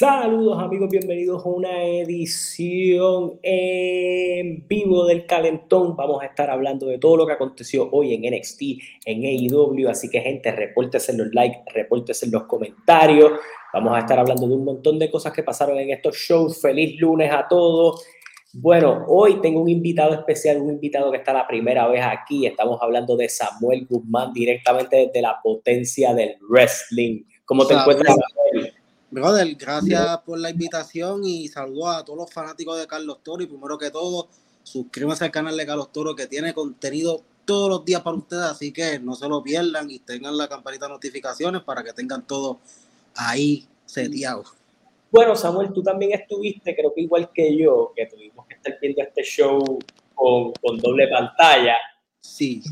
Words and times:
Saludos 0.00 0.58
amigos, 0.58 0.88
bienvenidos 0.88 1.44
a 1.44 1.48
una 1.50 1.84
edición 1.84 3.38
en 3.42 4.66
vivo 4.66 5.04
del 5.04 5.26
Calentón. 5.26 5.94
Vamos 5.94 6.22
a 6.22 6.24
estar 6.24 6.48
hablando 6.48 6.86
de 6.86 6.96
todo 6.96 7.18
lo 7.18 7.26
que 7.26 7.34
aconteció 7.34 7.86
hoy 7.92 8.14
en 8.14 8.22
NXT, 8.22 8.62
en 9.04 9.24
AEW, 9.26 9.90
así 9.90 10.08
que 10.08 10.22
gente, 10.22 10.52
repórtese 10.52 11.12
en 11.12 11.18
los 11.18 11.34
likes, 11.34 11.60
repórtese 11.74 12.24
en 12.24 12.32
los 12.32 12.44
comentarios. 12.44 13.32
Vamos 13.74 13.94
a 13.94 13.98
estar 13.98 14.18
hablando 14.18 14.48
de 14.48 14.54
un 14.54 14.64
montón 14.64 14.98
de 14.98 15.10
cosas 15.10 15.34
que 15.34 15.42
pasaron 15.42 15.78
en 15.78 15.90
estos 15.90 16.16
shows. 16.16 16.62
Feliz 16.62 16.98
lunes 16.98 17.30
a 17.30 17.46
todos. 17.46 18.02
Bueno, 18.54 19.04
hoy 19.06 19.42
tengo 19.42 19.60
un 19.60 19.68
invitado 19.68 20.14
especial, 20.14 20.62
un 20.62 20.70
invitado 20.70 21.10
que 21.10 21.18
está 21.18 21.34
la 21.34 21.46
primera 21.46 21.86
vez 21.88 22.02
aquí. 22.02 22.46
Estamos 22.46 22.78
hablando 22.80 23.18
de 23.18 23.28
Samuel 23.28 23.86
Guzmán 23.86 24.32
directamente 24.32 24.96
desde 24.96 25.20
la 25.20 25.38
potencia 25.42 26.14
del 26.14 26.38
wrestling. 26.48 27.24
¿Cómo 27.44 27.66
te 27.66 27.74
encuentras, 27.74 28.16
Samuel? 28.16 28.79
Brother, 29.10 29.56
gracias 29.56 30.18
por 30.18 30.38
la 30.38 30.50
invitación 30.50 31.22
y 31.24 31.48
saludos 31.48 31.96
a 31.96 32.04
todos 32.04 32.16
los 32.16 32.32
fanáticos 32.32 32.78
de 32.78 32.86
Carlos 32.86 33.18
Toro. 33.24 33.42
Y 33.42 33.48
primero 33.48 33.76
que 33.76 33.90
todo, 33.90 34.28
suscríbanse 34.62 35.24
al 35.24 35.32
canal 35.32 35.56
de 35.56 35.66
Carlos 35.66 35.90
Toro 35.90 36.14
que 36.14 36.28
tiene 36.28 36.54
contenido 36.54 37.20
todos 37.44 37.68
los 37.68 37.84
días 37.84 38.02
para 38.02 38.16
ustedes, 38.16 38.44
así 38.44 38.72
que 38.72 39.00
no 39.00 39.16
se 39.16 39.28
lo 39.28 39.42
pierdan 39.42 39.90
y 39.90 39.98
tengan 39.98 40.36
la 40.36 40.46
campanita 40.46 40.86
de 40.86 40.92
notificaciones 40.92 41.62
para 41.62 41.82
que 41.82 41.92
tengan 41.92 42.24
todo 42.24 42.60
ahí 43.16 43.66
seteado. 43.84 44.44
Bueno, 45.10 45.34
Samuel, 45.34 45.72
tú 45.72 45.82
también 45.82 46.12
estuviste, 46.12 46.76
creo 46.76 46.94
que 46.94 47.00
igual 47.00 47.30
que 47.34 47.56
yo, 47.56 47.92
que 47.96 48.06
tuvimos 48.06 48.46
que 48.46 48.54
estar 48.54 48.78
viendo 48.80 49.02
este 49.02 49.24
show 49.24 49.80
con, 50.14 50.52
con 50.52 50.78
doble 50.78 51.08
pantalla. 51.08 51.74
Sí. 52.20 52.62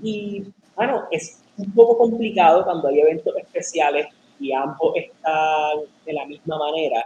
Y 0.00 0.44
bueno, 0.76 1.08
es 1.10 1.40
un 1.56 1.72
poco 1.72 1.98
complicado 1.98 2.62
cuando 2.62 2.86
hay 2.86 3.00
eventos 3.00 3.34
especiales 3.36 4.06
y 4.40 4.52
ambos 4.52 4.92
están 4.96 5.78
de 6.04 6.12
la 6.12 6.26
misma 6.26 6.58
manera, 6.58 7.04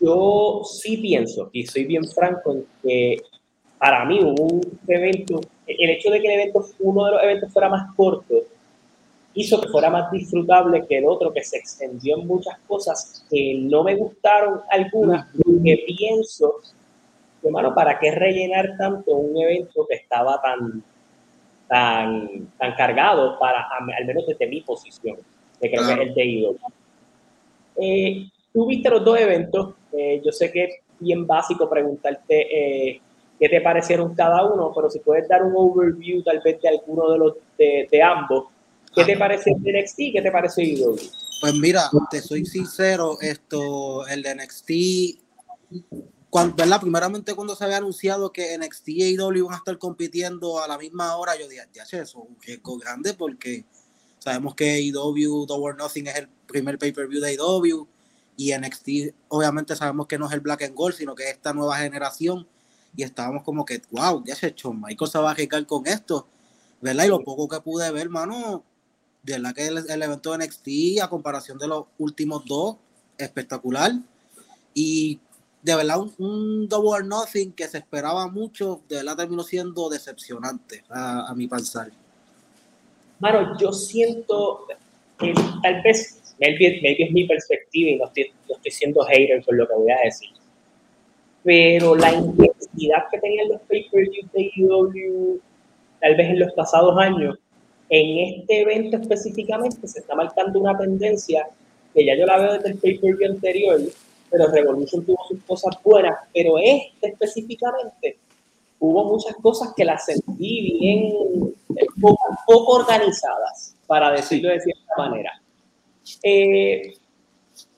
yo 0.00 0.62
sí 0.64 0.96
pienso, 0.96 1.50
y 1.52 1.66
soy 1.66 1.84
bien 1.84 2.04
franco, 2.04 2.52
en 2.52 2.66
que 2.82 3.18
para 3.78 4.04
mí 4.04 4.20
un 4.20 4.60
evento, 4.86 5.40
el 5.66 5.90
hecho 5.90 6.10
de 6.10 6.20
que 6.20 6.26
el 6.26 6.40
evento, 6.40 6.64
uno 6.80 7.04
de 7.06 7.12
los 7.12 7.22
eventos 7.22 7.52
fuera 7.52 7.68
más 7.68 7.94
corto, 7.94 8.34
hizo 9.34 9.60
que 9.60 9.68
fuera 9.68 9.90
más 9.90 10.10
disfrutable 10.10 10.86
que 10.86 10.98
el 10.98 11.06
otro, 11.06 11.32
que 11.32 11.44
se 11.44 11.58
extendió 11.58 12.18
en 12.18 12.26
muchas 12.26 12.58
cosas 12.66 13.24
que 13.30 13.54
no 13.60 13.84
me 13.84 13.94
gustaron 13.94 14.60
algunas, 14.70 15.28
que 15.64 15.84
pienso, 15.86 16.56
hermano, 17.42 17.74
¿para 17.74 17.98
qué 17.98 18.10
rellenar 18.10 18.76
tanto 18.76 19.14
un 19.14 19.40
evento 19.40 19.86
que 19.88 19.96
estaba 19.96 20.40
tan, 20.42 20.82
tan, 21.68 22.48
tan 22.58 22.74
cargado 22.74 23.38
para, 23.38 23.66
al 23.96 24.04
menos 24.04 24.26
desde 24.26 24.46
mi 24.46 24.62
posición? 24.62 25.16
Que 25.60 25.70
creo 25.70 25.86
que 25.86 25.92
es 25.92 25.98
el 26.00 26.14
de 26.14 26.56
eh, 27.76 28.30
tú 28.52 28.66
viste 28.66 28.90
los 28.90 29.04
dos 29.04 29.18
eventos, 29.18 29.74
eh, 29.92 30.20
yo 30.24 30.32
sé 30.32 30.50
que 30.50 30.64
es 30.64 30.74
bien 30.98 31.26
básico 31.26 31.68
preguntarte 31.68 32.90
eh, 32.90 33.00
qué 33.38 33.48
te 33.48 33.60
parecieron 33.60 34.14
cada 34.14 34.44
uno, 34.44 34.72
pero 34.74 34.90
si 34.90 34.98
puedes 34.98 35.28
dar 35.28 35.42
un 35.42 35.54
overview 35.56 36.22
tal 36.22 36.40
vez 36.44 36.60
de 36.60 36.68
alguno 36.68 37.10
de 37.10 37.18
los 37.18 37.34
de, 37.56 38.02
ambos, 38.02 38.48
¿qué 38.94 39.04
te 39.04 39.16
pareció 39.16 39.56
el 39.56 39.62
de 39.62 39.82
NXT 39.82 39.98
y 40.00 40.12
qué 40.12 40.22
te 40.22 40.30
pareció 40.30 40.62
IW? 40.62 40.96
Pues 41.40 41.54
mira, 41.54 41.90
te 42.10 42.20
soy 42.20 42.44
sincero, 42.44 43.16
esto, 43.22 44.06
el 44.08 44.22
de 44.22 44.34
NXT, 44.34 44.70
cuando, 46.28 46.54
¿verdad? 46.54 46.80
Primeramente 46.82 47.34
cuando 47.34 47.56
se 47.56 47.64
había 47.64 47.78
anunciado 47.78 48.30
que 48.30 48.58
NXT 48.58 48.88
y 48.88 49.14
IW 49.14 49.38
iban 49.38 49.54
a 49.54 49.56
estar 49.56 49.78
compitiendo 49.78 50.62
a 50.62 50.68
la 50.68 50.76
misma 50.76 51.16
hora, 51.16 51.32
yo 51.38 51.48
dije, 51.48 51.62
ya 51.72 51.86
sé, 51.86 52.00
eso 52.00 52.02
es 52.02 52.28
un 52.28 52.36
riesgo 52.42 52.76
grande 52.76 53.14
porque 53.14 53.64
Sabemos 54.20 54.54
que 54.54 54.70
AEW 54.70 55.46
Double 55.46 55.74
Nothing 55.76 56.06
es 56.08 56.16
el 56.16 56.28
primer 56.46 56.78
pay-per-view 56.78 57.20
de 57.20 57.30
AEW 57.30 57.88
y 58.36 58.56
NXT 58.56 59.14
obviamente 59.28 59.74
sabemos 59.74 60.06
que 60.06 60.18
no 60.18 60.26
es 60.26 60.32
el 60.32 60.40
Black 60.40 60.62
and 60.62 60.74
Gold, 60.74 60.94
sino 60.94 61.14
que 61.14 61.24
es 61.24 61.30
esta 61.30 61.52
nueva 61.52 61.78
generación 61.78 62.46
y 62.94 63.02
estábamos 63.02 63.42
como 63.44 63.64
que, 63.64 63.82
wow, 63.90 64.22
ya 64.24 64.34
se 64.34 64.48
echó, 64.48 64.72
Michael 64.72 65.10
se 65.10 65.18
va 65.18 65.28
a 65.28 65.32
arriesgar 65.32 65.64
con 65.66 65.86
esto, 65.86 66.26
¿verdad? 66.80 67.04
Y 67.04 67.08
lo 67.08 67.24
poco 67.24 67.48
que 67.48 67.60
pude 67.60 67.90
ver, 67.90 68.10
mano, 68.10 68.62
de 69.22 69.34
verdad 69.34 69.54
que 69.54 69.66
el, 69.66 70.02
evento 70.02 70.32
de 70.32 70.46
NXT 70.46 71.02
a 71.02 71.08
comparación 71.08 71.58
de 71.58 71.68
los 71.68 71.86
últimos 71.98 72.44
dos, 72.44 72.76
espectacular. 73.16 73.92
Y 74.74 75.18
de 75.62 75.76
verdad 75.76 76.00
un, 76.00 76.14
un, 76.18 76.68
Double 76.68 76.90
or 76.90 77.04
Nothing 77.06 77.52
que 77.52 77.68
se 77.68 77.78
esperaba 77.78 78.26
mucho, 78.28 78.82
de 78.88 78.96
verdad 78.96 79.16
terminó 79.16 79.44
siendo 79.44 79.88
decepcionante 79.88 80.84
a 80.90 81.32
mi 81.34 81.46
pensar. 81.46 81.90
Mano, 83.20 83.56
yo 83.58 83.70
siento, 83.70 84.66
que 85.18 85.34
tal 85.62 85.82
vez, 85.82 86.34
maybe, 86.40 86.80
es 86.82 87.12
mi 87.12 87.24
perspectiva 87.24 87.90
y 87.90 87.96
no 87.96 88.06
estoy, 88.06 88.32
estoy 88.48 88.70
siendo 88.70 89.04
hater 89.04 89.44
con 89.44 89.58
lo 89.58 89.68
que 89.68 89.74
voy 89.74 89.90
a 89.90 90.04
decir, 90.04 90.30
pero 91.44 91.94
la 91.96 92.12
intensidad 92.12 93.04
que 93.10 93.18
tenían 93.18 93.48
los 93.48 93.60
pay-per-views 93.62 94.32
de 94.32 94.50
IW, 94.56 95.40
tal 96.00 96.16
vez 96.16 96.30
en 96.30 96.40
los 96.40 96.52
pasados 96.54 96.96
años, 96.98 97.38
en 97.90 98.40
este 98.40 98.62
evento 98.62 98.96
específicamente 98.96 99.86
se 99.86 99.98
está 99.98 100.14
marcando 100.14 100.58
una 100.60 100.78
tendencia 100.78 101.46
que 101.92 102.04
ya 102.04 102.16
yo 102.16 102.24
la 102.24 102.38
veo 102.38 102.52
desde 102.54 102.70
el 102.70 102.78
pay-per-view 102.78 103.32
anterior, 103.32 103.80
pero 104.30 104.46
Revolution 104.46 105.04
tuvo 105.04 105.18
sus 105.28 105.42
cosas 105.42 105.76
buenas, 105.84 106.16
pero 106.32 106.56
este 106.58 107.08
específicamente 107.08 108.16
hubo 108.78 109.04
muchas 109.04 109.34
cosas 109.36 109.74
que 109.76 109.84
las 109.84 110.06
sentí 110.06 110.78
bien 110.78 111.54
eh, 111.76 111.86
poco, 112.00 112.72
organizadas, 112.74 113.76
para 113.86 114.12
decirlo 114.12 114.50
de 114.50 114.60
cierta 114.60 114.94
manera. 114.96 115.40
Eh, 116.22 116.94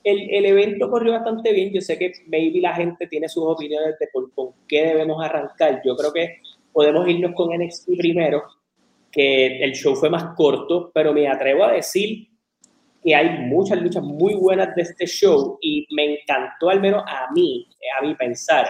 el, 0.03 0.29
el, 0.29 0.45
evento 0.45 0.89
corrió 0.89 1.13
bastante 1.13 1.51
bien. 1.51 1.71
Yo 1.73 1.81
sé 1.81 1.97
que 1.97 2.11
maybe 2.27 2.59
la 2.61 2.75
gente 2.75 3.07
tiene 3.07 3.29
sus 3.29 3.43
opiniones 3.45 3.97
de 3.99 4.07
por, 4.11 4.31
con 4.33 4.49
qué 4.67 4.87
debemos 4.87 5.23
arrancar. 5.23 5.81
Yo 5.85 5.95
creo 5.95 6.11
que 6.11 6.41
podemos 6.71 7.07
irnos 7.07 7.33
con 7.35 7.55
NXT 7.55 7.97
primero, 7.97 8.43
que 9.11 9.63
el 9.63 9.73
show 9.73 9.95
fue 9.95 10.09
más 10.09 10.35
corto, 10.35 10.91
pero 10.93 11.13
me 11.13 11.27
atrevo 11.27 11.63
a 11.63 11.73
decir 11.73 12.27
que 13.03 13.13
hay 13.13 13.45
muchas 13.45 13.81
luchas 13.81 14.03
muy 14.03 14.33
buenas 14.33 14.73
de 14.75 14.81
este 14.81 15.05
show 15.05 15.57
y 15.61 15.85
me 15.91 16.15
encantó, 16.15 16.69
al 16.69 16.79
menos 16.79 17.03
a 17.05 17.31
mí, 17.33 17.67
a 17.99 18.03
mí 18.03 18.15
pensar, 18.15 18.67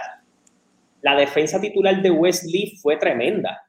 la 1.02 1.14
defensa 1.14 1.60
titular 1.60 2.00
de 2.02 2.10
Wesley 2.10 2.76
fue 2.80 2.96
tremenda. 2.96 3.62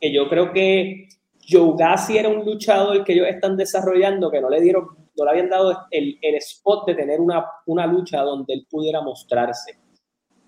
Que 0.00 0.12
yo 0.12 0.28
creo 0.28 0.52
que 0.52 1.08
Joe 1.48 1.74
Gassi 1.78 2.18
era 2.18 2.28
un 2.28 2.44
luchador 2.44 3.04
que 3.04 3.12
ellos 3.14 3.26
están 3.28 3.56
desarrollando 3.56 4.30
que 4.30 4.40
no 4.40 4.50
le 4.50 4.60
dieron 4.60 4.86
no 5.18 5.24
le 5.24 5.30
habían 5.30 5.48
dado 5.48 5.86
el, 5.90 6.18
el 6.22 6.34
spot 6.36 6.86
de 6.86 6.94
tener 6.94 7.20
una, 7.20 7.44
una 7.66 7.86
lucha 7.86 8.22
donde 8.22 8.54
él 8.54 8.66
pudiera 8.70 9.00
mostrarse. 9.00 9.78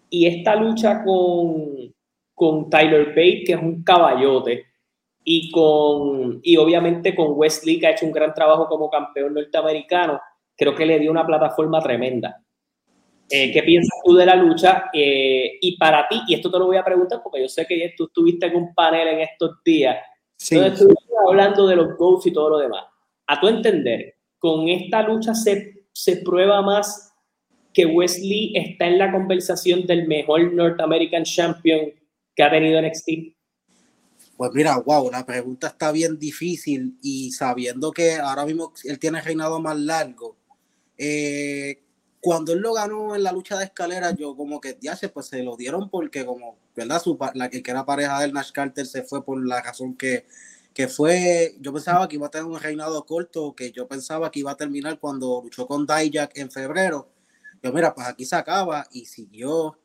Y 0.09 0.27
esta 0.27 0.57
lucha 0.57 1.05
con, 1.05 1.93
con 2.35 2.71
Tyler 2.71 3.09
Bate, 3.09 3.45
que 3.45 3.53
es 3.53 3.63
un 3.63 3.83
caballote, 3.83 4.67
y, 5.23 5.51
con, 5.51 6.41
y 6.43 6.57
obviamente 6.57 7.15
con 7.15 7.33
Wesley, 7.33 7.79
que 7.79 7.87
ha 7.87 7.91
hecho 7.91 8.07
un 8.07 8.13
gran 8.13 8.33
trabajo 8.33 8.67
como 8.67 8.91
campeón 8.91 9.35
norteamericano, 9.35 10.21
creo 10.57 10.75
que 10.75 10.87
le 10.87 10.99
dio 10.99 11.11
una 11.11 11.27
plataforma 11.27 11.81
tremenda. 11.81 12.43
Eh, 13.31 13.53
¿Qué 13.53 13.63
piensas 13.63 13.97
tú 14.05 14.15
de 14.15 14.27
la 14.27 14.35
lucha? 14.35 14.91
Eh, 14.93 15.59
y 15.61 15.77
para 15.77 16.09
ti, 16.09 16.21
y 16.27 16.35
esto 16.35 16.51
te 16.51 16.59
lo 16.59 16.67
voy 16.67 16.77
a 16.77 16.85
preguntar 16.85 17.21
porque 17.23 17.41
yo 17.41 17.49
sé 17.49 17.65
que 17.65 17.95
tú 17.97 18.07
estuviste 18.07 18.47
en 18.47 18.57
un 18.57 18.75
panel 18.75 19.07
en 19.07 19.21
estos 19.21 19.63
días, 19.65 19.97
sí. 20.37 20.57
donde 20.57 20.71
estuviste 20.71 21.05
hablando 21.29 21.67
de 21.67 21.77
los 21.77 21.97
goals 21.97 22.27
y 22.27 22.33
todo 22.33 22.51
lo 22.51 22.59
demás. 22.59 22.85
A 23.29 23.41
tu 23.41 23.47
entender, 23.47 24.17
¿con 24.39 24.69
esta 24.69 25.03
lucha 25.03 25.35
se, 25.35 25.87
se 25.93 26.17
prueba 26.17 26.61
más 26.61 27.15
que 27.73 27.87
Wesley 27.87 28.53
está 28.57 28.87
en 28.87 28.99
la 28.99 29.13
conversación 29.13 29.87
del 29.87 30.09
mejor 30.09 30.53
North 30.53 30.81
American 30.81 31.23
Champion 31.23 31.93
que 32.35 32.43
ha 32.43 32.51
tenido 32.51 32.83
NXT? 32.83 33.09
Pues 34.37 34.51
mira, 34.55 34.79
wow, 34.79 35.11
la 35.11 35.25
pregunta 35.25 35.69
está 35.69 35.93
bien 35.93 36.19
difícil 36.19 36.97
y 37.03 37.31
sabiendo 37.31 37.93
que 37.93 38.15
ahora 38.15 38.47
mismo 38.47 38.73
él 38.85 38.99
tiene 38.99 39.21
reinado 39.21 39.61
más 39.61 39.79
largo, 39.79 40.37
eh, 40.97 41.83
cuando 42.21 42.53
él 42.53 42.61
lo 42.61 42.75
ganó 42.75 43.15
en 43.15 43.23
la 43.23 43.33
lucha 43.33 43.59
de 43.59 43.65
escalera, 43.65 44.13
yo 44.13 44.37
como 44.37 44.61
que 44.61 44.77
ya 44.81 44.97
se 44.97 45.09
pues 45.09 45.27
se 45.27 45.43
lo 45.43 45.57
dieron 45.57 45.89
porque 45.89 46.27
como, 46.27 46.59
¿verdad? 46.77 47.03
Su, 47.03 47.19
la 47.35 47.49
que 47.49 47.63
era 47.67 47.87
pareja 47.87 48.21
del 48.21 48.33
Nash 48.33 48.53
Carter 48.53 48.87
se 48.87 49.03
fue 49.03 49.25
por 49.25 49.45
la 49.47 49.63
razón 49.63 49.97
que, 49.97 50.27
que 50.75 50.89
fue, 50.89 51.57
yo 51.61 51.73
pensaba 51.73 52.09
que 52.09 52.17
iba 52.17 52.27
a 52.27 52.31
tener 52.31 52.47
un 52.47 52.61
reinado 52.61 53.05
corto, 53.07 53.55
que 53.55 53.73
yo 53.73 53.89
pensaba 53.89 54.31
que 54.31 54.41
iba 54.41 54.51
a 54.51 54.57
terminar 54.57 54.99
cuando 54.99 55.41
luchó 55.43 55.67
con 55.67 55.87
Dijak 55.87 56.37
en 56.37 56.51
febrero. 56.51 57.09
Yo 57.63 57.73
mira, 57.73 57.95
pues 57.95 58.07
aquí 58.07 58.25
se 58.25 58.37
acaba 58.37 58.87
y 58.93 59.07
siguió 59.07 59.79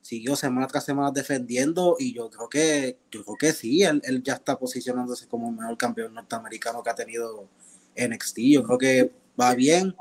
siguió 0.00 0.36
semana 0.36 0.66
tras 0.68 0.84
semana 0.84 1.10
defendiendo 1.10 1.96
y 1.98 2.14
yo 2.14 2.30
creo 2.30 2.48
que 2.48 2.98
yo 3.10 3.24
creo 3.24 3.36
que 3.36 3.52
sí, 3.52 3.82
él, 3.82 4.00
él 4.04 4.22
ya 4.22 4.34
está 4.34 4.58
posicionándose 4.58 5.26
como 5.28 5.50
el 5.50 5.56
mejor 5.56 5.76
campeón 5.76 6.14
norteamericano 6.14 6.82
que 6.82 6.90
ha 6.90 6.94
tenido 6.94 7.48
NXT. 7.96 8.38
Yo 8.38 8.62
creo 8.62 8.78
que 8.78 9.12
va 9.38 9.54
bien. 9.54 9.94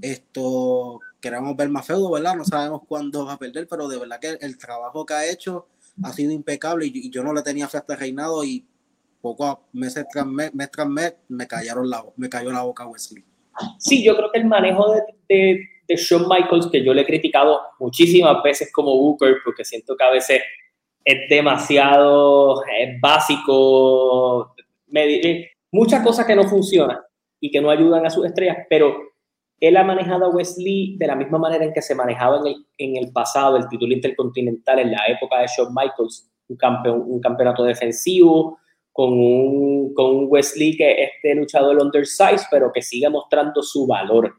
Esto 0.00 1.00
queremos 1.22 1.56
ver 1.56 1.70
más 1.70 1.86
feudo, 1.86 2.10
¿verdad? 2.10 2.36
No 2.36 2.44
sabemos 2.44 2.82
cuándo 2.86 3.24
va 3.24 3.34
a 3.34 3.38
perder, 3.38 3.66
pero 3.66 3.88
de 3.88 3.98
verdad 3.98 4.20
que 4.20 4.36
el 4.40 4.58
trabajo 4.58 5.06
que 5.06 5.14
ha 5.14 5.30
hecho 5.30 5.68
ha 6.02 6.12
sido 6.12 6.32
impecable 6.32 6.86
y, 6.86 7.10
yo 7.10 7.22
no 7.22 7.32
le 7.32 7.42
tenía 7.42 7.68
fe 7.68 7.78
a 7.78 7.80
este 7.80 7.96
reinado 7.96 8.44
y 8.44 8.66
poco 9.22 9.46
a 9.46 9.60
meses 9.72 10.04
tras 10.12 10.26
mes, 10.26 10.52
mes 10.54 10.70
tras 10.70 10.88
mes 10.88 11.14
me 11.28 11.46
cayeron 11.46 11.88
la, 11.88 12.04
me 12.16 12.28
cayó 12.28 12.50
la 12.50 12.62
boca 12.62 12.86
Wesley. 12.86 13.24
Sí, 13.78 14.04
yo 14.04 14.16
creo 14.16 14.30
que 14.32 14.40
el 14.40 14.46
manejo 14.46 14.92
de, 14.92 15.02
de 15.28 15.68
de 15.88 15.96
Shawn 15.96 16.28
Michaels, 16.28 16.68
que 16.70 16.84
yo 16.84 16.94
le 16.94 17.02
he 17.02 17.06
criticado 17.06 17.60
muchísimas 17.78 18.42
veces 18.42 18.70
como 18.72 18.96
Booker, 18.96 19.36
porque 19.44 19.64
siento 19.64 19.96
que 19.96 20.04
a 20.04 20.10
veces 20.10 20.42
es 21.04 21.28
demasiado 21.28 22.62
es 22.64 23.00
básico, 23.00 24.54
muchas 25.72 26.04
cosas 26.04 26.26
que 26.26 26.36
no 26.36 26.44
funcionan 26.44 26.98
y 27.40 27.50
que 27.50 27.60
no 27.60 27.70
ayudan 27.70 28.06
a 28.06 28.10
sus 28.10 28.24
estrellas, 28.24 28.58
pero 28.68 28.96
él 29.62 29.76
ha 29.76 29.84
manejado 29.84 30.24
a 30.24 30.28
Wesley 30.28 30.96
de 30.98 31.06
la 31.06 31.14
misma 31.14 31.38
manera 31.38 31.64
en 31.64 31.72
que 31.72 31.80
se 31.80 31.94
manejaba 31.94 32.38
en 32.38 32.48
el, 32.48 32.66
en 32.78 32.96
el 32.96 33.12
pasado 33.12 33.56
el 33.56 33.68
título 33.68 33.94
intercontinental 33.94 34.80
en 34.80 34.90
la 34.90 35.06
época 35.06 35.38
de 35.38 35.46
Shawn 35.46 35.72
Michaels, 35.72 36.28
un, 36.48 36.56
campeón, 36.56 37.04
un 37.06 37.20
campeonato 37.20 37.62
defensivo, 37.62 38.58
con 38.90 39.12
un, 39.12 39.94
con 39.94 40.16
un 40.16 40.26
Wesley 40.28 40.76
que 40.76 40.90
es 40.90 41.10
este 41.14 41.36
luchador 41.36 41.80
undersized, 41.80 42.46
pero 42.50 42.72
que 42.72 42.82
sigue 42.82 43.08
mostrando 43.08 43.62
su 43.62 43.86
valor. 43.86 44.34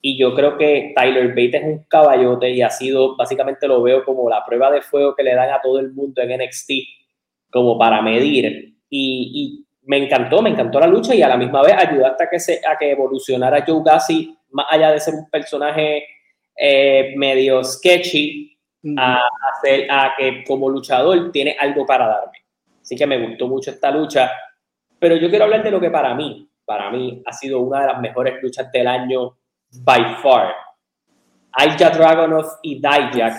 Y 0.00 0.18
yo 0.18 0.34
creo 0.34 0.56
que 0.56 0.94
Tyler 0.96 1.28
Bate 1.28 1.58
es 1.58 1.64
un 1.64 1.84
caballote 1.84 2.50
y 2.50 2.62
ha 2.62 2.70
sido, 2.70 3.14
básicamente 3.14 3.68
lo 3.68 3.82
veo 3.82 4.02
como 4.06 4.30
la 4.30 4.42
prueba 4.42 4.70
de 4.70 4.80
fuego 4.80 5.14
que 5.14 5.22
le 5.22 5.34
dan 5.34 5.50
a 5.50 5.60
todo 5.60 5.80
el 5.80 5.92
mundo 5.92 6.22
en 6.22 6.40
NXT, 6.40 6.70
como 7.50 7.78
para 7.78 8.00
medir. 8.00 8.74
Y, 8.88 9.66
me 9.84 9.96
encantó, 9.96 10.40
me 10.40 10.50
encantó 10.50 10.78
la 10.78 10.86
lucha 10.86 11.12
y 11.12 11.22
a 11.22 11.28
la 11.28 11.36
misma 11.36 11.60
vez 11.60 11.74
ayudó 11.76 12.06
hasta 12.06 12.30
que, 12.30 12.38
se, 12.38 12.60
a 12.64 12.78
que 12.78 12.92
evolucionara 12.92 13.64
Joe 13.66 13.82
Gassi, 13.84 14.32
más 14.52 14.66
allá 14.70 14.92
de 14.92 15.00
ser 15.00 15.14
un 15.14 15.28
personaje 15.28 16.04
eh, 16.56 17.14
medio 17.16 17.64
sketchy, 17.64 18.58
a, 18.96 19.20
hacer, 19.52 19.90
a 19.90 20.12
que 20.16 20.44
como 20.44 20.68
luchador 20.68 21.30
tiene 21.30 21.56
algo 21.58 21.86
para 21.86 22.06
darme. 22.06 22.38
Así 22.80 22.96
que 22.96 23.06
me 23.06 23.26
gustó 23.26 23.46
mucho 23.46 23.70
esta 23.70 23.90
lucha. 23.90 24.30
Pero 24.98 25.16
yo 25.16 25.28
quiero 25.30 25.44
hablar 25.44 25.62
de 25.62 25.70
lo 25.70 25.80
que 25.80 25.90
para 25.90 26.14
mí, 26.14 26.48
para 26.64 26.90
mí 26.90 27.22
ha 27.24 27.32
sido 27.32 27.60
una 27.60 27.80
de 27.80 27.86
las 27.88 28.00
mejores 28.00 28.42
luchas 28.42 28.70
del 28.72 28.86
año 28.86 29.36
by 29.70 30.16
far. 30.22 30.54
Aja 31.52 31.90
Dragonov 31.90 32.46
y 32.62 32.76
Dijak. 32.76 33.34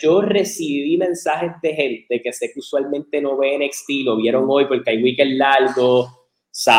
yo 0.00 0.22
recibí 0.22 0.96
mensajes 0.96 1.52
de 1.62 1.74
gente 1.74 2.22
que 2.22 2.32
sé 2.32 2.50
que 2.52 2.60
usualmente 2.60 3.20
no 3.20 3.36
ve 3.36 3.58
NXT, 3.58 4.04
lo 4.04 4.16
vieron 4.16 4.46
hoy 4.48 4.64
porque 4.66 4.90
hay 4.90 5.02
weekend 5.02 5.38
largo, 5.38 6.25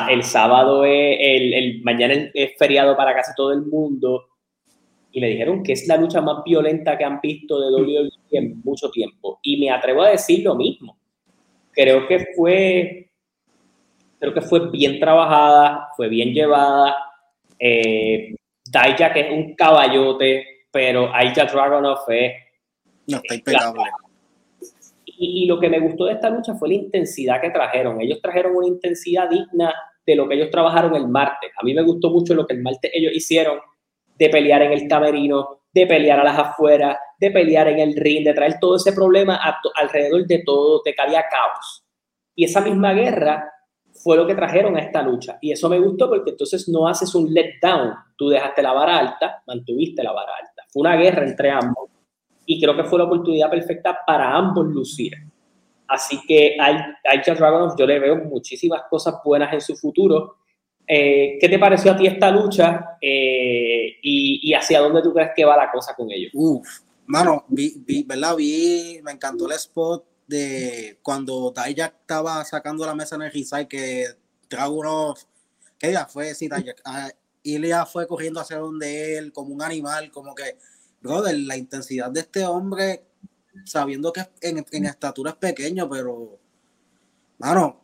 el 0.10 0.24
sábado 0.24 0.86
es, 0.86 1.18
el, 1.20 1.54
el, 1.54 1.84
mañana 1.84 2.30
es 2.34 2.58
feriado 2.58 2.96
para 2.96 3.14
casi 3.14 3.34
todo 3.36 3.52
el 3.54 3.66
mundo, 3.66 4.28
y 5.12 5.22
me 5.22 5.30
dijeron 5.30 5.64
que 5.64 5.74
es 5.74 5.88
la 5.88 5.98
lucha 5.98 6.22
más 6.22 6.44
violenta 6.44 6.98
que 6.98 7.04
han 7.04 7.20
visto 7.22 7.60
de 7.60 7.72
WWE 7.72 8.10
en 8.32 8.62
mucho 8.64 8.92
tiempo. 8.92 9.40
Y 9.42 9.58
me 9.58 9.72
atrevo 9.72 10.04
a 10.04 10.10
decir 10.12 10.44
lo 10.44 10.54
mismo. 10.54 10.98
Creo 11.72 12.08
que 12.08 12.28
fue, 12.36 13.10
creo 14.20 14.34
que 14.34 14.42
fue 14.42 14.70
bien 14.70 15.00
trabajada, 15.00 15.90
fue 15.96 16.08
bien 16.08 16.34
llevada. 16.34 16.96
Eh, 17.58 18.36
Dijak 18.66 19.16
es 19.16 19.32
un 19.32 19.56
caballote, 19.56 20.46
pero 20.72 21.12
Aja 21.14 21.46
Dragunov 21.46 22.00
es... 22.10 22.34
No, 23.08 23.18
está 23.18 23.36
impecable. 23.36 23.84
Y, 25.20 25.46
lo 25.48 25.60
que 25.60 25.70
me 25.70 25.80
gustó 25.80 26.06
de 26.06 26.14
esta 26.14 26.30
lucha 26.30 26.54
fue 26.54 26.70
la 26.70 26.76
intensidad 26.76 27.42
que 27.42 27.50
trajeron. 27.50 28.00
Ellos 28.02 28.22
trajeron 28.22 28.56
una 28.56 28.68
intensidad 28.68 29.30
digna 29.30 29.74
de 30.06 30.16
lo 30.16 30.28
que 30.28 30.36
ellos 30.36 30.52
trabajaron 30.52 30.96
el 30.96 31.08
martes. 31.08 31.52
A 31.60 31.64
mí 31.66 31.74
me 31.74 31.82
gustó 31.82 32.12
mucho 32.12 32.36
lo 32.36 32.46
que 32.46 32.54
el 32.54 32.62
martes 32.62 32.92
ellos 32.94 33.14
hicieron 33.16 33.60
de 34.18 34.30
pelear 34.30 34.62
en 34.62 34.74
el 34.74 34.88
camerino, 34.88 35.62
de 35.74 35.88
pelear 35.88 36.20
a 36.20 36.24
las 36.24 36.38
afueras, 36.38 36.98
de 37.20 37.32
pelear 37.32 37.68
en 37.68 37.80
el 37.80 37.96
ring, 37.96 38.24
de 38.24 38.34
traer 38.34 38.60
todo 38.60 38.76
ese 38.76 38.94
problema 38.94 39.40
alrededor 39.76 40.26
de 40.26 40.44
todo, 40.46 40.82
de 40.86 40.94
que 40.94 41.02
había 41.02 41.26
caos. 41.30 41.84
Y 42.36 42.46
esa 42.46 42.62
misma 42.62 42.94
guerra 42.94 43.52
fue 44.04 44.18
lo 44.18 44.28
que 44.28 44.36
trajeron 44.36 44.78
a 44.78 44.82
esta 44.82 45.02
lucha. 45.02 45.38
Y 45.42 45.52
eso 45.52 45.70
me 45.70 45.80
gustó 45.80 46.10
porque 46.10 46.32
entonces 46.32 46.68
no 46.70 46.88
haces 46.88 47.14
un 47.16 47.34
letdown. 47.34 47.94
Tú 48.16 48.30
dejaste 48.30 48.62
la 48.62 48.74
vara 48.74 48.98
alta, 48.98 49.44
mantuviste 49.48 50.04
la 50.04 50.12
vara 50.12 50.34
alta. 50.40 50.64
Fue 50.70 50.82
una 50.82 50.96
guerra 50.96 51.26
entre 51.26 51.50
ambos. 51.50 51.90
Y 52.48 52.60
creo 52.60 52.76
que 52.76 52.86
fue 52.86 52.98
la 52.98 53.06
oportunidad 53.06 53.52
perfecta 53.52 54.00
para 54.08 54.34
ambos 54.34 54.66
lucir. 54.68 55.14
Así 55.88 56.20
que 56.28 56.58
a 56.60 56.96
Aicha 57.06 57.36
Dragonov 57.36 57.78
yo 57.78 57.86
le 57.86 58.00
veo 58.00 58.16
muchísimas 58.16 58.82
cosas 58.90 59.16
buenas 59.24 59.54
en 59.54 59.62
su 59.62 59.76
futuro. 59.76 60.38
Eh, 60.88 61.38
¿Qué 61.40 61.50
te 61.50 61.60
pareció 61.60 61.92
a 61.92 61.98
ti 61.98 62.08
esta 62.08 62.32
lucha 62.32 62.98
eh, 63.02 63.98
y, 64.02 64.40
y, 64.42 64.54
hacia 64.54 64.80
dónde 64.80 65.02
tú 65.02 65.14
crees 65.14 65.32
que 65.36 65.46
va 65.46 65.58
la 65.58 65.70
cosa 65.70 65.94
con 65.94 66.10
ellos? 66.10 66.32
Uf, 66.34 66.66
mano, 67.06 67.46
vi, 67.50 67.74
vi, 67.86 68.04
¿verdad? 68.04 68.36
Vi, 68.38 69.00
me 69.04 69.12
encantó 69.12 69.48
el 69.48 69.54
spot 69.54 70.06
de 70.28 71.00
cuando 71.02 71.54
Dijak 71.54 71.96
estaba 72.02 72.44
sacando 72.46 72.86
la 72.86 72.96
mesa 72.96 73.16
en 73.16 73.24
el 73.24 73.32
Rizai, 73.32 73.68
que 73.68 74.06
Dragunov, 74.50 75.18
que 75.78 75.92
ya 75.92 76.06
fue, 76.06 76.34
sí, 76.34 76.48
Dijak, 76.48 76.82
uh, 76.86 77.10
Ilya 77.44 77.86
fue 77.86 78.08
corriendo 78.08 78.40
hacia 78.40 78.58
donde 78.58 79.18
él, 79.18 79.32
como 79.32 79.54
un 79.54 79.62
animal, 79.62 80.12
como 80.12 80.36
que, 80.36 80.58
brother, 81.08 81.38
la 81.40 81.58
intensidad 81.58 82.12
de 82.12 82.20
este 82.20 82.46
hombre, 82.46 83.04
sabiendo 83.66 84.12
que 84.12 84.22
en, 84.42 84.66
en 84.72 84.86
estatura 84.86 85.32
es 85.32 85.38
pequeño, 85.38 85.90
pero, 85.90 86.38
mano. 87.40 87.82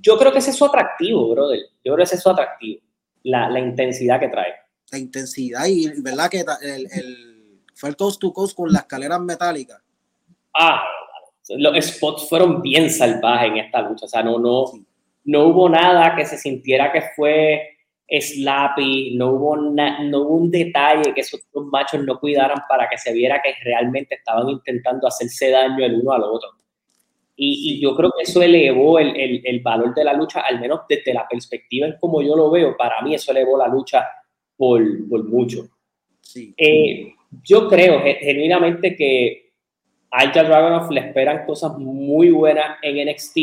Yo 0.00 0.16
creo 0.16 0.32
que 0.32 0.38
ese 0.38 0.50
es 0.50 0.56
su 0.56 0.64
atractivo, 0.64 1.28
brother. 1.30 1.60
Yo 1.84 1.94
creo 1.94 1.96
que 1.96 2.02
ese 2.04 2.16
es 2.16 2.22
su 2.22 2.30
atractivo, 2.30 2.80
la, 3.24 3.50
la 3.50 3.60
intensidad 3.60 4.20
que 4.20 4.28
trae. 4.28 4.54
La 4.92 4.98
intensidad 4.98 5.66
y, 5.66 6.00
¿verdad? 6.00 6.30
Que 6.30 6.44
el, 6.62 6.88
el, 6.92 7.60
fue 7.74 7.88
el 7.90 7.96
coast 7.96 8.20
to 8.20 8.32
coast 8.32 8.56
con 8.56 8.72
las 8.72 8.82
escaleras 8.82 9.20
metálicas. 9.20 9.80
Ah, 10.58 10.82
los 11.48 11.84
spots 11.84 12.28
fueron 12.28 12.62
bien 12.62 12.90
salvajes 12.90 13.50
en 13.50 13.56
esta 13.58 13.82
lucha. 13.82 14.06
O 14.06 14.08
sea, 14.08 14.22
no, 14.22 14.38
no, 14.38 14.64
no 15.24 15.46
hubo 15.46 15.68
nada 15.68 16.14
que 16.16 16.24
se 16.24 16.38
sintiera 16.38 16.92
que 16.92 17.02
fue 17.14 17.75
slappy, 18.08 19.16
no 19.16 19.32
hubo, 19.32 19.56
no 19.56 20.20
hubo 20.20 20.34
un 20.36 20.50
detalle 20.50 21.12
que 21.12 21.22
esos 21.22 21.40
dos 21.52 21.66
machos 21.66 22.04
no 22.04 22.18
cuidaran 22.20 22.62
para 22.68 22.88
que 22.88 22.98
se 22.98 23.12
viera 23.12 23.42
que 23.42 23.54
realmente 23.64 24.14
estaban 24.14 24.48
intentando 24.48 25.08
hacerse 25.08 25.50
daño 25.50 25.84
el 25.84 26.00
uno 26.00 26.12
al 26.12 26.22
otro. 26.22 26.50
Y, 27.34 27.74
y 27.74 27.80
yo 27.80 27.94
creo 27.94 28.10
que 28.16 28.22
eso 28.22 28.40
elevó 28.42 28.98
el, 28.98 29.14
el, 29.14 29.42
el, 29.44 29.60
valor 29.60 29.94
de 29.94 30.04
la 30.04 30.14
lucha, 30.14 30.40
al 30.40 30.58
menos 30.58 30.80
desde 30.88 31.12
la 31.12 31.28
perspectiva 31.28 31.86
en 31.86 31.96
como 32.00 32.22
yo 32.22 32.34
lo 32.34 32.50
veo, 32.50 32.76
para 32.76 33.02
mí 33.02 33.14
eso 33.14 33.32
elevó 33.32 33.58
la 33.58 33.68
lucha 33.68 34.06
por, 34.56 34.82
por 35.08 35.24
mucho. 35.24 35.68
Sí. 36.20 36.54
Eh, 36.56 37.12
yo 37.42 37.68
creo 37.68 38.00
genuinamente 38.00 38.96
que 38.96 39.52
a 40.10 40.26
Dragunov 40.26 40.90
le 40.90 41.00
esperan 41.00 41.44
cosas 41.44 41.76
muy 41.76 42.30
buenas 42.30 42.78
en 42.82 43.06
NXT, 43.08 43.36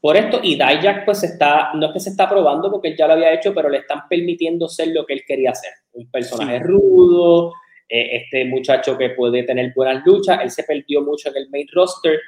por 0.00 0.16
esto. 0.16 0.40
Y 0.42 0.54
Dijak, 0.54 1.04
pues 1.04 1.22
está, 1.24 1.72
no 1.74 1.86
es 1.86 1.92
que 1.92 2.00
se 2.00 2.10
está 2.10 2.28
probando 2.28 2.70
porque 2.70 2.88
él 2.88 2.96
ya 2.96 3.06
lo 3.06 3.14
había 3.14 3.32
hecho, 3.32 3.54
pero 3.54 3.68
le 3.68 3.78
están 3.78 4.02
permitiendo 4.08 4.68
ser 4.68 4.88
lo 4.88 5.04
que 5.04 5.14
él 5.14 5.22
quería 5.26 5.54
ser. 5.54 5.72
Un 5.92 6.10
personaje 6.10 6.58
rudo, 6.60 7.52
eh, 7.88 8.16
este 8.22 8.44
muchacho 8.44 8.96
que 8.96 9.10
puede 9.10 9.42
tener 9.42 9.72
buenas 9.74 10.04
luchas. 10.04 10.40
Él 10.42 10.50
se 10.50 10.64
perdió 10.64 11.02
mucho 11.02 11.30
en 11.30 11.36
el 11.36 11.50
main 11.50 11.66
roster. 11.72 12.20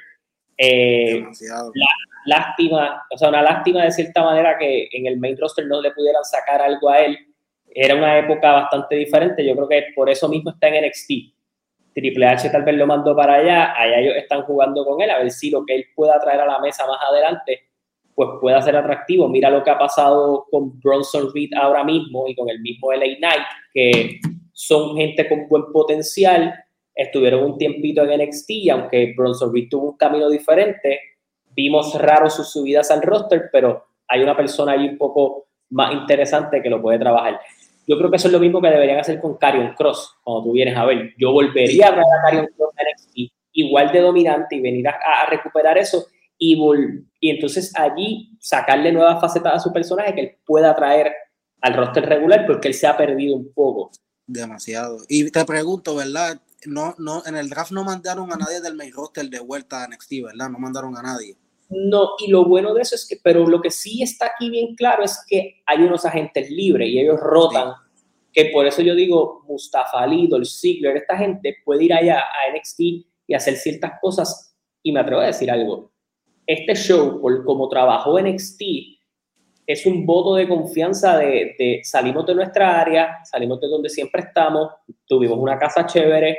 Eh, 0.57 1.23
lástima, 2.25 3.03
o 3.09 3.17
sea, 3.17 3.29
una 3.29 3.41
lástima 3.41 3.83
de 3.83 3.91
cierta 3.91 4.23
manera 4.23 4.57
que 4.57 4.89
en 4.91 5.07
el 5.07 5.17
main 5.17 5.37
roster 5.37 5.65
no 5.65 5.81
le 5.81 5.91
pudieran 5.91 6.23
sacar 6.23 6.61
algo 6.61 6.89
a 6.89 6.99
él. 6.99 7.17
Era 7.73 7.95
una 7.95 8.19
época 8.19 8.51
bastante 8.51 8.95
diferente. 8.95 9.45
Yo 9.45 9.55
creo 9.55 9.67
que 9.67 9.85
por 9.95 10.09
eso 10.09 10.27
mismo 10.27 10.51
está 10.51 10.67
en 10.67 10.85
NXT. 10.85 11.11
Triple 11.93 12.25
H 12.25 12.49
tal 12.49 12.63
vez 12.63 12.75
lo 12.75 12.87
mandó 12.87 13.15
para 13.15 13.35
allá, 13.35 13.73
allá 13.77 13.99
ellos 13.99 14.15
están 14.15 14.43
jugando 14.43 14.85
con 14.85 15.01
él, 15.01 15.09
a 15.09 15.19
ver 15.19 15.31
si 15.31 15.49
lo 15.49 15.65
que 15.65 15.75
él 15.75 15.85
pueda 15.95 16.19
traer 16.19 16.41
a 16.41 16.45
la 16.45 16.59
mesa 16.59 16.85
más 16.87 16.99
adelante, 17.09 17.59
pues 18.15 18.29
pueda 18.39 18.61
ser 18.61 18.75
atractivo. 18.75 19.27
Mira 19.27 19.49
lo 19.49 19.63
que 19.63 19.71
ha 19.71 19.77
pasado 19.77 20.45
con 20.49 20.79
Bronson 20.79 21.29
Reed 21.33 21.51
ahora 21.55 21.83
mismo 21.83 22.27
y 22.27 22.35
con 22.35 22.49
el 22.49 22.59
mismo 22.61 22.91
LA 22.91 23.17
Knight, 23.17 23.43
que 23.73 24.19
son 24.53 24.95
gente 24.95 25.27
con 25.27 25.47
buen 25.47 25.71
potencial, 25.71 26.53
estuvieron 26.93 27.43
un 27.43 27.57
tiempito 27.57 28.03
en 28.03 28.21
NXT 28.21 28.49
y 28.49 28.69
aunque 28.69 29.13
Bronson 29.17 29.53
Reed 29.53 29.69
tuvo 29.69 29.91
un 29.91 29.97
camino 29.97 30.29
diferente, 30.29 30.99
vimos 31.53 31.93
raro 31.99 32.29
sus 32.29 32.51
subidas 32.51 32.91
al 32.91 33.01
roster, 33.01 33.49
pero 33.51 33.85
hay 34.07 34.21
una 34.21 34.35
persona 34.35 34.73
ahí 34.73 34.87
un 34.87 34.97
poco 34.97 35.47
más 35.69 35.93
interesante 35.93 36.61
que 36.61 36.69
lo 36.69 36.81
puede 36.81 36.99
trabajar. 36.99 37.39
Yo 37.87 37.97
creo 37.97 38.09
que 38.09 38.17
eso 38.17 38.27
es 38.27 38.33
lo 38.33 38.39
mismo 38.39 38.61
que 38.61 38.69
deberían 38.69 38.99
hacer 38.99 39.19
con 39.19 39.37
Carion 39.37 39.73
Cross, 39.73 40.17
cuando 40.23 40.43
tú 40.43 40.51
vienes 40.53 40.77
a 40.77 40.85
ver. 40.85 41.13
Yo 41.17 41.31
volvería 41.31 41.87
a 41.87 41.91
ver 41.91 41.99
a 41.99 42.21
Carion 42.23 42.47
Cross 42.55 42.73
NXT 42.75 43.31
igual 43.53 43.91
de 43.91 43.99
dominante 43.99 44.55
y 44.55 44.61
venir 44.61 44.87
a, 44.87 45.25
recuperar 45.29 45.77
eso 45.77 46.07
y, 46.37 46.57
y 47.19 47.29
entonces 47.29 47.71
allí 47.77 48.37
sacarle 48.39 48.91
nuevas 48.91 49.19
facetas 49.19 49.55
a 49.55 49.59
su 49.59 49.71
personaje 49.71 50.15
que 50.15 50.21
él 50.21 50.37
pueda 50.45 50.75
traer 50.75 51.13
al 51.61 51.73
roster 51.73 52.07
regular 52.07 52.45
porque 52.47 52.67
él 52.69 52.73
se 52.73 52.87
ha 52.87 52.97
perdido 52.97 53.35
un 53.35 53.53
poco. 53.53 53.91
Demasiado. 54.25 54.97
Y 55.07 55.29
te 55.29 55.45
pregunto, 55.45 55.95
¿verdad? 55.95 56.41
No, 56.65 56.95
no, 56.97 57.23
en 57.25 57.35
el 57.35 57.49
draft 57.49 57.71
no 57.71 57.83
mandaron 57.83 58.31
a 58.31 58.37
nadie 58.37 58.61
del 58.61 58.75
main 58.75 58.91
roster 58.93 59.29
de 59.29 59.39
vuelta 59.39 59.83
a 59.83 59.87
NXT, 59.87 60.11
¿verdad? 60.23 60.49
No 60.49 60.59
mandaron 60.59 60.95
a 60.97 61.01
nadie. 61.01 61.35
No, 61.71 62.09
y 62.19 62.29
lo 62.29 62.43
bueno 62.43 62.73
de 62.73 62.81
eso 62.81 62.95
es 62.95 63.07
que, 63.07 63.17
pero 63.23 63.47
lo 63.47 63.61
que 63.61 63.71
sí 63.71 64.03
está 64.03 64.25
aquí 64.25 64.49
bien 64.49 64.75
claro 64.75 65.03
es 65.03 65.23
que 65.25 65.61
hay 65.65 65.79
unos 65.79 66.03
agentes 66.03 66.49
libres 66.51 66.89
y 66.89 66.99
ellos 66.99 67.17
rotan, 67.17 67.73
que 68.33 68.45
por 68.53 68.67
eso 68.67 68.81
yo 68.81 68.93
digo, 68.93 69.45
Mustafa 69.47 70.01
Ali, 70.01 70.27
Dolph 70.27 70.47
Ziggler, 70.47 70.97
esta 70.97 71.17
gente 71.17 71.55
puede 71.63 71.85
ir 71.85 71.93
allá 71.93 72.19
a 72.19 72.53
NXT 72.53 72.79
y 73.27 73.33
hacer 73.33 73.55
ciertas 73.55 73.93
cosas, 74.01 74.53
y 74.83 74.91
me 74.91 74.99
atrevo 74.99 75.21
a 75.21 75.27
decir 75.27 75.49
algo, 75.49 75.93
este 76.45 76.75
show, 76.75 77.21
por 77.21 77.45
como 77.45 77.69
trabajó 77.69 78.19
NXT, 78.19 78.61
es 79.65 79.85
un 79.85 80.05
voto 80.05 80.35
de 80.35 80.49
confianza 80.49 81.19
de, 81.19 81.55
de, 81.57 81.79
salimos 81.85 82.25
de 82.25 82.35
nuestra 82.35 82.81
área, 82.81 83.23
salimos 83.23 83.61
de 83.61 83.67
donde 83.67 83.87
siempre 83.87 84.23
estamos, 84.23 84.71
tuvimos 85.05 85.37
una 85.37 85.57
casa 85.57 85.85
chévere, 85.85 86.37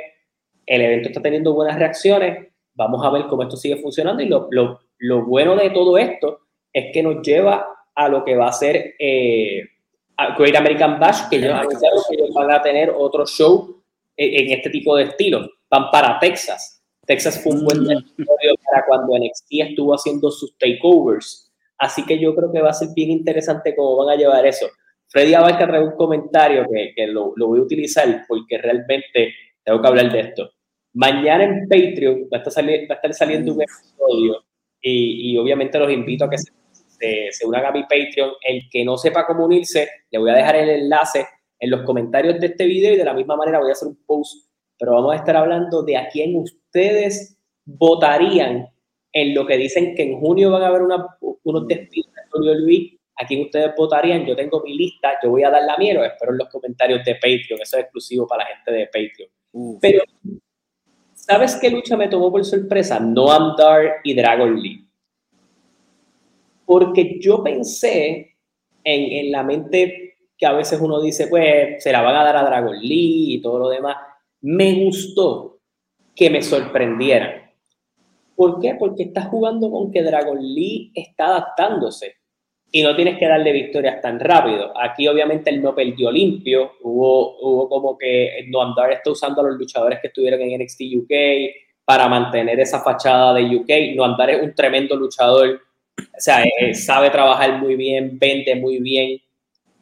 el 0.67 0.81
evento 0.81 1.09
está 1.09 1.23
teniendo 1.23 1.55
buenas 1.55 1.79
reacciones, 1.79 2.49
vamos 2.75 3.03
a 3.03 3.09
ver 3.09 3.25
cómo 3.27 3.41
esto 3.41 3.57
sigue 3.57 3.77
funcionando 3.77 4.21
y 4.21 4.27
lo, 4.27 4.47
lo, 4.51 4.79
lo 4.99 5.25
bueno 5.25 5.55
de 5.55 5.69
todo 5.69 5.97
esto 5.97 6.39
es 6.71 6.91
que 6.93 7.03
nos 7.03 7.21
lleva 7.21 7.67
a 7.95 8.09
lo 8.09 8.23
que 8.23 8.35
va 8.35 8.47
a 8.47 8.53
ser 8.53 8.95
eh, 8.97 9.63
Great 10.37 10.55
American 10.55 10.99
Bash, 10.99 11.29
que 11.29 11.37
ellos 11.37 11.53
anunciaron 11.53 11.99
que 12.09 12.15
ellos 12.15 12.33
van 12.33 12.51
a 12.51 12.61
tener 12.61 12.91
otro 12.95 13.25
show 13.25 13.81
en, 14.15 14.51
este 14.51 14.69
tipo 14.69 14.95
de 14.95 15.03
estilo. 15.03 15.49
Van 15.69 15.89
para 15.91 16.19
Texas. 16.19 16.81
Texas 17.05 17.41
fue 17.43 17.53
un 17.53 17.65
buen 17.65 17.83
mm. 17.83 17.87
territorio 17.87 18.55
para 18.63 18.85
cuando 18.85 19.17
NXT 19.17 19.47
estuvo 19.51 19.93
haciendo 19.93 20.31
sus 20.31 20.57
takeovers. 20.57 21.51
Así 21.77 22.05
que 22.05 22.19
yo 22.19 22.33
creo 22.35 22.51
que 22.51 22.61
va 22.61 22.69
a 22.69 22.73
ser 22.73 22.89
bien 22.95 23.11
interesante 23.11 23.75
cómo 23.75 23.97
van 23.97 24.15
a 24.15 24.19
llevar 24.19 24.45
eso. 24.45 24.67
Freddy 25.09 25.33
Abarca 25.33 25.67
trae 25.67 25.83
un 25.83 25.95
comentario 25.95 26.65
que, 26.71 26.93
que 26.95 27.07
lo, 27.07 27.33
lo, 27.35 27.47
voy 27.47 27.59
a 27.59 27.63
utilizar 27.63 28.25
porque 28.27 28.57
realmente 28.57 29.33
tengo 29.63 29.81
que 29.81 29.87
hablar 29.87 30.11
de 30.11 30.19
esto. 30.21 30.51
Mañana 30.93 31.43
en 31.43 31.67
Patreon 31.67 32.29
va 32.33 32.37
a 32.37 32.41
estar, 32.41 32.63
va 32.65 32.69
a 32.69 32.93
estar 32.95 33.13
saliendo 33.13 33.53
un 33.53 33.61
episodio 33.61 34.43
y, 34.83 35.37
obviamente 35.37 35.79
los 35.79 35.91
invito 35.91 36.25
a 36.25 36.29
que 36.29 36.37
se, 36.37 37.45
unan 37.45 37.65
a 37.65 37.71
mi 37.71 37.83
Patreon. 37.83 38.31
El 38.41 38.69
que 38.69 38.83
no 38.83 38.97
sepa 38.97 39.25
cómo 39.25 39.45
unirse, 39.45 39.89
le 40.11 40.19
voy 40.19 40.29
a 40.29 40.35
dejar 40.35 40.55
el 40.57 40.69
enlace 40.69 41.25
en 41.59 41.69
los 41.69 41.83
comentarios 41.83 42.39
de 42.39 42.47
este 42.47 42.65
video 42.65 42.93
y 42.93 42.97
de 42.97 43.05
la 43.05 43.13
misma 43.13 43.35
manera 43.35 43.59
voy 43.59 43.69
a 43.69 43.73
hacer 43.73 43.87
un 43.87 43.97
post, 44.05 44.49
pero 44.77 44.93
vamos 44.93 45.13
a 45.13 45.17
estar 45.17 45.35
hablando 45.37 45.81
de 45.83 45.95
a 45.95 46.09
quién 46.09 46.35
ustedes 46.35 47.37
votarían 47.65 48.67
en 49.13 49.33
lo 49.33 49.45
que 49.45 49.57
dicen 49.57 49.95
que 49.95 50.03
en 50.03 50.19
junio 50.19 50.51
van 50.51 50.63
a 50.63 50.67
haber 50.67 50.81
una, 50.81 51.07
unos 51.43 51.67
despidos 51.67 52.13
de 52.13 52.21
Antonio 52.21 52.55
Luis, 52.55 52.97
a 53.15 53.25
quién 53.25 53.43
ustedes 53.43 53.73
votarían. 53.77 54.25
Yo 54.25 54.35
tengo 54.35 54.61
mi 54.61 54.75
lista, 54.75 55.13
yo 55.23 55.29
voy 55.29 55.43
a 55.43 55.51
dar 55.51 55.63
la 55.63 55.77
mía, 55.77 55.93
espero 56.05 56.31
en 56.31 56.39
los 56.39 56.49
comentarios 56.49 57.05
de 57.05 57.15
Patreon, 57.15 57.61
eso 57.61 57.77
es 57.77 57.83
exclusivo 57.83 58.27
para 58.27 58.43
la 58.43 58.55
gente 58.55 58.71
de 58.71 58.85
Patreon. 58.87 59.79
Pero 59.79 60.03
¿Sabes 61.25 61.55
qué 61.55 61.69
lucha 61.69 61.95
me 61.95 62.09
tomó 62.09 62.29
por 62.29 62.43
sorpresa? 62.43 62.99
Noam 62.99 63.55
Dar 63.55 64.01
y 64.03 64.13
Dragon 64.13 64.59
Lee. 64.59 64.85
Porque 66.65 67.17
yo 67.21 67.41
pensé 67.41 68.35
en, 68.83 69.25
en, 69.25 69.31
la 69.31 69.41
mente 69.41 70.17
que 70.37 70.45
a 70.45 70.51
veces 70.51 70.81
uno 70.81 71.01
dice, 71.01 71.27
pues 71.27 71.81
se 71.81 71.93
la 71.93 72.01
van 72.01 72.17
a 72.17 72.25
dar 72.25 72.35
a 72.35 72.43
Dragon 72.43 72.77
Lee 72.77 73.35
y 73.35 73.41
todo 73.41 73.57
lo 73.57 73.69
demás. 73.69 73.95
Me 74.41 74.83
gustó 74.83 75.61
que 76.13 76.29
me 76.29 76.41
sorprendieran. 76.41 77.49
¿Por 78.35 78.59
qué? 78.59 78.75
Porque 78.75 79.03
estás 79.03 79.27
jugando 79.27 79.71
con 79.71 79.93
que 79.93 80.03
Dragon 80.03 80.37
Lee 80.37 80.91
está 80.93 81.27
adaptándose 81.27 82.15
y 82.75 82.81
no 82.81 82.95
tienes 82.95 83.19
que 83.19 83.27
darle 83.27 83.51
victorias 83.51 84.01
tan 84.01 84.19
rápido. 84.19 84.73
Aquí 84.75 85.07
obviamente 85.07 85.51
él 85.51 85.61
no 85.61 85.75
perdió 85.75 86.11
limpio, 86.11 86.71
hubo, 86.81 87.37
hubo 87.39 87.69
como 87.69 87.95
que 87.95 88.47
no 88.47 88.63
andar 88.63 88.91
está 88.91 89.11
usando 89.11 89.41
a 89.41 89.43
los 89.43 89.59
luchadores 89.59 89.99
que 90.01 90.07
estuvieron 90.07 90.41
en 90.41 90.59
NXT 90.59 90.81
UK 90.97 91.11
para 91.85 92.09
mantener 92.09 92.59
esa 92.59 92.81
fachada 92.81 93.35
de 93.35 93.55
UK. 93.55 93.95
No 93.95 94.03
andar 94.03 94.31
es 94.31 94.41
un 94.41 94.55
tremendo 94.55 94.95
luchador, 94.95 95.61
o 95.99 96.01
sea, 96.17 96.43
eh, 96.43 96.73
sabe 96.73 97.11
trabajar 97.11 97.59
muy 97.59 97.75
bien, 97.75 98.17
vende 98.17 98.55
muy 98.55 98.79
bien 98.79 99.21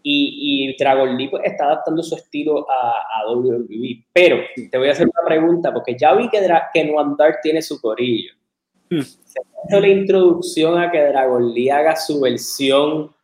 y, 0.03 0.73
y 0.73 0.77
Dragon 0.77 1.15
Lee 1.15 1.29
pues, 1.29 1.43
está 1.45 1.67
adaptando 1.67 2.03
su 2.03 2.15
estilo 2.15 2.67
a, 2.69 3.25
WWE. 3.31 4.03
Pero 4.11 4.41
te 4.69 4.77
voy 4.77 4.89
a 4.89 4.91
hacer 4.91 5.07
una 5.07 5.25
pregunta 5.25 5.73
porque 5.73 5.95
ya 5.97 6.13
vi 6.13 6.29
que, 6.29 6.45
que 6.73 6.83
No 6.83 6.99
Andar 6.99 7.37
tiene 7.41 7.61
su 7.61 7.79
corillo. 7.79 8.33
Hmm. 8.91 9.03
Se 9.03 9.77
ha 9.77 9.79
la 9.79 9.87
introducción 9.87 10.77
a 10.77 10.91
que 10.91 11.01
Dragon 11.01 11.53
Lee 11.53 11.69
haga 11.69 11.95
su 11.95 12.19
versión 12.19 13.15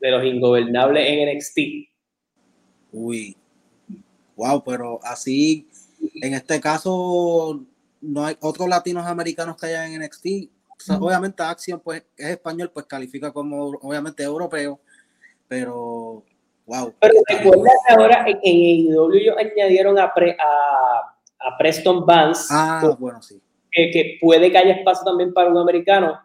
de 0.00 0.10
los 0.12 0.24
ingobernables 0.24 1.04
en 1.08 1.36
NXT. 1.36 1.58
Uy, 2.92 3.36
wow, 4.36 4.62
pero 4.62 5.00
así, 5.02 5.68
en 6.22 6.34
este 6.34 6.60
caso, 6.60 7.64
no 8.00 8.24
hay 8.24 8.36
otros 8.40 8.68
latinos 8.68 9.04
americanos 9.06 9.56
que 9.56 9.66
hayan 9.66 9.92
en 9.92 10.02
NXT. 10.02 10.26
Obviamente 11.00 11.42
Action 11.42 11.80
pues 11.80 12.04
es 12.16 12.28
español, 12.28 12.70
pues 12.72 12.86
califica 12.86 13.32
como 13.32 13.70
obviamente 13.82 14.22
europeo, 14.22 14.78
pero 15.48 16.22
wow. 16.64 16.94
Pero 17.00 17.14
recuerda 17.28 17.72
que 17.88 17.94
ahora 17.94 18.24
en 18.28 18.92
AEW 18.92 19.36
añadieron 19.36 19.98
a, 19.98 20.04
a, 20.04 21.16
a 21.40 21.58
Preston 21.58 22.06
Vance. 22.06 22.46
Ah, 22.50 22.96
bueno, 23.00 23.20
sí 23.20 23.42
que 23.70 24.18
puede 24.20 24.50
que 24.50 24.58
haya 24.58 24.74
espacio 24.74 25.04
también 25.04 25.32
para 25.32 25.50
un 25.50 25.58
americano. 25.58 26.18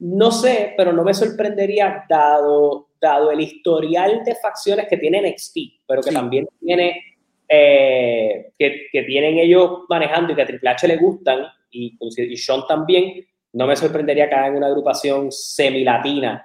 No 0.00 0.30
sé, 0.30 0.74
pero 0.76 0.92
no 0.92 1.04
me 1.04 1.14
sorprendería 1.14 2.04
dado, 2.08 2.88
dado 3.00 3.30
el 3.30 3.40
historial 3.40 4.22
de 4.24 4.34
facciones 4.34 4.86
que 4.88 4.96
tiene 4.96 5.22
NXT, 5.22 5.56
pero 5.86 6.02
que 6.02 6.10
también 6.10 6.46
tiene, 6.60 7.00
eh, 7.48 8.52
que, 8.58 8.86
que, 8.90 9.02
tienen 9.04 9.38
ellos 9.38 9.82
manejando 9.88 10.32
y 10.32 10.36
que 10.36 10.42
a 10.42 10.46
Triple 10.46 10.70
H 10.70 10.88
le 10.88 10.96
gustan, 10.96 11.46
y, 11.70 11.96
y 12.00 12.36
Sean 12.36 12.66
también, 12.68 13.24
no 13.52 13.66
me 13.66 13.76
sorprendería 13.76 14.28
que 14.28 14.34
hagan 14.34 14.56
una 14.56 14.66
agrupación 14.66 15.30
semi-latina 15.30 16.44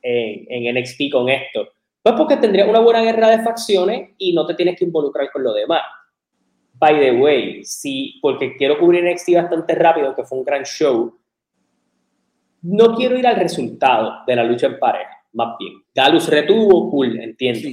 en, 0.00 0.66
en 0.66 0.78
NXT 0.78 1.10
con 1.12 1.28
esto. 1.28 1.68
Pues 2.00 2.14
porque 2.16 2.36
tendría 2.36 2.66
una 2.66 2.80
buena 2.80 3.02
guerra 3.02 3.30
de 3.30 3.42
facciones 3.42 4.10
y 4.18 4.32
no 4.32 4.46
te 4.46 4.54
tienes 4.54 4.78
que 4.78 4.84
involucrar 4.84 5.30
con 5.32 5.42
lo 5.42 5.52
demás 5.52 5.82
by 6.74 6.98
the 6.98 7.12
way, 7.12 7.64
sí, 7.64 8.18
porque 8.20 8.56
quiero 8.56 8.78
cubrir 8.78 9.04
NXT 9.04 9.34
bastante 9.34 9.74
rápido, 9.74 10.14
que 10.14 10.24
fue 10.24 10.38
un 10.38 10.44
gran 10.44 10.64
show, 10.64 11.16
no 12.62 12.94
quiero 12.94 13.18
ir 13.18 13.26
al 13.26 13.36
resultado 13.36 14.24
de 14.26 14.36
la 14.36 14.44
lucha 14.44 14.66
en 14.66 14.78
pareja, 14.78 15.24
más 15.32 15.56
bien. 15.58 15.74
Galus 15.94 16.28
retuvo, 16.28 16.90
cool, 16.90 17.20
entiendo. 17.20 17.68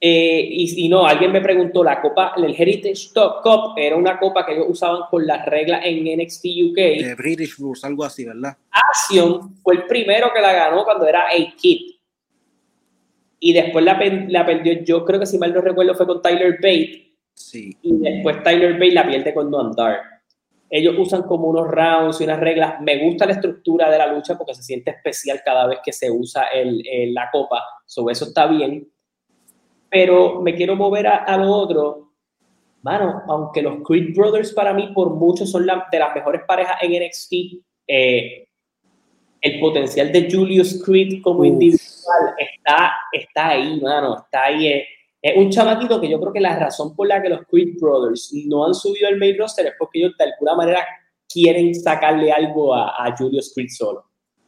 Eh, 0.00 0.48
y, 0.48 0.86
y, 0.86 0.88
no, 0.88 1.04
alguien 1.04 1.32
me 1.32 1.40
preguntó, 1.40 1.82
la 1.82 2.00
copa, 2.00 2.34
el 2.36 2.54
Heritage 2.56 3.10
Top 3.12 3.42
Cup 3.42 3.72
era 3.76 3.96
una 3.96 4.18
copa 4.18 4.46
que 4.46 4.54
ellos 4.54 4.66
usaban 4.68 5.02
con 5.10 5.26
las 5.26 5.44
reglas 5.46 5.82
en 5.84 6.04
NXT 6.04 6.44
UK. 6.70 6.76
De 6.76 7.14
British 7.16 7.58
Rules, 7.58 7.82
algo 7.82 8.04
así, 8.04 8.24
¿verdad? 8.24 8.56
Action 8.70 9.56
fue 9.56 9.74
el 9.74 9.86
primero 9.86 10.30
que 10.32 10.40
la 10.40 10.52
ganó 10.52 10.84
cuando 10.84 11.06
era 11.06 11.26
A-Kid 11.26 11.97
y 13.40 13.52
después 13.52 13.84
la, 13.84 13.98
la, 14.28 14.46
perdió, 14.46 14.72
yo 14.84 15.04
creo 15.04 15.20
que 15.20 15.26
si 15.26 15.38
mal 15.38 15.52
no 15.54 15.60
recuerdo 15.60 15.94
fue 15.94 16.06
con 16.06 16.20
Tyler 16.20 16.54
Bate. 16.54 17.14
Sí. 17.34 17.76
Y 17.82 17.98
después 17.98 18.42
Tyler 18.42 18.74
Bate 18.74 18.92
la 18.92 19.06
pierde 19.06 19.32
con 19.32 19.50
Don 19.50 19.72
Dark. 19.72 20.00
ellos 20.68 20.96
usan 20.98 21.22
como 21.22 21.48
unos 21.48 21.68
rounds 21.68 22.20
y 22.20 22.24
unas 22.24 22.40
reglas. 22.40 22.80
Me 22.80 22.98
gusta 23.04 23.26
la 23.26 23.32
estructura 23.32 23.90
de 23.90 23.98
la 23.98 24.12
lucha 24.12 24.36
porque 24.36 24.54
se 24.54 24.62
siente 24.62 24.90
especial 24.90 25.40
cada 25.44 25.66
vez 25.66 25.78
que 25.84 25.92
se 25.92 26.10
usa 26.10 26.46
el, 26.48 26.82
la 27.14 27.30
copa. 27.30 27.62
Sobre 27.86 28.12
eso 28.12 28.24
está 28.24 28.46
bien. 28.46 28.90
Pero 29.88 30.42
me 30.42 30.54
quiero 30.54 30.74
mover 30.74 31.06
a, 31.06 31.36
lo 31.36 31.50
otro. 31.50 32.12
Mano, 32.82 33.22
aunque 33.28 33.62
los 33.62 33.82
Creed 33.84 34.14
Brothers 34.14 34.52
para 34.52 34.74
mí 34.74 34.90
por 34.94 35.10
mucho 35.14 35.46
son 35.46 35.64
de 35.66 35.98
las 35.98 36.14
mejores 36.14 36.42
parejas 36.46 36.76
en 36.82 36.92
NXT, 37.02 37.32
eh, 37.86 38.47
el 39.40 39.60
potencial 39.60 40.12
de 40.12 40.30
Julius 40.30 40.82
Creed 40.84 41.22
como 41.22 41.44
individual 41.44 42.34
está, 42.38 42.92
está 43.12 43.48
ahí, 43.50 43.80
mano. 43.80 44.18
Está 44.24 44.44
ahí. 44.44 44.66
Eh, 44.66 44.86
es 45.20 45.36
un 45.36 45.50
chamaquito 45.50 46.00
que 46.00 46.08
yo 46.08 46.20
creo 46.20 46.32
que 46.32 46.40
la 46.40 46.58
razón 46.58 46.94
por 46.94 47.08
la 47.08 47.20
que 47.20 47.28
los 47.28 47.40
Creed 47.46 47.76
Brothers 47.80 48.32
no 48.46 48.66
han 48.66 48.74
subido 48.74 49.08
el 49.08 49.18
main 49.18 49.36
roster 49.36 49.66
es 49.66 49.72
porque 49.78 49.98
ellos 50.00 50.16
de 50.16 50.24
alguna 50.24 50.54
manera 50.54 50.86
quieren 51.28 51.74
sacarle 51.74 52.32
algo 52.32 52.74
a, 52.74 53.14
Julius 53.16 53.52
Creed 53.54 53.68
solo. 53.70 54.04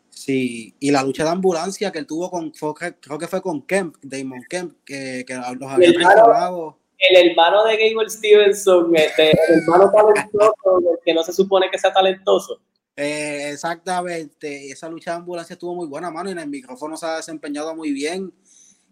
Sí, 0.09 0.75
y 0.81 0.91
la 0.91 1.03
lucha 1.03 1.25
de 1.25 1.31
ambulancia 1.31 1.91
que 1.91 1.99
él 1.99 2.07
tuvo 2.07 2.31
con, 2.31 2.51
creo 2.51 3.19
que 3.19 3.27
fue 3.27 3.41
con 3.41 3.63
Kemp, 3.63 3.97
Damon 4.03 4.45
Kemp, 4.49 4.77
que, 4.85 5.25
que 5.27 5.35
los 5.35 5.71
había 5.71 5.93
traicionado. 5.93 6.79
El 6.99 7.31
hermano 7.31 7.65
de 7.65 7.77
Gable 7.77 8.11
Stevenson, 8.11 8.95
este, 8.95 9.31
el 9.31 9.59
hermano 9.63 9.91
talentoso, 9.91 10.99
que 11.03 11.15
no 11.15 11.23
se 11.23 11.33
supone 11.33 11.71
que 11.71 11.79
sea 11.79 11.93
talentoso. 11.93 12.61
Eh, 12.97 13.51
exactamente, 13.53 14.71
esa 14.71 14.89
lucha 14.89 15.13
de 15.13 15.17
ambulancia 15.19 15.55
estuvo 15.55 15.75
muy 15.75 15.87
buena, 15.87 16.11
mano, 16.11 16.29
y 16.29 16.33
en 16.33 16.39
el 16.41 16.49
micrófono 16.49 16.97
se 16.97 17.07
ha 17.07 17.17
desempeñado 17.17 17.75
muy 17.75 17.93
bien. 17.93 18.33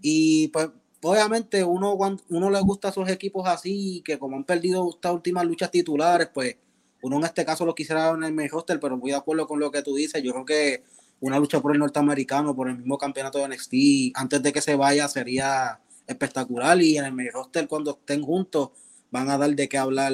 Y 0.00 0.48
pues 0.48 0.70
obviamente 1.02 1.62
uno, 1.64 1.96
uno 2.28 2.50
le 2.50 2.60
gusta 2.60 2.88
a 2.88 2.90
esos 2.92 3.08
equipos 3.10 3.46
así, 3.48 4.02
que 4.04 4.18
como 4.18 4.36
han 4.36 4.44
perdido 4.44 4.88
estas 4.90 5.12
últimas 5.12 5.44
luchas 5.44 5.70
titulares, 5.70 6.28
pues 6.32 6.56
uno 7.02 7.16
en 7.18 7.24
este 7.24 7.44
caso 7.44 7.66
lo 7.66 7.74
quisiera 7.74 8.10
en 8.10 8.24
el 8.24 8.32
main 8.32 8.48
roster, 8.48 8.80
pero 8.80 8.96
voy 8.98 9.10
de 9.10 9.16
acuerdo 9.16 9.46
con 9.46 9.60
lo 9.60 9.70
que 9.70 9.82
tú 9.82 9.94
dices. 9.94 10.22
Yo 10.22 10.32
creo 10.32 10.44
que 10.44 10.84
una 11.20 11.38
lucha 11.38 11.60
por 11.60 11.72
el 11.72 11.78
norteamericano, 11.78 12.54
por 12.56 12.68
el 12.68 12.78
mismo 12.78 12.98
campeonato 12.98 13.38
de 13.38 13.48
NXT, 13.48 13.74
antes 14.14 14.42
de 14.42 14.52
que 14.52 14.60
se 14.62 14.74
vaya, 14.76 15.08
sería 15.08 15.80
espectacular. 16.06 16.80
Y 16.80 16.96
en 16.98 17.04
el 17.04 17.12
main 17.12 17.30
roster, 17.32 17.68
cuando 17.68 17.92
estén 17.92 18.22
juntos, 18.22 18.70
van 19.10 19.28
a 19.30 19.38
dar 19.38 19.50
de 19.54 19.68
qué 19.68 19.78
hablar, 19.78 20.12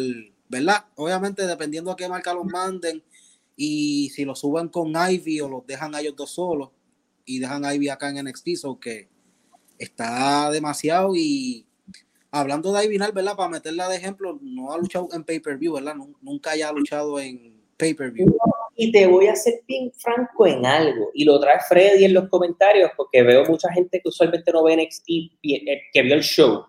¿verdad? 0.49 0.87
Obviamente, 0.97 1.47
dependiendo 1.47 1.91
a 1.91 1.97
qué 1.97 2.09
marca 2.09 2.35
los 2.35 2.45
manden 2.47 3.03
y 3.56 4.11
si 4.11 4.25
lo 4.25 4.34
suban 4.34 4.68
con 4.68 4.92
Ivy 4.94 5.40
o 5.40 5.49
los 5.49 5.66
dejan 5.66 5.94
a 5.94 6.00
ellos 6.00 6.16
dos 6.16 6.30
solos 6.30 6.70
y 7.25 7.38
dejan 7.38 7.64
a 7.64 7.75
Ivy 7.75 7.88
acá 7.88 8.11
en 8.11 8.25
NXT, 8.25 8.64
o 8.64 8.78
que 8.78 9.08
está 9.78 10.50
demasiado 10.50 11.14
y 11.16 11.66
hablando 12.30 12.73
de 12.73 12.84
Ivinal, 12.84 13.12
¿verdad? 13.12 13.37
Para 13.37 13.49
meterla 13.49 13.88
de 13.88 13.96
ejemplo, 13.96 14.38
no 14.42 14.73
ha 14.73 14.78
luchado 14.78 15.08
en 15.12 15.25
pay-per-view, 15.25 15.75
¿verdad? 15.75 15.94
Nunca 16.20 16.50
haya 16.50 16.73
luchado 16.73 17.20
en 17.20 17.62
pay-per-view. 17.76 18.37
Y 18.76 18.90
te 18.90 19.06
voy 19.06 19.28
a 19.28 19.37
ser 19.37 19.62
bien 19.68 19.92
franco 19.92 20.46
en 20.46 20.66
algo, 20.66 21.11
y 21.14 21.25
lo 21.25 21.38
trae 21.38 21.61
Freddy 21.68 22.04
en 22.04 22.14
los 22.14 22.28
comentarios, 22.28 22.90
porque 22.96 23.23
veo 23.23 23.44
mucha 23.44 23.73
gente 23.73 24.00
que 24.00 24.08
usualmente 24.08 24.50
no 24.52 24.64
ve 24.64 24.76
NXT, 24.76 25.08
eh, 25.44 25.82
que 25.92 26.02
vio 26.02 26.14
el 26.14 26.23
show. 26.23 26.64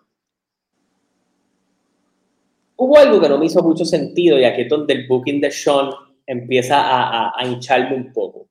Hubo 2.78 2.98
algo 2.98 3.20
que 3.20 3.30
no 3.30 3.40
me 3.40 3.48
hizo 3.48 3.64
mucho 3.64 3.86
sentido, 3.86 4.38
y 4.38 4.44
aquí 4.44 4.62
es 4.62 4.70
donde 4.70 4.94
el 4.94 5.08
booking 5.08 5.42
de 5.42 5.50
Sean 5.50 5.90
empieza 6.26 6.82
a, 6.82 7.34
a 7.36 7.46
hincharme 7.46 7.96
un 7.96 8.12
poco. 8.14 8.46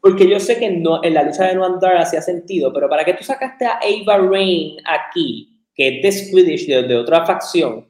Porque 0.00 0.28
yo 0.28 0.38
sé 0.38 0.58
que 0.58 0.70
no, 0.70 1.02
en 1.02 1.14
la 1.14 1.24
lucha 1.24 1.46
de 1.46 1.54
no 1.54 1.64
andar 1.64 1.96
hacía 1.96 2.22
sentido, 2.22 2.72
pero 2.72 2.88
¿para 2.88 3.04
qué 3.04 3.14
tú 3.14 3.24
sacaste 3.24 3.66
a 3.66 3.78
Ava 3.78 4.18
Rain 4.18 4.76
aquí, 4.84 5.60
que 5.74 5.96
es 5.96 6.02
de 6.02 6.12
Swedish, 6.12 6.66
de, 6.66 6.96
otra 6.96 7.26
facción, 7.26 7.88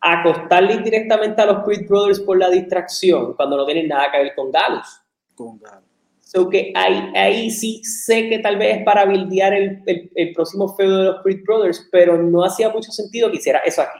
a 0.00 0.20
acostarle 0.20 0.78
directamente 0.78 1.42
a 1.42 1.46
los 1.46 1.64
Creed 1.64 1.86
Brothers 1.88 2.20
por 2.20 2.38
la 2.38 2.50
distracción 2.50 3.34
cuando 3.34 3.56
no 3.56 3.66
tienen 3.66 3.88
nada 3.88 4.10
que 4.10 4.18
ver 4.18 4.34
con 4.34 4.50
Galus? 4.50 5.02
Con 5.34 5.58
Galus. 5.58 5.84
So 6.20 6.48
que 6.48 6.72
ahí, 6.74 7.12
ahí 7.14 7.50
sí 7.50 7.84
sé 7.84 8.28
que 8.28 8.38
tal 8.38 8.56
vez 8.56 8.78
es 8.78 8.84
para 8.84 9.04
bildear 9.04 9.52
el, 9.52 9.82
el, 9.86 10.32
próximo 10.32 10.74
feudo 10.74 10.98
de 10.98 11.04
los 11.04 11.22
Creed 11.22 11.44
Brothers, 11.44 11.88
pero 11.92 12.20
no 12.20 12.44
hacía 12.44 12.70
mucho 12.70 12.90
sentido 12.90 13.30
que 13.30 13.36
hiciera 13.36 13.60
eso 13.60 13.82
aquí, 13.82 13.98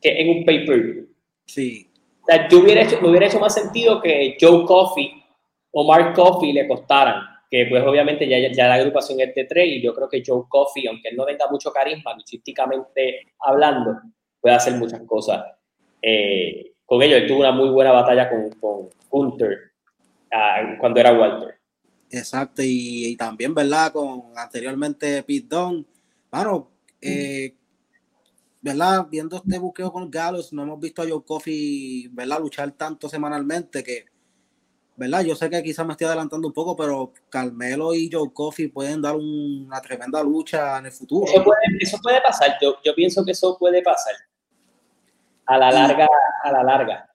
que 0.00 0.20
en 0.20 0.38
un 0.38 0.44
pay-per-view. 0.44 1.08
Sí. 1.46 1.85
O 2.26 2.32
sea, 2.32 2.48
yo 2.48 2.58
hubiera 2.58 2.82
hecho, 2.82 3.00
me 3.00 3.08
hubiera 3.08 3.26
hecho 3.26 3.38
más 3.38 3.54
sentido 3.54 4.00
que 4.00 4.36
Joe 4.40 4.64
Coffey 4.66 5.22
o 5.70 5.86
Mark 5.86 6.12
Coffey 6.12 6.52
le 6.52 6.66
costaran, 6.66 7.22
que 7.48 7.66
pues 7.70 7.84
obviamente 7.86 8.28
ya, 8.28 8.50
ya 8.52 8.66
la 8.66 8.74
agrupación 8.74 9.20
es 9.20 9.32
de 9.32 9.44
tres 9.44 9.68
y 9.68 9.80
yo 9.80 9.94
creo 9.94 10.08
que 10.08 10.24
Joe 10.26 10.42
Coffey, 10.48 10.88
aunque 10.88 11.12
no 11.12 11.24
tenga 11.24 11.46
mucho 11.48 11.72
carisma 11.72 12.14
luchísticamente 12.14 13.28
hablando, 13.38 14.00
puede 14.40 14.56
hacer 14.56 14.74
muchas 14.74 15.02
cosas 15.02 15.44
eh, 16.02 16.72
con 16.84 17.00
ellos. 17.00 17.18
Él 17.18 17.28
tuvo 17.28 17.40
una 17.40 17.52
muy 17.52 17.68
buena 17.68 17.92
batalla 17.92 18.28
con, 18.28 18.50
con 18.58 18.88
Hunter 19.08 19.58
ah, 20.32 20.76
cuando 20.80 20.98
era 20.98 21.12
Walter. 21.12 21.54
Exacto, 22.10 22.62
y, 22.64 23.14
también, 23.16 23.54
¿verdad? 23.54 23.92
Con 23.92 24.32
anteriormente 24.36 25.22
Pete 25.22 25.46
Dunne. 25.48 25.84
Bueno, 26.30 26.70
eh, 27.00 27.54
¿verdad? 28.66 29.06
Viendo 29.08 29.36
este 29.36 29.58
buqueo 29.60 29.92
con 29.92 30.10
Gallows, 30.10 30.52
no 30.52 30.64
hemos 30.64 30.80
visto 30.80 31.00
a 31.00 31.08
Joe 31.08 31.22
Coffey, 31.24 32.08
¿verdad? 32.08 32.40
Luchar 32.40 32.72
tanto 32.72 33.08
semanalmente 33.08 33.84
que 33.84 34.06
¿verdad? 34.96 35.22
Yo 35.22 35.36
sé 35.36 35.48
que 35.48 35.62
quizás 35.62 35.86
me 35.86 35.92
estoy 35.92 36.08
adelantando 36.08 36.48
un 36.48 36.54
poco, 36.54 36.74
pero 36.74 37.12
Carmelo 37.28 37.94
y 37.94 38.10
Joe 38.10 38.32
Coffey 38.32 38.66
pueden 38.66 39.00
dar 39.02 39.14
una 39.14 39.80
tremenda 39.80 40.20
lucha 40.22 40.78
en 40.78 40.86
el 40.86 40.92
futuro. 40.92 41.26
Eso 41.30 41.44
puede, 42.02 42.20
pasar, 42.22 42.56
yo, 42.60 42.76
yo, 42.82 42.92
pienso 42.94 43.24
que 43.24 43.32
eso 43.32 43.56
puede 43.56 43.82
pasar. 43.82 44.14
A 45.44 45.58
la 45.58 45.70
larga, 45.70 46.08
a 46.42 46.50
la 46.50 46.64
larga. 46.64 47.10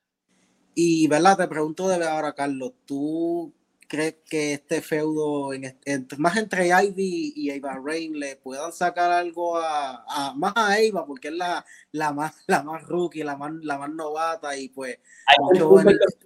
Y, 0.73 1.07
¿verdad? 1.07 1.35
Te 1.35 1.47
pregunto 1.49 1.89
de 1.89 2.07
ahora, 2.07 2.31
Carlos, 2.33 2.71
¿tú 2.85 3.51
crees 3.91 4.15
que 4.23 4.53
este 4.53 4.81
feudo, 4.81 5.51
en, 5.51 5.75
más 6.17 6.37
entre 6.37 6.67
Ivy 6.67 7.33
y 7.35 7.51
Ava 7.51 7.77
Rain, 7.83 8.17
le 8.17 8.37
puedan 8.37 8.71
sacar 8.71 9.11
algo 9.11 9.57
a, 9.57 10.33
más 10.37 10.53
a 10.55 10.75
Ava, 10.75 11.05
porque 11.05 11.27
es 11.27 11.33
la, 11.33 11.65
la, 11.91 12.13
más, 12.13 12.41
la 12.47 12.63
más 12.63 12.83
rookie, 12.83 13.21
la 13.21 13.35
más, 13.35 13.51
la 13.61 13.77
más 13.77 13.89
novata, 13.89 14.57
y 14.57 14.69
pues 14.69 14.97
mucho 15.41 15.77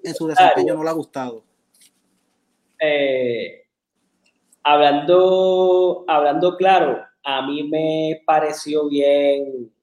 en, 0.04 0.13
su 0.13 0.28
desempeño 0.28 0.75
no 0.75 0.84
le 0.84 0.89
ha 0.91 0.93
gustado? 0.93 1.43
Eh, 2.80 3.63
hablando, 4.62 6.06
hablando 6.08 6.58
claro, 6.58 7.04
a 7.23 7.47
mí 7.47 7.63
me 7.63 8.21
pareció 8.28 8.88
bien, 8.89 9.73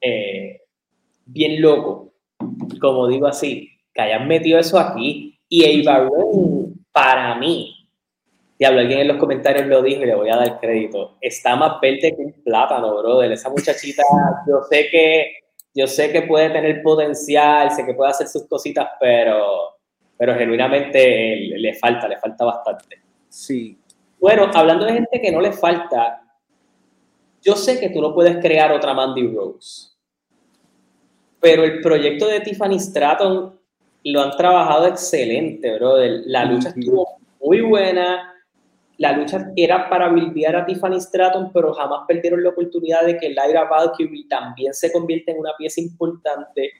eh, 0.00 0.62
bien 1.26 1.62
loco, 1.62 2.12
como 2.80 3.06
digo 3.06 3.28
así, 3.28 3.70
que 3.94 4.02
hayan 4.02 4.26
metido 4.26 4.58
eso 4.58 4.80
aquí 4.80 5.33
y 5.54 5.86
Ava 5.86 6.08
para 6.90 7.36
mí, 7.36 7.88
diablo, 8.58 8.80
alguien 8.80 9.00
en 9.00 9.08
los 9.08 9.18
comentarios 9.18 9.66
lo 9.66 9.82
dijo 9.82 10.02
y 10.02 10.06
le 10.06 10.14
voy 10.14 10.30
a 10.30 10.36
dar 10.36 10.58
crédito, 10.58 11.16
está 11.20 11.54
más 11.54 11.80
verde 11.80 12.14
que 12.16 12.22
un 12.22 12.32
plátano, 12.42 12.96
brother. 12.96 13.30
Esa 13.30 13.50
muchachita, 13.50 14.02
yo 14.48 14.62
sé 14.68 14.88
que, 14.90 15.32
yo 15.72 15.86
sé 15.86 16.10
que 16.10 16.22
puede 16.22 16.50
tener 16.50 16.82
potencial, 16.82 17.70
sé 17.70 17.84
que 17.84 17.94
puede 17.94 18.10
hacer 18.10 18.26
sus 18.26 18.48
cositas, 18.48 18.88
pero, 18.98 19.76
pero 20.16 20.34
genuinamente 20.34 21.36
le, 21.36 21.74
falta, 21.74 22.08
le 22.08 22.18
falta 22.18 22.44
bastante. 22.44 23.02
Sí. 23.28 23.78
Bueno, 24.18 24.50
hablando 24.52 24.86
de 24.86 24.94
gente 24.94 25.20
que 25.20 25.30
no 25.30 25.40
le 25.40 25.52
falta, 25.52 26.20
yo 27.42 27.54
sé 27.54 27.78
que 27.78 27.90
tú 27.90 28.00
no 28.00 28.12
puedes 28.12 28.38
crear 28.38 28.72
otra 28.72 28.92
Mandy 28.92 29.32
Rose, 29.32 29.92
pero 31.38 31.62
el 31.62 31.80
proyecto 31.80 32.26
de 32.26 32.40
Tiffany 32.40 32.80
Stratton 32.80 33.63
lo 34.04 34.20
han 34.20 34.30
trabajado 34.32 34.86
excelente, 34.86 35.74
brother. 35.76 36.22
La 36.26 36.44
lucha 36.44 36.68
estuvo 36.68 37.16
muy 37.40 37.60
buena. 37.62 38.30
La 38.98 39.12
lucha 39.12 39.50
era 39.56 39.88
para 39.88 40.08
bildear 40.10 40.56
a 40.56 40.66
Tiffany 40.66 41.00
Stratton, 41.00 41.50
pero 41.52 41.72
jamás 41.72 42.02
perdieron 42.06 42.42
la 42.42 42.50
oportunidad 42.50 43.04
de 43.04 43.16
que 43.16 43.30
Lyra 43.30 43.64
Valkyrie 43.64 44.28
también 44.28 44.72
se 44.72 44.92
convierta 44.92 45.32
en 45.32 45.38
una 45.38 45.52
pieza 45.56 45.80
importante. 45.80 46.70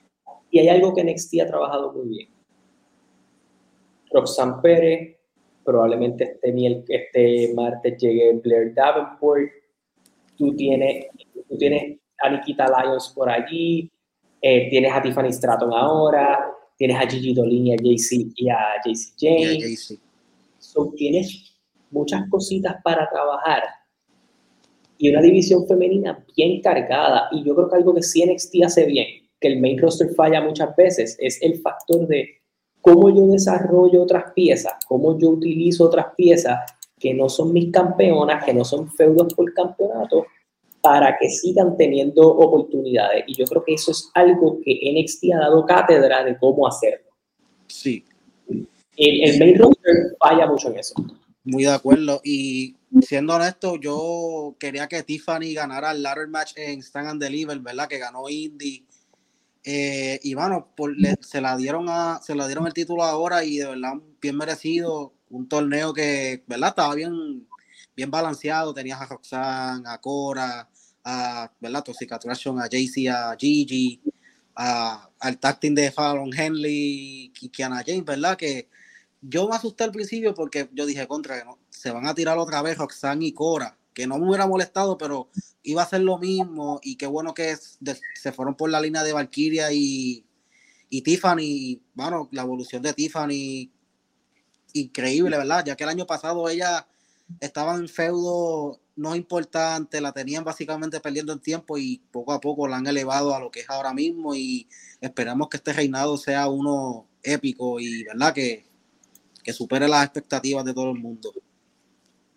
Y 0.49 0.59
hay 0.59 0.69
algo 0.69 0.93
que 0.93 1.03
NXT 1.03 1.41
ha 1.41 1.47
trabajado 1.47 1.91
muy 1.91 2.07
bien. 2.07 2.29
Roxanne 4.11 4.61
Pérez, 4.61 5.17
probablemente 5.63 6.39
este, 6.41 6.85
este 6.87 7.53
martes 7.53 7.97
llegue 7.97 8.39
Blair 8.41 8.73
Davenport. 8.73 9.49
Tú 10.37 10.55
tienes, 10.55 11.07
tú 11.49 11.57
tienes 11.57 11.97
a 12.19 12.29
Nikita 12.29 12.67
Lyons 12.67 13.11
por 13.13 13.29
allí, 13.29 13.91
eh, 14.41 14.69
tienes 14.69 14.93
a 14.93 15.01
Tiffany 15.01 15.33
Stratton 15.33 15.73
ahora, 15.73 16.55
tienes 16.77 16.97
a 16.97 17.07
Gigi 17.07 17.33
Dolin 17.33 17.67
y 17.67 17.73
a 17.73 17.77
JC 17.77 18.31
y 18.35 18.49
a 18.49 18.57
JC 18.83 19.13
James. 19.19 19.97
So, 20.59 20.93
tienes 20.95 21.55
muchas 21.91 22.27
cositas 22.29 22.75
para 22.83 23.09
trabajar 23.09 23.63
y 24.97 25.09
una 25.09 25.21
división 25.21 25.67
femenina 25.67 26.25
bien 26.35 26.61
cargada. 26.61 27.27
Y 27.31 27.43
yo 27.43 27.55
creo 27.55 27.69
que 27.69 27.75
algo 27.75 27.93
que 27.93 28.03
sí 28.03 28.23
NXT 28.25 28.55
hace 28.65 28.85
bien, 28.85 29.07
que 29.39 29.47
el 29.49 29.59
main 29.59 29.77
roster 29.79 30.09
falla 30.15 30.41
muchas 30.41 30.75
veces, 30.75 31.17
es 31.19 31.41
el 31.41 31.59
factor 31.59 32.07
de 32.07 32.41
cómo 32.81 33.09
yo 33.09 33.27
desarrollo 33.27 34.03
otras 34.03 34.31
piezas, 34.33 34.73
cómo 34.87 35.17
yo 35.17 35.29
utilizo 35.29 35.85
otras 35.85 36.07
piezas 36.15 36.59
que 36.99 37.13
no 37.13 37.29
son 37.29 37.51
mis 37.51 37.71
campeonas, 37.71 38.43
que 38.45 38.53
no 38.53 38.63
son 38.63 38.89
feudos 38.89 39.33
por 39.33 39.53
campeonato, 39.53 40.25
para 40.85 41.17
que 41.19 41.27
sigan 41.31 41.75
teniendo 41.77 42.21
oportunidades. 42.21 43.23
Y 43.25 43.33
yo 43.33 43.45
creo 43.45 43.63
que 43.63 43.73
eso 43.73 43.89
es 43.89 44.11
algo 44.13 44.59
que 44.63 44.79
NXT 44.93 45.33
ha 45.33 45.39
dado 45.39 45.65
cátedra 45.65 46.23
de 46.23 46.37
cómo 46.37 46.67
hacerlo. 46.67 47.09
Sí. 47.65 48.05
El, 48.47 49.23
el 49.23 49.39
main 49.39 49.57
roster 49.57 50.15
falla 50.19 50.45
mucho 50.45 50.69
en 50.69 50.77
eso. 50.77 50.93
Muy 51.43 51.63
de 51.63 51.73
acuerdo. 51.73 52.21
Y 52.23 52.75
siendo 53.01 53.33
honesto, 53.33 53.77
yo 53.77 54.55
quería 54.59 54.87
que 54.87 55.01
Tiffany 55.01 55.55
ganara 55.55 55.91
el 55.91 56.03
ladder 56.03 56.27
match 56.27 56.51
en 56.55 56.83
Stand 56.83 57.07
and 57.07 57.23
Deliver, 57.23 57.57
¿verdad? 57.61 57.87
Que 57.87 57.97
ganó 57.97 58.29
Indy. 58.29 58.85
Eh, 59.63 60.19
y 60.21 60.35
bueno, 60.35 60.71
se 61.21 61.41
la 61.41 61.57
dieron 61.57 61.87
a, 61.89 62.19
se 62.21 62.35
la 62.35 62.45
dieron 62.45 62.67
el 62.67 62.73
título 62.73 63.03
ahora 63.03 63.43
y 63.43 63.57
de 63.57 63.69
verdad 63.69 63.93
bien 64.21 64.37
merecido. 64.37 65.13
Un 65.31 65.49
torneo 65.49 65.93
que, 65.95 66.43
¿verdad? 66.45 66.69
Estaba 66.69 66.93
bien, 66.93 67.47
bien 67.95 68.11
balanceado. 68.11 68.71
Tenías 68.71 69.01
a 69.01 69.07
Roxanne, 69.07 69.89
a 69.89 69.99
Cora, 69.99 70.69
a 71.05 71.51
¿verdad? 71.59 71.83
Toxic 71.83 72.11
Attraction, 72.11 72.59
a 72.59 72.67
JC, 72.67 73.07
a 73.09 73.35
Gigi, 73.37 74.01
a, 74.55 75.07
al 75.19 75.37
tacting 75.37 75.75
de 75.75 75.91
Fallon 75.91 76.31
Henley 76.37 77.31
y 77.39 77.49
Kiana 77.49 77.83
James, 77.85 78.03
¿verdad? 78.03 78.35
Que 78.35 78.67
yo 79.21 79.47
me 79.47 79.55
asusté 79.55 79.83
al 79.83 79.91
principio 79.91 80.33
porque 80.33 80.67
yo 80.73 80.85
dije 80.85 81.07
contra 81.07 81.37
que 81.39 81.45
no, 81.45 81.59
se 81.69 81.91
van 81.91 82.07
a 82.07 82.15
tirar 82.15 82.37
otra 82.39 82.61
vez 82.63 82.77
Roxanne 82.77 83.27
y 83.27 83.33
Cora, 83.33 83.77
que 83.93 84.07
no 84.07 84.17
me 84.17 84.27
hubiera 84.27 84.47
molestado, 84.47 84.97
pero 84.97 85.29
iba 85.63 85.83
a 85.83 85.87
ser 85.87 86.01
lo 86.01 86.17
mismo 86.17 86.79
y 86.83 86.95
qué 86.95 87.05
bueno 87.05 87.33
que 87.33 87.55
se 87.55 88.31
fueron 88.31 88.55
por 88.55 88.69
la 88.71 88.81
línea 88.81 89.03
de 89.03 89.13
Valkyria 89.13 89.71
y, 89.71 90.25
y 90.89 91.01
Tiffany, 91.01 91.81
bueno, 91.93 92.29
la 92.31 92.41
evolución 92.41 92.81
de 92.81 92.93
Tiffany 92.93 93.71
increíble, 94.73 95.37
¿verdad? 95.37 95.63
Ya 95.65 95.75
que 95.75 95.83
el 95.83 95.89
año 95.89 96.05
pasado 96.05 96.49
ella 96.49 96.87
estaba 97.39 97.75
en 97.75 97.87
feudo 97.87 98.79
no 98.95 99.15
importante, 99.15 99.99
la 99.99 100.13
tenían 100.13 100.43
básicamente 100.43 100.99
perdiendo 100.99 101.33
el 101.33 101.41
tiempo 101.41 101.77
y 101.77 102.01
poco 102.11 102.31
a 102.31 102.39
poco 102.39 102.67
la 102.67 102.77
han 102.77 102.87
elevado 102.87 103.35
a 103.35 103.39
lo 103.39 103.51
que 103.51 103.61
es 103.61 103.69
ahora 103.69 103.93
mismo 103.93 104.35
y 104.35 104.67
esperamos 105.01 105.49
que 105.49 105.57
este 105.57 105.73
reinado 105.73 106.17
sea 106.17 106.47
uno 106.47 107.07
épico 107.21 107.79
y 107.79 108.03
verdad 108.05 108.33
que, 108.33 108.65
que 109.43 109.53
supere 109.53 109.87
las 109.87 110.05
expectativas 110.05 110.63
de 110.63 110.73
todo 110.73 110.91
el 110.91 110.99
mundo. 110.99 111.31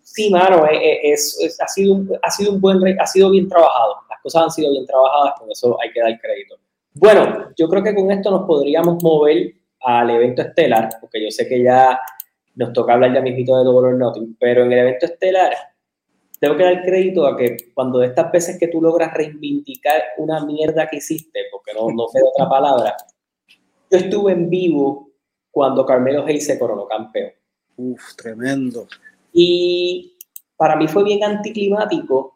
Sí, 0.01 0.29
mano, 0.29 0.65
eh, 0.65 0.75
eh, 0.75 1.13
es, 1.13 1.57
ha, 1.61 1.67
sido 1.67 1.93
un, 1.93 2.09
ha 2.21 2.31
sido 2.31 2.53
un 2.53 2.59
buen, 2.59 2.99
ha 2.99 3.05
sido 3.05 3.29
bien 3.29 3.47
trabajado, 3.47 3.95
las 4.09 4.19
cosas 4.21 4.43
han 4.43 4.51
sido 4.51 4.71
bien 4.71 4.85
trabajadas, 4.85 5.39
con 5.39 5.51
eso 5.51 5.77
hay 5.81 5.91
que 5.91 6.01
dar 6.01 6.19
crédito. 6.19 6.57
Bueno, 6.93 7.51
yo 7.55 7.69
creo 7.69 7.83
que 7.83 7.95
con 7.95 8.11
esto 8.11 8.31
nos 8.31 8.45
podríamos 8.45 9.01
mover 9.03 9.53
al 9.81 10.09
evento 10.09 10.41
estelar, 10.41 10.89
porque 10.99 11.23
yo 11.23 11.31
sé 11.31 11.47
que 11.47 11.63
ya 11.63 11.99
nos 12.59 12.73
toca 12.73 12.93
hablar 12.93 13.13
ya 13.13 13.21
mismito 13.21 13.57
de 13.57 13.63
Double 13.63 13.87
or 13.87 13.95
Nothing, 13.95 14.35
pero 14.37 14.65
en 14.65 14.73
el 14.73 14.79
evento 14.79 15.05
estelar 15.05 15.53
tengo 16.41 16.57
que 16.57 16.63
dar 16.63 16.83
crédito 16.83 17.25
a 17.25 17.37
que 17.37 17.55
cuando 17.73 17.99
de 17.99 18.07
estas 18.07 18.29
veces 18.33 18.59
que 18.59 18.67
tú 18.67 18.81
logras 18.81 19.13
reivindicar 19.13 20.01
una 20.17 20.45
mierda 20.45 20.87
que 20.87 20.97
hiciste, 20.97 21.43
porque 21.51 21.71
no, 21.73 21.89
no 21.91 22.07
queda 22.13 22.25
otra 22.25 22.49
palabra, 22.49 22.97
yo 23.47 23.97
estuve 23.97 24.33
en 24.33 24.49
vivo 24.49 25.09
cuando 25.51 25.85
Carmelo 25.85 26.25
Hayes 26.25 26.45
se 26.45 26.59
coronó 26.59 26.85
campeón. 26.85 27.31
Uf, 27.77 28.15
tremendo. 28.17 28.87
Y 29.31 30.17
para 30.57 30.75
mí 30.75 30.89
fue 30.89 31.05
bien 31.05 31.23
anticlimático 31.23 32.35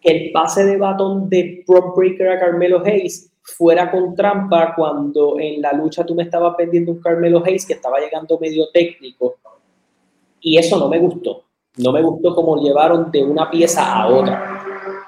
que 0.00 0.10
el 0.10 0.32
pase 0.32 0.64
de 0.64 0.76
batón 0.76 1.28
de 1.28 1.64
Brock 1.66 1.96
Breaker 1.96 2.28
a 2.28 2.38
Carmelo 2.38 2.80
Hayes 2.84 3.31
fuera 3.42 3.90
con 3.90 4.14
trampa 4.14 4.74
cuando 4.74 5.38
en 5.38 5.60
la 5.60 5.72
lucha 5.72 6.04
tú 6.04 6.14
me 6.14 6.22
estabas 6.22 6.56
vendiendo 6.56 6.92
un 6.92 7.00
Carmelo 7.00 7.42
Hayes 7.44 7.66
que 7.66 7.74
estaba 7.74 7.98
llegando 7.98 8.38
medio 8.38 8.68
técnico. 8.72 9.36
Y 10.40 10.58
eso 10.58 10.78
no 10.78 10.88
me 10.88 10.98
gustó 10.98 11.44
no 11.76 11.92
me 11.92 12.02
gustó 12.02 12.34
cómo 12.34 12.60
llevaron 12.62 13.10
de 13.10 13.24
una 13.24 13.50
pieza 13.50 13.94
a 13.94 14.06
otra. 14.08 14.62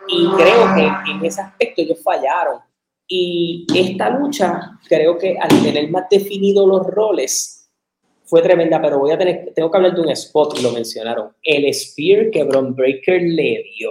Y 0.08 0.26
creo 0.28 0.74
que 0.74 1.10
en 1.10 1.24
ese 1.24 1.40
aspecto 1.40 1.82
ellos 1.82 2.02
fallaron. 2.02 2.58
Y 3.06 3.66
esta 3.74 4.10
lucha, 4.10 4.78
creo 4.88 5.18
que 5.18 5.36
al 5.38 5.48
tener 5.62 5.90
más 5.90 6.08
definidos 6.10 6.66
los 6.66 6.86
roles, 6.86 7.70
fue 8.24 8.40
tremenda, 8.40 8.80
pero 8.80 8.98
voy 8.98 9.12
a 9.12 9.18
tener, 9.18 9.52
tengo 9.54 9.70
que 9.70 9.76
hablar 9.76 9.94
de 9.94 10.00
un 10.00 10.08
spot, 10.08 10.58
y 10.58 10.62
lo 10.62 10.72
mencionaron. 10.72 11.32
El 11.42 11.72
spear 11.74 12.30
que 12.30 12.44
Bron 12.44 12.74
Breaker 12.74 13.20
le 13.20 13.62
dio 13.76 13.90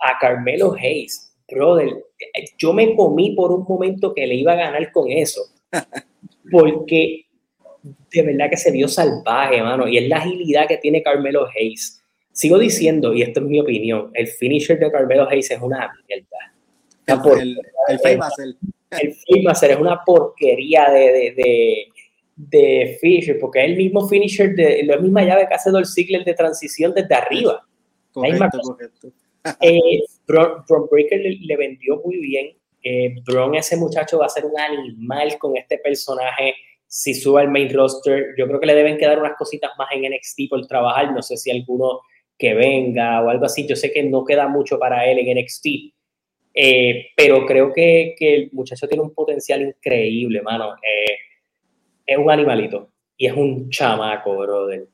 a 0.00 0.18
Carmelo 0.18 0.72
Hayes, 0.72 1.27
brother, 1.50 2.04
yo 2.56 2.72
me 2.72 2.94
comí 2.94 3.34
por 3.34 3.52
un 3.52 3.64
momento 3.68 4.14
que 4.14 4.26
le 4.26 4.34
iba 4.34 4.52
a 4.52 4.56
ganar 4.56 4.92
con 4.92 5.10
eso. 5.10 5.42
Porque 6.50 7.26
de 8.10 8.22
verdad 8.22 8.50
que 8.50 8.56
se 8.56 8.70
vio 8.70 8.88
salvaje, 8.88 9.62
mano, 9.62 9.88
y 9.88 9.98
es 9.98 10.08
la 10.08 10.18
agilidad 10.18 10.66
que 10.66 10.78
tiene 10.78 11.02
Carmelo 11.02 11.46
Hayes. 11.46 12.02
Sigo 12.32 12.58
diciendo, 12.58 13.12
y 13.14 13.22
esto 13.22 13.40
es 13.40 13.46
mi 13.46 13.60
opinión, 13.60 14.10
el 14.14 14.26
finisher 14.26 14.78
de 14.78 14.90
Carmelo 14.90 15.28
Hayes 15.28 15.50
es 15.50 15.60
una 15.60 15.90
mierda. 16.06 17.40
el, 17.40 17.58
el, 17.88 18.20
el, 18.90 19.46
es 19.46 19.76
una 19.78 20.02
porquería 20.04 20.90
de, 20.90 21.00
de, 21.00 21.34
de, 21.36 21.88
de, 22.36 22.98
finisher, 23.00 23.38
porque 23.38 23.64
es 23.64 23.70
el 23.70 23.76
mismo 23.76 24.06
finisher, 24.08 24.54
de 24.54 24.82
la 24.84 24.98
misma 24.98 25.24
llave 25.24 25.46
que 25.48 25.54
hace 25.54 25.70
Dolph 25.70 25.88
Ziggler 25.88 26.24
de 26.24 26.34
transición 26.34 26.94
desde 26.94 27.14
arriba. 27.14 27.66
Correcto, 28.12 28.58
correcto. 28.62 29.12
Eh, 29.60 30.00
Bron, 30.26 30.64
Breaker 30.90 31.20
le, 31.20 31.56
vendió 31.56 32.00
muy 32.04 32.18
bien. 32.18 32.56
Eh, 32.82 33.16
Bron, 33.24 33.54
ese 33.54 33.76
muchacho, 33.76 34.18
va 34.18 34.26
a 34.26 34.30
ser 34.30 34.44
un 34.44 34.58
animal 34.58 35.38
con 35.38 35.56
este 35.56 35.78
personaje 35.78 36.54
si 36.86 37.14
sube 37.14 37.42
al 37.42 37.50
main 37.50 37.72
roster. 37.72 38.34
Yo 38.36 38.46
creo 38.46 38.60
que 38.60 38.66
le 38.66 38.74
deben 38.74 38.98
quedar 38.98 39.18
unas 39.18 39.36
cositas 39.36 39.70
más 39.78 39.88
en 39.92 40.10
NXT 40.10 40.48
por 40.50 40.66
trabajar. 40.66 41.12
No 41.12 41.22
sé 41.22 41.36
si 41.36 41.50
alguno 41.50 42.00
que 42.38 42.54
venga 42.54 43.22
o 43.22 43.28
algo 43.28 43.44
así. 43.44 43.66
Yo 43.66 43.76
sé 43.76 43.92
que 43.92 44.02
no 44.02 44.24
queda 44.24 44.48
mucho 44.48 44.78
para 44.78 45.10
él 45.10 45.18
en 45.18 45.38
NXT. 45.38 45.66
Eh, 46.54 47.10
pero 47.16 47.46
creo 47.46 47.72
que, 47.72 48.14
que, 48.18 48.34
el 48.34 48.50
muchacho 48.52 48.88
tiene 48.88 49.02
un 49.02 49.14
potencial 49.14 49.62
increíble, 49.62 50.42
mano. 50.42 50.74
Eh, 50.74 51.16
es 52.06 52.18
un 52.18 52.30
animalito 52.30 52.90
y 53.16 53.26
es 53.26 53.32
un 53.34 53.70
chamaco, 53.70 54.36
brother. 54.36 54.88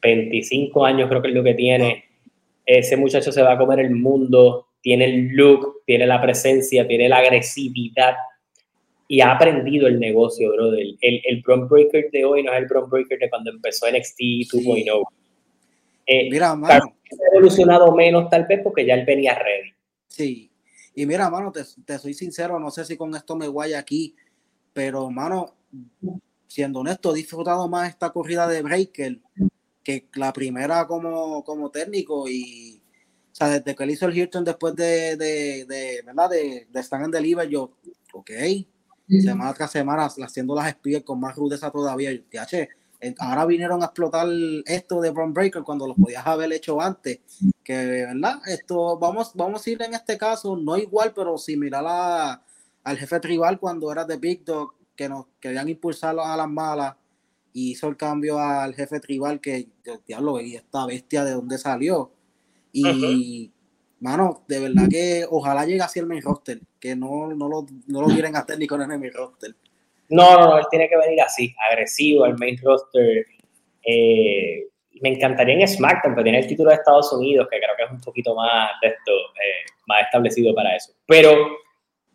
25 0.00 0.86
eh, 0.86 0.90
años 0.90 1.08
creo 1.08 1.20
que 1.20 1.28
es 1.28 1.34
lo 1.34 1.42
que 1.42 1.54
tiene. 1.54 2.04
Ese 2.64 2.96
muchacho 2.96 3.32
se 3.32 3.42
va 3.42 3.52
a 3.52 3.58
comer 3.58 3.80
el 3.80 3.90
mundo. 3.90 4.68
Tiene 4.80 5.04
el 5.04 5.28
look, 5.28 5.82
tiene 5.86 6.06
la 6.06 6.20
presencia, 6.20 6.86
tiene 6.86 7.08
la 7.08 7.18
agresividad 7.18 8.14
y 9.12 9.20
ha 9.20 9.32
aprendido 9.32 9.86
el 9.88 10.00
negocio, 10.00 10.50
bro. 10.52 10.72
El, 10.72 10.96
el, 11.02 11.20
el 11.24 11.42
Breaker 11.42 12.10
de 12.10 12.24
hoy 12.24 12.42
no 12.42 12.50
es 12.52 12.60
el 12.60 12.66
Prom 12.66 12.88
Breaker 12.88 13.18
de 13.18 13.28
cuando 13.28 13.50
empezó 13.50 13.86
NXT 13.86 14.18
2.0. 14.18 15.02
Eh, 16.06 16.30
mira, 16.30 16.54
mano. 16.56 16.94
Ha 17.10 17.36
evolucionado 17.36 17.94
menos 17.94 18.30
tal 18.30 18.46
vez 18.46 18.60
porque 18.64 18.86
ya 18.86 18.94
él 18.94 19.04
venía 19.04 19.34
ready. 19.34 19.70
Sí. 20.08 20.50
Y 20.94 21.04
mira, 21.04 21.28
mano, 21.28 21.52
te, 21.52 21.60
te 21.84 21.98
soy 21.98 22.14
sincero, 22.14 22.58
no 22.58 22.70
sé 22.70 22.86
si 22.86 22.96
con 22.96 23.14
esto 23.14 23.36
me 23.36 23.48
guay 23.48 23.74
aquí, 23.74 24.14
pero, 24.72 25.10
mano, 25.10 25.56
siendo 26.46 26.80
honesto, 26.80 27.12
he 27.12 27.18
disfrutado 27.18 27.68
más 27.68 27.90
esta 27.90 28.10
corrida 28.10 28.48
de 28.48 28.62
Breaker 28.62 29.18
que 29.82 30.08
la 30.14 30.32
primera 30.32 30.86
como, 30.86 31.42
como 31.44 31.70
técnico 31.70 32.28
y 32.28 32.82
o 33.32 33.34
sea, 33.34 33.48
desde 33.48 33.74
que 33.74 33.84
él 33.84 33.90
hizo 33.90 34.06
el 34.06 34.16
Hilton 34.16 34.44
después 34.44 34.76
de, 34.76 35.16
de, 35.16 35.64
de 35.64 36.02
¿verdad? 36.04 36.28
De, 36.28 36.68
de 36.70 36.80
estar 36.80 37.02
en 37.02 37.10
Deliver, 37.10 37.48
yo, 37.48 37.72
ok, 38.12 38.30
semana 39.08 39.54
tras 39.54 39.70
semana 39.70 40.04
haciendo 40.04 40.54
las 40.54 40.68
espías 40.68 41.02
con 41.02 41.18
más 41.18 41.34
rudeza 41.34 41.70
todavía. 41.70 42.10
TH, 42.10 42.68
ahora 43.18 43.46
vinieron 43.46 43.82
a 43.82 43.86
explotar 43.86 44.28
esto 44.66 45.00
de 45.00 45.10
Bron 45.10 45.32
Breaker 45.32 45.62
cuando 45.62 45.86
lo 45.86 45.94
podías 45.94 46.26
haber 46.26 46.52
hecho 46.52 46.80
antes. 46.80 47.20
Que, 47.64 48.06
¿verdad? 48.06 48.40
Esto, 48.46 48.98
vamos, 48.98 49.32
vamos 49.34 49.66
a 49.66 49.70
ir 49.70 49.82
en 49.82 49.94
este 49.94 50.18
caso, 50.18 50.56
no 50.56 50.76
igual, 50.76 51.12
pero 51.14 51.38
similar 51.38 51.84
a, 51.86 52.42
al 52.84 52.98
jefe 52.98 53.18
tribal 53.20 53.58
cuando 53.58 53.90
era 53.90 54.04
de 54.04 54.16
Big 54.16 54.44
Dog, 54.44 54.74
que 54.94 55.08
nos 55.08 55.26
querían 55.40 55.68
impulsar 55.68 56.16
a 56.18 56.36
las 56.36 56.48
malas 56.48 56.96
y 57.52 57.72
hizo 57.72 57.88
el 57.88 57.96
cambio 57.96 58.38
al 58.38 58.74
jefe 58.74 59.00
tribal 59.00 59.40
que, 59.40 59.66
diablo, 60.06 60.40
y 60.40 60.56
esta 60.56 60.86
bestia 60.86 61.24
de 61.24 61.32
dónde 61.32 61.58
salió. 61.58 62.12
Y, 62.72 63.50
mano, 64.00 64.44
de 64.48 64.60
verdad 64.60 64.88
que 64.90 65.26
ojalá 65.30 65.66
llegue 65.66 65.82
así 65.82 65.98
el 65.98 66.06
main 66.06 66.22
roster, 66.22 66.60
que 66.80 66.96
no, 66.96 67.28
no, 67.34 67.48
lo, 67.48 67.66
no 67.86 68.00
lo 68.00 68.08
quieren 68.08 68.34
hacer 68.36 68.58
ni 68.58 68.66
con 68.66 68.80
el 68.80 68.88
main 68.88 69.12
roster. 69.12 69.54
No, 70.08 70.38
no, 70.38 70.50
no, 70.50 70.58
él 70.58 70.64
tiene 70.70 70.88
que 70.88 70.96
venir 70.96 71.20
así, 71.20 71.54
agresivo 71.70 72.24
al 72.24 72.38
main 72.38 72.58
roster. 72.62 73.26
Eh, 73.84 74.68
me 75.00 75.10
encantaría 75.10 75.54
en 75.54 75.66
SmackDown, 75.66 76.14
pero 76.14 76.22
tiene 76.22 76.38
el 76.40 76.46
título 76.46 76.70
de 76.70 76.76
Estados 76.76 77.12
Unidos, 77.12 77.48
que 77.50 77.58
creo 77.58 77.76
que 77.76 77.84
es 77.84 77.90
un 77.90 78.00
poquito 78.00 78.34
más 78.34 78.70
de 78.80 78.88
esto, 78.88 79.10
eh, 79.10 79.72
más 79.86 80.04
establecido 80.04 80.54
para 80.54 80.76
eso. 80.76 80.92
Pero 81.06 81.56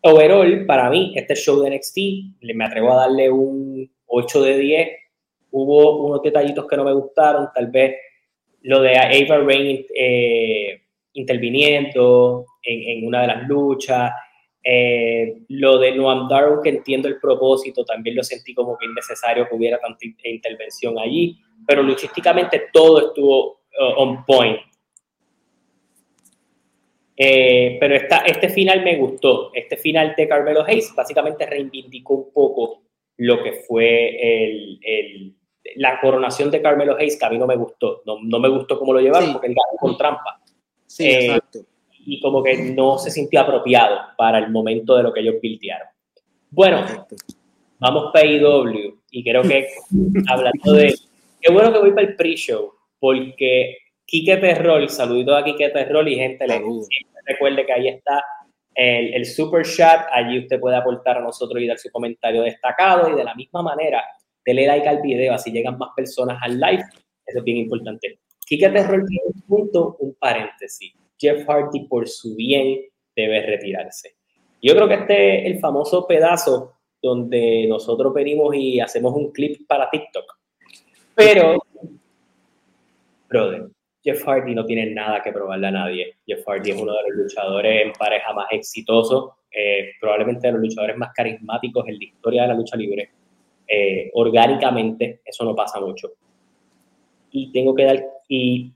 overall, 0.01 0.65
para 0.65 0.89
mí, 0.89 1.13
este 1.15 1.35
show 1.35 1.61
de 1.61 1.71
NXT, 1.71 1.97
me 2.55 2.65
atrevo 2.65 2.93
a 2.93 3.01
darle 3.01 3.29
un 3.29 3.91
8 4.05 4.41
de 4.41 4.57
10. 4.57 4.89
Hubo 5.51 6.05
unos 6.05 6.21
detallitos 6.21 6.67
que 6.67 6.77
no 6.77 6.83
me 6.83 6.93
gustaron, 6.93 7.49
tal 7.53 7.67
vez 7.67 7.95
lo 8.63 8.81
de 8.81 8.97
Ava 8.97 9.37
Rain 9.43 9.85
eh, 9.95 10.81
interviniendo 11.13 12.45
en, 12.61 12.97
en, 12.97 13.07
una 13.07 13.21
de 13.21 13.27
las 13.27 13.47
luchas. 13.47 14.11
Eh, 14.63 15.43
lo 15.49 15.77
de 15.77 15.95
Noam 15.95 16.27
Darrow, 16.27 16.61
que 16.61 16.69
entiendo 16.69 17.07
el 17.07 17.19
propósito, 17.19 17.85
también 17.85 18.17
lo 18.17 18.23
sentí 18.23 18.53
como 18.53 18.77
que 18.77 18.85
innecesario 18.85 19.47
que 19.47 19.55
hubiera 19.55 19.79
tanta 19.79 20.05
intervención 20.25 20.99
allí, 20.99 21.37
pero 21.65 21.81
luchísticamente 21.81 22.63
todo 22.73 23.07
estuvo 23.07 23.61
uh, 23.79 24.01
on 24.01 24.25
point. 24.25 24.59
Eh, 27.15 27.77
pero 27.79 27.95
esta, 27.95 28.19
este 28.19 28.49
final 28.49 28.83
me 28.83 28.97
gustó. 28.97 29.51
Este 29.53 29.77
final 29.77 30.13
de 30.17 30.27
Carmelo 30.27 30.63
Hayes 30.67 30.93
básicamente 30.93 31.45
reivindicó 31.45 32.13
un 32.13 32.33
poco 32.33 32.83
lo 33.17 33.43
que 33.43 33.63
fue 33.67 34.45
el, 34.45 34.79
el, 34.81 35.35
la 35.75 35.99
coronación 35.99 36.51
de 36.51 36.61
Carmelo 36.61 36.95
Hayes, 36.97 37.17
que 37.17 37.25
a 37.25 37.29
mí 37.29 37.37
no 37.37 37.47
me 37.47 37.55
gustó. 37.55 38.01
No, 38.05 38.17
no 38.21 38.39
me 38.39 38.49
gustó 38.49 38.77
cómo 38.79 38.93
lo 38.93 38.99
llevaron 38.99 39.33
porque 39.33 39.47
él 39.47 39.55
ganó 39.55 39.77
con 39.79 39.97
trampa. 39.97 40.41
Sí, 40.85 41.05
eh, 41.05 41.25
exacto. 41.25 41.59
Y 42.05 42.21
como 42.21 42.41
que 42.41 42.57
no 42.57 42.97
se 42.97 43.11
sintió 43.11 43.41
apropiado 43.41 43.99
para 44.17 44.39
el 44.39 44.49
momento 44.49 44.95
de 44.95 45.03
lo 45.03 45.13
que 45.13 45.19
ellos 45.19 45.35
piltearon. 45.41 45.87
Bueno, 46.49 46.85
vamos 47.79 48.11
para 48.13 48.25
IW 48.25 48.97
y 49.11 49.23
creo 49.23 49.43
que 49.43 49.67
hablando 50.29 50.73
de... 50.73 50.95
Qué 51.41 51.53
bueno 51.53 51.71
que 51.71 51.79
voy 51.79 51.91
para 51.91 52.07
el 52.07 52.15
pre-show 52.15 52.73
porque 52.99 53.77
Quique 54.05 54.37
Terrol, 54.37 54.89
saludito 54.89 55.35
a 55.35 55.43
Quique 55.43 55.69
Terrol 55.69 56.07
y 56.07 56.15
gente, 56.15 56.47
le 56.47 56.61
recuerde 57.25 57.65
que 57.65 57.73
ahí 57.73 57.87
está 57.89 58.23
el, 58.77 59.25
super 59.25 59.65
chat, 59.65 60.07
allí 60.11 60.39
usted 60.39 60.59
puede 60.59 60.75
aportar 60.75 61.17
a 61.17 61.21
nosotros 61.21 61.61
y 61.61 61.67
dar 61.67 61.79
su 61.79 61.89
comentario 61.89 62.43
destacado 62.43 63.09
y 63.09 63.15
de 63.15 63.23
la 63.23 63.33
misma 63.33 63.63
manera, 63.63 64.03
dele 64.45 64.67
like 64.67 64.87
al 64.87 65.01
video, 65.01 65.33
así 65.33 65.51
llegan 65.51 65.77
más 65.77 65.89
personas 65.95 66.37
al 66.41 66.59
live, 66.59 66.83
eso 67.25 67.39
es 67.39 67.43
bien 67.43 67.57
importante. 67.57 68.19
Quique 68.45 68.69
Terrol 68.69 69.05
tiene 69.05 69.23
un 69.47 69.95
un 69.99 70.15
paréntesis. 70.19 70.93
Jeff 71.19 71.45
Hardy 71.47 71.87
por 71.87 72.07
su 72.07 72.35
bien 72.35 72.81
debe 73.15 73.41
retirarse. 73.41 74.15
Yo 74.61 74.75
creo 74.75 74.87
que 74.87 74.93
este 74.93 75.39
es 75.39 75.45
el 75.47 75.59
famoso 75.59 76.07
pedazo 76.07 76.73
donde 77.01 77.65
nosotros 77.67 78.13
venimos 78.13 78.55
y 78.55 78.79
hacemos 78.79 79.13
un 79.13 79.31
clip 79.31 79.67
para 79.67 79.89
TikTok. 79.89 80.37
Pero, 81.15 81.57
brother, 83.27 83.69
Jeff 84.07 84.23
Hardy 84.23 84.55
no 84.55 84.65
tiene 84.65 84.85
nada 84.91 85.21
que 85.21 85.33
probarle 85.33 85.67
a 85.67 85.71
nadie. 85.71 86.15
Jeff 86.25 86.47
Hardy 86.47 86.71
es 86.71 86.81
uno 86.81 86.93
de 86.93 87.09
los 87.09 87.23
luchadores 87.23 87.87
en 87.87 87.91
pareja 87.91 88.31
más 88.31 88.47
exitosos, 88.51 89.31
eh, 89.51 89.89
probablemente 89.99 90.47
de 90.47 90.53
los 90.53 90.61
luchadores 90.61 90.95
más 90.95 91.11
carismáticos 91.13 91.85
en 91.89 91.97
la 91.97 92.05
historia 92.05 92.41
de 92.43 92.47
la 92.47 92.53
lucha 92.53 92.77
libre. 92.77 93.09
Eh, 93.67 94.09
orgánicamente, 94.13 95.19
eso 95.25 95.43
no 95.43 95.53
pasa 95.53 95.81
mucho. 95.81 96.13
Y 97.31 97.51
tengo 97.51 97.75
que 97.75 97.83
dar, 97.83 98.05
y 98.29 98.71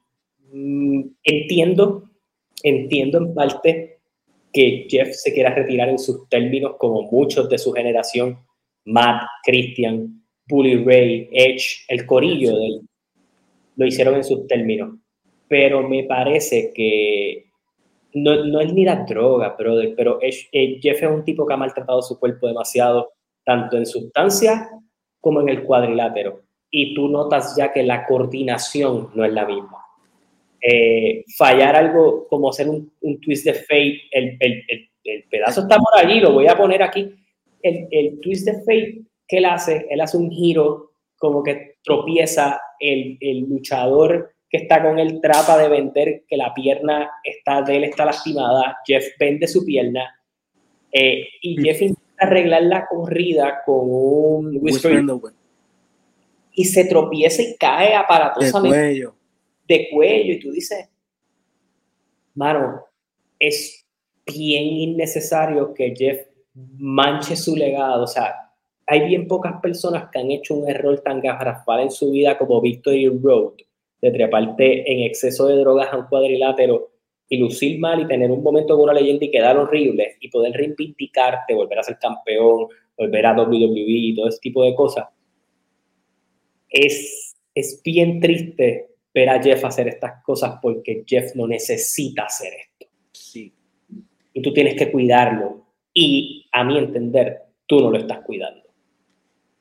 mm, 0.51 1.01
entiendo, 1.23 2.09
entiendo 2.61 3.19
en 3.19 3.33
parte 3.33 3.99
que 4.51 4.85
Jeff 4.89 5.13
se 5.13 5.33
quiera 5.33 5.55
retirar 5.55 5.87
en 5.87 5.97
sus 5.97 6.27
términos 6.27 6.73
como 6.77 7.03
muchos 7.03 7.47
de 7.47 7.57
su 7.57 7.71
generación, 7.71 8.37
Matt, 8.83 9.29
Christian, 9.45 10.25
Bully 10.49 10.83
Ray, 10.83 11.29
Edge, 11.31 11.85
el 11.87 12.05
corillo 12.05 12.57
de 12.57 12.65
él, 12.65 12.81
lo 13.77 13.85
hicieron 13.85 14.15
en 14.15 14.25
sus 14.25 14.45
términos 14.47 15.00
pero 15.51 15.85
me 15.85 16.05
parece 16.05 16.71
que 16.73 17.51
no, 18.13 18.45
no 18.45 18.61
es 18.61 18.73
ni 18.73 18.85
la 18.85 19.03
droga, 19.03 19.57
brother, 19.59 19.93
pero 19.97 20.21
es, 20.21 20.47
eh, 20.49 20.79
Jeff 20.81 21.03
es 21.03 21.09
un 21.09 21.25
tipo 21.25 21.45
que 21.45 21.53
ha 21.53 21.57
maltratado 21.57 22.01
su 22.01 22.17
cuerpo 22.17 22.47
demasiado, 22.47 23.11
tanto 23.43 23.75
en 23.75 23.85
sustancia 23.85 24.69
como 25.19 25.41
en 25.41 25.49
el 25.49 25.63
cuadrilátero. 25.63 26.43
Y 26.69 26.95
tú 26.95 27.09
notas 27.09 27.53
ya 27.57 27.73
que 27.73 27.83
la 27.83 28.05
coordinación 28.05 29.09
no 29.13 29.25
es 29.25 29.33
la 29.33 29.45
misma. 29.45 29.83
Eh, 30.61 31.25
fallar 31.37 31.75
algo 31.75 32.29
como 32.29 32.49
hacer 32.49 32.69
un, 32.69 32.89
un 33.01 33.19
twist 33.19 33.43
de 33.43 33.53
fate, 33.55 34.03
el, 34.11 34.37
el, 34.39 34.63
el, 35.03 35.23
pedazo 35.29 35.63
está 35.63 35.75
por 35.75 35.99
allí, 35.99 36.21
lo 36.21 36.31
voy 36.31 36.47
a 36.47 36.55
poner 36.55 36.81
aquí. 36.81 37.13
El, 37.61 37.89
el 37.91 38.21
twist 38.21 38.45
de 38.45 38.53
fate 38.59 39.01
que 39.27 39.39
él 39.39 39.43
hace, 39.43 39.85
él 39.89 39.99
hace 39.99 40.15
un 40.15 40.31
giro 40.31 40.93
como 41.17 41.43
que 41.43 41.75
tropieza 41.83 42.61
el, 42.79 43.17
el 43.19 43.39
luchador 43.49 44.31
que 44.51 44.57
está 44.57 44.83
con 44.83 44.99
el 44.99 45.21
trapa 45.21 45.57
de 45.57 45.69
vender 45.69 46.25
que 46.27 46.35
la 46.35 46.53
pierna 46.53 47.09
está, 47.23 47.61
de 47.61 47.77
él 47.77 47.85
está 47.85 48.03
lastimada, 48.03 48.77
Jeff 48.85 49.05
vende 49.17 49.47
su 49.47 49.63
pierna 49.63 50.21
eh, 50.91 51.25
y 51.41 51.63
Jeff 51.63 51.81
intenta 51.81 52.01
arreglar 52.17 52.63
la 52.63 52.85
corrida 52.85 53.61
con 53.65 53.87
un 53.89 54.59
whisper 54.61 55.03
y 56.53 56.65
se 56.65 56.83
tropieza 56.83 57.41
y 57.41 57.55
cae 57.55 57.95
aparatosamente 57.95 58.77
de 58.77 58.83
cuello. 58.83 59.15
de 59.67 59.89
cuello 59.89 60.33
y 60.33 60.39
tú 60.39 60.51
dices, 60.51 60.89
mano, 62.35 62.83
es 63.39 63.85
bien 64.25 64.63
innecesario 64.63 65.73
que 65.73 65.95
Jeff 65.95 66.27
manche 66.53 67.37
su 67.37 67.55
legado, 67.55 68.03
o 68.03 68.07
sea, 68.07 68.35
hay 68.85 69.07
bien 69.07 69.29
pocas 69.29 69.61
personas 69.61 70.09
que 70.11 70.19
han 70.19 70.29
hecho 70.29 70.55
un 70.55 70.69
error 70.69 70.99
tan 70.99 71.21
garrafal 71.21 71.79
en 71.79 71.91
su 71.91 72.11
vida 72.11 72.37
como 72.37 72.59
Victory 72.59 73.07
Road 73.07 73.53
de 74.01 74.11
treparte 74.11 74.91
en 74.91 75.03
exceso 75.03 75.47
de 75.47 75.57
drogas 75.57 75.89
a 75.91 75.97
un 75.97 76.07
cuadrilátero 76.07 76.91
y 77.29 77.37
lucir 77.37 77.79
mal 77.79 78.01
y 78.01 78.07
tener 78.07 78.29
un 78.29 78.43
momento 78.43 78.75
con 78.75 78.83
una 78.83 78.93
leyenda 78.93 79.25
y 79.25 79.31
quedar 79.31 79.57
horrible 79.57 80.17
y 80.19 80.29
poder 80.29 80.53
reivindicarte, 80.53 81.53
volver 81.53 81.79
a 81.79 81.83
ser 81.83 81.97
campeón, 81.97 82.67
volver 82.97 83.25
a 83.25 83.33
WWE 83.33 83.83
y 83.85 84.15
todo 84.15 84.27
ese 84.27 84.39
tipo 84.39 84.63
de 84.63 84.75
cosas. 84.75 85.05
Es, 86.69 87.35
es 87.55 87.81
bien 87.83 88.19
triste 88.19 88.89
ver 89.13 89.29
a 89.29 89.41
Jeff 89.41 89.63
hacer 89.63 89.87
estas 89.87 90.23
cosas 90.23 90.59
porque 90.61 91.03
Jeff 91.05 91.35
no 91.35 91.47
necesita 91.47 92.23
hacer 92.23 92.53
esto. 92.53 92.87
Sí. 93.13 93.53
Y 94.33 94.41
tú 94.41 94.53
tienes 94.53 94.75
que 94.75 94.91
cuidarlo. 94.91 95.65
Y 95.93 96.47
a 96.51 96.63
mi 96.63 96.77
entender, 96.77 97.43
tú 97.65 97.79
no 97.79 97.91
lo 97.91 97.97
estás 97.97 98.21
cuidando. 98.21 98.61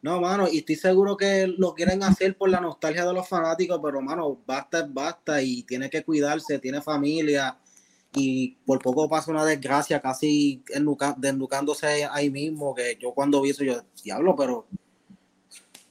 No, 0.02 0.20
mano, 0.20 0.48
y 0.50 0.58
estoy 0.58 0.76
seguro 0.76 1.16
que 1.16 1.46
lo 1.46 1.74
quieren 1.74 2.02
hacer 2.02 2.36
por 2.36 2.48
la 2.48 2.60
nostalgia 2.60 3.04
de 3.04 3.12
los 3.12 3.28
fanáticos, 3.28 3.80
pero, 3.82 4.00
mano, 4.00 4.38
basta 4.46 4.86
basta 4.88 5.42
y 5.42 5.62
tiene 5.64 5.90
que 5.90 6.02
cuidarse, 6.02 6.58
tiene 6.58 6.80
familia 6.80 7.58
y 8.14 8.56
por 8.66 8.80
poco 8.80 9.08
pasa 9.08 9.30
una 9.30 9.44
desgracia 9.44 10.00
casi 10.00 10.64
desnucándose 11.16 12.04
ahí 12.10 12.30
mismo, 12.30 12.74
que 12.74 12.96
yo 12.98 13.12
cuando 13.12 13.42
vi 13.42 13.50
eso 13.50 13.62
yo, 13.62 13.82
diablo, 14.02 14.34
pero 14.34 14.66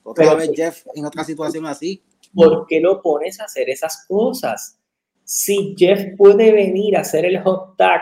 otra 0.03 0.33
vez 0.33 0.51
Jeff 0.55 0.85
en 0.95 1.05
otra 1.05 1.23
situación 1.23 1.65
así. 1.67 2.01
¿Por 2.33 2.65
qué 2.67 2.79
lo 2.79 3.01
pones 3.01 3.39
a 3.39 3.45
hacer 3.45 3.69
esas 3.69 4.05
cosas? 4.07 4.77
Si 5.23 5.75
Jeff 5.77 6.15
puede 6.17 6.51
venir 6.51 6.97
a 6.97 7.01
hacer 7.01 7.25
el 7.25 7.41
hot 7.43 7.77
tag 7.77 8.01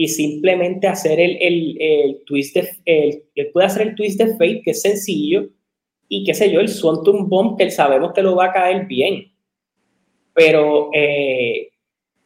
y 0.00 0.06
simplemente 0.06 0.86
hacer 0.86 1.18
el, 1.18 1.36
el, 1.40 1.76
el 1.80 2.22
twist 2.24 2.54
de, 2.54 2.70
el, 2.84 3.24
él 3.34 3.50
puede 3.52 3.66
hacer 3.66 3.88
el 3.88 3.94
twist 3.96 4.16
de 4.16 4.28
fate, 4.28 4.62
que 4.64 4.70
es 4.70 4.80
sencillo, 4.80 5.48
y 6.08 6.22
qué 6.24 6.34
sé 6.34 6.52
yo, 6.52 6.60
el 6.60 6.68
Swanton 6.68 7.28
Bomb, 7.28 7.58
que 7.58 7.68
sabemos 7.68 8.12
que 8.12 8.22
lo 8.22 8.36
va 8.36 8.46
a 8.46 8.52
caer 8.52 8.86
bien. 8.86 9.32
Pero 10.32 10.90
eh, 10.94 11.70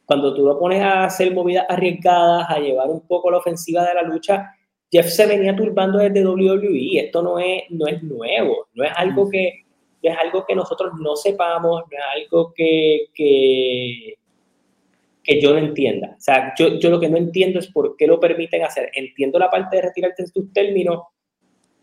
cuando 0.05 0.35
tú 0.35 0.45
lo 0.45 0.59
pones 0.59 0.83
a 0.83 1.05
hacer 1.05 1.33
movidas 1.33 1.65
arriesgadas, 1.67 2.45
a 2.47 2.59
llevar 2.59 2.91
un 2.91 3.07
poco 3.07 3.31
la 3.31 3.39
ofensiva 3.39 3.83
de 3.87 3.95
la 3.95 4.03
lucha, 4.03 4.51
Jeff 4.91 5.07
se 5.07 5.25
venía 5.25 5.55
turbando 5.55 5.97
desde 5.97 6.23
WWE. 6.23 6.99
Esto 6.99 7.23
no 7.23 7.39
es, 7.39 7.63
no 7.71 7.87
es 7.87 8.03
nuevo, 8.03 8.67
no 8.75 8.83
es 8.83 8.91
algo 8.95 9.27
que, 9.27 9.63
es 10.03 10.15
algo 10.15 10.45
que 10.45 10.53
nosotros 10.53 10.93
no 11.01 11.15
sepamos, 11.15 11.81
no 11.91 11.97
es 11.97 12.21
algo 12.21 12.53
que, 12.53 13.07
que, 13.15 14.13
que 15.23 15.41
yo 15.41 15.53
no 15.53 15.59
entienda. 15.59 16.15
O 16.17 16.21
sea, 16.21 16.53
yo, 16.57 16.79
yo 16.79 16.89
lo 16.89 16.99
que 16.99 17.09
no 17.09 17.17
entiendo 17.17 17.59
es 17.59 17.67
por 17.67 17.95
qué 17.95 18.07
lo 18.07 18.19
permiten 18.19 18.63
hacer. 18.63 18.91
Entiendo 18.93 19.39
la 19.39 19.49
parte 19.49 19.77
de 19.77 19.83
retirarte 19.83 20.23
en 20.23 20.31
tus 20.31 20.51
términos, 20.51 21.03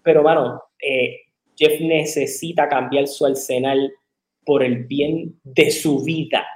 pero, 0.03 0.23
mano, 0.23 0.63
eh, 0.81 1.21
Jeff 1.57 1.81
necesita 1.81 2.69
cambiar 2.69 3.07
su 3.07 3.27
arsenal 3.27 3.93
por 4.45 4.63
el 4.63 4.85
bien 4.85 5.39
de 5.43 5.71
su 5.71 6.03
vida 6.03 6.47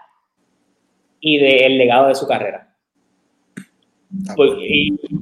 y 1.20 1.38
del 1.38 1.79
legado 1.79 2.09
de 2.09 2.14
su 2.14 2.27
carrera. 2.27 2.77
Pues, 4.37 4.51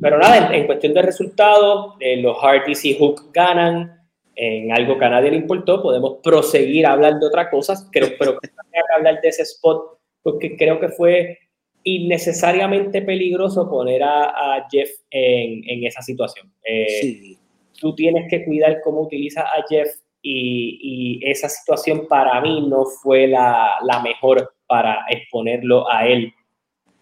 pero 0.00 0.18
nada, 0.18 0.54
en, 0.54 0.66
cuestión 0.66 0.92
de 0.92 1.02
resultados, 1.02 1.94
eh, 2.00 2.16
los 2.16 2.36
Hardys 2.38 2.84
y 2.84 2.94
Hook 2.98 3.32
ganan 3.32 4.00
en 4.34 4.72
algo 4.72 4.98
que 4.98 5.04
a 5.04 5.10
nadie 5.10 5.30
le 5.30 5.36
importó. 5.38 5.82
Podemos 5.82 6.18
proseguir 6.22 6.86
a 6.86 6.92
hablar 6.92 7.18
de 7.18 7.26
otras 7.26 7.48
cosas, 7.48 7.88
pero, 7.92 8.08
pero 8.18 8.38
que 8.38 8.50
hablar 8.96 9.20
de 9.20 9.28
ese 9.28 9.42
spot 9.42 9.98
porque 10.22 10.56
creo 10.56 10.80
que 10.80 10.88
fue 10.88 11.38
innecesariamente 11.84 13.02
peligroso 13.02 13.68
poner 13.68 14.02
a, 14.02 14.66
Jeff 14.70 14.90
en, 15.10 15.84
esa 15.84 16.02
situación. 16.02 16.52
Eh, 16.64 17.36
tú 17.80 17.94
tienes 17.94 18.28
que 18.30 18.44
cuidar 18.44 18.80
cómo 18.82 19.02
utilizas 19.02 19.44
a 19.44 19.64
Jeff 19.68 19.88
y, 20.22 21.20
esa 21.24 21.48
situación 21.48 22.06
para 22.08 22.40
mí 22.40 22.66
no 22.68 22.84
fue 22.84 23.26
la, 23.26 23.78
mejor 24.02 24.54
para 24.66 25.04
exponerlo 25.08 25.90
a 25.90 26.06
él 26.06 26.32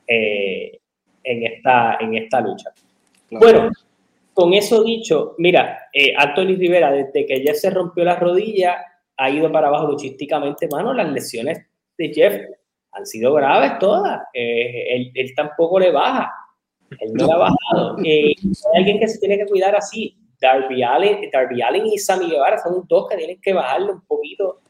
eh, 0.06 0.78
en, 1.22 1.42
esta, 1.44 1.98
en 2.00 2.14
esta 2.14 2.40
lucha. 2.40 2.70
Bueno, 3.30 3.70
con 4.32 4.54
eso 4.54 4.82
dicho, 4.82 5.34
mira, 5.38 5.88
eh, 5.92 6.14
Anthony 6.16 6.56
Rivera, 6.56 6.90
desde 6.90 7.26
que 7.26 7.40
Jeff 7.40 7.56
se 7.56 7.70
rompió 7.70 8.04
la 8.04 8.16
rodilla, 8.16 8.78
ha 9.16 9.30
ido 9.30 9.52
para 9.52 9.68
abajo 9.68 9.88
luchísticamente, 9.88 10.66
mano, 10.68 10.94
las 10.94 11.12
lesiones 11.12 11.66
de 11.98 12.12
Jeff 12.12 12.40
han 12.92 13.06
sido 13.06 13.34
graves 13.34 13.78
todas. 13.78 14.20
Eh, 14.34 15.12
él, 15.14 15.34
tampoco 15.34 15.78
le 15.78 15.90
baja. 15.90 16.32
Él 16.98 17.12
no, 17.14 17.26
le 17.26 17.32
ha 17.32 17.36
bajado. 17.36 17.96
Eh, 18.04 18.34
hay 18.42 18.78
alguien 18.78 18.98
que 18.98 19.08
se 19.08 19.18
tiene 19.18 19.38
que 19.38 19.46
cuidar 19.46 19.74
así. 19.76 20.16
Darby 20.40 20.82
Allen, 20.82 21.30
Darby 21.30 21.60
Allen 21.62 21.86
y 21.86 21.98
Sammy 21.98 22.30
Guevara 22.30 22.58
son 22.58 22.84
dos 22.88 23.08
que 23.08 23.16
tienen 23.16 23.40
que 23.40 23.52
bajarle 23.52 23.92
un 23.92 24.00
poquito 24.06 24.60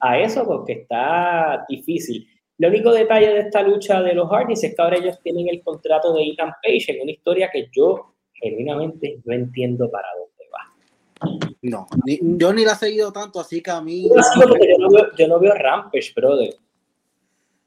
a 0.00 0.18
eso 0.18 0.44
porque 0.46 0.72
está 0.72 1.64
difícil. 1.68 2.26
el 2.58 2.70
único 2.70 2.90
detalle 2.90 3.28
de 3.34 3.40
esta 3.40 3.62
lucha 3.62 4.02
de 4.02 4.14
los 4.14 4.30
Hardys 4.30 4.64
es 4.64 4.74
que 4.74 4.82
ahora 4.82 4.96
ellos 4.96 5.18
tienen 5.22 5.48
el 5.48 5.62
contrato 5.62 6.14
de 6.14 6.24
Ethan 6.24 6.52
Page 6.62 6.92
en 6.92 7.02
una 7.02 7.10
historia 7.10 7.50
que 7.52 7.68
yo 7.70 8.14
genuinamente 8.32 9.20
no 9.24 9.34
entiendo 9.34 9.90
para 9.90 10.08
dónde 10.16 10.44
va. 10.50 11.50
No, 11.60 11.86
yo 12.06 12.52
ni 12.54 12.64
la 12.64 12.72
he 12.72 12.76
seguido 12.76 13.12
tanto, 13.12 13.40
así 13.40 13.62
que 13.62 13.70
a 13.70 13.82
mí... 13.82 14.08
Yo 14.08 14.46
no 14.46 14.90
veo, 14.90 15.06
yo 15.18 15.28
no 15.28 15.38
veo 15.38 15.52
Rampage, 15.54 16.12
brother. 16.16 16.54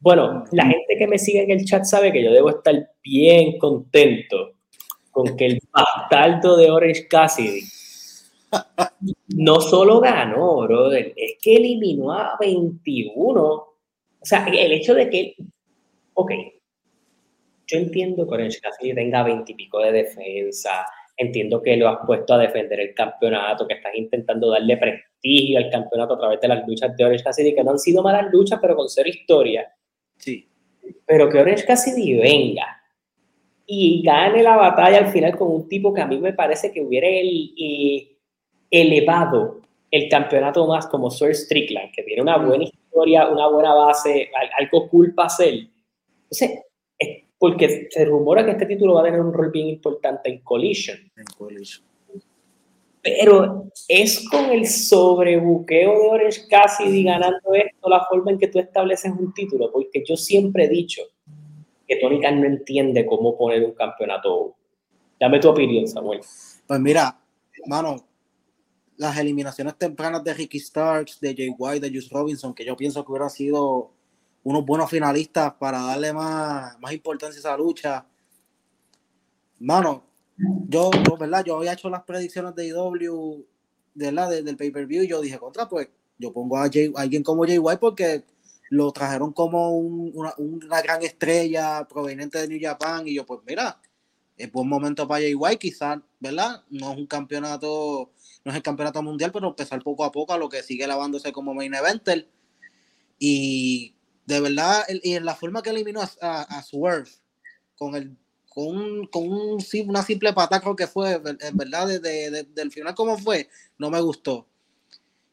Bueno, 0.04 0.44
la 0.52 0.66
gente 0.66 0.98
que 1.00 1.08
me 1.08 1.18
sigue 1.18 1.44
en 1.44 1.52
el 1.52 1.64
chat 1.64 1.86
sabe 1.86 2.12
que 2.12 2.22
yo 2.22 2.34
debo 2.34 2.50
estar 2.50 2.76
bien 3.02 3.58
contento 3.58 4.52
con 5.12 5.38
que 5.38 5.46
el 5.46 5.60
bastardo 5.72 6.58
de 6.58 6.70
Orange 6.70 7.08
Cassidy 7.08 7.62
no 9.38 9.62
solo 9.62 10.02
ganó, 10.02 10.58
brother, 10.64 11.14
es 11.16 11.38
que 11.42 11.56
eliminó 11.56 12.12
a 12.12 12.36
21. 12.38 13.42
O 13.42 13.70
sea, 14.22 14.46
el 14.46 14.74
hecho 14.74 14.94
de 14.94 15.10
que, 15.10 15.36
ok, 16.16 16.32
yo 17.68 17.78
entiendo 17.78 18.28
que 18.28 18.34
Orange 18.34 18.60
Cassidy 18.60 18.94
tenga 18.94 19.24
20 19.24 19.54
y 19.54 19.56
pico 19.56 19.80
de 19.80 19.94
defensa, 19.94 20.86
entiendo 21.16 21.62
que 21.62 21.78
lo 21.78 21.88
has 21.88 22.06
puesto 22.06 22.34
a 22.34 22.40
defender 22.40 22.82
el 22.82 22.94
campeonato, 22.94 23.66
que 23.66 23.76
estás 23.76 23.96
intentando 23.96 24.50
darle 24.50 24.76
prestigio 24.76 25.60
al 25.60 25.72
campeonato 25.72 26.16
a 26.16 26.20
través 26.20 26.42
de 26.42 26.50
las 26.50 26.68
luchas 26.68 26.94
de 26.98 27.06
Orange 27.06 27.24
Cassidy, 27.24 27.56
que 27.56 27.64
no 27.64 27.72
han 27.72 27.80
sido 27.80 28.04
malas 28.04 28.30
luchas, 28.34 28.60
pero 28.62 28.76
con 28.76 28.90
cero 28.90 29.08
historia. 29.08 29.66
Sí. 30.24 30.48
Pero 31.06 31.30
que 31.30 31.40
Orange 31.40 31.66
Cassidy 31.66 32.16
venga 32.16 32.82
y 33.66 34.02
gane 34.04 34.42
la 34.44 34.56
batalla 34.56 35.00
al 35.00 35.08
final 35.08 35.38
con 35.38 35.52
un 35.52 35.68
tipo 35.68 35.94
que 35.94 36.02
a 36.02 36.08
mí 36.08 36.18
me 36.18 36.34
parece 36.34 36.72
que 36.72 36.82
hubiera 36.82 37.08
elevado 38.70 39.62
el 39.92 40.10
campeonato 40.10 40.66
más 40.68 40.88
como 40.88 41.12
Sir 41.12 41.36
Strickland, 41.36 41.92
que 41.94 42.04
tiene 42.04 42.22
una 42.22 42.38
buena 42.38 42.64
historia, 42.64 43.28
una 43.28 43.48
buena 43.48 43.74
base, 43.74 44.30
algo 44.58 44.90
cool 44.90 45.14
para 45.14 45.28
hacer. 45.28 45.68
Entonces, 46.24 46.62
es 46.98 47.24
porque 47.38 47.88
se 47.90 48.06
rumora 48.06 48.46
que 48.46 48.52
este 48.52 48.66
título 48.66 48.96
va 48.96 49.02
a 49.02 49.06
tener 49.06 49.22
un 49.22 49.34
rol 49.34 49.52
bien 49.52 49.68
importante 49.68 50.30
en 50.30 50.40
Collision. 50.40 50.98
En 51.16 51.26
Collision. 51.38 51.86
Pero 53.04 53.70
es 53.90 54.28
con 54.30 54.46
el 54.46 54.66
sobrebuqueo 54.66 55.92
de 55.92 56.08
Orange 56.08 56.48
Cassidy 56.50 57.04
ganando 57.04 57.54
esto 57.54 57.90
la 57.90 58.06
forma 58.06 58.32
en 58.32 58.40
que 58.40 58.48
tú 58.48 58.60
estableces 58.60 59.12
un 59.12 59.34
título, 59.34 59.72
porque 59.74 60.04
yo 60.08 60.16
siempre 60.16 60.66
he 60.66 60.70
dicho 60.70 61.02
que 61.86 61.98
Tony 61.98 62.22
Khan 62.22 62.40
no 62.40 62.48
entiende 62.48 63.06
cómo 63.06 63.38
poner 63.38 63.66
un 63.66 63.74
campeonato. 63.74 64.56
Dame 65.20 65.40
tu 65.40 65.50
opinión, 65.50 65.86
Samuel. 65.86 66.22
Pues 66.66 66.80
mira, 66.80 67.20
mano, 67.68 68.08
las 68.96 69.18
eliminaciones 69.18 69.78
tempranas 69.78 70.24
de 70.24 70.34
Ricky 70.34 70.60
Starks, 70.60 71.20
de 71.20 71.36
Jay 71.36 71.54
White, 71.58 71.82
de 71.82 71.90
Juice 71.90 72.10
Robinson, 72.10 72.54
que 72.54 72.64
yo 72.64 72.78
pienso 72.78 73.04
que 73.04 73.12
hubieran 73.12 73.30
sido 73.30 73.92
unos 74.44 74.66
buenos 74.66 74.90
finalistas 74.90 75.54
para 75.56 75.82
darle 75.82 76.14
más, 76.14 76.80
más 76.80 76.94
importancia 76.94 77.38
a 77.38 77.40
esa 77.40 77.58
lucha. 77.58 78.06
Mano, 79.60 80.04
yo, 80.38 80.90
¿verdad? 81.20 81.44
Yo 81.46 81.58
había 81.58 81.74
hecho 81.74 81.90
las 81.90 82.04
predicciones 82.04 82.56
de 82.56 82.68
IW 82.68 83.46
de 83.94 84.12
la, 84.12 84.30
del 84.30 84.58
pay-per-view 84.58 85.04
y 85.04 85.08
yo 85.08 85.22
dije, 85.22 85.38
contra, 85.38 85.70
pues 85.70 85.90
yo 86.18 86.34
pongo 86.34 86.58
a, 86.58 86.64
alguien 86.96 87.24
como 87.24 87.46
Jay 87.46 87.60
White 87.60 87.80
porque 87.80 88.24
lo 88.70 88.92
trajeron 88.92 89.34
como 89.34 89.78
una, 89.78 90.34
una, 90.38 90.82
gran 90.82 91.04
estrella 91.04 91.88
proveniente 91.88 92.40
de 92.40 92.48
New 92.48 92.60
Japan 92.62 93.08
y 93.08 93.14
yo, 93.14 93.26
pues 93.26 93.42
mira, 93.46 93.80
es 94.36 94.52
buen 94.52 94.68
momento 94.68 95.08
para 95.08 95.22
Jay 95.22 95.36
White, 95.36 95.60
quizás, 95.60 96.00
¿verdad? 96.20 96.64
No 96.70 96.92
es 96.92 96.98
un 96.98 97.06
campeonato, 97.06 98.12
no 98.44 98.52
es 98.52 98.58
el 98.58 98.64
campeonato 98.64 99.04
mundial, 99.04 99.32
pero 99.32 99.50
empezar 99.50 99.84
poco 99.84 100.04
a 100.04 100.12
poco 100.12 100.34
a 100.34 100.38
lo 100.38 100.50
que 100.50 100.64
sigue 100.64 100.88
lavándose 100.88 101.32
como 101.32 101.54
main 101.54 101.76
eventer. 101.76 102.28
Y 103.20 103.96
de 104.26 104.40
verdad, 104.40 104.84
y 104.90 105.14
en 105.14 105.26
la 105.26 105.36
forma 105.36 105.62
que 105.62 105.70
eliminó 105.70 106.02
a, 106.02 106.10
a, 106.22 106.42
a 106.42 106.64
Swerve 106.64 107.12
con 107.78 107.96
el 107.96 108.18
con, 108.54 108.68
un, 108.68 109.08
con 109.08 109.24
un, 109.32 109.60
una 109.88 110.04
simple 110.04 110.34
pata, 110.34 110.60
creo 110.60 110.76
que 110.76 110.88
fue, 110.88 111.14
en 111.14 111.58
verdad, 111.58 111.88
desde 111.88 112.44
del 112.44 112.72
final 112.72 112.94
como 112.94 113.18
fue, 113.18 113.50
no 113.78 113.90
me 113.90 114.00
gustó. 114.00 114.48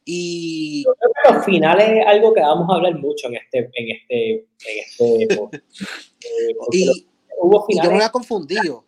Y 0.03 0.83
Yo 0.83 0.95
creo 0.95 1.11
que 1.13 1.33
los 1.33 1.45
finales 1.45 1.89
es 1.89 2.07
algo 2.07 2.33
que 2.33 2.41
vamos 2.41 2.67
a 2.69 2.75
hablar 2.75 2.97
mucho 2.97 3.27
en 3.27 3.35
este, 3.35 3.59
en 3.59 3.95
este, 3.95 4.33
en 4.33 5.21
este 5.21 5.23
eh, 6.21 6.55
y, 6.71 7.07
hubo 7.39 7.65
finales. 7.67 7.85
yo 7.85 7.91
me 7.91 7.97
había 7.97 8.11
confundido. 8.11 8.85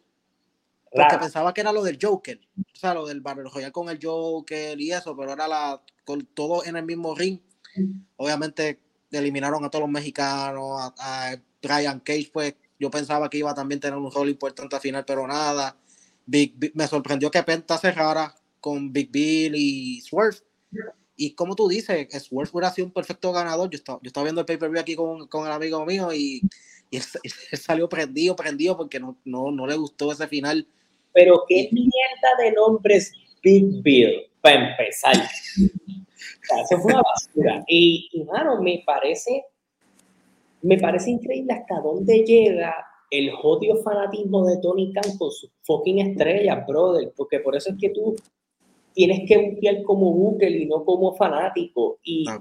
Porque 0.92 1.18
pensaba 1.18 1.54
que 1.54 1.62
era 1.62 1.72
lo 1.72 1.84
del 1.84 1.98
Joker. 2.00 2.40
O 2.58 2.76
sea, 2.76 2.94
lo 2.94 3.06
del 3.08 3.22
Battle 3.22 3.50
Royale 3.52 3.72
con 3.72 3.90
el 3.90 4.00
Joker 4.02 4.80
y 4.80 4.92
eso, 4.92 5.16
pero 5.18 5.34
era 5.34 5.48
la, 5.48 5.82
con 6.06 6.26
todo 6.34 6.64
en 6.66 6.76
el 6.76 6.86
mismo 6.86 7.16
ring. 7.16 7.40
Obviamente 8.18 8.80
eliminaron 9.12 9.64
a 9.66 9.70
todos 9.70 9.84
los 9.84 9.92
mexicanos, 9.92 10.80
a, 10.80 10.94
a 10.98 11.36
Brian 11.62 12.00
Cage, 12.00 12.30
pues 12.32 12.56
yo 12.84 12.92
pensaba 12.92 13.30
que 13.30 13.38
iba 13.38 13.50
a 13.50 13.56
también 13.56 13.80
tener 13.80 13.98
un 13.98 14.12
rol 14.12 14.28
importante 14.28 14.76
al 14.76 14.82
final, 14.82 15.06
pero 15.06 15.26
nada. 15.26 15.78
me 16.26 16.88
sorprendió 16.88 17.32
que 17.32 17.42
Penta 17.42 17.78
cerrara 17.78 18.36
con 18.60 18.92
Big 18.92 19.10
Bill 19.10 19.56
y 19.56 20.02
Swerve. 20.02 20.40
Y 21.16 21.34
como 21.34 21.56
tú 21.56 21.70
dices, 21.70 22.10
Swerve 22.22 22.50
hubiera 22.52 22.72
sido 22.72 22.88
un 22.88 22.94
perfecto 22.94 23.32
ganador. 23.32 23.70
Yo 23.70 23.78
estaba, 23.78 24.00
yo 24.04 24.08
estaba 24.08 24.26
viendo 24.26 24.42
el 24.42 24.46
pay-per-view 24.46 24.82
aquí 24.82 24.96
con, 24.98 25.28
con, 25.28 25.46
el 25.46 25.54
amigo 25.54 25.86
mío 25.86 26.12
y, 26.12 26.42
y 26.90 26.98
él, 26.98 27.04
salió 27.58 27.88
prendido, 27.88 28.36
prendido 28.36 28.76
porque 28.76 29.00
no, 29.00 29.18
no, 29.24 29.50
no, 29.50 29.66
le 29.66 29.78
gustó 29.78 30.12
ese 30.12 30.28
final. 30.28 30.68
Pero 31.14 31.46
qué 31.48 31.70
mierda 31.72 32.44
de 32.44 32.52
nombres 32.52 33.14
Big 33.42 33.82
Bill, 33.82 34.30
para 34.42 34.72
empezar. 34.72 35.16
eso 35.16 36.82
fue 36.82 36.92
una 36.92 37.02
basura. 37.02 37.64
Y, 37.66 38.10
y, 38.12 38.26
mano, 38.26 38.62
me 38.62 38.84
parece 38.86 39.46
me 40.64 40.78
parece 40.78 41.12
increíble 41.12 41.54
hasta 41.54 41.80
dónde 41.82 42.24
llega 42.24 42.74
el 43.10 43.32
jodido 43.32 43.76
fanatismo 43.84 44.46
de 44.46 44.58
Tony 44.58 44.92
Khan 44.92 45.18
con 45.18 45.30
sus 45.30 45.52
fucking 45.64 46.00
estrellas, 46.00 46.66
brother, 46.66 47.14
porque 47.16 47.40
por 47.40 47.56
eso 47.56 47.70
es 47.70 47.76
que 47.80 47.90
tú 47.90 48.16
tienes 48.94 49.28
que 49.28 49.38
buquear 49.38 49.84
como 49.84 50.12
Booker 50.12 50.52
y 50.52 50.66
no 50.66 50.84
como 50.84 51.14
fanático. 51.14 52.00
Y, 52.04 52.26
a, 52.28 52.38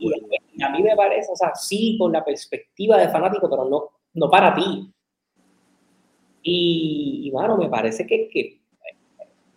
mí 0.70 0.82
me 0.82 0.96
parece, 0.96 1.30
o 1.32 1.36
sea, 1.36 1.54
sí, 1.54 1.96
con 1.98 2.12
la 2.12 2.24
perspectiva 2.24 2.96
de 2.96 3.08
fanático, 3.08 3.50
pero 3.50 3.68
no, 3.68 3.90
no 4.14 4.30
para 4.30 4.54
ti. 4.54 4.90
Y, 6.42 7.30
bueno, 7.32 7.56
me 7.56 7.68
parece 7.68 8.06
que, 8.06 8.28
que, 8.28 8.60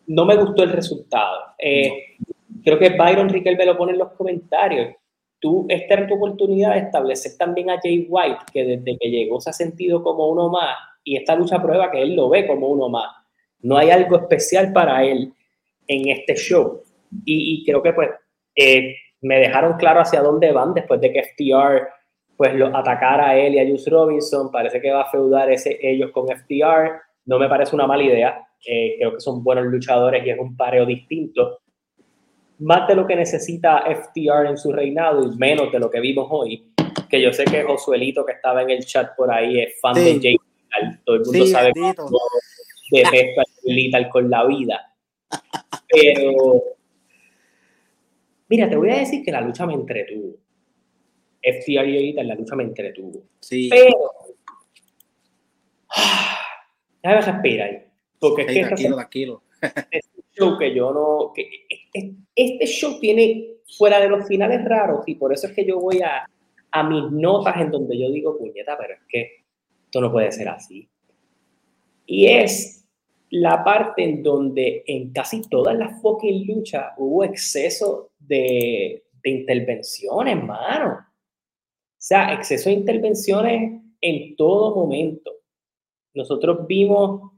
no 0.08 0.26
me 0.26 0.36
gustó 0.36 0.64
el 0.64 0.72
resultado. 0.72 1.40
Eh, 1.58 2.18
creo 2.64 2.78
que 2.78 2.90
Byron 2.90 3.30
Riquelme 3.30 3.66
lo 3.66 3.78
pone 3.78 3.94
en 3.94 4.00
los 4.00 4.12
comentarios 4.14 4.96
tú, 5.46 5.68
esta 5.70 5.94
era 5.94 6.08
tu 6.08 6.16
oportunidad 6.16 6.74
de 6.74 6.80
establecer 6.80 7.38
también 7.38 7.70
a 7.70 7.80
Jay 7.80 8.08
White, 8.10 8.46
que 8.52 8.64
desde 8.64 8.98
que 8.98 9.10
llegó 9.12 9.40
se 9.40 9.52
ha 9.52 9.54
sentido 9.54 10.02
como 10.02 10.28
uno 10.28 10.50
más, 10.50 10.76
y 11.04 11.18
esta 11.18 11.36
lucha 11.36 11.62
prueba 11.62 11.92
que 11.92 12.02
él 12.02 12.16
lo 12.16 12.30
ve 12.30 12.48
como 12.48 12.68
uno 12.68 12.90
más. 12.90 13.12
No 13.62 13.78
hay 13.78 13.92
algo 13.92 14.18
especial 14.18 14.74
para 14.74 15.04
él 15.04 15.32
en 15.88 16.10
este 16.10 16.36
show. 16.36 16.82
Y, 17.26 17.64
creo 17.64 17.84
que 17.84 17.94
pues 17.94 18.10
eh, 18.56 18.96
me 19.22 19.38
dejaron 19.38 19.78
claro 19.78 20.00
hacia 20.00 20.24
dónde 20.24 20.52
van 20.52 20.74
después 20.74 21.00
de 21.00 21.14
que 21.14 21.22
FTR 21.24 21.88
pues 22.36 22.56
lo 22.56 22.76
atacara 22.76 23.30
a 23.30 23.38
él 23.38 23.54
y 23.54 23.60
a 23.60 23.68
Juice 23.68 23.90
Robinson. 23.90 24.52
Parece 24.52 24.82
que 24.82 24.92
va 24.92 25.04
a 25.04 25.12
feudar 25.12 25.52
ese, 25.52 25.78
ellos 25.80 26.10
con 26.12 26.28
FTR. 26.28 27.02
No 27.26 27.38
me 27.38 27.48
parece 27.48 27.76
una 27.76 27.86
mala 27.86 28.04
idea. 28.04 28.42
Eh, 28.68 28.96
creo 28.98 29.14
que 29.14 29.20
son 29.20 29.44
buenos 29.44 29.66
luchadores 29.66 30.26
y 30.26 30.32
es 30.32 30.40
un 30.40 30.58
pareo 30.58 30.88
distinto 30.88 31.60
más 32.60 32.88
de 32.88 32.96
lo 32.96 33.06
que 33.06 33.16
necesita 33.16 33.84
FTR 33.86 34.48
en 34.48 34.58
su 34.58 34.72
reinado 34.72 35.24
y 35.24 35.36
menos 35.38 35.72
de 35.72 35.80
lo 35.80 35.90
que 35.90 36.00
vimos 36.00 36.28
hoy. 36.30 36.72
Que 37.10 37.22
yo 37.22 37.32
sé 37.34 37.46
que 37.46 37.64
Josuelito 37.64 38.26
que 38.26 38.34
estaba 38.34 38.62
en 38.64 38.70
el 38.70 38.86
chat 38.86 39.16
por 39.16 39.32
ahí 39.32 39.60
es 39.60 39.80
fan 39.80 39.94
de 39.94 40.20
Jay 40.22 40.38
Todo 41.04 41.16
el 41.18 41.22
mundo 41.26 41.46
sabe 41.48 41.72
que 41.74 43.04
de 43.04 43.46
Lethal 43.64 44.10
con 44.10 44.30
la 44.30 44.46
vida. 44.46 44.94
Pero, 45.90 46.64
mira, 48.48 48.70
te 48.70 48.76
voy 48.76 48.90
a 48.90 49.00
decir 49.00 49.24
que 49.24 49.32
la 49.32 49.42
lucha 49.42 49.66
me 49.66 49.74
entretuvo. 49.74 50.38
FTR 51.42 51.88
y 51.88 52.08
Lethal, 52.08 52.28
la 52.28 52.36
lucha 52.36 52.56
me 52.56 52.64
entretuvo. 52.64 53.24
Sí. 53.40 53.70
Pero, 53.70 54.12
déjame 57.04 57.22
respirar. 57.22 57.86
Porque 58.20 58.42
es 58.44 58.48
que 58.48 58.66
tranquilo, 58.66 58.96
tranquilo. 58.96 59.44
Este 60.36 60.42
show 60.42 60.58
que 60.58 60.76
yo 60.76 60.92
no. 60.92 61.32
Que 61.34 61.50
este 62.36 62.66
show 62.66 63.00
tiene 63.00 63.56
fuera 63.78 64.00
de 64.00 64.10
los 64.10 64.28
finales 64.28 64.64
raros 64.66 65.04
y 65.08 65.16
por 65.16 65.34
eso 65.34 65.48
es 65.48 65.54
que 65.54 65.66
yo 65.66 65.80
voy 65.80 66.02
a, 66.02 66.26
a 66.72 66.84
mis 66.84 67.12
notas 67.12 67.56
en 67.58 67.72
donde 67.72 67.98
yo 67.98 68.12
digo, 68.12 68.38
puñeta, 68.38 68.78
pero 68.78 68.94
es 68.96 69.00
que 69.08 69.46
esto 69.86 70.02
no 70.02 70.12
puede 70.12 70.32
ser 70.32 70.50
así. 70.50 70.90
Y 72.06 72.28
es 72.28 72.86
la 73.32 73.64
parte 73.64 74.04
en 74.04 74.22
donde 74.22 74.84
en 74.86 75.12
casi 75.12 75.42
todas 75.50 75.76
las 75.78 76.02
fucking 76.02 76.46
luchas 76.48 76.94
hubo 76.98 77.24
exceso 77.24 78.12
de, 78.20 79.06
de 79.24 79.30
intervenciones, 79.30 80.44
mano. 80.44 81.00
O 81.00 82.08
sea, 82.08 82.34
exceso 82.34 82.70
de 82.70 82.76
intervenciones 82.76 83.82
en 84.02 84.36
todo 84.36 84.76
momento. 84.76 85.32
Nosotros 86.14 86.68
vimos 86.68 87.35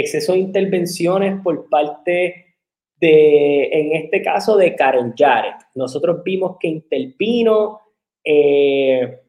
exceso 0.00 0.32
de 0.32 0.40
intervenciones 0.40 1.40
por 1.42 1.68
parte 1.68 2.56
de, 3.00 3.64
en 3.72 3.92
este 4.04 4.22
caso, 4.22 4.56
de 4.56 4.74
Karen 4.74 5.14
Jarrett. 5.16 5.56
Nosotros 5.74 6.22
vimos 6.22 6.56
que 6.60 6.68
intervino, 6.68 7.80
eh, 8.22 9.20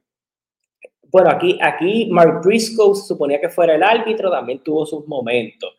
Bueno, 1.09 1.29
aquí, 1.29 1.57
aquí 1.61 2.07
Mark 2.11 2.41
Briscoe 2.43 2.95
suponía 2.95 3.39
que 3.39 3.49
fuera 3.49 3.75
el 3.75 3.83
árbitro, 3.83 4.29
también 4.29 4.61
tuvo 4.61 4.85
sus 4.85 5.07
momentos. 5.07 5.73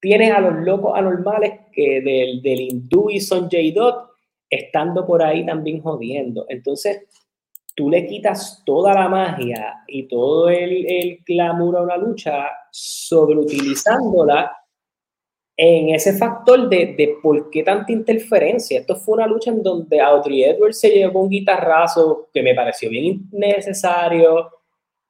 Tienes 0.00 0.32
a 0.32 0.40
los 0.40 0.64
locos 0.64 0.92
anormales 0.96 1.52
que 1.72 2.00
del, 2.00 2.42
del 2.42 2.60
hindú 2.60 3.10
y 3.10 3.20
Son 3.20 3.48
Dot 3.48 4.10
estando 4.50 5.06
por 5.06 5.22
ahí 5.22 5.46
también 5.46 5.80
jodiendo. 5.80 6.46
Entonces, 6.48 7.06
tú 7.74 7.90
le 7.90 8.06
quitas 8.06 8.62
toda 8.64 8.94
la 8.94 9.08
magia 9.08 9.82
y 9.86 10.06
todo 10.08 10.48
el, 10.48 10.86
el 10.86 11.18
glamour 11.26 11.76
a 11.78 11.82
una 11.82 11.96
lucha 11.96 12.48
sobreutilizándola 12.70 14.52
en 15.56 15.90
ese 15.90 16.14
factor 16.14 16.68
de, 16.68 16.94
de, 16.96 17.16
por 17.22 17.50
qué 17.50 17.62
tanta 17.62 17.92
interferencia. 17.92 18.80
Esto 18.80 18.96
fue 18.96 19.14
una 19.14 19.26
lucha 19.26 19.50
en 19.50 19.62
donde 19.62 20.00
Audrey 20.00 20.44
Edwards 20.44 20.80
se 20.80 20.90
llevó 20.90 21.22
un 21.22 21.30
guitarrazo 21.30 22.30
que 22.32 22.42
me 22.42 22.54
pareció 22.54 22.90
bien 22.90 23.28
innecesario. 23.32 24.50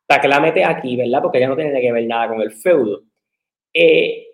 Para 0.06 0.20
que 0.20 0.28
la 0.28 0.40
mete 0.40 0.64
aquí, 0.64 0.96
¿verdad? 0.96 1.22
Porque 1.22 1.40
ya 1.40 1.48
no 1.48 1.56
tiene 1.56 1.80
que 1.80 1.92
ver 1.92 2.06
nada 2.06 2.28
con 2.28 2.40
el 2.42 2.52
feudo. 2.52 3.02
Eh, 3.72 4.26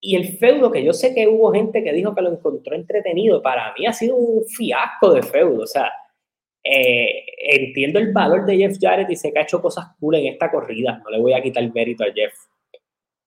y 0.00 0.14
el 0.14 0.38
feudo, 0.38 0.70
que 0.70 0.84
yo 0.84 0.92
sé 0.92 1.12
que 1.14 1.26
hubo 1.26 1.52
gente 1.52 1.82
que 1.82 1.92
dijo 1.92 2.14
que 2.14 2.22
lo 2.22 2.30
encontró 2.30 2.74
entretenido, 2.76 3.42
para 3.42 3.74
mí 3.74 3.84
ha 3.86 3.92
sido 3.92 4.14
un 4.16 4.44
fiasco 4.44 5.12
de 5.12 5.22
feudo. 5.22 5.64
O 5.64 5.66
sea, 5.66 5.92
eh, 6.68 7.24
entiendo 7.38 7.98
el 7.98 8.12
valor 8.12 8.44
de 8.44 8.56
Jeff 8.56 8.76
Jarrett 8.80 9.10
y 9.10 9.16
sé 9.16 9.32
que 9.32 9.38
ha 9.38 9.42
hecho 9.42 9.62
cosas 9.62 9.86
cool 10.00 10.16
en 10.16 10.26
esta 10.26 10.50
corrida. 10.50 11.00
No 11.04 11.10
le 11.10 11.20
voy 11.20 11.32
a 11.32 11.42
quitar 11.42 11.72
mérito 11.72 12.04
a 12.04 12.12
Jeff. 12.12 12.34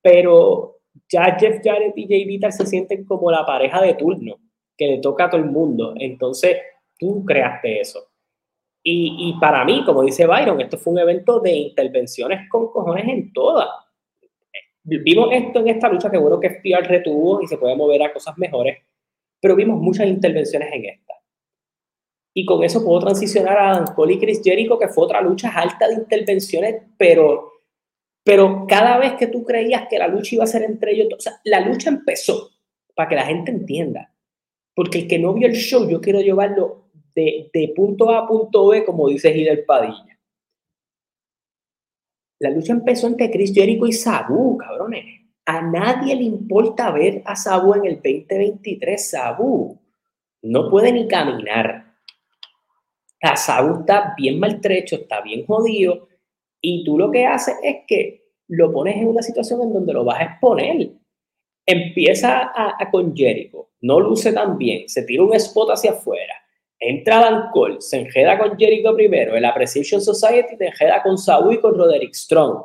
Pero 0.02 0.82
ya 1.08 1.38
Jeff 1.40 1.62
Jarrett 1.64 1.98
y 1.98 2.08
Jay 2.08 2.26
Vital 2.26 2.52
se 2.52 2.66
sienten 2.66 3.06
como 3.06 3.32
la 3.32 3.46
pareja 3.46 3.82
de 3.82 3.94
turno 3.94 4.38
que 4.78 4.88
le 4.88 4.98
toca 5.00 5.26
a 5.26 5.30
todo 5.30 5.42
el 5.42 5.48
mundo. 5.48 5.94
Entonces, 5.98 6.58
tú 6.98 7.24
creaste 7.26 7.82
eso. 7.82 8.08
Y, 8.82 9.30
y, 9.30 9.40
para 9.40 9.66
mí, 9.66 9.84
como 9.86 10.04
dice 10.04 10.26
Byron, 10.26 10.62
esto 10.62 10.78
fue 10.78 10.94
un 10.94 11.00
evento 11.00 11.40
de 11.42 11.52
intervenciones 11.52 12.50
con 12.50 12.72
cojones 12.72 13.08
en 13.08 13.34
todas. 13.34 13.68
Vimos 14.84 15.30
esto 15.34 15.60
en 15.60 15.68
esta 15.68 15.90
lucha 15.90 16.10
que 16.10 16.18
bueno 16.18 16.40
que 16.40 16.50
FTR 16.50 16.88
retuvo 16.88 17.42
y 17.42 17.48
se 17.48 17.58
puede 17.58 17.76
mover 17.76 18.02
a 18.04 18.14
cosas 18.14 18.38
mejores, 18.38 18.78
pero 19.42 19.56
vimos 19.56 19.80
muchas 19.80 20.08
intervenciones 20.08 20.70
en 20.74 20.86
esta. 20.86 21.09
Y 22.40 22.46
con 22.46 22.64
eso 22.64 22.86
puedo 22.86 23.02
transicionar 23.02 23.60
a 23.60 23.72
Dan 23.74 23.94
Cole 23.94 24.14
y 24.14 24.20
Chris 24.20 24.40
Jericho, 24.42 24.80
que 24.80 24.88
fue 24.88 25.04
otra 25.04 25.20
lucha 25.20 25.50
alta 25.50 25.90
de 25.90 25.96
intervenciones, 25.96 26.84
pero 26.98 27.52
pero 28.24 28.66
cada 28.66 28.98
vez 28.98 29.16
que 29.16 29.28
tú 29.28 29.44
creías 29.44 29.90
que 29.90 30.00
la 30.00 30.08
lucha 30.08 30.36
iba 30.36 30.46
a 30.46 30.48
ser 30.48 30.64
entre 30.64 30.94
ellos, 30.94 31.10
la 31.44 31.60
lucha 31.60 31.90
empezó 31.90 32.52
para 32.96 33.10
que 33.10 33.16
la 33.16 33.26
gente 33.26 33.52
entienda. 33.52 34.14
Porque 34.74 35.00
el 35.00 35.08
que 35.10 35.20
no 35.20 35.34
vio 35.34 35.48
el 35.48 35.56
show, 35.56 35.90
yo 35.90 36.00
quiero 36.00 36.22
llevarlo 36.22 36.86
de, 37.14 37.50
de 37.54 37.74
punto 37.76 38.10
A 38.10 38.20
a 38.20 38.28
punto 38.28 38.68
B, 38.68 38.86
como 38.86 39.10
dice 39.10 39.36
Hidel 39.36 39.66
Padilla. 39.66 40.18
La 42.40 42.52
lucha 42.52 42.72
empezó 42.72 43.08
entre 43.08 43.30
Chris 43.30 43.54
Jericho 43.54 43.86
y 43.86 43.92
Sabu, 43.92 44.56
cabrones. 44.56 45.04
A 45.46 45.62
nadie 45.62 46.16
le 46.16 46.24
importa 46.24 46.90
ver 46.92 47.22
a 47.26 47.36
Sabu 47.36 47.74
en 47.74 47.86
el 47.86 47.96
2023. 47.96 49.10
Sabu 49.10 49.78
no 50.44 50.70
puede 50.70 50.94
ni 50.94 51.06
caminar. 51.06 51.89
A 53.22 53.36
Sabu 53.36 53.82
está 53.82 54.14
bien 54.18 54.40
maltrecho, 54.40 54.96
está 54.96 55.22
bien 55.22 55.46
jodido. 55.46 56.08
Y 56.62 56.84
tú 56.84 56.98
lo 56.98 57.12
que 57.12 57.26
haces 57.26 57.56
es 57.64 57.78
que 57.88 58.20
lo 58.50 58.72
pones 58.72 58.98
en 58.98 59.08
una 59.08 59.22
situación 59.22 59.62
en 59.62 59.74
donde 59.74 59.94
lo 59.94 60.04
vas 60.04 60.20
a 60.20 60.24
exponer. 60.24 60.92
Empieza 61.66 62.52
con 62.92 63.16
Jericho, 63.16 63.70
no 63.82 64.00
luce 64.00 64.34
tan 64.34 64.58
bien, 64.58 64.90
se 64.90 65.04
tira 65.04 65.24
un 65.24 65.36
spot 65.36 65.70
hacia 65.70 65.92
afuera, 65.92 66.34
entra 66.80 67.20
Dan 67.20 67.52
Cole, 67.52 67.80
se 67.80 68.00
enjeda 68.00 68.40
con 68.40 68.58
Jericho 68.58 68.96
primero, 68.96 69.36
el 69.36 69.46
Appreciation 69.46 70.02
Society 70.02 70.58
te 70.58 70.68
enjeda 70.68 71.04
con 71.04 71.18
Sabu 71.18 71.52
y 71.52 71.62
con 71.62 71.78
Roderick 71.78 72.16
Strong. 72.16 72.64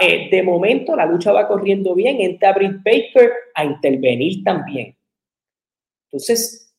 Eh, 0.00 0.28
de 0.30 0.42
momento 0.42 0.94
la 0.94 1.06
lucha 1.06 1.32
va 1.32 1.48
corriendo 1.48 1.94
bien, 1.94 2.20
entra 2.20 2.52
Britt 2.52 2.82
Baker 2.82 3.32
a 3.54 3.64
intervenir 3.64 4.44
también. 4.44 4.94
Entonces, 6.10 6.74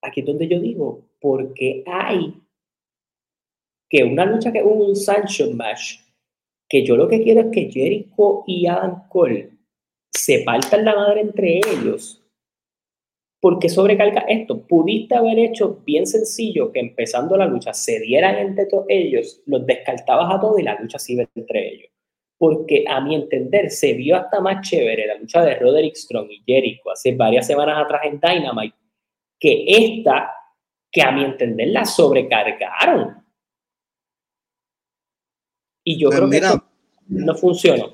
aquí 0.00 0.20
es 0.20 0.26
donde 0.26 0.46
yo 0.46 0.60
digo, 0.60 1.08
porque 1.22 1.84
hay 1.86 2.34
que 3.88 4.04
una 4.04 4.26
lucha 4.26 4.52
que 4.52 4.58
es 4.58 4.64
un 4.64 4.96
sanction 4.96 5.56
match 5.56 6.00
que 6.68 6.84
yo 6.84 6.96
lo 6.96 7.08
que 7.08 7.22
quiero 7.22 7.42
es 7.42 7.46
que 7.52 7.70
Jericho 7.70 8.44
y 8.46 8.66
Adam 8.66 9.06
Cole 9.08 9.50
se 10.10 10.42
partan 10.44 10.84
la 10.84 10.94
madre 10.94 11.20
entre 11.20 11.58
ellos. 11.58 12.18
Porque 13.40 13.68
sobrecarga 13.68 14.20
esto. 14.28 14.66
Pudiste 14.66 15.14
haber 15.14 15.38
hecho 15.38 15.82
bien 15.84 16.06
sencillo 16.06 16.72
que 16.72 16.80
empezando 16.80 17.36
la 17.36 17.46
lucha 17.46 17.74
se 17.74 18.00
dieran 18.00 18.36
entre 18.36 18.66
todos 18.66 18.86
ellos, 18.88 19.42
los 19.46 19.66
descartabas 19.66 20.34
a 20.34 20.40
todos 20.40 20.60
y 20.60 20.62
la 20.62 20.80
lucha 20.80 20.98
iba 21.08 21.28
entre 21.34 21.74
ellos. 21.74 21.90
Porque 22.38 22.84
a 22.88 23.00
mi 23.00 23.16
entender 23.16 23.70
se 23.70 23.92
vio 23.94 24.16
hasta 24.16 24.40
más 24.40 24.66
chévere 24.66 25.06
la 25.06 25.16
lucha 25.16 25.44
de 25.44 25.56
Roderick 25.56 25.96
Strong 25.96 26.30
y 26.30 26.42
Jericho 26.46 26.90
hace 26.90 27.14
varias 27.14 27.46
semanas 27.46 27.84
atrás 27.84 28.02
en 28.04 28.20
Dynamite 28.20 28.76
que 29.42 29.64
esta, 29.66 30.30
que 30.92 31.02
a 31.02 31.10
mi 31.10 31.24
entender 31.24 31.68
la 31.68 31.84
sobrecargaron 31.84 33.22
y 35.84 35.98
yo 35.98 36.08
pues 36.08 36.20
creo 36.20 36.30
que 36.30 36.40
no 37.08 37.34
funcionó. 37.34 37.92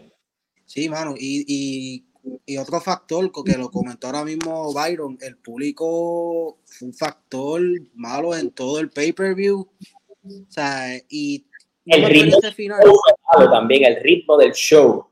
Sí, 0.65 0.89
mano, 0.89 1.15
y, 1.19 2.05
otro 2.59 2.81
factor 2.81 3.31
que 3.45 3.57
lo 3.57 3.71
comentó 3.71 4.09
ahora 4.09 4.25
mismo 4.25 4.73
Byron, 4.75 5.17
el 5.23 5.39
público 5.39 6.59
fue 6.67 6.89
un 6.89 6.95
factor 6.95 7.63
malo 7.95 8.37
en 8.37 8.51
todo 8.51 8.81
el 8.81 8.91
pay-per-view. 8.91 9.61
O 9.61 10.51
sea, 10.51 10.89
y 11.09 11.47
el 11.87 12.05
ritmo 12.05 12.39
final... 12.55 12.81
fue 12.83 13.15
malo 13.33 13.51
también, 13.51 13.85
el 13.85 14.03
ritmo 14.03 14.37
del 14.37 14.53
show 14.53 15.07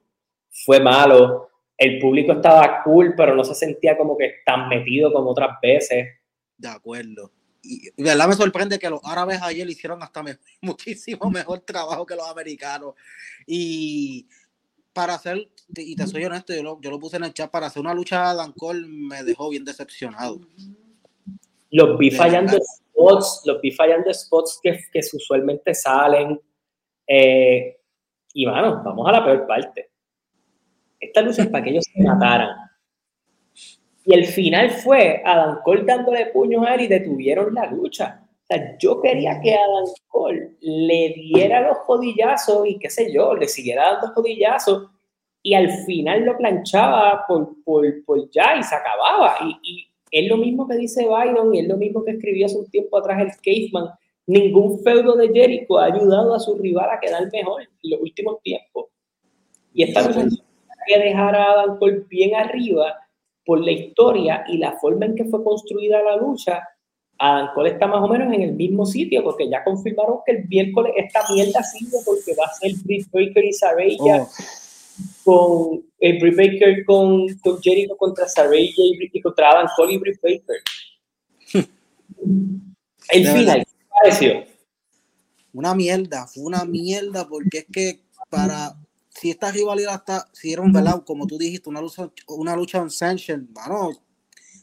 fue 0.51 0.81
malo. 0.81 1.49
El 1.79 1.99
público 1.99 2.33
estaba 2.33 2.83
cool, 2.83 3.15
pero 3.17 3.35
no 3.35 3.45
se 3.45 3.55
sentía 3.55 3.97
como 3.97 4.17
que 4.17 4.37
tan 4.45 4.69
metido 4.69 5.13
como 5.13 5.31
otras 5.31 5.59
veces. 5.63 6.07
De 6.59 6.69
acuerdo 6.69 7.36
y 7.67 8.03
verdad 8.03 8.29
me 8.29 8.35
sorprende 8.35 8.79
que 8.79 8.91
los 8.91 9.01
árabes 9.05 9.41
ayer 9.43 9.69
hicieron 9.69 10.03
hasta 10.03 10.23
muchísimo 10.61 11.31
mejor 11.31 11.61
trabajo 11.61 12.07
que 12.07 12.17
los 12.17 12.29
americanos. 12.29 12.95
Y 13.47 14.27
para 14.93 15.15
hacer, 15.15 15.49
y 15.77 15.97
te 15.97 16.07
soy 16.07 16.25
honesto, 16.25 16.55
yo 16.55 16.63
lo, 16.63 16.81
yo 16.81 16.91
lo 16.91 16.99
puse 16.99 17.17
en 17.17 17.25
el 17.25 17.35
chat, 17.35 17.51
para 17.51 17.67
hacer 17.67 17.81
una 17.81 17.95
lucha 17.95 18.35
de 18.35 18.53
Cole 18.57 18.87
me 18.87 19.23
dejó 19.25 19.51
bien 19.51 19.65
decepcionado. 19.65 20.41
Los 21.71 21.99
vi 21.99 22.11
fallando 22.11 22.57
spots, 22.59 23.43
los 23.45 23.61
vi 23.61 23.73
fallando 23.73 24.13
spots 24.13 24.59
que, 24.63 24.79
que 24.93 25.01
usualmente 25.13 25.75
salen. 25.75 26.41
Eh, 27.07 27.79
y 28.33 28.47
bueno, 28.47 28.83
vamos 28.85 29.09
a 29.09 29.13
la 29.13 29.25
peor 29.25 29.47
parte. 29.47 29.91
Esta 30.99 31.21
lucha 31.21 31.43
es 31.43 31.49
para 31.49 31.65
que 31.65 31.71
ellos 31.71 31.85
se 31.93 32.03
mataran 32.03 32.66
y 34.07 34.15
el 34.15 34.25
final 34.27 34.71
fue 34.71 35.21
Adam 35.25 35.59
Cole 35.65 35.83
dándole 35.85 36.27
puños 36.27 36.65
a 36.65 36.77
él 36.77 36.83
y 36.83 36.87
detuvieron 36.87 37.53
la 37.53 37.67
lucha. 37.67 38.23
O 38.23 38.47
sea, 38.47 38.79
yo 38.79 39.03
quería 39.03 39.41
que 39.41 39.53
Adam 39.53 39.85
Cole 40.07 40.53
le 40.61 41.15
diera 41.17 41.63
los 41.63 41.79
jodillazos 41.79 42.69
y 42.69 42.79
qué 42.79 42.89
sé 42.89 43.13
yo, 43.13 43.35
le 43.35 43.49
siguiera 43.49 43.91
dando 43.91 44.15
jodillazos 44.15 44.91
y 45.43 45.55
al 45.55 45.71
final 45.85 46.25
lo 46.25 46.37
planchaba 46.39 47.25
por, 47.27 47.57
por, 47.65 47.85
por 48.05 48.31
ya 48.31 48.57
y 48.57 48.63
se 48.63 48.77
acababa. 48.77 49.39
Y, 49.41 49.59
y, 49.63 49.87
es 50.13 50.29
lo 50.29 50.37
mismo 50.37 50.69
que 50.69 50.77
dice 50.77 51.05
Byron 51.05 51.53
y 51.53 51.59
es 51.59 51.67
lo 51.67 51.77
mismo 51.77 52.05
que 52.05 52.13
escribió 52.13 52.47
hace 52.47 52.59
un 52.59 52.71
tiempo 52.71 52.97
atrás 52.99 53.21
el 53.21 53.33
Caveman. 53.43 53.93
Ningún 54.29 54.79
feudo 54.85 55.17
de 55.17 55.33
Jericho 55.33 55.79
ha 55.79 55.87
ayudado 55.87 56.33
a 56.33 56.39
su 56.39 56.57
rival 56.57 56.91
a 56.91 57.01
quedar 57.01 57.29
mejor 57.33 57.63
en 57.63 57.91
los 57.91 58.01
últimos 58.01 58.41
tiempos. 58.43 58.87
Y 59.75 59.83
esta 59.83 60.03
lucha 60.07 60.43
que 60.87 60.99
dejar 61.01 61.35
a 61.35 61.51
Adam 61.51 61.79
Cole 61.81 62.05
bien 62.09 62.37
arriba 62.37 62.95
por 63.47 63.65
la 63.65 63.71
historia 63.71 64.45
y 64.49 64.59
la 64.59 64.77
forma 64.79 65.07
en 65.07 65.15
que 65.15 65.25
fue 65.25 65.43
construida 65.43 66.03
la 66.03 66.17
lucha, 66.17 66.63
Adam 67.19 67.49
Cole 67.55 67.71
está 67.71 67.87
más 67.87 68.03
o 68.03 68.09
menos 68.09 68.33
en 68.35 68.43
el 68.43 68.53
mismo 68.53 68.85
sitio, 68.85 69.23
porque 69.23 69.49
ya 69.49 69.65
confirmaron 69.65 70.19
que 70.27 70.33
el 70.33 70.49
miércoles 70.49 70.93
esta 70.97 71.21
mierda 71.33 71.63
sigue 71.63 71.97
porque 72.05 72.35
va 72.39 72.45
a 72.45 72.55
ser 72.55 72.73
Britt 72.85 73.09
Baker 73.11 73.45
y 73.45 73.53
Saraya 73.53 74.23
oh. 74.23 74.31
con 75.25 75.87
el 76.01 76.19
Britt 76.19 76.37
Baker 76.37 76.85
con, 76.85 77.27
con 77.39 77.63
Jericho 77.63 77.97
contra 77.97 78.29
Saraya 78.29 78.61
y, 78.61 79.11
y, 79.11 79.21
contra 79.23 79.51
Adam 79.51 79.69
Cole 79.77 79.95
y 79.95 79.99
Britt 79.99 80.21
Baker. 80.21 80.61
el 83.11 83.27
final, 83.27 83.65
¿qué 83.65 83.87
pareció? 84.03 84.45
Una 85.55 85.75
mierda, 85.75 86.27
fue 86.27 86.43
una 86.43 86.65
mierda 86.67 87.27
porque 87.27 87.59
es 87.59 87.67
que 87.73 88.01
para 88.29 88.75
si 89.21 89.31
esta 89.31 89.51
rivalidad 89.51 89.95
está, 89.95 90.29
si 90.33 90.53
era 90.53 90.63
un 90.63 90.73
velado, 90.73 91.05
como 91.05 91.27
tú 91.27 91.39
dijiste, 91.39 91.71
una 91.71 91.81
lucha, 91.81 92.11
una 92.29 92.55
lucha 92.55 92.79
en 92.79 92.91
Sanction, 92.91 93.49
mano, 93.53 93.91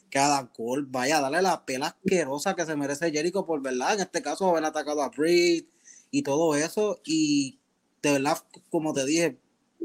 que 0.08 0.18
Adam 0.18 0.48
Cole 0.54 0.86
vaya 0.88 1.18
a 1.18 1.22
darle 1.22 1.42
la 1.42 1.64
pela 1.64 1.88
asquerosa 1.88 2.54
que 2.54 2.64
se 2.64 2.76
merece 2.76 3.10
Jericho 3.10 3.44
por 3.44 3.60
verdad, 3.60 3.94
en 3.94 4.00
este 4.00 4.22
caso 4.22 4.48
haber 4.48 4.64
atacado 4.64 5.02
a 5.02 5.08
Breed 5.08 5.64
y 6.10 6.22
todo 6.22 6.54
eso, 6.54 7.00
y 7.04 7.58
de 8.00 8.12
verdad, 8.12 8.38
como 8.70 8.92
te 8.94 9.04
dije, 9.04 9.40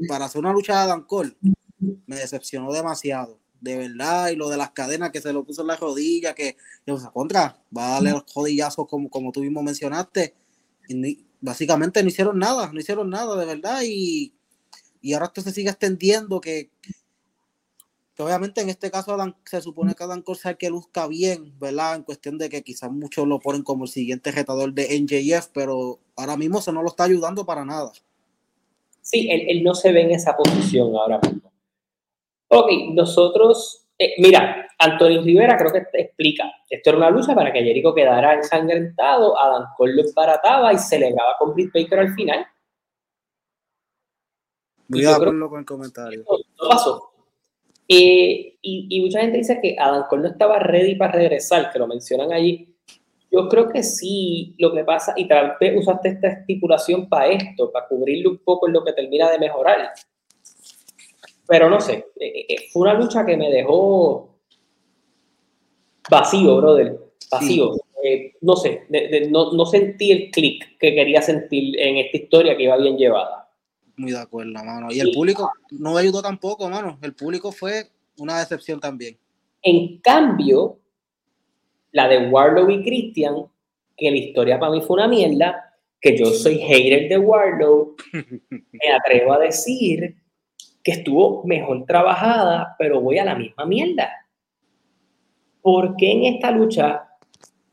para 0.08 0.26
hacer 0.26 0.38
una 0.38 0.52
lucha 0.52 0.74
de 0.74 0.78
Adam 0.80 1.04
Cole, 1.06 1.36
me 2.06 2.16
decepcionó 2.16 2.72
demasiado, 2.72 3.40
de 3.60 3.76
verdad, 3.76 4.28
y 4.28 4.36
lo 4.36 4.48
de 4.48 4.56
las 4.56 4.70
cadenas 4.70 5.10
que 5.10 5.20
se 5.20 5.32
lo 5.32 5.44
puso 5.44 5.62
en 5.62 5.68
la 5.68 5.76
rodilla, 5.76 6.34
que, 6.34 6.56
o 6.86 6.98
sea, 6.98 7.10
contra, 7.10 7.60
va 7.76 7.88
a 7.88 7.90
darle 7.94 8.12
los 8.12 8.24
jodillazos 8.32 8.86
como, 8.86 9.10
como 9.10 9.32
tú 9.32 9.40
mismo 9.40 9.64
mencionaste, 9.64 10.36
y 10.88 11.26
básicamente 11.40 12.02
no 12.02 12.08
hicieron 12.08 12.38
nada, 12.38 12.72
no 12.72 12.78
hicieron 12.78 13.10
nada 13.10 13.36
de 13.36 13.46
verdad 13.46 13.80
y, 13.84 14.34
y 15.00 15.12
ahora 15.14 15.26
esto 15.26 15.40
se 15.40 15.52
sigue 15.52 15.70
extendiendo 15.70 16.40
que, 16.40 16.70
obviamente 18.18 18.60
en 18.60 18.68
este 18.68 18.90
caso 18.90 19.16
se 19.44 19.62
supone 19.62 19.94
que 19.94 20.04
Adam 20.04 20.22
el 20.44 20.56
que 20.58 20.70
luzca 20.70 21.06
bien, 21.08 21.58
¿verdad? 21.58 21.96
En 21.96 22.02
cuestión 22.02 22.36
de 22.38 22.50
que 22.50 22.62
quizás 22.62 22.90
muchos 22.90 23.26
lo 23.26 23.40
ponen 23.40 23.62
como 23.62 23.84
el 23.84 23.90
siguiente 23.90 24.30
retador 24.30 24.72
de 24.74 25.00
NJF, 25.00 25.48
pero 25.54 26.00
ahora 26.16 26.36
mismo 26.36 26.60
se 26.60 26.72
no 26.72 26.82
lo 26.82 26.88
está 26.88 27.04
ayudando 27.04 27.46
para 27.46 27.64
nada. 27.64 27.92
Sí, 29.00 29.28
él, 29.30 29.62
no 29.62 29.74
se 29.74 29.92
ve 29.92 30.02
en 30.02 30.10
esa 30.10 30.36
posición 30.36 30.94
ahora 30.94 31.18
mismo. 31.22 31.50
Ok, 32.48 32.70
nosotros, 32.92 33.86
eh, 33.98 34.14
mira, 34.18 34.68
Antonio 34.78 35.22
Rivera 35.22 35.56
creo 35.56 35.72
que 35.72 35.82
explica, 35.98 36.44
esto 36.68 36.90
era 36.90 36.98
una 36.98 37.10
lucha 37.10 37.34
para 37.34 37.52
que 37.52 37.62
Jericho 37.62 37.94
quedara 37.94 38.34
ensangrentado, 38.34 39.38
Adam 39.38 39.64
Cole 39.76 39.94
lo 39.94 40.08
embarataba 40.08 40.72
y 40.72 40.78
celebraba 40.78 41.36
con 41.38 41.54
Britt 41.54 41.72
Baker 41.72 42.00
al 42.00 42.14
final. 42.14 42.46
Muy 44.90 45.02
de 45.02 45.08
acuerdo 45.08 45.48
con 45.48 45.60
el 45.60 45.64
comentario. 45.64 46.24
No 46.60 46.68
pasó. 46.68 47.12
Eh, 47.86 48.56
y, 48.60 49.00
mucha 49.00 49.20
gente 49.20 49.38
dice 49.38 49.58
que 49.62 49.76
Adam 49.78 50.04
Cole 50.08 50.22
no 50.22 50.28
estaba 50.28 50.58
ready 50.58 50.96
para 50.96 51.12
regresar, 51.12 51.72
que 51.72 51.78
lo 51.78 51.86
mencionan 51.86 52.32
allí. 52.32 52.74
Yo 53.30 53.48
creo 53.48 53.68
que 53.68 53.84
sí, 53.84 54.54
lo 54.58 54.72
que 54.72 54.84
pasa, 54.84 55.14
y 55.16 55.28
tal 55.28 55.54
vez 55.60 55.76
usaste 55.78 56.08
esta 56.10 56.28
estipulación 56.28 57.08
para 57.08 57.28
esto, 57.28 57.70
para 57.70 57.86
cubrirle 57.86 58.28
un 58.28 58.38
poco 58.38 58.66
en 58.66 58.74
lo 58.74 58.84
que 58.84 58.92
termina 58.92 59.30
de 59.30 59.38
mejorar. 59.38 59.90
Pero 61.46 61.70
no 61.70 61.80
sé, 61.80 62.06
eh, 62.18 62.46
eh, 62.48 62.56
fue 62.72 62.82
una 62.82 62.94
lucha 62.94 63.24
que 63.24 63.36
me 63.36 63.50
dejó 63.50 64.38
vacío, 66.10 66.56
brother, 66.56 66.98
vacío. 67.30 67.72
no 68.40 68.56
sé, 68.56 68.86
no, 69.30 69.52
no, 69.52 69.66
sentí 69.66 70.10
el 70.10 70.30
click 70.32 70.78
que 70.78 70.94
quería 70.94 71.22
sentir 71.22 71.78
en 71.78 71.98
esta 71.98 72.16
historia 72.16 72.56
que 72.56 72.64
iba 72.64 72.76
bien 72.76 72.96
llevada. 72.96 73.39
Muy 74.00 74.12
de 74.12 74.18
acuerdo, 74.18 74.52
mano. 74.64 74.86
Y 74.90 74.98
el 74.98 75.12
público 75.12 75.52
no 75.72 75.94
ayudó 75.98 76.22
tampoco, 76.22 76.70
mano. 76.70 76.98
El 77.02 77.12
público 77.12 77.52
fue 77.52 77.90
una 78.16 78.38
decepción 78.38 78.80
también. 78.80 79.18
En 79.60 79.98
cambio, 79.98 80.78
la 81.92 82.08
de 82.08 82.30
Warlow 82.30 82.70
y 82.70 82.82
Christian, 82.82 83.44
que 83.98 84.10
la 84.10 84.16
historia 84.16 84.58
para 84.58 84.72
mí 84.72 84.80
fue 84.80 84.94
una 84.94 85.06
mierda, 85.06 85.76
que 86.00 86.16
yo 86.16 86.24
soy 86.30 86.60
hater 86.60 87.10
de 87.10 87.18
Warlow, 87.18 87.94
me 88.50 88.92
atrevo 88.98 89.34
a 89.34 89.40
decir 89.40 90.16
que 90.82 90.92
estuvo 90.92 91.44
mejor 91.44 91.84
trabajada, 91.84 92.74
pero 92.78 93.02
voy 93.02 93.18
a 93.18 93.24
la 93.26 93.34
misma 93.34 93.66
mierda. 93.66 94.10
¿Por 95.60 95.94
qué 95.96 96.10
en 96.10 96.24
esta 96.36 96.50
lucha 96.52 97.06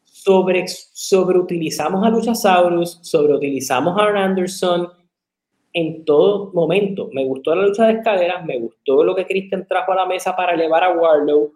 sobre, 0.03 0.65
sobreutilizamos 0.67 2.05
a 2.05 2.09
Luchasaurus, 2.09 2.99
sobreutilizamos 3.01 3.97
a 3.97 4.07
Anderson 4.07 4.96
en 5.77 6.03
todo 6.05 6.51
momento? 6.53 7.07
Me 7.13 7.23
gustó 7.23 7.53
la 7.53 7.67
lucha 7.67 7.85
de 7.85 7.93
escaleras, 7.93 8.43
me 8.43 8.57
gustó 8.57 9.03
lo 9.03 9.15
que 9.15 9.27
Christian 9.27 9.67
trajo 9.67 9.91
a 9.91 9.97
la 9.97 10.05
mesa 10.07 10.35
para 10.35 10.53
elevar 10.53 10.83
a 10.83 10.91
Warlow, 10.91 11.53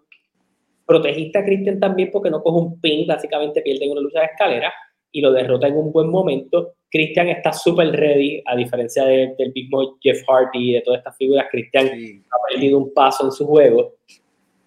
protegiste 0.86 1.38
a 1.38 1.44
Christian 1.44 1.80
también 1.80 2.10
porque 2.12 2.30
no 2.30 2.40
coge 2.40 2.58
un 2.58 2.80
pin, 2.80 3.04
básicamente 3.04 3.62
pierde 3.62 3.84
en 3.84 3.90
una 3.90 4.00
lucha 4.00 4.20
de 4.20 4.26
escalera 4.26 4.72
y 5.10 5.20
lo 5.20 5.32
derrota 5.32 5.66
en 5.66 5.76
un 5.76 5.90
buen 5.90 6.08
momento. 6.08 6.74
Christian 6.88 7.30
está 7.30 7.52
súper 7.52 7.90
ready, 7.90 8.40
a 8.46 8.54
diferencia 8.54 9.04
del 9.04 9.52
mismo 9.52 9.98
Jeff 10.00 10.22
Hardy 10.28 10.70
y 10.70 10.72
de 10.74 10.82
todas 10.82 10.98
estas 10.98 11.16
figuras. 11.16 11.46
Christian 11.50 11.86
ha 11.86 12.52
perdido 12.52 12.78
un 12.78 12.94
paso 12.94 13.24
en 13.24 13.32
su 13.32 13.44
juego, 13.44 13.94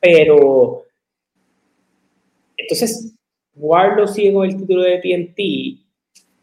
pero 0.01 0.84
entonces 2.58 3.16
Warlow 3.56 4.06
sigue 4.06 4.34
con 4.34 4.49
el 4.49 4.58
título 4.58 4.82
de 4.82 4.97
TNT 4.97 5.39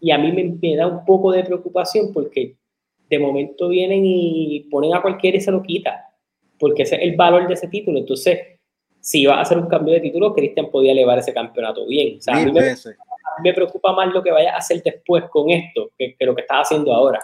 y 0.00 0.10
a 0.10 0.16
mí 0.16 0.32
me, 0.32 0.56
me 0.62 0.76
da 0.76 0.86
un 0.86 1.04
poco 1.04 1.30
de 1.30 1.44
preocupación 1.44 2.10
porque 2.14 2.56
de 3.12 3.18
momento 3.18 3.68
vienen 3.68 4.02
y 4.06 4.60
ponen 4.70 4.94
a 4.94 5.02
cualquiera 5.02 5.36
y 5.36 5.40
se 5.42 5.52
lo 5.52 5.62
quita, 5.62 6.08
porque 6.58 6.84
ese 6.84 6.96
es 6.96 7.02
el 7.02 7.14
valor 7.14 7.46
de 7.46 7.52
ese 7.52 7.68
título. 7.68 7.98
Entonces, 7.98 8.38
si 9.00 9.20
iba 9.20 9.34
a 9.34 9.42
hacer 9.42 9.58
un 9.58 9.66
cambio 9.66 9.92
de 9.92 10.00
título, 10.00 10.32
Cristian 10.32 10.70
podía 10.70 10.92
elevar 10.92 11.18
ese 11.18 11.34
campeonato 11.34 11.86
bien. 11.86 12.16
O 12.18 12.22
sea, 12.22 12.36
a, 12.36 12.44
mí 12.44 12.52
me, 13.42 13.52
preocupa 13.52 13.92
más 13.92 14.14
lo 14.14 14.22
que 14.22 14.30
vaya 14.30 14.54
a 14.54 14.56
hacer 14.56 14.82
después 14.82 15.24
con 15.30 15.50
esto 15.50 15.90
que, 15.98 16.16
lo 16.20 16.34
que 16.34 16.40
está 16.40 16.60
haciendo 16.60 16.94
ahora. 16.94 17.20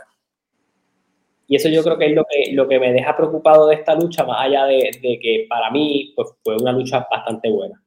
Y 1.47 1.57
eso 1.57 1.71
yo 1.71 1.83
creo 1.83 1.97
que 1.97 2.07
es 2.07 2.13
lo 2.13 2.27
que, 2.27 2.53
lo 2.53 2.69
que 2.69 2.79
me 2.79 2.93
deja 2.93 3.17
preocupado 3.17 3.69
de 3.69 3.77
esta 3.77 3.95
lucha, 3.95 4.25
más 4.25 4.43
allá 4.43 4.67
de, 4.67 4.91
que 5.01 5.47
para 5.49 5.71
mí 5.71 6.13
pues, 6.15 6.29
fue 6.45 6.57
una 6.57 6.73
lucha 6.73 7.07
bastante 7.11 7.51
buena. 7.51 7.83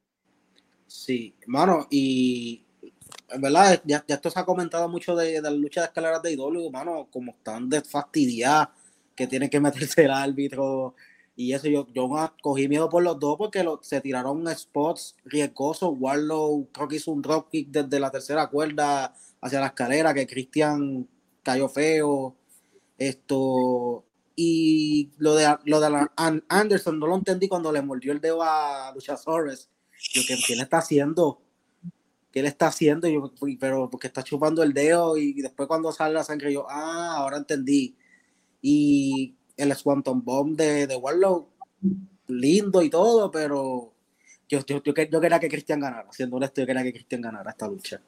Sí, 0.88 1.36
mano, 1.46 1.86
y 1.88 2.64
verdad, 3.40 3.80
ya, 3.84 4.04
esto 4.06 4.30
se 4.30 4.38
ha 4.40 4.44
comentado 4.44 4.88
mucho 4.88 5.16
de, 5.16 5.40
la 5.40 5.50
lucha 5.50 5.80
de 5.80 5.86
escaleras 5.86 6.22
de 6.22 6.32
IW, 6.32 6.70
mano, 6.70 7.08
como 7.10 7.32
están 7.32 7.68
de 7.68 7.80
fastidiar, 7.82 8.70
que 9.14 9.26
tiene 9.26 9.48
que 9.48 9.60
meterse 9.60 10.04
el 10.04 10.10
árbitro, 10.10 10.94
y 11.34 11.54
eso 11.54 11.68
yo, 11.68 11.86
yo 11.94 12.10
cogí 12.42 12.68
miedo 12.68 12.88
por 12.88 13.02
los 13.02 13.18
dos 13.18 13.36
porque 13.38 13.64
se 13.80 14.00
tiraron 14.00 14.46
spots 14.54 15.16
riesgosos. 15.24 15.94
Warlow 15.98 16.68
creo 16.72 16.88
que 16.88 16.96
hizo 16.96 17.10
un 17.10 17.22
dropkick 17.22 17.68
desde 17.68 17.98
la 17.98 18.10
tercera 18.10 18.48
cuerda 18.48 19.14
hacia 19.40 19.60
la 19.60 19.68
escalera, 19.68 20.12
que 20.12 20.26
Christian 20.26 21.08
cayó 21.42 21.68
feo. 21.68 22.36
Esto. 22.98 24.04
Y 24.36 25.10
lo 25.18 25.34
de, 25.34 25.56
lo 25.64 25.80
de 25.80 26.08
Anderson 26.48 26.98
no 26.98 27.06
lo 27.06 27.16
entendí 27.16 27.48
cuando 27.48 27.72
le 27.72 27.82
mordió 27.82 28.12
el 28.12 28.20
dedo 28.20 28.42
a 28.42 28.92
Luchasaurus. 28.94 29.68
Lo 30.14 30.22
que 30.26 30.52
él 30.52 30.60
está 30.60 30.78
haciendo. 30.78 31.40
¿Qué 32.32 32.40
él 32.40 32.46
está 32.46 32.68
haciendo? 32.68 33.08
Yo, 33.08 33.30
pero 33.60 33.90
porque 33.90 34.06
está 34.06 34.22
chupando 34.22 34.62
el 34.62 34.72
dedo 34.72 35.16
y 35.18 35.34
después 35.34 35.68
cuando 35.68 35.92
sale 35.92 36.14
la 36.14 36.24
sangre 36.24 36.52
yo, 36.52 36.66
ah, 36.68 37.16
ahora 37.18 37.36
entendí. 37.36 37.94
Y 38.62 39.34
el 39.56 39.74
Swanton 39.74 40.24
Bomb 40.24 40.56
de, 40.56 40.86
de 40.86 40.96
Warlock, 40.96 41.48
lindo 42.28 42.82
y 42.82 42.90
todo, 42.90 43.30
pero 43.30 43.92
yo, 44.48 44.60
yo, 44.66 44.82
yo, 44.82 44.94
quería 44.94 45.40
que 45.40 45.48
Cristian 45.48 45.80
ganara, 45.80 46.06
siendo 46.10 46.36
honesto, 46.36 46.60
yo 46.60 46.66
quería 46.66 46.82
que 46.82 46.92
Cristian 46.92 47.20
ganara 47.20 47.50
esta 47.50 47.68
lucha. 47.68 48.00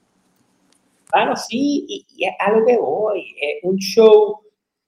Claro, 1.06 1.36
sí, 1.36 1.84
y, 1.88 2.24
es 2.24 2.34
algo 2.38 2.66
que 2.66 2.76
voy, 2.76 3.34
es 3.40 3.62
un 3.62 3.76
show 3.78 4.40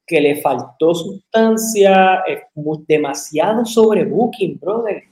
que 0.07 0.21
le 0.21 0.41
faltó 0.41 0.95
sustancia, 0.95 2.23
es 2.27 2.43
demasiado 2.87 3.65
sobrebooking, 3.65 4.59
brother. 4.61 5.03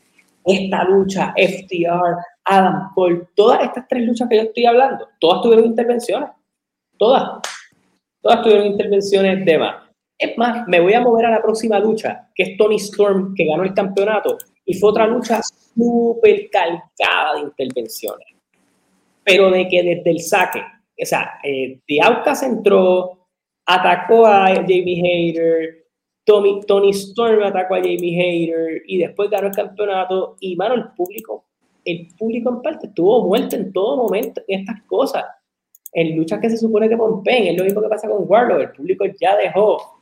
Esta 0.45 0.85
lucha, 0.85 1.35
FTR, 1.37 2.19
Adam 2.45 2.91
Cole, 2.95 3.29
todas 3.35 3.63
estas 3.63 3.87
tres 3.89 4.07
luchas 4.07 4.29
que 4.29 4.37
yo 4.37 4.43
estoy 4.43 4.67
hablando, 4.67 5.09
todas 5.19 5.43
tuvieron 5.43 5.67
intervenciones, 5.67 6.31
todas, 6.99 7.41
todas 8.21 8.43
tuvieron 8.43 8.67
intervenciones 8.67 9.45
de 9.45 9.59
más. 9.59 9.77
Es 10.19 10.39
más, 10.39 10.67
me 10.69 10.81
voy 10.81 10.95
a 10.95 11.01
mover 11.01 11.27
a 11.27 11.31
la 11.31 11.43
próxima 11.43 11.79
lucha, 11.79 12.31
que 12.35 12.45
es 12.45 12.57
Tony 12.57 12.77
Storm, 12.77 13.35
que 13.35 13.47
ganó 13.47 13.65
el 13.65 13.75
campeonato, 13.75 14.39
y 14.65 14.75
fue 14.75 14.91
otra 14.91 15.07
lucha 15.07 15.41
súper 15.43 16.49
calcada 16.51 17.35
de 17.35 17.41
intervenciones. 17.41 18.29
Pero 19.25 19.51
de 19.51 19.67
que 19.69 19.83
desde 19.83 20.11
el 20.11 20.21
saque, 20.21 20.61
o 20.61 21.05
sea, 21.05 21.39
eh, 21.43 21.81
entró, 22.43 23.27
atacó 23.67 24.27
a 24.27 24.49
Jamie 24.49 25.03
Hayter, 25.03 25.85
Tommy, 26.25 26.61
Tony 26.67 26.91
Storm 26.91 27.43
atacó 27.43 27.75
a 27.75 27.79
Jamie 27.79 28.21
Hayter 28.21 28.83
y 28.87 28.99
después 28.99 29.29
ganó 29.31 29.49
el 29.49 29.55
campeonato. 29.55 30.37
Y, 30.41 30.57
mano, 30.57 30.75
el 30.75 30.89
público, 30.97 31.47
el 31.85 32.09
público 32.19 32.51
en 32.51 32.63
parte 32.63 32.87
estuvo 32.87 33.27
muerto 33.27 33.57
en 33.57 33.73
todo 33.73 33.97
momento 33.97 34.43
en 34.49 34.61
estas 34.61 34.83
cosas. 34.83 35.25
En 35.93 36.17
luchas 36.17 36.41
que 36.41 36.51
se 36.51 36.59
supone 36.59 36.89
que 36.89 36.97
pompen, 36.97 37.47
es 37.47 37.57
lo 37.57 37.65
mismo 37.65 37.81
que 37.81 37.89
pasa 37.89 38.09
con 38.09 38.25
Warlock, 38.29 38.61
el 38.61 38.73
público 38.73 39.05
ya 39.21 39.37
dejó 39.37 39.99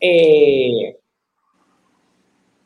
eh, 0.00 0.96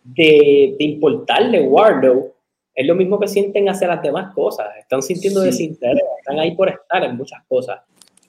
de, 0.04 0.74
de, 0.78 0.84
importarle 0.84 1.60
Warlow 1.60 2.32
es 2.74 2.86
lo 2.86 2.94
mismo 2.94 3.18
que 3.18 3.26
sienten 3.26 3.68
hacia 3.68 3.88
las 3.88 4.02
demás 4.02 4.34
cosas. 4.34 4.68
Están 4.78 5.02
sintiendo 5.02 5.40
desinterés, 5.40 6.02
están 6.18 6.38
ahí 6.38 6.54
por 6.54 6.68
estar 6.68 7.04
en 7.04 7.16
muchas 7.16 7.42
cosas. 7.48 7.80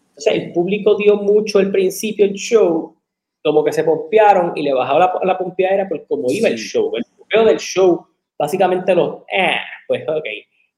Entonces, 0.09 0.33
el 0.33 0.53
público 0.53 0.95
dio 0.95 1.17
mucho 1.17 1.59
al 1.59 1.69
principio 1.69 2.25
el 2.25 2.33
show, 2.33 2.95
como 3.43 3.63
que 3.63 3.73
se 3.73 3.83
pompearon 3.83 4.53
y 4.55 4.63
le 4.63 4.73
bajaba 4.73 4.99
la, 4.99 5.19
la 5.23 5.37
pompeadera 5.37 5.87
por 5.87 6.05
cómo 6.07 6.31
iba 6.31 6.47
el 6.47 6.57
show. 6.57 6.91
El 6.95 7.03
pompeo 7.17 7.45
del 7.45 7.59
show, 7.59 8.07
básicamente 8.37 8.95
los, 8.95 9.19
eh, 9.31 9.57
pues 9.87 10.07
ok. 10.07 10.25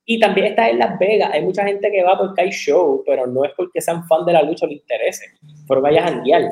Y 0.06 0.20
también 0.20 0.48
está 0.48 0.70
en 0.70 0.80
Las 0.80 0.98
Vegas. 0.98 1.32
Hay 1.34 1.44
mucha 1.44 1.66
gente 1.66 1.92
que 1.92 2.04
va 2.04 2.18
porque 2.18 2.42
hay 2.42 2.52
show, 2.52 3.04
pero 3.06 3.28
no 3.28 3.46
es 3.46 3.52
porque 3.56 3.82
sean 3.82 4.08
fan 4.08 4.26
de 4.26 4.34
la 4.34 4.42
lucha 4.42 4.66
o 4.66 4.70
le 4.70 4.76
interese. 4.76 5.26
Por 5.68 5.82
vaya 5.82 6.04
a 6.04 6.08
janguear. 6.08 6.50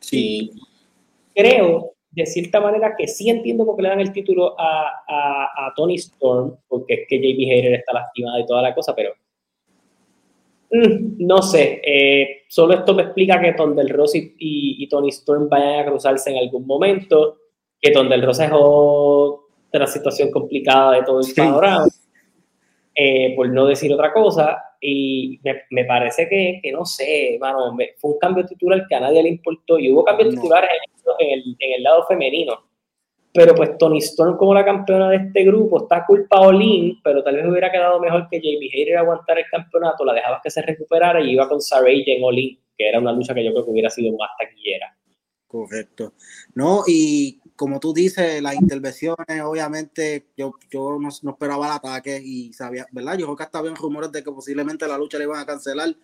Sí 0.00 0.50
creo, 1.34 1.94
de 2.10 2.26
cierta 2.26 2.60
manera, 2.60 2.94
que 2.96 3.08
sí 3.08 3.28
entiendo 3.28 3.66
por 3.66 3.76
qué 3.76 3.82
le 3.82 3.88
dan 3.88 4.00
el 4.00 4.12
título 4.12 4.54
a, 4.58 5.02
a, 5.08 5.72
Tony 5.74 5.96
Storm, 5.96 6.56
porque 6.68 6.94
es 6.94 7.00
que 7.08 7.18
JB 7.18 7.50
Hater 7.50 7.74
está 7.74 7.92
lastimada 7.92 8.40
y 8.40 8.46
toda 8.46 8.62
la 8.62 8.74
cosa, 8.74 8.94
pero 8.94 9.12
mm, 10.70 11.26
no 11.26 11.42
sé. 11.42 11.80
Eh, 11.84 12.42
solo 12.48 12.74
esto 12.74 12.94
me 12.94 13.02
explica 13.02 13.40
que 13.40 13.52
Tondel 13.52 13.88
Ross 13.88 14.14
y, 14.14 14.34
y, 14.38 14.88
Tony 14.88 15.08
Storm 15.08 15.48
vayan 15.48 15.80
a 15.80 15.86
cruzarse 15.86 16.30
en 16.30 16.38
algún 16.38 16.66
momento, 16.66 17.38
que 17.80 17.90
Tondel 17.90 18.22
Ross 18.22 18.40
es 18.40 18.50
otra 19.74 19.86
situación 19.86 20.30
complicada 20.30 20.92
de 20.92 21.02
todo 21.02 21.20
el 21.20 21.34
panorama, 21.34 21.86
eh, 22.94 23.34
por 23.34 23.48
no 23.48 23.66
decir 23.66 23.92
otra 23.92 24.12
cosa. 24.12 24.62
y 24.80 25.40
me, 25.70 25.84
parece 25.84 26.28
que, 26.28 26.60
que, 26.62 26.70
no 26.70 26.84
sé, 26.84 27.38
mano, 27.40 27.76
fue 27.96 28.12
un 28.12 28.18
cambio 28.18 28.44
titular 28.44 28.86
que 28.86 28.94
a 28.94 29.00
nadie 29.00 29.22
le 29.22 29.30
importó 29.30 29.78
y 29.78 29.90
hubo 29.90 30.04
cambios 30.04 30.30
titulares 30.30 30.70
en 31.18 31.30
el, 31.30 31.56
en 31.58 31.72
el, 31.76 31.82
lado 31.82 32.04
femenino. 32.06 32.64
Pero 33.32 33.54
pues 33.54 33.76
Tony 33.78 33.98
Storm 33.98 34.36
como 34.36 34.54
la 34.54 34.64
campeona 34.64 35.10
de 35.10 35.16
este 35.16 35.42
grupo 35.42 35.82
está 35.82 36.04
culpa 36.06 36.36
a 36.36 36.42
Olin, 36.42 37.00
pero 37.02 37.24
tal 37.24 37.34
vez 37.34 37.46
hubiera 37.46 37.72
quedado 37.72 37.98
mejor 37.98 38.28
que 38.30 38.38
Jamie 38.38 38.70
Hayter 38.72 38.98
aguantar 38.98 39.38
el 39.38 39.46
campeonato, 39.50 40.04
la 40.04 40.12
dejabas 40.12 40.40
que 40.42 40.50
se 40.50 40.62
recuperara 40.62 41.20
y 41.20 41.32
iba 41.32 41.48
con 41.48 41.60
Sarah 41.60 41.90
en 41.90 42.22
Olin, 42.22 42.58
que 42.76 42.88
era 42.88 43.00
una 43.00 43.12
lucha 43.12 43.34
que 43.34 43.44
yo 43.44 43.50
creo 43.50 43.64
que 43.64 43.70
hubiera 43.72 43.90
sido 43.90 44.16
más 44.16 44.30
taquillera. 44.38 44.94
Correcto. 45.48 46.12
No, 46.54 46.82
y 46.86 47.40
como 47.56 47.78
tú 47.78 47.92
dices, 47.92 48.42
las 48.42 48.54
intervenciones, 48.54 49.40
obviamente, 49.42 50.26
yo, 50.36 50.54
yo 50.70 50.98
no, 50.98 51.08
esperaba 51.08 51.66
el 51.66 51.72
ataque 51.72 52.20
y 52.22 52.52
sabía, 52.52 52.86
¿verdad? 52.90 53.16
Yo 53.16 53.26
creo 53.26 53.36
que 53.36 53.42
hasta 53.44 53.58
había 53.58 53.74
rumores 53.74 54.10
de 54.10 54.24
que 54.24 54.32
posiblemente 54.32 54.88
la 54.88 54.98
lucha 54.98 55.18
le 55.18 55.24
iban 55.24 55.40
a 55.40 55.46
cancelar. 55.46 55.94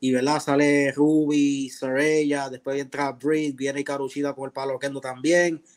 Y, 0.00 0.12
¿verdad? 0.12 0.40
Sale 0.40 0.92
Ruby, 0.92 1.68
Saraya, 1.68 2.48
después 2.48 2.80
entra 2.80 3.12
Breed, 3.12 3.54
viene 3.54 3.84
Karushida 3.84 4.34
con 4.34 4.46
el 4.46 4.52
palo 4.52 4.78
Kendo 4.78 5.00
también. 5.00 5.62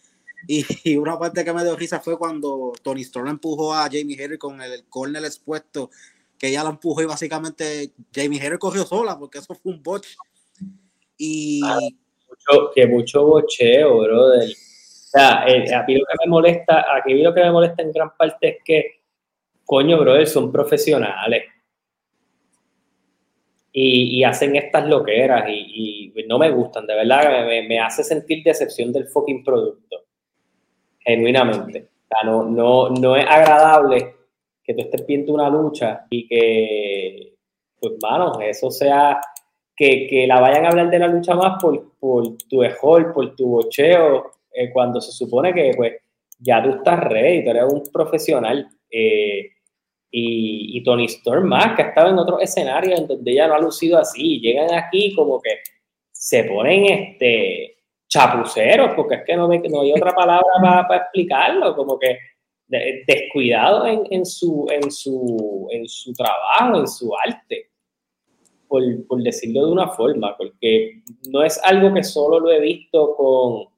Y, 0.46 0.98
una 0.98 1.18
parte 1.18 1.46
que 1.46 1.54
me 1.54 1.64
dio 1.64 1.74
risa 1.74 2.02
fue 2.02 2.18
cuando 2.18 2.74
Tony 2.82 3.04
Storm 3.04 3.30
empujó 3.30 3.74
a 3.74 3.84
Jamie 3.84 4.22
Harry 4.22 4.38
con 4.38 4.62
el 4.62 4.84
corner 4.90 5.24
expuesto, 5.24 5.90
que 6.38 6.50
ella 6.50 6.66
la 6.66 6.72
empujó 6.72 7.02
y 7.02 7.06
básicamente 7.06 7.94
Jamie 8.14 8.46
Harry 8.46 8.58
corrió 8.58 8.86
sola, 8.86 9.18
porque 9.18 9.38
eso 9.38 9.56
fue 9.56 9.72
un 9.72 9.82
botch. 9.82 10.18
Y. 11.18 11.62
Ah, 11.64 11.80
mucho, 11.80 12.72
que 12.76 12.88
mucho 12.88 13.26
bocheo, 13.26 14.00
brother 14.00 14.50
sea, 15.14 15.46
eh, 15.48 15.74
a 15.74 15.84
mí 15.84 15.96
lo 15.96 16.06
que 16.06 16.26
me 16.26 16.30
molesta, 16.30 16.86
aquí 16.96 17.14
lo 17.22 17.34
que 17.34 17.42
me 17.42 17.52
molesta 17.52 17.84
en 17.84 17.92
gran 17.92 18.16
parte 18.18 18.48
es 18.50 18.58
que, 18.64 19.02
coño, 19.66 20.00
brother, 20.00 20.28
son 20.28 20.52
profesionales. 20.52 21.44
Y, 23.76 24.24
hacen 24.24 24.56
estas 24.56 24.88
loqueras 24.88 25.46
y, 25.50 26.14
no 26.28 26.38
me 26.38 26.52
gustan, 26.52 26.86
de 26.86 26.96
verdad, 26.96 27.46
me, 27.48 27.68
me, 27.68 27.80
hace 27.80 28.04
sentir 28.04 28.44
decepción 28.44 28.92
del 28.92 29.08
fucking 29.08 29.44
producto. 29.44 30.04
Genuinamente. 31.00 31.90
O 31.90 32.08
sea, 32.08 32.30
no, 32.30 32.44
no, 32.44 32.90
no 32.90 33.16
es 33.16 33.26
agradable 33.28 34.16
que 34.64 34.74
tú 34.74 34.82
estés 34.82 35.06
viendo 35.08 35.34
una 35.34 35.50
lucha 35.50 36.06
y 36.10 36.28
que, 36.28 37.34
pues, 37.80 37.94
mano, 38.02 38.40
eso 38.42 38.70
sea, 38.70 39.20
que, 39.76 40.08
que 40.08 40.28
la 40.28 40.40
vayan 40.40 40.66
a 40.66 40.70
hablar 40.70 40.90
de 40.90 41.00
la 41.00 41.08
lucha 41.08 41.36
más 41.36 41.62
por, 41.62 41.98
por 42.00 42.38
tu 42.50 42.60
mejor, 42.60 43.12
por 43.12 43.36
tu 43.36 43.48
bocheo, 43.48 44.32
eh, 44.54 44.72
cuando 44.72 45.02
se 45.02 45.12
supone 45.12 45.54
que 45.54 45.74
pues 45.76 45.94
ya 46.40 46.62
tú 46.64 46.70
estás 46.72 47.00
ready, 47.02 47.44
tú 47.44 47.50
eres 47.52 47.64
un 47.72 47.84
profesional. 47.92 48.68
Eh, 48.90 49.50
y, 50.16 50.78
y, 50.78 50.84
Tony 50.84 51.06
Storm 51.06 51.48
más, 51.48 51.76
que 51.76 51.82
ha 51.82 51.88
estado 51.88 52.10
en 52.12 52.20
otros 52.20 52.40
escenarios 52.42 53.00
en 53.00 53.08
donde 53.08 53.32
ella 53.32 53.48
no 53.48 53.56
ha 53.56 53.60
lucido 53.60 53.98
así. 53.98 54.40
Llegan 54.40 54.72
aquí 54.74 55.16
como 55.16 55.42
que 55.42 55.50
se 56.12 56.44
ponen 56.44 56.86
este 56.86 57.74
chapuceros, 58.14 58.92
porque 58.96 59.16
es 59.16 59.22
que 59.26 59.36
no, 59.36 59.48
no 59.48 59.82
hay 59.82 59.92
otra 59.92 60.12
palabra 60.14 60.86
para, 60.88 61.02
explicarlo, 61.02 61.76
como 61.76 61.98
que 61.98 62.20
descuidado 63.08 63.88
en, 63.88 64.04
en, 64.12 64.26
su, 64.26 64.68
en, 64.70 64.92
su, 64.92 65.68
en 65.72 65.88
su 65.88 66.14
trabajo, 66.14 66.80
en 66.80 66.88
su 66.88 67.12
arte, 67.16 67.72
por, 68.68 68.84
por 69.08 69.22
decirlo 69.24 69.66
de 69.66 69.72
una 69.72 69.88
forma, 69.90 70.36
porque 70.38 71.02
no 71.30 71.44
es 71.44 71.60
algo 71.64 71.92
que 71.94 72.04
solo 72.04 72.40
lo 72.40 72.52
he 72.52 72.60
visto 72.60 73.16
con, 73.16 73.73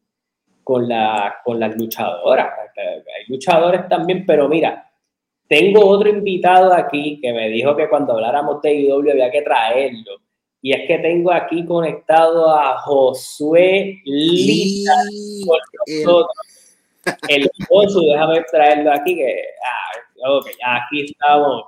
con, 0.65 0.89
la, 0.89 1.37
con 1.45 1.59
las 1.59 1.77
luchadoras. 1.77 2.49
Hay 2.75 3.23
luchadores 3.27 3.87
también, 3.87 4.25
pero 4.25 4.49
mira, 4.49 4.91
tengo 5.47 5.85
otro 5.85 6.09
invitado 6.09 6.73
aquí 6.73 7.19
que 7.21 7.31
me 7.31 7.49
dijo 7.49 7.75
que 7.75 7.87
cuando 7.87 8.13
habláramos 8.13 8.61
de 8.63 8.73
IW 8.73 9.11
había 9.11 9.31
que 9.31 9.43
traerlo. 9.43 10.17
Y 10.61 10.73
es 10.73 10.87
que 10.87 10.97
tengo 10.97 11.31
aquí 11.31 11.63
conectado 11.63 12.49
a 12.49 12.79
Josué 12.79 14.01
Lita 14.03 14.93
el 17.29 17.51
esposo, 17.59 18.01
déjame 18.01 18.41
traerlo 18.51 18.91
aquí, 18.91 19.15
que 19.15 19.43
ah, 20.63 20.77
aquí 20.77 21.05
estamos. 21.05 21.65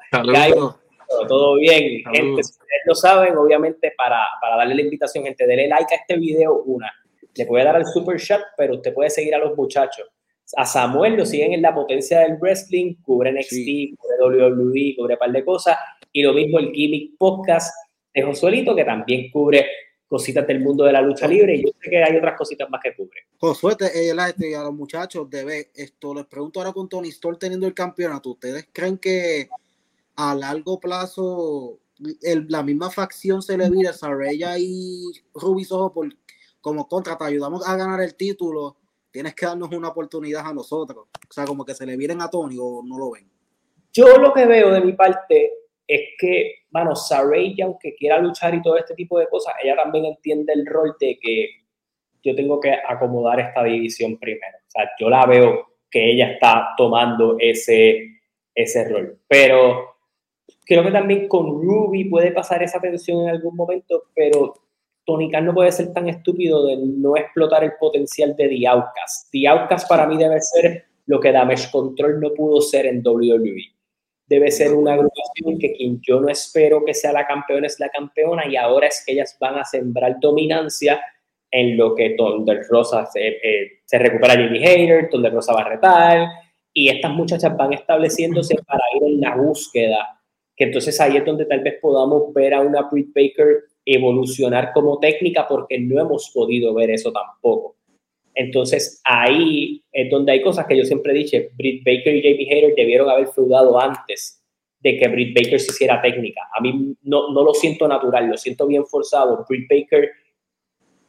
todo 1.27 1.55
bien, 1.55 2.03
gente. 2.11 2.43
Si 2.43 2.53
ustedes 2.53 2.81
lo 2.87 2.95
saben, 2.95 3.37
obviamente, 3.37 3.93
para, 3.95 4.25
para 4.41 4.57
darle 4.57 4.73
la 4.73 4.81
invitación, 4.81 5.23
gente, 5.23 5.45
denle 5.45 5.67
like 5.67 5.93
a 5.93 5.97
este 5.97 6.17
video, 6.17 6.63
una 6.63 6.91
le 7.37 7.45
puede 7.45 7.63
dar 7.63 7.75
al 7.75 7.85
super 7.85 8.19
chat, 8.19 8.41
pero 8.57 8.75
usted 8.75 8.93
puede 8.93 9.09
seguir 9.09 9.35
a 9.35 9.39
los 9.39 9.55
muchachos. 9.55 10.07
A 10.55 10.65
Samuel 10.65 11.15
lo 11.15 11.25
siguen 11.25 11.53
en 11.53 11.61
la 11.61 11.73
potencia 11.75 12.19
del 12.19 12.37
wrestling, 12.37 12.95
cubre 13.01 13.31
NXT, 13.31 13.97
cubre 13.97 14.49
WWE, 14.49 14.95
cubre 14.97 15.13
un 15.13 15.19
par 15.19 15.31
de 15.31 15.43
cosas. 15.43 15.77
Y 16.11 16.23
lo 16.23 16.33
mismo 16.33 16.59
el 16.59 16.71
Gimmick 16.71 17.17
Podcast 17.17 17.75
de 18.13 18.21
Josuelito, 18.23 18.73
que 18.73 18.85
también 18.85 19.29
cubre 19.29 19.65
cositas 20.07 20.47
del 20.47 20.61
mundo 20.61 20.85
de 20.85 20.93
la 20.93 21.01
lucha 21.01 21.27
libre. 21.27 21.55
Y 21.55 21.63
yo 21.63 21.69
sé 21.81 21.89
que 21.89 22.01
hay 22.01 22.15
otras 22.15 22.37
cositas 22.37 22.69
más 22.69 22.79
que 22.81 22.95
cubre. 22.95 23.27
Josué, 23.37 23.75
eh, 23.93 24.13
este, 24.27 24.55
a 24.55 24.63
los 24.63 24.73
muchachos, 24.73 25.29
debe, 25.29 25.69
esto 25.75 26.13
les 26.13 26.25
pregunto 26.25 26.61
ahora 26.61 26.71
con 26.71 26.87
Tony 26.87 27.09
Storm 27.09 27.37
teniendo 27.37 27.67
el 27.67 27.73
campeonato. 27.73 28.31
¿Ustedes 28.31 28.69
creen 28.71 28.97
que 28.97 29.49
a 30.15 30.33
largo 30.33 30.79
plazo 30.79 31.79
la 32.47 32.63
misma 32.63 32.89
facción 32.89 33.41
se 33.41 33.57
le 33.57 33.69
vira 33.69 33.89
a 33.89 33.93
Saraya 33.93 34.57
y 34.57 35.03
Ruby 35.33 35.63
Soho 35.63 35.91
por 35.93 36.07
como 36.67 36.85
contra, 36.85 37.17
te 37.17 37.23
ayudamos 37.23 37.65
a 37.65 37.77
ganar 37.77 38.01
el 38.01 38.15
título, 38.15 38.75
tienes 39.09 39.33
que 39.33 39.45
darnos 39.45 39.71
una 39.71 39.87
oportunidad 39.87 40.45
a 40.45 40.53
nosotros. 40.53 41.07
O 41.07 41.33
sea, 41.33 41.45
como 41.45 41.63
que 41.63 41.73
se 41.73 41.85
le 41.85 41.95
vienen 41.95 42.21
a 42.21 42.29
Tony 42.29 42.57
o 42.59 42.83
no 42.85 42.97
lo 42.97 43.11
ven. 43.11 43.31
Yo 43.93 44.17
lo 44.17 44.33
que 44.33 44.45
veo 44.45 44.69
de 44.71 44.81
mi 44.81 44.91
parte 44.91 45.53
es 45.87 46.01
que, 46.19 46.65
bueno, 46.69 46.93
Saray, 46.93 47.55
aunque 47.61 47.95
quiera 47.95 48.19
luchar 48.19 48.53
y 48.53 48.61
todo 48.61 48.75
este 48.75 48.95
tipo 48.95 49.17
de 49.17 49.29
cosas, 49.29 49.53
ella 49.63 49.77
también 49.77 50.03
entiende 50.03 50.51
el 50.51 50.65
rol 50.65 50.93
de 50.99 51.17
que 51.17 51.47
yo 52.21 52.35
tengo 52.35 52.59
que 52.59 52.73
acomodar 52.85 53.39
esta 53.39 53.63
división 53.63 54.17
primero. 54.17 54.57
O 54.67 54.69
sea, 54.69 54.89
yo 54.99 55.09
la 55.09 55.25
veo 55.25 55.67
que 55.89 56.11
ella 56.11 56.31
está 56.31 56.73
tomando 56.75 57.37
ese, 57.39 58.19
ese 58.53 58.89
rol. 58.89 59.17
Pero 59.25 59.95
creo 60.65 60.83
que 60.83 60.91
también 60.91 61.29
con 61.29 61.45
Ruby 61.61 62.09
puede 62.09 62.31
pasar 62.33 62.61
esa 62.61 62.81
tensión 62.81 63.21
en 63.21 63.29
algún 63.29 63.55
momento, 63.55 64.03
pero 64.13 64.66
Tony 65.07 65.29
no 65.29 65.53
puede 65.53 65.71
ser 65.71 65.93
tan 65.93 66.09
estúpido 66.09 66.67
de 66.67 66.75
no 66.77 67.15
explotar 67.15 67.63
el 67.63 67.71
potencial 67.79 68.35
de 68.35 68.49
The 68.49 68.67
Outcast. 68.67 69.87
Para 69.87 70.05
mí 70.05 70.17
debe 70.17 70.41
ser 70.41 70.83
lo 71.05 71.21
que 71.21 71.31
Damage 71.31 71.71
Control 71.71 72.19
no 72.19 72.33
pudo 72.33 72.59
ser 72.59 72.85
en 72.85 73.01
WWE. 73.01 73.63
Debe 74.27 74.51
ser 74.51 74.73
una 74.73 74.93
agrupación 74.93 75.57
que 75.57 75.71
quien 75.71 76.01
yo 76.01 76.19
no 76.19 76.27
espero 76.27 76.83
que 76.83 76.93
sea 76.93 77.13
la 77.13 77.25
campeona 77.25 77.67
es 77.67 77.79
la 77.79 77.87
campeona 77.87 78.45
y 78.45 78.57
ahora 78.57 78.87
es 78.87 79.01
que 79.05 79.13
ellas 79.13 79.37
van 79.39 79.57
a 79.57 79.63
sembrar 79.63 80.17
dominancia 80.19 80.99
en 81.49 81.77
lo 81.77 81.95
que 81.95 82.15
Thunder 82.17 82.65
Rosa 82.69 83.05
se, 83.05 83.25
eh, 83.25 83.79
se 83.85 83.97
recupera 83.97 84.35
Jimmy 84.35 84.59
Hater, 84.59 85.09
Thunder 85.09 85.31
Rosa 85.31 85.53
va 85.53 85.61
a 85.61 85.69
retar 85.69 86.27
y 86.73 86.89
estas 86.89 87.13
muchachas 87.13 87.55
van 87.55 87.71
estableciéndose 87.71 88.55
para 88.67 88.83
ir 88.97 89.13
en 89.13 89.21
la 89.21 89.37
búsqueda 89.37 90.17
que 90.57 90.65
entonces 90.65 90.99
ahí 90.99 91.15
es 91.15 91.23
donde 91.23 91.45
tal 91.45 91.61
vez 91.61 91.75
podamos 91.79 92.33
ver 92.33 92.53
a 92.55 92.61
una 92.61 92.81
Britt 92.89 93.13
Baker 93.13 93.63
evolucionar 93.87 94.73
como 94.73 94.99
técnica 94.99 95.47
porque 95.47 95.79
no 95.79 95.99
hemos 95.99 96.29
podido 96.33 96.73
ver 96.73 96.91
eso 96.91 97.11
tampoco. 97.11 97.77
Entonces 98.35 99.01
ahí 99.05 99.81
es 99.91 100.11
donde 100.11 100.33
hay 100.33 100.41
cosas 100.41 100.67
que 100.67 100.77
yo 100.77 100.83
siempre 100.83 101.13
dicho, 101.13 101.37
Britt 101.55 101.83
Baker 101.83 102.15
y 102.15 102.21
Jamie 102.21 102.53
Hayter 102.53 102.75
debieron 102.75 103.09
haber 103.09 103.29
feudado 103.29 103.79
antes 103.79 104.43
de 104.81 104.97
que 104.97 105.07
Britt 105.07 105.35
Baker 105.35 105.59
se 105.59 105.71
hiciera 105.71 106.01
técnica. 106.01 106.41
A 106.55 106.61
mí 106.61 106.95
no, 107.01 107.31
no 107.31 107.43
lo 107.43 107.53
siento 107.53 107.87
natural, 107.87 108.27
lo 108.27 108.37
siento 108.37 108.67
bien 108.67 108.85
forzado. 108.85 109.45
Britt 109.47 109.67
Baker 109.69 110.11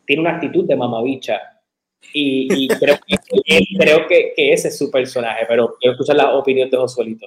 tiene 0.06 0.22
una 0.22 0.36
actitud 0.36 0.64
de 0.64 0.76
mamabicha 0.76 1.40
y, 2.12 2.68
creo, 2.68 2.96
que, 3.04 3.16
creo 3.76 4.06
que, 4.06 4.32
que, 4.36 4.52
ese 4.52 4.68
es 4.68 4.78
su 4.78 4.88
personaje, 4.88 5.44
pero 5.48 5.74
quiero 5.80 5.94
escuchar 5.94 6.16
la 6.16 6.32
opinión 6.36 6.70
de 6.70 6.76
Josuelito. 6.76 7.26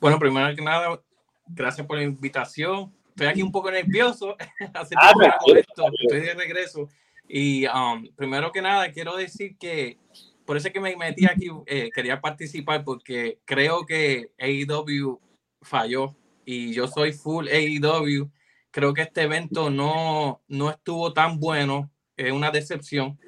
Bueno, 0.00 0.18
primero 0.18 0.54
que 0.54 0.62
nada, 0.62 1.00
gracias 1.48 1.86
por 1.86 1.96
la 1.96 2.04
invitación 2.04 2.92
estoy 3.20 3.26
aquí 3.26 3.42
un 3.42 3.52
poco 3.52 3.70
nervioso, 3.70 4.34
ah, 4.74 4.82
estoy 4.82 6.20
de 6.20 6.34
regreso. 6.34 6.88
Y 7.28 7.66
um, 7.66 8.08
primero 8.16 8.50
que 8.50 8.62
nada, 8.62 8.90
quiero 8.90 9.14
decir 9.14 9.58
que 9.58 9.98
por 10.46 10.56
eso 10.56 10.68
es 10.68 10.74
que 10.74 10.80
me 10.80 10.96
metí 10.96 11.26
aquí, 11.26 11.48
eh, 11.66 11.90
quería 11.94 12.20
participar 12.20 12.82
porque 12.82 13.38
creo 13.44 13.84
que 13.84 14.32
AEW 14.38 15.20
falló 15.60 16.16
y 16.46 16.72
yo 16.72 16.88
soy 16.88 17.12
full 17.12 17.46
AEW. 17.48 18.30
Creo 18.70 18.94
que 18.94 19.02
este 19.02 19.22
evento 19.22 19.68
no, 19.68 20.42
no 20.48 20.70
estuvo 20.70 21.12
tan 21.12 21.38
bueno, 21.38 21.90
es 22.16 22.32
una 22.32 22.50
decepción. 22.50 23.18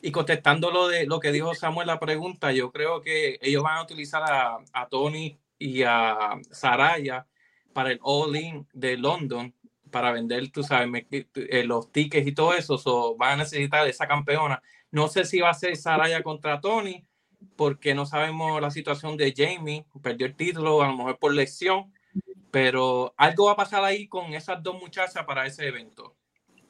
Y 0.00 0.10
contestando 0.10 0.70
lo 0.70 0.88
de 0.88 1.06
lo 1.06 1.20
que 1.20 1.30
dijo 1.30 1.54
Samuel 1.54 1.88
la 1.88 2.00
pregunta, 2.00 2.52
yo 2.52 2.72
creo 2.72 3.02
que 3.02 3.38
ellos 3.42 3.62
van 3.62 3.76
a 3.76 3.82
utilizar 3.82 4.22
a, 4.22 4.58
a 4.72 4.88
Tony 4.88 5.38
y 5.58 5.82
a 5.82 6.40
Saraya 6.50 7.26
para 7.72 7.92
el 7.92 8.00
all-in 8.02 8.66
de 8.72 8.96
London 8.96 9.54
para 9.92 10.10
vender, 10.10 10.50
tú 10.50 10.64
sabes, 10.64 11.06
eh, 11.10 11.64
los 11.64 11.92
tickets 11.92 12.26
y 12.26 12.32
todo 12.32 12.54
eso, 12.54 12.78
so, 12.78 13.14
van 13.16 13.34
a 13.34 13.42
necesitar 13.44 13.86
esa 13.86 14.08
campeona. 14.08 14.60
No 14.90 15.06
sé 15.06 15.24
si 15.24 15.40
va 15.40 15.50
a 15.50 15.54
ser 15.54 15.76
Saraya 15.76 16.22
contra 16.22 16.60
Tony, 16.60 17.04
porque 17.56 17.94
no 17.94 18.06
sabemos 18.06 18.60
la 18.60 18.70
situación 18.70 19.16
de 19.16 19.32
Jamie, 19.36 19.84
perdió 20.02 20.26
el 20.26 20.34
título, 20.34 20.82
a 20.82 20.88
lo 20.88 20.96
mejor 20.96 21.18
por 21.18 21.34
lesión, 21.34 21.92
Pero 22.50 23.14
algo 23.16 23.46
va 23.46 23.52
a 23.52 23.56
pasar 23.56 23.82
ahí 23.82 24.06
con 24.08 24.34
esas 24.34 24.62
dos 24.62 24.78
muchachas 24.78 25.24
para 25.24 25.46
ese 25.46 25.68
evento. 25.68 26.14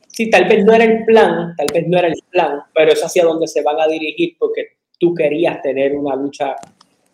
Sí, 0.06 0.30
tal 0.30 0.44
vez 0.44 0.64
no 0.64 0.74
era 0.74 0.84
el 0.84 1.04
plan, 1.04 1.54
tal 1.56 1.66
vez 1.72 1.88
no 1.88 1.98
era 1.98 2.08
el 2.08 2.22
plan, 2.30 2.60
pero 2.72 2.92
es 2.92 3.02
hacia 3.02 3.24
donde 3.24 3.48
se 3.48 3.62
van 3.62 3.80
a 3.80 3.88
dirigir 3.88 4.36
porque 4.38 4.76
tú 5.00 5.12
querías 5.14 5.60
tener 5.60 5.96
una 5.96 6.14
lucha 6.14 6.54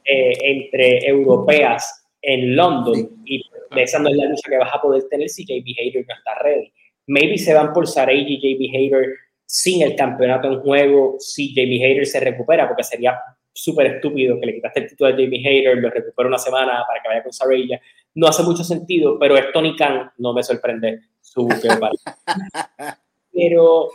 eh, 0.04 0.32
entre 0.42 1.06
europeas 1.08 1.97
en 2.22 2.56
London 2.56 3.22
y 3.24 3.42
esa 3.76 3.98
no 3.98 4.08
es 4.08 4.16
la 4.16 4.26
lucha 4.26 4.48
que 4.48 4.58
vas 4.58 4.74
a 4.74 4.80
poder 4.80 5.04
tener 5.08 5.28
si 5.28 5.44
JB 5.44 5.74
Hater 5.76 6.04
no 6.06 6.14
está 6.14 6.34
ready. 6.42 6.72
Maybe 7.06 7.38
se 7.38 7.54
van 7.54 7.72
por 7.72 7.86
Saray 7.86 8.24
y 8.26 8.38
JB 8.38 8.70
Hater 8.72 9.14
sin 9.44 9.82
el 9.82 9.96
campeonato 9.96 10.48
en 10.48 10.60
juego 10.60 11.16
si 11.18 11.54
JB 11.54 11.82
Hater 11.82 12.06
se 12.06 12.20
recupera, 12.20 12.66
porque 12.68 12.84
sería 12.84 13.18
súper 13.52 13.86
estúpido 13.86 14.38
que 14.38 14.46
le 14.46 14.54
quitaste 14.54 14.80
el 14.80 14.88
título 14.88 15.10
a 15.10 15.16
JB 15.16 15.32
Hater, 15.42 15.78
lo 15.78 15.90
recupera 15.90 16.28
una 16.28 16.38
semana 16.38 16.84
para 16.86 17.02
que 17.02 17.08
vaya 17.08 17.22
con 17.22 17.32
Saraya. 17.32 17.80
No 18.14 18.26
hace 18.26 18.42
mucho 18.42 18.62
sentido, 18.64 19.18
pero 19.18 19.36
es 19.36 19.52
Tony 19.52 19.74
Khan, 19.76 20.12
no 20.18 20.32
me 20.32 20.42
sorprende 20.42 21.00
su 21.20 21.48
Pero 23.32 23.88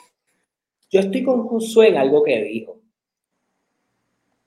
yo 0.90 1.00
estoy 1.00 1.24
con 1.24 1.48
Josué 1.48 1.90
en 1.90 1.98
algo 1.98 2.24
que 2.24 2.42
dijo 2.44 2.83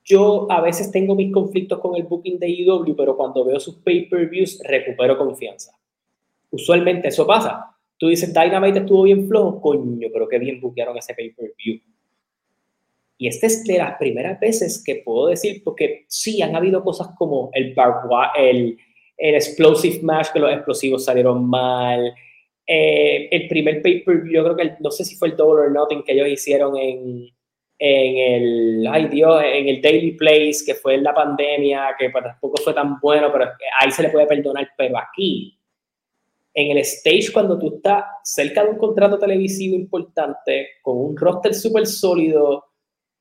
yo 0.07 0.47
a 0.51 0.61
veces 0.61 0.93
tengo 0.93 1.17
mis 1.17 1.33
conflictos 1.33 1.81
con 1.81 1.97
el 1.97 2.05
booking 2.05 2.39
de 2.39 2.49
IW, 2.49 2.95
pero 2.97 3.17
cuando 3.17 3.45
veo 3.45 3.59
sus 3.59 3.75
pay-per-views 3.77 4.63
recupero 4.65 5.19
confianza. 5.19 5.77
Usualmente 6.51 7.09
eso 7.09 7.27
pasa. 7.27 7.77
Tú 7.99 8.09
dices, 8.09 8.33
Dynamite 8.33 8.79
estuvo 8.79 9.03
bien 9.03 9.27
flojo, 9.27 9.61
coño, 9.61 10.09
pero 10.13 10.29
qué 10.29 10.39
bien 10.39 10.61
bookearon 10.61 10.97
ese 10.97 11.13
pay-per-view. 11.13 11.81
Y 13.19 13.27
esta 13.27 13.47
es 13.47 13.65
de 13.65 13.79
las 13.79 13.97
primeras 13.99 14.39
veces 14.39 14.83
que 14.85 15.03
puedo 15.05 15.27
decir, 15.29 15.63
porque 15.65 16.05
sí, 16.07 16.41
han 16.41 16.55
habido 16.55 16.85
cosas 16.85 17.09
como 17.17 17.51
el, 17.53 17.75
el, 18.37 18.79
el 19.17 19.35
Explosive 19.35 20.03
Match, 20.03 20.29
que 20.33 20.39
los 20.39 20.53
explosivos 20.53 21.05
salieron 21.05 21.45
mal. 21.49 22.15
Eh, 22.65 23.29
el 23.33 23.49
primer 23.49 23.83
pay-per-view, 23.83 24.33
yo 24.33 24.45
creo 24.45 24.57
que 24.57 24.77
no 24.79 24.91
sé 24.93 25.05
si 25.05 25.17
fue 25.17 25.29
el 25.29 25.37
Double 25.37 25.63
or 25.63 25.73
Nothing 25.73 26.05
que 26.05 26.13
ellos 26.13 26.29
hicieron 26.29 26.77
en, 26.77 27.29
en 27.79 28.43
el, 28.43 28.87
ay 28.87 29.09
Dios, 29.09 29.43
en 29.45 29.69
el 29.69 29.83
Daily 29.83 30.13
Place, 30.13 30.61
que 30.65 30.75
fue 30.75 30.95
en 30.95 31.05
la 31.05 31.15
pandemia, 31.15 31.95
que 31.99 32.11
pues 32.11 32.25
tampoco 32.25 32.57
fue 32.63 32.75
tan 32.75 32.99
bueno, 33.01 33.31
pero 33.33 33.51
ahí 33.81 33.91
se 33.91 34.03
le 34.03 34.11
puede 34.11 34.27
perdonar, 34.27 34.69
pero 34.77 34.99
aquí, 34.99 35.59
en 36.55 36.71
el 36.71 36.79
stage, 36.79 37.33
cuando 37.33 37.59
tú 37.59 37.77
estás 37.77 38.05
cerca 38.25 38.65
de 38.65 38.71
un 38.71 38.79
contrato 38.79 39.19
televisivo 39.19 39.77
importante, 39.77 40.69
con 40.83 40.97
un 40.97 41.17
roster 41.17 41.55
súper 41.55 41.87
sólido, 41.87 42.65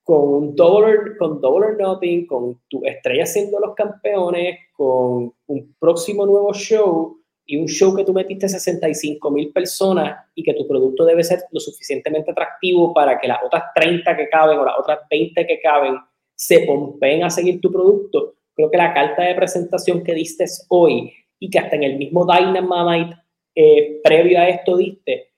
con 0.03 0.33
un 0.33 0.55
dollar, 0.55 1.17
con 1.17 1.41
dollar 1.41 1.75
nothing, 1.77 2.25
con 2.27 2.61
tu 2.69 2.85
estrella 2.85 3.25
siendo 3.25 3.59
los 3.59 3.73
campeones, 3.75 4.59
con 4.73 5.33
un 5.47 5.75
próximo 5.79 6.25
nuevo 6.25 6.53
show, 6.53 7.17
y 7.45 7.57
un 7.57 7.67
show 7.67 7.95
que 7.95 8.03
tú 8.03 8.13
metiste 8.13 8.49
65 8.49 9.29
mil 9.31 9.51
personas 9.51 10.25
y 10.33 10.43
que 10.43 10.53
tu 10.53 10.67
producto 10.67 11.05
debe 11.05 11.23
ser 11.23 11.43
lo 11.51 11.59
suficientemente 11.59 12.31
atractivo 12.31 12.93
para 12.93 13.19
que 13.19 13.27
las 13.27 13.39
otras 13.45 13.65
30 13.75 14.17
que 14.17 14.29
caben 14.29 14.57
o 14.57 14.65
las 14.65 14.79
otras 14.79 14.99
20 15.09 15.45
que 15.45 15.59
caben 15.61 15.95
se 16.33 16.61
pompen 16.61 17.23
a 17.23 17.29
seguir 17.29 17.61
tu 17.61 17.71
producto, 17.71 18.35
creo 18.53 18.69
que 18.69 18.77
la 18.77 18.93
carta 18.93 19.23
de 19.23 19.35
presentación 19.35 20.03
que 20.03 20.13
diste 20.13 20.45
hoy 20.69 21.13
y 21.39 21.49
que 21.49 21.59
hasta 21.59 21.75
en 21.75 21.83
el 21.83 21.97
mismo 21.97 22.25
Dynamite 22.25 23.15
eh, 23.53 24.01
previo 24.03 24.39
a 24.39 24.49
esto 24.49 24.75
diste, 24.75 25.31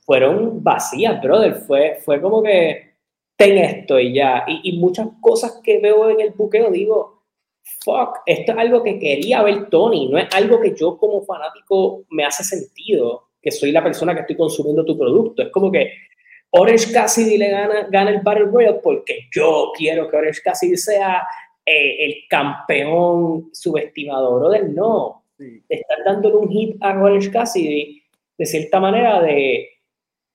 fueron 0.00 0.62
vacías, 0.62 1.20
brother. 1.22 1.54
Fue, 1.54 1.98
fue 2.02 2.20
como 2.20 2.42
que 2.42 2.94
ten 3.36 3.58
esto 3.58 3.98
y 3.98 4.14
ya. 4.14 4.44
Y, 4.46 4.70
y 4.70 4.78
muchas 4.78 5.08
cosas 5.20 5.60
que 5.62 5.78
veo 5.80 6.10
en 6.10 6.20
el 6.20 6.30
buqueo, 6.30 6.70
digo, 6.70 7.19
fuck, 7.84 8.18
esto 8.26 8.52
es 8.52 8.58
algo 8.58 8.82
que 8.82 8.98
quería 8.98 9.42
ver 9.42 9.68
Tony, 9.68 10.08
no 10.08 10.18
es 10.18 10.28
algo 10.34 10.60
que 10.60 10.74
yo 10.74 10.96
como 10.98 11.22
fanático 11.24 12.04
me 12.10 12.24
hace 12.24 12.44
sentido, 12.44 13.28
que 13.40 13.50
soy 13.50 13.72
la 13.72 13.82
persona 13.82 14.14
que 14.14 14.20
estoy 14.20 14.36
consumiendo 14.36 14.84
tu 14.84 14.98
producto. 14.98 15.42
Es 15.42 15.50
como 15.50 15.70
que 15.70 15.92
Orange 16.50 16.92
Cassidy 16.92 17.38
le 17.38 17.50
gana, 17.50 17.88
gana 17.90 18.10
el 18.10 18.20
Battle 18.20 18.46
Royale 18.46 18.80
porque 18.82 19.28
yo 19.32 19.72
quiero 19.76 20.08
que 20.08 20.16
Orange 20.16 20.40
Cassidy 20.42 20.76
sea 20.76 21.22
eh, 21.64 22.04
el 22.04 22.14
campeón 22.28 23.50
subestimador. 23.52 24.50
del 24.50 24.74
no, 24.74 25.24
sí. 25.38 25.62
dándole 26.04 26.36
un 26.36 26.50
hit 26.50 26.76
a 26.80 27.00
Orange 27.00 27.30
Cassidy 27.30 28.02
de 28.36 28.46
cierta 28.46 28.80
manera 28.80 29.20
de 29.20 29.68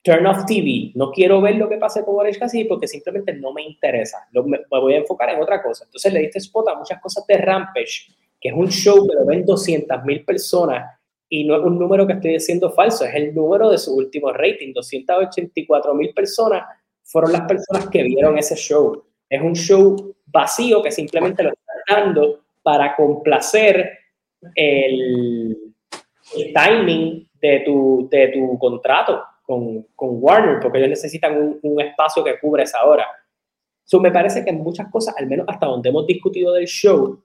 turn 0.05 0.27
off 0.27 0.45
TV. 0.45 0.91
No 0.93 1.11
quiero 1.11 1.41
ver 1.41 1.55
lo 1.55 1.67
que 1.67 1.77
pase 1.77 2.05
con 2.05 2.15
Orange 2.15 2.39
Cassidy 2.39 2.65
porque 2.65 2.87
simplemente 2.87 3.33
no 3.33 3.51
me 3.51 3.63
interesa. 3.63 4.19
me, 4.31 4.59
voy 4.69 4.93
a 4.93 4.97
enfocar 4.97 5.31
en 5.31 5.41
otra 5.41 5.63
cosa. 5.63 5.83
Entonces 5.85 6.13
le 6.13 6.19
diste 6.19 6.37
spot 6.37 6.69
a 6.69 6.75
muchas 6.75 7.01
cosas 7.01 7.25
de 7.25 7.37
Rampage, 7.37 8.13
que 8.39 8.49
es 8.49 8.55
un 8.55 8.69
show 8.69 9.07
que 9.07 9.15
lo 9.15 9.25
ven 9.25 9.43
200 9.43 10.05
mil 10.05 10.23
personas 10.23 10.99
y 11.27 11.43
no 11.43 11.55
es 11.55 11.63
un 11.63 11.79
número 11.79 12.05
que 12.05 12.13
estoy 12.13 12.33
diciendo 12.33 12.69
falso, 12.69 13.03
es 13.03 13.15
el 13.15 13.33
número 13.33 13.71
de 13.71 13.79
su 13.79 13.95
último 13.95 14.31
rating. 14.31 14.73
284 14.73 15.95
mil 15.95 16.13
personas 16.13 16.65
fueron 17.01 17.31
las 17.31 17.41
personas 17.41 17.89
que 17.89 18.03
vieron 18.03 18.37
ese 18.37 18.55
show. 18.55 19.03
Es 19.27 19.41
un 19.41 19.55
show 19.55 20.15
vacío 20.27 20.83
que 20.83 20.91
simplemente 20.91 21.41
lo 21.41 21.49
están 21.49 22.03
dando 22.05 22.41
para 22.61 22.95
complacer 22.95 23.89
el, 24.53 25.73
el 26.37 26.53
timing 26.53 27.27
de 27.41 27.59
tu, 27.61 28.07
de 28.11 28.27
tu 28.27 28.59
contrato 28.59 29.23
con, 29.45 29.83
con 29.95 30.09
Warner, 30.21 30.59
porque 30.59 30.79
ellos 30.79 30.89
necesitan 30.89 31.37
un, 31.37 31.59
un, 31.61 31.81
espacio 31.81 32.23
que 32.23 32.39
cubra 32.39 32.63
esa 32.63 32.83
hora. 32.83 33.05
So, 33.83 33.99
me 33.99 34.11
parece 34.11 34.43
que 34.43 34.49
en 34.49 34.61
muchas 34.61 34.89
cosas, 34.91 35.15
al 35.17 35.27
menos 35.27 35.45
hasta 35.47 35.67
donde 35.67 35.89
hemos 35.89 36.07
discutido 36.07 36.53
del 36.53 36.65
show, 36.65 37.23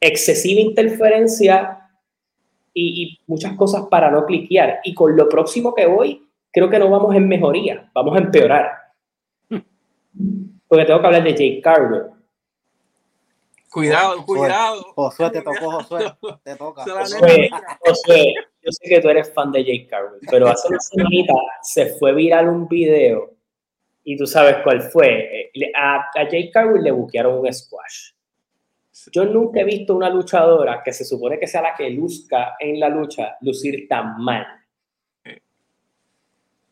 excesiva 0.00 0.60
interferencia 0.60 1.90
y, 2.72 3.02
y, 3.02 3.20
muchas 3.26 3.54
cosas 3.54 3.86
para 3.90 4.10
no 4.10 4.24
cliquear. 4.24 4.80
Y 4.84 4.94
con 4.94 5.16
lo 5.16 5.28
próximo 5.28 5.74
que 5.74 5.86
voy, 5.86 6.28
creo 6.52 6.70
que 6.70 6.78
no 6.78 6.88
vamos 6.88 7.14
en 7.14 7.26
mejoría, 7.26 7.90
vamos 7.92 8.16
a 8.16 8.20
empeorar. 8.20 8.70
Porque 10.68 10.84
tengo 10.84 11.00
que 11.00 11.06
hablar 11.06 11.24
de 11.24 11.32
Jake 11.32 11.60
Carver. 11.62 12.10
Cuidado, 13.70 14.24
cuidado. 14.24 14.82
Josué, 14.94 15.30
te 15.30 15.42
tocó, 15.42 15.70
Josué. 15.70 16.12
Te 16.44 16.56
toca. 16.56 16.82
Josué, 16.84 17.50
Josué, 17.80 18.34
yo 18.64 18.70
sé 18.70 18.88
que 18.88 19.00
tú 19.00 19.08
eres 19.08 19.32
fan 19.32 19.50
de 19.50 19.64
Jake 19.64 19.86
Carver, 19.88 20.20
pero 20.30 20.48
hace 20.48 20.68
una 20.68 20.78
semanita 20.78 21.34
se 21.62 21.86
fue 21.96 22.14
viral 22.14 22.48
un 22.48 22.68
video 22.68 23.34
y 24.04 24.16
tú 24.16 24.26
sabes 24.26 24.56
cuál 24.62 24.82
fue. 24.82 25.50
A, 25.76 26.10
a 26.14 26.24
Jake 26.24 26.50
Carver 26.52 26.80
le 26.80 26.90
buquearon 26.90 27.40
un 27.40 27.52
squash. 27.52 28.12
Yo 29.10 29.24
nunca 29.24 29.60
he 29.60 29.64
visto 29.64 29.96
una 29.96 30.10
luchadora 30.10 30.82
que 30.84 30.92
se 30.92 31.04
supone 31.04 31.38
que 31.38 31.46
sea 31.46 31.62
la 31.62 31.74
que 31.74 31.90
luzca 31.90 32.54
en 32.58 32.78
la 32.78 32.88
lucha 32.88 33.36
lucir 33.40 33.88
tan 33.88 34.22
mal. 34.22 34.46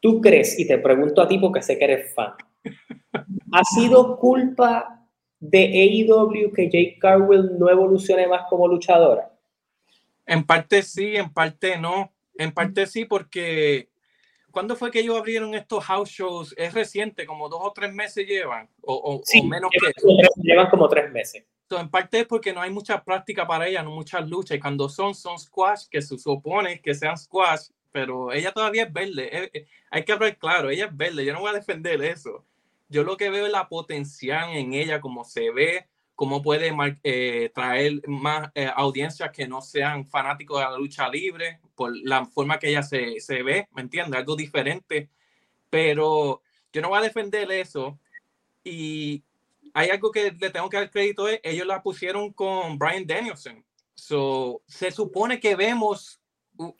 ¿Tú 0.01 0.21
crees, 0.21 0.59
y 0.59 0.67
te 0.67 0.79
pregunto 0.79 1.21
a 1.21 1.29
ti 1.29 1.39
porque 1.39 1.61
sé 1.61 1.77
que 1.79 1.85
eres 1.85 2.15
fan, 2.15 2.33
¿ha 3.53 3.65
sido 3.65 4.17
culpa 4.19 5.07
de 5.39 5.59
AEW 5.59 6.53
que 6.53 6.67
Jake 6.67 6.99
Carwell 6.99 7.59
no 7.59 7.69
evolucione 7.69 8.27
más 8.27 8.43
como 8.49 8.67
luchadora? 8.67 9.30
En 10.31 10.45
parte 10.45 10.85
sí, 10.85 11.17
en 11.17 11.29
parte 11.33 11.77
no. 11.77 12.13
En 12.39 12.53
parte 12.53 12.87
sí, 12.87 13.05
porque 13.05 13.91
¿cuándo 14.53 14.77
fue 14.77 14.93
que 14.93 15.01
ellos 15.01 15.19
abrieron 15.19 15.57
estos 15.57 15.83
house 15.83 16.09
shows? 16.09 16.55
Es 16.57 16.73
reciente, 16.73 17.27
como 17.27 17.49
dos 17.49 17.59
o 17.61 17.73
tres 17.73 17.93
meses 17.93 18.29
llevan, 18.29 18.69
o, 18.81 18.95
o, 18.95 19.21
sí, 19.25 19.41
o 19.41 19.45
menos 19.45 19.73
llevan 19.73 19.93
que 19.93 20.01
como 20.01 20.17
tres, 20.19 20.31
llevan 20.37 20.71
como 20.71 20.89
tres 20.89 21.11
meses. 21.11 21.45
So, 21.69 21.81
en 21.81 21.91
parte 21.91 22.21
es 22.21 22.27
porque 22.29 22.53
no 22.53 22.61
hay 22.61 22.71
mucha 22.71 23.03
práctica 23.03 23.45
para 23.45 23.67
ella, 23.67 23.83
no 23.83 23.91
muchas 23.91 24.29
luchas. 24.29 24.57
Y 24.57 24.61
cuando 24.61 24.89
son, 24.89 25.17
son 25.17 25.37
squash, 25.37 25.89
que 25.91 26.01
se 26.01 26.17
supone 26.17 26.81
que 26.81 26.95
sean 26.95 27.19
squash, 27.19 27.71
pero 27.91 28.33
ella 28.33 28.53
todavía 28.53 28.85
es 28.85 28.93
verde. 28.93 29.37
Eh, 29.37 29.51
eh, 29.53 29.67
hay 29.91 30.05
que 30.05 30.13
hablar 30.13 30.39
claro, 30.39 30.71
ella 30.71 30.87
es 30.87 30.97
verde. 30.97 31.25
Yo 31.25 31.33
no 31.33 31.41
voy 31.41 31.51
a 31.51 31.55
defender 31.55 32.01
eso. 32.05 32.45
Yo 32.89 33.03
lo 33.03 33.17
que 33.17 33.31
veo 33.31 33.47
es 33.47 33.53
la 33.53 33.69
potencial 33.69 34.51
en 34.51 34.75
ella, 34.75 35.01
como 35.01 35.25
se 35.25 35.51
ve, 35.51 35.89
cómo 36.21 36.43
puede 36.43 36.71
eh, 37.03 37.51
traer 37.55 38.07
más 38.07 38.51
eh, 38.55 38.71
audiencias 38.77 39.31
que 39.31 39.49
no 39.49 39.63
sean 39.63 40.07
fanáticos 40.07 40.59
de 40.59 40.67
la 40.67 40.77
lucha 40.77 41.09
libre, 41.09 41.61
por 41.75 41.97
la 41.97 42.27
forma 42.27 42.59
que 42.59 42.69
ella 42.69 42.83
se, 42.83 43.19
se 43.21 43.43
ve, 43.43 43.69
¿me 43.73 43.81
entiendes? 43.81 44.19
Algo 44.19 44.37
diferente. 44.37 45.09
Pero 45.71 46.43
yo 46.75 46.83
no 46.83 46.91
voy 46.91 46.99
a 46.99 47.05
defender 47.05 47.51
eso. 47.51 47.99
Y 48.63 49.25
hay 49.73 49.89
algo 49.89 50.11
que 50.11 50.31
le 50.39 50.51
tengo 50.51 50.69
que 50.69 50.77
dar 50.77 50.91
crédito, 50.91 51.27
es, 51.27 51.41
ellos 51.43 51.67
la 51.67 51.83
pusieron 51.83 52.35
con 52.35 52.79
Brian 52.79 53.07
Danielson. 53.07 53.65
So, 53.95 54.61
se 54.67 54.91
supone 54.91 55.41
que 55.41 55.57
vemos 55.57 56.21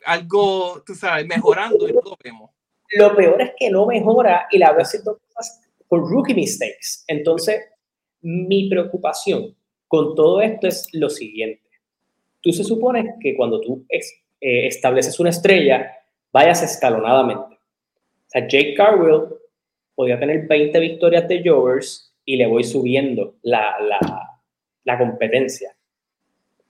algo, 0.05 0.83
tú 0.85 0.93
sabes, 0.93 1.25
mejorando 1.25 1.89
y 1.89 1.93
no 1.93 2.01
lo 2.01 2.15
vemos. 2.23 2.51
Lo 2.91 3.15
peor 3.15 3.41
es 3.41 3.53
que 3.57 3.71
no 3.71 3.87
mejora 3.87 4.45
y 4.51 4.59
la 4.59 4.71
veo 4.71 4.83
haciendo 4.83 5.17
cosas 5.33 5.61
por 5.87 6.07
rookie 6.07 6.35
mistakes. 6.35 7.05
Entonces, 7.07 7.70
mi 8.21 8.69
preocupación 8.69 9.55
con 9.87 10.15
todo 10.15 10.41
esto 10.41 10.67
es 10.67 10.87
lo 10.93 11.09
siguiente. 11.09 11.61
Tú 12.39 12.53
se 12.53 12.63
supone 12.63 13.15
que 13.19 13.35
cuando 13.35 13.59
tú 13.59 13.85
eh, 13.89 14.67
estableces 14.67 15.19
una 15.19 15.31
estrella, 15.31 15.91
vayas 16.31 16.63
escalonadamente. 16.63 17.55
O 17.55 18.29
sea, 18.29 18.47
Jake 18.47 18.73
Carwell 18.73 19.23
podía 19.93 20.17
tener 20.17 20.47
20 20.47 20.79
victorias 20.79 21.27
de 21.27 21.43
Jovers 21.45 22.15
y 22.23 22.37
le 22.37 22.47
voy 22.47 22.63
subiendo 22.63 23.35
la, 23.41 23.75
la, 24.85 24.97
competencia. 24.97 25.75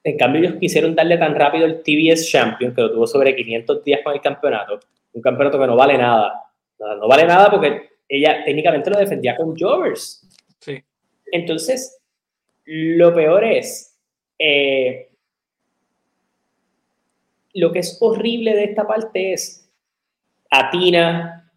En 0.04 0.18
cambio, 0.18 0.42
ellos 0.42 0.56
quisieron 0.60 0.96
darle 0.96 1.18
tan 1.18 1.36
rápido 1.36 1.68
el 1.68 1.84
TBS 1.84 2.28
Champion, 2.28 2.74
que 2.74 2.82
lo 2.82 2.92
tuvo 2.92 3.06
sobre 3.06 3.36
500 3.36 3.84
días 3.84 4.02
con 4.04 4.14
el 4.14 4.22
campeonato, 4.22 4.80
un 5.14 5.22
campeonato 5.22 5.60
que 5.60 5.68
no 5.68 5.76
vale 5.76 5.98
nada. 5.98 6.34
No, 6.80 7.08
vale 7.08 7.26
nada 7.26 7.52
porque 7.52 7.92
ella 8.10 8.44
técnicamente 8.44 8.90
lo 8.90 8.98
defendía 8.98 9.38
con 9.38 9.56
Jovers. 9.56 10.28
Sí. 10.60 10.84
Entonces, 11.32 12.02
lo 12.66 13.14
peor 13.14 13.44
es, 13.44 13.98
eh, 14.38 15.10
lo 17.54 17.72
que 17.72 17.80
es 17.80 17.98
horrible 18.00 18.56
de 18.56 18.66
esta 18.66 18.88
parte 18.88 19.34
es 19.34 19.70
a 20.50 20.70
Tina, 20.70 21.52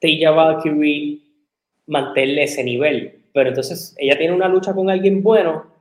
Taya 0.00 0.30
Valkyrie, 0.30 1.20
mantenerle 1.86 2.44
ese 2.44 2.62
nivel. 2.62 3.24
Pero 3.32 3.50
entonces 3.50 3.94
ella 3.98 4.16
tiene 4.18 4.34
una 4.34 4.48
lucha 4.48 4.74
con 4.74 4.90
alguien 4.90 5.22
bueno 5.22 5.72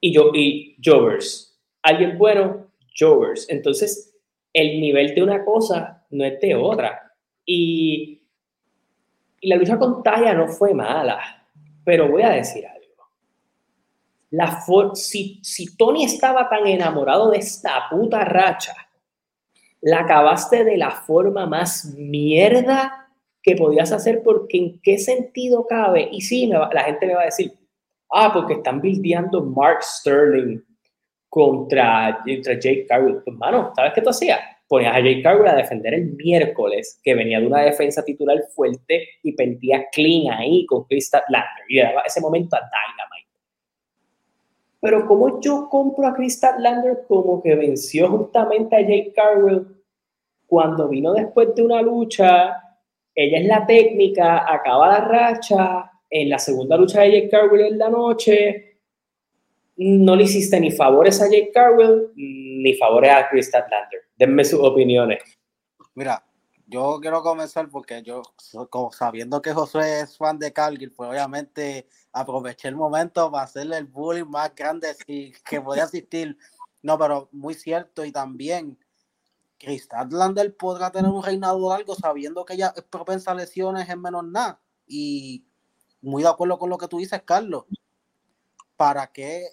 y 0.00 0.12
yo 0.12 0.30
y 0.34 0.76
Jovers. 0.84 1.58
Alguien 1.82 2.18
bueno, 2.18 2.68
Jovers. 2.98 3.48
Entonces, 3.48 4.16
el 4.52 4.80
nivel 4.80 5.14
de 5.14 5.22
una 5.22 5.44
cosa 5.44 6.04
no 6.10 6.24
es 6.24 6.40
de 6.40 6.54
otra. 6.54 7.12
Y, 7.44 8.22
y 9.40 9.48
la 9.48 9.56
lucha 9.56 9.78
con 9.78 10.02
Taya 10.02 10.34
no 10.34 10.48
fue 10.48 10.74
mala, 10.74 11.39
pero 11.84 12.08
voy 12.08 12.22
a 12.22 12.30
decir 12.30 12.66
algo. 12.66 12.80
La 14.30 14.62
si, 14.94 15.40
si 15.42 15.76
Tony 15.76 16.04
estaba 16.04 16.48
tan 16.48 16.66
enamorado 16.66 17.30
de 17.30 17.38
esta 17.38 17.88
puta 17.90 18.24
racha, 18.24 18.74
la 19.80 20.00
acabaste 20.00 20.64
de 20.64 20.76
la 20.76 20.90
forma 20.90 21.46
más 21.46 21.94
mierda 21.96 23.08
que 23.42 23.56
podías 23.56 23.90
hacer 23.92 24.22
porque 24.22 24.58
en 24.58 24.80
qué 24.80 24.98
sentido 24.98 25.66
cabe. 25.66 26.08
Y 26.12 26.20
sí, 26.20 26.46
la 26.46 26.82
gente 26.84 27.06
me 27.06 27.14
va 27.14 27.22
a 27.22 27.26
decir, 27.26 27.52
ah, 28.12 28.30
porque 28.32 28.54
están 28.54 28.80
bildeando 28.80 29.42
Mark 29.42 29.82
Sterling 29.82 30.60
contra, 31.28 32.20
contra 32.24 32.54
Jake 32.54 32.86
Cargill. 32.86 33.22
Pues, 33.24 33.36
mano, 33.36 33.72
¿sabes 33.74 33.92
qué 33.94 34.02
tú 34.02 34.10
hacías? 34.10 34.40
Ponías 34.70 34.94
a 34.94 35.00
Jake 35.00 35.22
Cargill 35.24 35.48
a 35.48 35.56
defender 35.56 35.94
el 35.94 36.12
miércoles, 36.12 37.00
que 37.02 37.16
venía 37.16 37.40
de 37.40 37.46
una 37.48 37.62
defensa 37.62 38.04
titular 38.04 38.40
fuerte 38.54 39.08
y 39.20 39.32
perdía 39.32 39.88
clean 39.90 40.32
ahí 40.32 40.64
con 40.64 40.84
Chris 40.84 41.10
Lander. 41.28 41.64
Y 41.68 41.80
daba 41.80 42.02
ese 42.02 42.20
momento 42.20 42.54
a 42.54 42.60
Dynamite. 42.60 43.28
Pero 44.80 45.08
como 45.08 45.40
yo 45.40 45.68
compro 45.68 46.06
a 46.06 46.14
Chris 46.14 46.40
Lander 46.60 46.98
como 47.08 47.42
que 47.42 47.56
venció 47.56 48.10
justamente 48.10 48.76
a 48.76 48.80
Jake 48.82 49.12
Cargill 49.12 49.66
cuando 50.46 50.88
vino 50.88 51.14
después 51.14 51.52
de 51.56 51.64
una 51.64 51.82
lucha, 51.82 52.62
ella 53.12 53.38
es 53.38 53.46
la 53.46 53.66
técnica, 53.66 54.44
acaba 54.48 54.86
la 54.86 55.00
racha, 55.00 55.90
en 56.08 56.30
la 56.30 56.38
segunda 56.38 56.76
lucha 56.76 57.00
de 57.00 57.10
Jake 57.10 57.28
Cargill 57.28 57.60
en 57.62 57.78
la 57.78 57.90
noche, 57.90 58.78
no 59.78 60.14
le 60.14 60.22
hiciste 60.22 60.60
ni 60.60 60.70
favores 60.70 61.20
a 61.20 61.24
Jake 61.24 61.50
Cargill 61.52 62.12
ni 62.14 62.72
favores 62.74 63.10
a 63.10 63.28
Chris 63.28 63.50
Lander. 63.52 64.09
Denme 64.20 64.44
sus 64.44 64.60
opiniones. 64.60 65.22
Mira, 65.94 66.22
yo 66.66 66.98
quiero 67.00 67.22
comenzar 67.22 67.70
porque 67.70 68.02
yo, 68.02 68.20
sabiendo 68.92 69.40
que 69.40 69.54
José 69.54 70.00
es 70.00 70.18
fan 70.18 70.38
de 70.38 70.52
Cargill, 70.52 70.92
pues 70.92 71.08
obviamente 71.08 71.88
aproveché 72.12 72.68
el 72.68 72.76
momento 72.76 73.30
para 73.32 73.44
hacerle 73.44 73.78
el 73.78 73.86
bullying 73.86 74.26
más 74.26 74.54
grande 74.54 74.94
que 75.06 75.60
podía 75.62 75.84
asistir. 75.84 76.36
No, 76.82 76.98
pero 76.98 77.30
muy 77.32 77.54
cierto 77.54 78.04
y 78.04 78.12
también 78.12 78.78
Chris 79.56 79.88
Lander 80.10 80.54
podrá 80.54 80.92
tener 80.92 81.10
un 81.10 81.22
reinado 81.22 81.70
largo 81.70 81.94
sabiendo 81.94 82.44
que 82.44 82.52
ella 82.52 82.74
es 82.76 82.82
propensa 82.82 83.30
a 83.30 83.34
lesiones 83.34 83.88
en 83.88 84.02
menos 84.02 84.24
nada. 84.24 84.60
Y 84.86 85.46
muy 86.02 86.22
de 86.22 86.28
acuerdo 86.28 86.58
con 86.58 86.68
lo 86.68 86.76
que 86.76 86.88
tú 86.88 86.98
dices, 86.98 87.22
Carlos. 87.24 87.64
¿Para 88.76 89.10
qué 89.10 89.46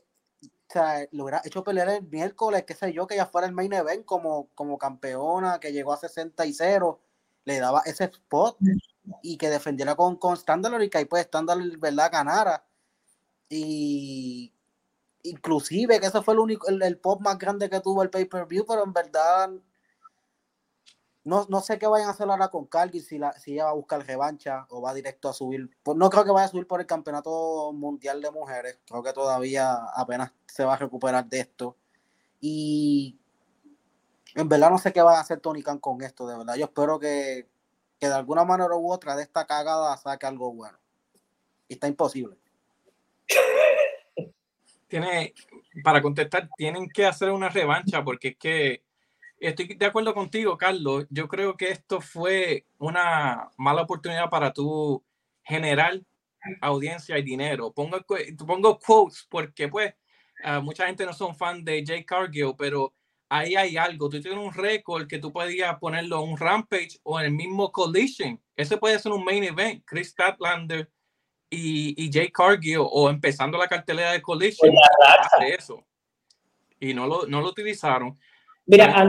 o 0.69 0.73
sea, 0.73 1.07
lo 1.11 1.23
hubiera 1.23 1.41
hecho 1.45 1.63
pelear 1.63 1.89
el 1.89 2.03
miércoles, 2.03 2.65
qué 2.65 2.73
sé 2.73 2.91
yo, 2.91 3.07
que 3.07 3.15
ya 3.15 3.25
fuera 3.25 3.47
el 3.47 3.53
main 3.53 3.71
event 3.71 4.03
como, 4.05 4.49
como 4.53 4.77
campeona, 4.77 5.59
que 5.59 5.71
llegó 5.71 5.93
a 5.93 5.97
60 5.97 6.45
y 6.45 6.53
0, 6.53 6.99
le 7.45 7.59
daba 7.59 7.81
ese 7.85 8.05
spot 8.05 8.57
y 9.21 9.37
que 9.37 9.49
defendiera 9.49 9.95
con, 9.95 10.17
con 10.17 10.33
Standard 10.33 10.81
y 10.81 10.89
que 10.89 10.97
ahí 10.97 11.05
pues 11.05 11.23
Standard, 11.23 11.59
¿verdad?, 11.79 12.11
ganara. 12.11 12.65
Y 13.49 14.53
inclusive 15.23 16.01
que 16.01 16.07
ese 16.07 16.21
fue 16.21 16.33
el 16.33 16.41
único, 16.41 16.67
el, 16.67 16.81
el 16.83 16.97
pop 16.97 17.21
más 17.21 17.37
grande 17.37 17.69
que 17.69 17.79
tuvo 17.79 18.03
el 18.03 18.09
pay-per-view, 18.09 18.65
pero 18.67 18.83
en 18.83 18.91
verdad 18.91 19.49
no, 21.27 21.45
no 21.49 21.59
sé 21.59 21.77
qué 21.77 21.87
vayan 21.87 22.07
a 22.07 22.11
hacer 22.11 22.29
ahora 22.29 22.47
con 22.47 22.67
Cargill, 22.67 23.03
si, 23.03 23.17
la, 23.17 23.33
si 23.33 23.51
ella 23.51 23.65
va 23.65 23.71
a 23.71 23.73
buscar 23.73 24.05
revancha 24.07 24.65
o 24.69 24.81
va 24.81 24.93
directo 24.93 25.27
a 25.27 25.33
subir. 25.33 25.69
Pues 25.83 25.97
no 25.97 26.09
creo 26.09 26.23
que 26.23 26.31
vaya 26.31 26.45
a 26.45 26.49
subir 26.49 26.65
por 26.65 26.79
el 26.79 26.85
campeonato 26.85 27.73
mundial 27.73 28.21
de 28.21 28.31
mujeres. 28.31 28.79
Creo 28.87 29.03
que 29.03 29.11
todavía 29.11 29.73
apenas 29.93 30.31
se 30.45 30.63
va 30.63 30.75
a 30.75 30.77
recuperar 30.77 31.25
de 31.25 31.41
esto. 31.41 31.75
Y 32.39 33.19
en 34.35 34.47
verdad 34.47 34.69
no 34.69 34.77
sé 34.77 34.93
qué 34.93 35.01
va 35.01 35.17
a 35.17 35.19
hacer 35.19 35.41
Tony 35.41 35.61
Khan 35.61 35.79
con 35.79 36.01
esto, 36.01 36.25
de 36.27 36.37
verdad. 36.37 36.55
Yo 36.55 36.63
espero 36.63 36.97
que, 36.97 37.49
que 37.99 38.07
de 38.07 38.13
alguna 38.13 38.45
manera 38.45 38.73
u 38.77 38.89
otra 38.89 39.17
de 39.17 39.23
esta 39.23 39.45
cagada 39.45 39.97
saque 39.97 40.25
algo 40.25 40.53
bueno. 40.53 40.77
Y 41.67 41.73
está 41.73 41.89
imposible. 41.89 42.37
Tiene, 44.87 45.33
para 45.83 46.01
contestar, 46.01 46.47
tienen 46.55 46.87
que 46.87 47.05
hacer 47.05 47.31
una 47.31 47.49
revancha 47.49 48.01
porque 48.05 48.29
es 48.29 48.37
que 48.37 48.86
Estoy 49.39 49.67
de 49.75 49.85
acuerdo 49.85 50.13
contigo, 50.13 50.57
Carlos. 50.57 51.05
Yo 51.09 51.27
creo 51.27 51.55
que 51.55 51.69
esto 51.69 52.01
fue 52.01 52.65
una 52.79 53.49
mala 53.57 53.83
oportunidad 53.83 54.29
para 54.29 54.51
tu 54.51 55.03
generar 55.43 56.01
audiencia 56.61 57.17
y 57.17 57.23
dinero. 57.23 57.71
Pongo, 57.71 57.99
pongo 58.45 58.79
quotes 58.79 59.27
porque 59.29 59.67
pues 59.67 59.93
ah, 60.43 60.59
mucha 60.59 60.87
gente 60.87 61.05
no 61.05 61.13
son 61.13 61.35
fan 61.35 61.63
de 61.63 61.83
Jay 61.85 62.03
Cargill, 62.03 62.53
pero 62.57 62.93
ahí 63.29 63.55
hay 63.55 63.77
algo. 63.77 64.09
Tú 64.09 64.21
tienes 64.21 64.39
un 64.39 64.53
récord 64.53 65.07
que 65.07 65.19
tú 65.19 65.31
podías 65.31 65.77
ponerlo 65.77 66.23
en 66.23 66.31
un 66.31 66.37
Rampage 66.37 66.99
o 67.03 67.19
en 67.19 67.27
el 67.27 67.31
mismo 67.31 67.71
Collision. 67.71 68.41
Ese 68.55 68.77
puede 68.77 68.97
ser 68.97 69.11
un 69.11 69.23
main 69.23 69.43
event. 69.43 69.83
Chris 69.85 70.09
Statlander 70.09 70.89
y, 71.49 71.93
y 72.03 72.11
Jay 72.11 72.31
Cargill 72.31 72.79
o 72.79 73.09
empezando 73.09 73.57
la 73.57 73.67
cartelera 73.67 74.13
de 74.13 74.21
Collision. 74.21 74.73
eso. 75.47 75.85
Y 76.79 76.93
no 76.93 77.05
lo, 77.07 77.27
no 77.27 77.41
lo 77.41 77.49
utilizaron. 77.49 78.17
Mira, 78.65 79.07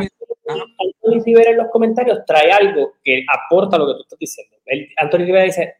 Anthony 0.48 1.22
Rivera 1.24 1.50
en 1.50 1.56
los 1.58 1.68
comentarios 1.70 2.20
trae 2.26 2.50
algo 2.50 2.94
que 3.04 3.24
aporta 3.28 3.78
lo 3.78 3.86
que 3.86 3.94
tú 3.94 4.02
estás 4.02 4.18
diciendo. 4.18 4.56
Anthony 4.96 5.18
Rivera 5.18 5.44
dice, 5.44 5.74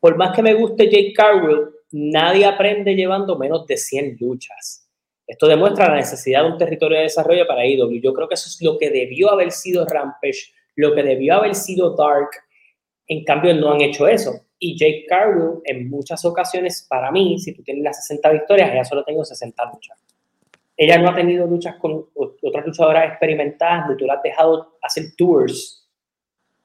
por 0.00 0.16
más 0.16 0.34
que 0.34 0.42
me 0.42 0.54
guste 0.54 0.86
Jake 0.86 1.12
Cargill, 1.14 1.68
nadie 1.92 2.44
aprende 2.44 2.94
llevando 2.94 3.38
menos 3.38 3.66
de 3.66 3.76
100 3.76 4.16
luchas. 4.20 4.88
Esto 5.26 5.46
demuestra 5.46 5.88
la 5.88 5.96
necesidad 5.96 6.42
de 6.42 6.50
un 6.50 6.58
territorio 6.58 6.98
de 6.98 7.04
desarrollo 7.04 7.46
para 7.46 7.66
IW. 7.66 8.00
Yo 8.00 8.12
creo 8.12 8.28
que 8.28 8.34
eso 8.34 8.48
es 8.48 8.60
lo 8.60 8.78
que 8.78 8.90
debió 8.90 9.30
haber 9.30 9.52
sido 9.52 9.86
Rampage, 9.86 10.52
lo 10.76 10.94
que 10.94 11.02
debió 11.02 11.34
haber 11.34 11.54
sido 11.54 11.94
Dark. 11.96 12.30
En 13.06 13.24
cambio, 13.24 13.54
no 13.54 13.72
han 13.72 13.80
hecho 13.80 14.06
eso. 14.06 14.32
Y 14.58 14.76
Jake 14.76 15.06
Cargill, 15.08 15.60
en 15.64 15.88
muchas 15.88 16.24
ocasiones, 16.24 16.86
para 16.88 17.10
mí, 17.10 17.38
si 17.38 17.54
tú 17.54 17.62
tienes 17.62 17.82
las 17.84 18.04
60 18.06 18.30
victorias, 18.30 18.74
ya 18.74 18.84
solo 18.84 19.04
tengo 19.04 19.24
60 19.24 19.72
luchas. 19.72 19.98
Ella 20.82 20.98
no 20.98 21.10
ha 21.10 21.14
tenido 21.14 21.46
luchas 21.46 21.76
con 21.76 22.06
otras 22.16 22.66
luchadoras 22.66 23.08
experimentadas, 23.08 23.88
ni 23.88 23.96
tú 23.96 24.04
la 24.04 24.14
has 24.14 24.22
dejado 24.24 24.78
hacer 24.82 25.14
tours 25.16 25.88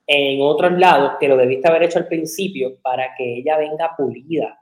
en 0.08 0.42
otros 0.42 0.72
lados 0.72 1.18
que 1.20 1.28
lo 1.28 1.38
debiste 1.38 1.68
haber 1.68 1.84
hecho 1.84 2.00
al 2.00 2.08
principio 2.08 2.82
para 2.82 3.14
que 3.16 3.38
ella 3.38 3.58
venga 3.58 3.96
pulida. 3.96 4.60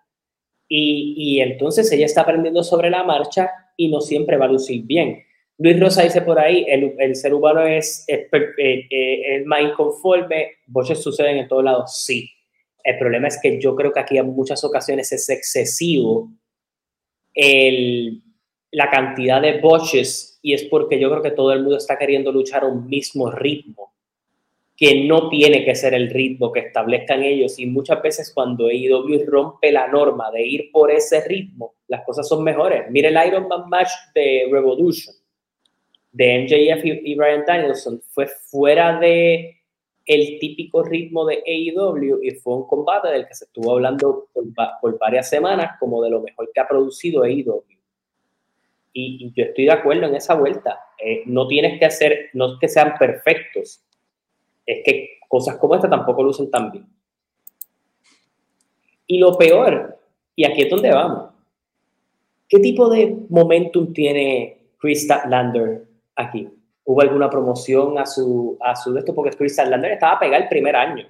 Y, 0.67 1.13
y 1.15 1.39
entonces 1.39 1.89
ella 1.93 2.05
está 2.05 2.23
aprendiendo 2.23 2.65
sobre 2.65 2.89
la 2.89 3.05
marcha 3.05 3.49
y 3.77 3.87
no 3.87 4.01
siempre 4.01 4.35
va 4.35 4.43
a 4.43 4.49
lucir 4.49 4.83
bien. 4.83 5.23
Luis 5.57 5.79
Rosa 5.79 6.03
dice 6.03 6.21
por 6.21 6.37
ahí, 6.37 6.65
el, 6.67 6.93
el 6.99 7.15
ser 7.15 7.33
humano 7.33 7.61
es, 7.61 8.03
es, 8.09 8.27
eh, 8.57 8.87
eh, 8.89 9.43
más 9.45 9.61
inconforme, 9.61 10.49
boches 10.67 11.01
suceden 11.01 11.37
en 11.37 11.47
todos 11.47 11.63
lados, 11.63 12.03
sí. 12.03 12.29
El 12.83 12.97
problema 12.97 13.29
es 13.29 13.39
que 13.41 13.57
yo 13.61 13.73
creo 13.73 13.93
que 13.93 14.01
aquí 14.01 14.17
en 14.17 14.35
muchas 14.35 14.65
ocasiones 14.65 15.13
es 15.13 15.29
excesivo 15.29 16.29
el, 17.33 18.21
la 18.71 18.89
cantidad 18.89 19.41
de 19.41 19.59
botches 19.59 20.39
y 20.41 20.53
es 20.53 20.63
porque 20.65 20.99
yo 20.99 21.09
creo 21.09 21.23
que 21.23 21.31
todo 21.31 21.53
el 21.53 21.61
mundo 21.61 21.77
está 21.77 21.97
queriendo 21.97 22.31
luchar 22.31 22.63
a 22.63 22.67
un 22.67 22.87
mismo 22.87 23.31
ritmo 23.31 23.93
que 24.77 25.05
no 25.05 25.29
tiene 25.29 25.63
que 25.63 25.73
ser 25.73 25.93
el 25.93 26.09
ritmo 26.09 26.51
que 26.51 26.59
establezcan 26.59 27.23
ellos. 27.23 27.57
Y 27.59 27.65
muchas 27.65 28.01
veces 28.01 28.31
cuando 28.33 28.67
AEW 28.67 29.25
rompe 29.25 29.71
la 29.71 29.87
norma 29.87 30.29
de 30.31 30.45
ir 30.45 30.69
por 30.71 30.91
ese 30.91 31.25
ritmo, 31.25 31.75
las 31.87 32.03
cosas 32.05 32.27
son 32.27 32.43
mejores. 32.43 32.89
Mire 32.91 33.07
el 33.07 33.27
Iron 33.27 33.47
Man 33.47 33.69
match 33.69 33.89
de 34.13 34.47
Revolution 34.51 35.15
de 36.11 36.43
MJF 36.43 36.85
y 36.85 37.15
Brian 37.15 37.45
Danielson. 37.45 38.01
Fue 38.09 38.27
fuera 38.27 38.99
de 38.99 39.61
el 40.05 40.37
típico 40.39 40.83
ritmo 40.83 41.25
de 41.25 41.41
AEW 41.47 42.21
y 42.21 42.31
fue 42.35 42.57
un 42.57 42.67
combate 42.67 43.07
del 43.07 43.27
que 43.27 43.33
se 43.33 43.45
estuvo 43.45 43.71
hablando 43.71 44.27
por, 44.31 44.43
por 44.81 44.99
varias 44.99 45.29
semanas 45.29 45.77
como 45.79 46.03
de 46.03 46.11
lo 46.11 46.21
mejor 46.21 46.51
que 46.53 46.61
ha 46.61 46.67
producido 46.67 47.23
AEW 47.23 47.63
y, 48.97 49.33
yo 49.35 49.43
estoy 49.43 49.65
de 49.65 49.71
acuerdo 49.71 50.07
en 50.07 50.15
esa 50.15 50.35
vuelta. 50.35 50.79
Eh, 50.97 51.23
no 51.25 51.47
tienes 51.47 51.77
que 51.77 51.85
hacer, 51.85 52.29
no 52.33 52.53
es 52.53 52.59
que 52.59 52.69
sean 52.69 52.95
perfectos, 52.97 53.83
es 54.65 54.83
que 54.85 55.19
cosas 55.27 55.57
como 55.57 55.75
esta 55.75 55.89
tampoco 55.89 56.23
lucen 56.23 56.49
tan 56.49 56.71
bien. 56.71 56.87
Y 59.05 59.19
lo 59.19 59.37
peor, 59.37 59.99
y 60.35 60.45
aquí 60.45 60.63
es 60.63 60.69
donde 60.69 60.91
vamos, 60.91 61.29
¿qué 62.47 62.59
tipo 62.59 62.89
de 62.89 63.17
momentum 63.29 63.93
tiene 63.93 64.69
Chris 64.77 65.07
Lander 65.27 65.85
aquí? 66.15 66.49
¿Hubo 66.85 67.01
alguna 67.01 67.29
promoción 67.29 67.97
a 67.97 68.05
su, 68.05 68.57
a 68.61 68.75
su 68.75 68.93
de 68.93 68.99
esto? 68.99 69.13
Porque 69.13 69.35
Chris 69.35 69.57
Lander 69.57 69.91
estaba 69.91 70.19
pegada 70.19 70.43
el 70.43 70.49
primer 70.49 70.75
año, 70.75 71.05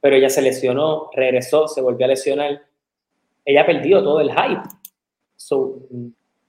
pero 0.00 0.16
ella 0.16 0.30
se 0.30 0.40
lesionó, 0.40 1.10
regresó, 1.14 1.68
se 1.68 1.82
volvió 1.82 2.06
a 2.06 2.08
lesionar. 2.08 2.62
Ella 3.44 3.66
perdió 3.66 4.02
todo 4.02 4.20
el 4.20 4.30
hype. 4.30 4.62
So, 5.36 5.82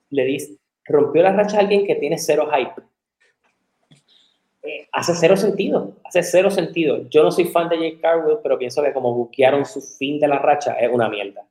le 0.10 0.26
dice, 0.26 0.58
rompió 0.86 1.22
la 1.24 1.34
racha 1.34 1.58
a 1.58 1.62
alguien 1.62 1.86
que 1.86 1.96
tiene 1.96 2.18
cero 2.18 2.50
hype. 2.54 2.82
Eh, 4.64 4.88
hace 4.92 5.16
cero 5.16 5.38
sentido, 5.38 5.94
hace 6.04 6.24
cero 6.24 6.50
sentido. 6.50 7.08
Yo 7.10 7.24
no 7.24 7.32
soy 7.32 7.46
fan 7.46 7.70
de 7.70 7.78
Jake 7.78 8.02
Carwell, 8.02 8.40
pero 8.44 8.58
pienso 8.58 8.84
que 8.84 8.94
como 8.94 9.14
buquearon 9.14 9.66
su 9.66 9.82
fin 9.82 10.20
de 10.20 10.28
la 10.28 10.40
racha 10.40 10.74
es 10.74 10.90
una 10.92 11.10
mierda. 11.10 11.48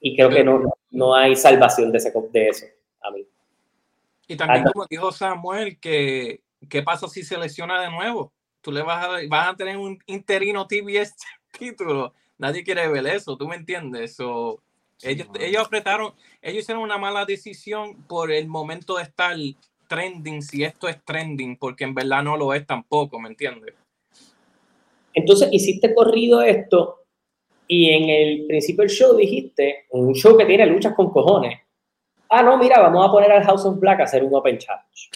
Y 0.00 0.14
creo 0.16 0.28
que 0.28 0.44
no, 0.44 0.62
no 0.90 1.14
hay 1.14 1.34
salvación 1.34 1.90
de, 1.90 1.98
ese, 1.98 2.12
de 2.30 2.48
eso, 2.48 2.66
a 3.00 3.10
mí. 3.10 3.26
Y 4.28 4.36
también, 4.36 4.64
como 4.64 4.86
dijo 4.88 5.10
Samuel, 5.10 5.78
que 5.80 6.44
¿qué 6.68 6.82
pasa 6.82 7.08
si 7.08 7.22
se 7.22 7.38
lesiona 7.38 7.80
de 7.80 7.90
nuevo? 7.90 8.32
Tú 8.60 8.72
le 8.72 8.82
vas 8.82 9.04
a, 9.04 9.08
vas 9.28 9.48
a 9.48 9.56
tener 9.56 9.76
un 9.76 9.98
interino 10.06 10.66
TBS 10.66 11.14
título. 11.58 12.14
Nadie 12.38 12.64
quiere 12.64 12.88
ver 12.88 13.06
eso, 13.06 13.36
¿tú 13.36 13.46
me 13.46 13.56
entiendes? 13.56 14.16
So, 14.16 14.62
ellos, 15.02 15.28
ellos 15.38 15.66
apretaron, 15.66 16.12
ellos 16.40 16.62
hicieron 16.62 16.82
una 16.82 16.98
mala 16.98 17.24
decisión 17.24 18.02
por 18.04 18.32
el 18.32 18.46
momento 18.48 18.96
de 18.96 19.02
estar 19.04 19.36
trending, 19.88 20.42
si 20.42 20.64
esto 20.64 20.88
es 20.88 21.02
trending, 21.04 21.56
porque 21.56 21.84
en 21.84 21.94
verdad 21.94 22.22
no 22.22 22.36
lo 22.36 22.54
es 22.54 22.66
tampoco, 22.66 23.18
¿me 23.18 23.28
entiendes? 23.28 23.74
Entonces 25.12 25.48
hiciste 25.52 25.94
corrido 25.94 26.42
esto 26.42 27.04
y 27.68 27.90
en 27.90 28.10
el 28.10 28.46
principio 28.46 28.82
del 28.82 28.90
show 28.90 29.16
dijiste, 29.16 29.86
un 29.90 30.14
show 30.14 30.36
que 30.36 30.44
tiene 30.44 30.66
luchas 30.66 30.94
con 30.94 31.10
cojones, 31.10 31.60
ah, 32.28 32.42
no, 32.42 32.58
mira, 32.58 32.80
vamos 32.80 33.08
a 33.08 33.12
poner 33.12 33.30
al 33.30 33.44
House 33.44 33.64
of 33.64 33.78
Black 33.78 34.00
a 34.00 34.04
hacer 34.04 34.24
un 34.24 34.34
Open 34.34 34.58
Challenge. 34.58 35.10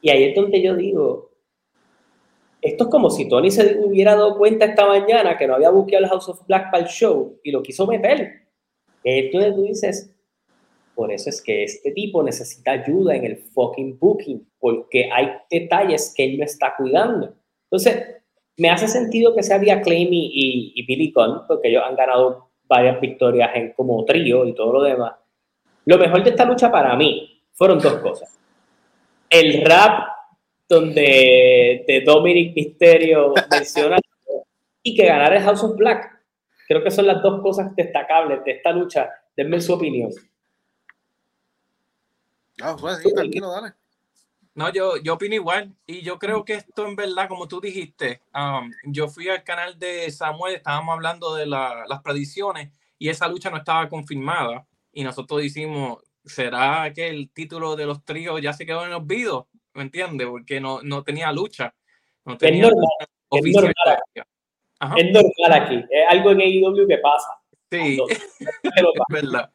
Y 0.00 0.10
ahí 0.10 0.24
es 0.24 0.34
donde 0.34 0.62
yo 0.62 0.76
digo, 0.76 1.30
esto 2.64 2.84
es 2.84 2.90
como 2.90 3.10
si 3.10 3.28
Tony 3.28 3.50
se 3.50 3.78
hubiera 3.78 4.16
dado 4.16 4.38
cuenta 4.38 4.64
esta 4.64 4.86
mañana 4.86 5.36
que 5.36 5.46
no 5.46 5.54
había 5.54 5.68
buqueado 5.68 6.04
el 6.04 6.10
House 6.10 6.30
of 6.30 6.46
Black 6.46 6.70
para 6.70 6.84
el 6.84 6.88
show 6.88 7.38
y 7.44 7.50
lo 7.50 7.62
quiso 7.62 7.86
meter. 7.86 8.48
Entonces 9.04 9.54
tú 9.54 9.62
dices, 9.62 10.14
por 10.94 11.12
eso 11.12 11.28
es 11.28 11.42
que 11.42 11.64
este 11.64 11.92
tipo 11.92 12.22
necesita 12.22 12.72
ayuda 12.72 13.16
en 13.16 13.24
el 13.26 13.36
fucking 13.36 13.98
booking, 13.98 14.48
porque 14.58 15.10
hay 15.12 15.32
detalles 15.50 16.14
que 16.16 16.24
él 16.24 16.38
no 16.38 16.44
está 16.44 16.74
cuidando. 16.74 17.34
Entonces, 17.70 18.22
me 18.56 18.70
hace 18.70 18.88
sentido 18.88 19.34
que 19.34 19.42
sea 19.42 19.58
Via 19.58 19.82
Claim 19.82 20.08
y, 20.10 20.72
y, 20.74 20.86
Billy 20.86 21.12
Gunn, 21.14 21.46
porque 21.46 21.68
ellos 21.68 21.82
han 21.86 21.96
ganado 21.96 22.50
varias 22.62 22.98
victorias 22.98 23.50
en 23.54 23.72
como 23.72 24.02
trío 24.06 24.46
y 24.46 24.54
todo 24.54 24.72
lo 24.72 24.82
demás. 24.82 25.16
Lo 25.84 25.98
mejor 25.98 26.24
de 26.24 26.30
esta 26.30 26.46
lucha 26.46 26.70
para 26.70 26.96
mí 26.96 27.42
fueron 27.52 27.78
dos 27.78 27.96
cosas. 27.98 28.38
El 29.28 29.66
rap 29.66 30.13
donde 30.68 31.84
de 31.86 32.02
Dominic 32.04 32.54
Mysterio 32.54 33.34
menciona 33.50 33.98
y 34.82 34.94
que 34.94 35.06
ganar 35.06 35.32
el 35.34 35.42
House 35.42 35.62
of 35.62 35.76
Black. 35.76 36.10
Creo 36.66 36.82
que 36.82 36.90
son 36.90 37.06
las 37.06 37.22
dos 37.22 37.42
cosas 37.42 37.74
destacables 37.76 38.44
de 38.44 38.52
esta 38.52 38.72
lucha. 38.72 39.10
Denme 39.36 39.60
su 39.60 39.72
opinión. 39.74 40.10
No, 42.58 42.76
pues 42.76 42.98
sí, 42.98 43.12
tranquilo, 43.12 43.50
dale. 43.50 43.74
No, 44.54 44.72
yo, 44.72 44.96
yo 44.98 45.14
opino 45.14 45.34
igual. 45.34 45.74
Y 45.86 46.02
yo 46.02 46.18
creo 46.18 46.44
que 46.44 46.54
esto 46.54 46.86
en 46.86 46.94
verdad, 46.94 47.28
como 47.28 47.48
tú 47.48 47.60
dijiste, 47.60 48.22
um, 48.34 48.70
yo 48.84 49.08
fui 49.08 49.28
al 49.28 49.42
canal 49.42 49.78
de 49.78 50.10
Samuel, 50.10 50.56
estábamos 50.56 50.94
hablando 50.94 51.34
de 51.34 51.46
las 51.46 52.02
predicciones 52.02 52.70
y 52.98 53.08
esa 53.08 53.26
lucha 53.28 53.50
no 53.50 53.56
estaba 53.56 53.88
confirmada. 53.88 54.66
Y 54.92 55.02
nosotros 55.02 55.42
decimos, 55.42 55.98
¿será 56.24 56.92
que 56.94 57.08
el 57.08 57.30
título 57.30 57.74
de 57.74 57.86
los 57.86 58.04
tríos 58.04 58.40
ya 58.40 58.52
se 58.52 58.64
quedó 58.64 58.86
en 58.86 58.92
olvido? 58.92 59.48
¿Me 59.74 59.82
entiendes? 59.82 60.26
Porque 60.26 60.60
no, 60.60 60.80
no 60.82 61.02
tenía 61.02 61.32
lucha. 61.32 61.74
No 62.24 62.38
tenía 62.38 62.64
es 62.64 62.70
normal, 62.70 62.88
es 63.30 63.54
normal, 63.54 63.74
es 64.96 65.12
normal 65.12 65.62
aquí, 65.62 65.84
es 65.90 66.04
algo 66.08 66.30
en 66.30 66.40
AEW 66.40 66.88
que 66.88 66.98
pasa. 66.98 67.28
Sí, 67.70 67.98
es 68.38 68.84
verdad. 69.08 69.50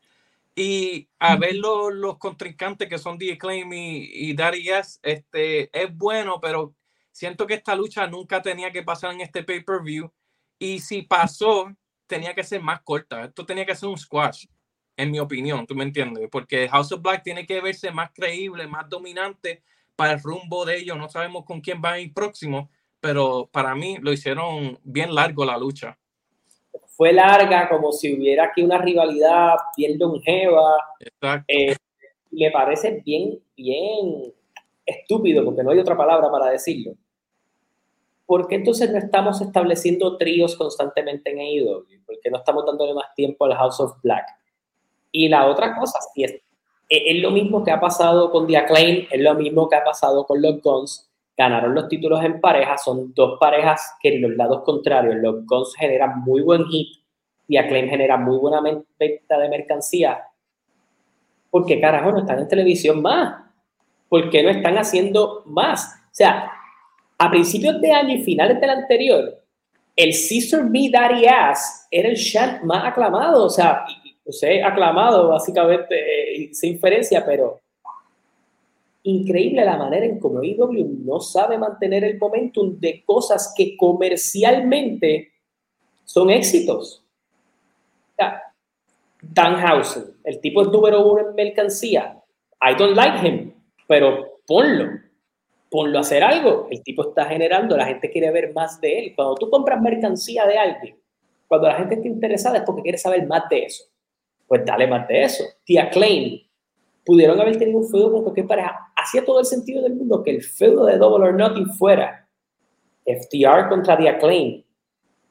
Y 0.56 1.08
a 1.20 1.36
ver 1.38 1.56
los, 1.56 1.94
los 1.94 2.18
contrincantes 2.18 2.88
que 2.88 2.98
son 2.98 3.18
The 3.18 3.34
Acclaim 3.34 3.72
y, 3.74 4.10
y 4.14 4.34
Daddy 4.34 4.70
S, 4.70 5.00
este, 5.02 5.70
es 5.72 5.96
bueno, 5.96 6.40
pero 6.42 6.76
siento 7.12 7.48
que 7.48 7.54
esta 7.56 7.76
lucha 7.76 8.06
nunca 8.08 8.42
tenía 8.42 8.72
que 8.72 8.84
pasar 8.84 9.14
en 9.14 9.22
este 9.22 9.44
pay-per-view. 9.44 10.12
Y 10.60 10.80
si 10.80 11.04
pasó, 11.04 11.74
tenía 12.08 12.36
que 12.36 12.44
ser 12.44 12.62
más 12.62 12.82
corta. 12.82 13.24
Esto 13.24 13.46
tenía 13.46 13.66
que 13.66 13.76
ser 13.76 13.88
un 13.88 13.98
squash, 13.98 14.46
en 14.98 15.12
mi 15.12 15.20
opinión, 15.20 15.66
¿tú 15.66 15.76
me 15.76 15.86
entiendes? 15.86 16.28
Porque 16.30 16.68
House 16.68 16.92
of 16.92 17.02
Black 17.02 17.24
tiene 17.24 17.46
que 17.46 17.62
verse 17.62 17.90
más 17.92 18.12
creíble, 18.14 18.68
más 18.68 18.90
dominante 18.90 19.64
para 20.00 20.14
el 20.14 20.24
rumbo 20.24 20.64
de 20.64 20.78
ellos. 20.78 20.98
No 20.98 21.10
sabemos 21.10 21.44
con 21.44 21.60
quién 21.60 21.82
va 21.84 21.92
a 21.92 22.00
ir 22.00 22.14
próximo, 22.14 22.70
pero 23.02 23.50
para 23.52 23.76
mí 23.76 23.98
lo 24.00 24.14
hicieron 24.14 24.80
bien 24.82 25.14
largo 25.14 25.44
la 25.44 25.58
lucha. 25.58 26.00
Fue 26.86 27.12
larga, 27.12 27.68
como 27.68 27.92
si 27.92 28.16
hubiera 28.16 28.46
aquí 28.46 28.62
una 28.62 28.78
rivalidad 28.78 29.56
bien 29.76 30.00
longeva. 30.00 30.76
Exacto. 31.02 31.46
Eh, 31.50 31.76
me 32.32 32.50
parece 32.50 33.02
bien, 33.06 33.40
bien 33.58 34.34
estúpido, 34.86 35.44
porque 35.44 35.64
no 35.64 35.72
hay 35.72 35.80
otra 35.80 35.98
palabra 35.98 36.32
para 36.32 36.50
decirlo. 36.50 36.94
¿Por 38.26 38.48
qué 38.48 38.56
entonces 38.56 38.90
no 38.92 39.00
estamos 39.00 39.42
estableciendo 39.42 40.16
tríos 40.16 40.56
constantemente 40.56 41.32
en 41.32 41.40
AEW? 41.40 41.86
¿Por 42.06 42.22
qué 42.22 42.30
no 42.30 42.38
estamos 42.38 42.66
dándole 42.66 42.94
más 42.94 43.14
tiempo 43.16 43.44
al 43.44 43.56
House 43.56 43.82
of 43.82 44.02
Black? 44.02 44.26
Y 45.12 45.28
la 45.28 45.46
otra 45.48 45.76
cosa, 45.76 46.00
si 46.14 46.24
es 46.24 46.42
es 46.90 47.22
lo 47.22 47.32
mismo 47.32 47.64
que 47.64 47.72
ha 47.72 47.80
pasado 47.80 48.32
con 48.32 48.48
The 48.48 48.58
Acclaim, 48.58 49.08
es 49.12 49.22
lo 49.22 49.36
mismo 49.36 49.70
que 49.70 49.76
ha 49.76 49.84
pasado 49.84 50.26
con 50.26 50.42
los 50.42 50.62
Guns. 50.62 51.10
Ganaron 51.38 51.74
los 51.76 51.88
títulos 51.88 52.24
en 52.24 52.42
pareja, 52.42 52.78
son 52.78 53.14
dos 53.14 53.40
parejas 53.40 53.94
que 54.02 54.16
en 54.16 54.24
los 54.24 54.32
lados 54.32 54.64
contrarios, 54.64 55.16
los 55.18 55.46
Guns 55.46 55.76
generan 55.76 56.20
muy 56.22 56.42
buen 56.42 56.66
hit 56.66 57.00
y 57.48 57.58
Acclaim 57.58 57.90
genera 57.90 58.18
muy 58.18 58.38
buena 58.38 58.62
venta 58.62 59.38
de 59.38 59.50
mercancía. 59.50 60.24
¿Por 61.50 61.66
qué 61.66 61.80
carajo 61.80 62.12
no 62.12 62.20
están 62.20 62.40
en 62.40 62.48
televisión 62.48 63.02
más? 63.02 63.44
¿Por 64.08 64.30
qué 64.30 64.44
no 64.44 64.50
están 64.50 64.78
haciendo 64.78 65.44
más? 65.46 65.96
O 66.06 66.14
sea, 66.14 66.52
a 67.18 67.30
principios 67.30 67.80
de 67.82 67.92
año 67.92 68.16
y 68.16 68.24
finales 68.24 68.60
del 68.60 68.70
anterior, 68.70 69.44
el 69.96 70.14
Sister 70.14 70.64
Me 70.64 70.90
Daddy 70.90 71.26
Ass 71.26 71.88
era 71.92 72.10
el 72.10 72.16
chant 72.16 72.64
más 72.64 72.86
aclamado. 72.86 73.46
O 73.46 73.50
sea, 73.50 73.86
he 74.42 74.64
aclamado 74.64 75.30
básicamente 75.30 75.96
eh, 76.44 76.54
sin 76.54 76.74
inferencia, 76.74 77.26
pero 77.26 77.62
increíble 79.04 79.64
la 79.64 79.78
manera 79.78 80.06
en 80.06 80.20
cómo 80.20 80.44
IW 80.44 81.04
no 81.06 81.20
sabe 81.20 81.58
mantener 81.58 82.04
el 82.04 82.18
momentum 82.18 82.80
de 82.80 83.04
cosas 83.06 83.54
que 83.56 83.76
comercialmente 83.78 85.32
son 86.06 86.30
éxitos. 86.30 87.04
Danhausen, 89.22 90.06
el 90.24 90.40
tipo 90.40 90.62
es 90.62 90.70
número 90.70 91.06
uno 91.06 91.30
en 91.30 91.36
mercancía. 91.36 92.22
I 92.62 92.76
don't 92.78 92.96
like 92.96 93.26
him, 93.26 93.54
pero 93.88 94.40
ponlo, 94.48 94.92
ponlo 95.70 95.98
a 95.98 96.02
hacer 96.02 96.24
algo. 96.24 96.68
El 96.72 96.82
tipo 96.84 97.10
está 97.10 97.26
generando, 97.26 97.76
la 97.76 97.86
gente 97.86 98.10
quiere 98.10 98.32
ver 98.32 98.54
más 98.54 98.80
de 98.80 99.00
él. 99.00 99.14
Cuando 99.16 99.36
tú 99.36 99.50
compras 99.50 99.82
mercancía 99.82 100.46
de 100.46 100.58
alguien, 100.58 100.98
cuando 101.48 101.68
la 101.68 101.76
gente 101.76 101.96
está 101.96 102.08
interesada 102.08 102.58
es 102.60 102.64
porque 102.64 102.82
quiere 102.82 102.98
saber 102.98 103.28
más 103.28 103.50
de 103.50 103.66
eso 103.66 103.90
pues 104.50 104.66
dale 104.66 104.88
más 104.88 105.08
de 105.08 105.24
eso. 105.24 105.44
Tía 105.64 105.90
Claim 105.92 106.42
pudieron 107.06 107.40
haber 107.40 107.58
tenido 107.58 107.80
un 107.80 107.88
feudo 107.88 108.12
con 108.12 108.24
cualquier 108.24 108.48
pareja. 108.48 108.92
Hacía 108.96 109.24
todo 109.24 109.40
el 109.40 109.46
sentido 109.46 109.84
del 109.84 109.96
mundo 109.96 110.24
que 110.24 110.32
el 110.32 110.44
feudo 110.44 110.86
de 110.86 110.98
Double 110.98 111.28
or 111.28 111.36
Nothing 111.36 111.68
fuera 111.68 112.28
FTR 113.06 113.70
contra 113.70 113.98
The 113.98 114.10
Acclaim, 114.10 114.64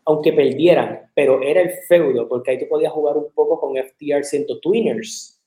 aunque 0.04 0.32
perdieran, 0.32 1.10
pero 1.14 1.42
era 1.42 1.60
el 1.60 1.70
feudo, 1.86 2.28
porque 2.28 2.52
ahí 2.52 2.58
tú 2.58 2.66
podías 2.68 2.92
jugar 2.92 3.16
un 3.16 3.30
poco 3.32 3.60
con 3.60 3.76
FTR 3.76 4.24
siendo 4.24 4.58
Twinners, 4.60 5.42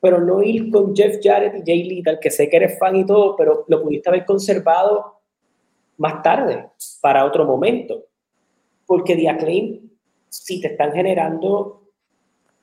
pero 0.00 0.20
no 0.20 0.42
ir 0.42 0.70
con 0.70 0.94
Jeff 0.94 1.18
Jarrett 1.22 1.56
y 1.56 1.62
Jay 1.64 1.84
Lethal, 1.84 2.18
que 2.20 2.30
sé 2.30 2.48
que 2.50 2.56
eres 2.56 2.78
fan 2.78 2.96
y 2.96 3.06
todo, 3.06 3.36
pero 3.36 3.64
lo 3.68 3.82
pudiste 3.82 4.08
haber 4.08 4.26
conservado 4.26 5.20
más 5.96 6.22
tarde, 6.22 6.68
para 7.00 7.24
otro 7.24 7.44
momento, 7.44 8.06
porque 8.84 9.14
The 9.14 9.28
Acclaim, 9.28 9.90
si 10.28 10.60
te 10.60 10.68
están 10.68 10.92
generando 10.92 11.81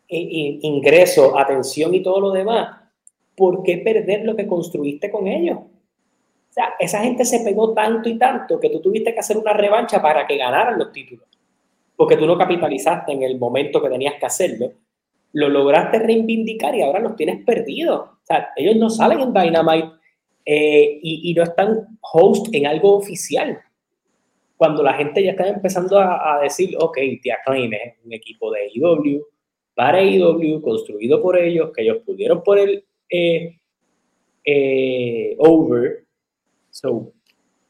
ingreso, 0.09 1.37
atención 1.37 1.93
y 1.93 2.01
todo 2.01 2.19
lo 2.19 2.31
demás, 2.31 2.79
¿por 3.35 3.63
qué 3.63 3.77
perder 3.77 4.25
lo 4.25 4.35
que 4.35 4.47
construiste 4.47 5.11
con 5.11 5.27
ellos? 5.27 5.59
O 5.59 6.51
sea, 6.53 6.73
esa 6.79 7.01
gente 7.01 7.25
se 7.25 7.41
pegó 7.41 7.73
tanto 7.73 8.09
y 8.09 8.17
tanto 8.17 8.59
que 8.59 8.69
tú 8.69 8.81
tuviste 8.81 9.13
que 9.13 9.19
hacer 9.19 9.37
una 9.37 9.53
revancha 9.53 10.01
para 10.01 10.25
que 10.25 10.37
ganaran 10.37 10.79
los 10.79 10.91
títulos. 10.91 11.25
Porque 11.95 12.17
tú 12.17 12.25
no 12.25 12.37
capitalizaste 12.37 13.11
en 13.11 13.23
el 13.23 13.37
momento 13.37 13.81
que 13.81 13.89
tenías 13.89 14.15
que 14.19 14.25
hacerlo. 14.25 14.71
Lo 15.33 15.47
lograste 15.47 15.99
reivindicar 15.99 16.73
y 16.73 16.81
ahora 16.81 16.99
los 16.99 17.15
tienes 17.15 17.43
perdidos. 17.45 17.99
O 17.99 18.25
sea, 18.25 18.49
ellos 18.55 18.75
no 18.77 18.89
salen 18.89 19.19
en 19.19 19.33
Dynamite 19.33 19.89
eh, 20.45 20.99
y, 21.03 21.33
no 21.35 21.43
están 21.43 21.99
host 22.01 22.47
en 22.53 22.65
algo 22.65 22.95
oficial. 22.95 23.59
Cuando 24.57 24.81
la 24.81 24.93
gente 24.93 25.23
ya 25.23 25.31
está 25.31 25.47
empezando 25.47 25.99
a, 25.99 26.39
decir, 26.41 26.75
ok, 26.79 26.97
te 27.21 27.31
Acclaim 27.31 27.71
es 27.73 27.93
un 28.03 28.13
equipo 28.13 28.51
de 28.51 28.69
IW, 28.73 29.23
para 29.79 29.99
AEW, 29.99 30.61
construido 30.61 31.21
por 31.21 31.37
ellos, 31.37 31.71
que 31.73 31.83
ellos 31.83 31.99
pudieron 32.05 32.43
poner 32.43 32.83
eh, 33.09 33.57
eh, 34.43 35.37
over. 35.37 36.03
So, 36.69 37.13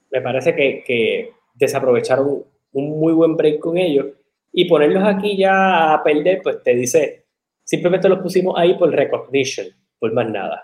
me 0.09 0.19
parece 0.19 0.55
que, 0.55 0.83
que 0.83 1.33
desaprovecharon 1.53 2.43
un 2.71 2.99
muy 2.99 3.13
buen 3.13 3.37
break 3.37 3.59
con 3.59 3.77
ellos 3.77 4.07
y 4.51 4.67
ponerlos 4.67 5.03
aquí 5.03 5.37
ya 5.37 5.93
a 5.93 6.03
perder, 6.03 6.41
pues 6.41 6.63
te 6.63 6.73
dice, 6.73 7.27
simplemente 7.63 8.09
los 8.09 8.23
pusimos 8.23 8.55
ahí 8.57 8.75
por 8.75 8.89
recognition, 8.89 9.67
por 9.99 10.11
más 10.11 10.27
nada. 10.31 10.63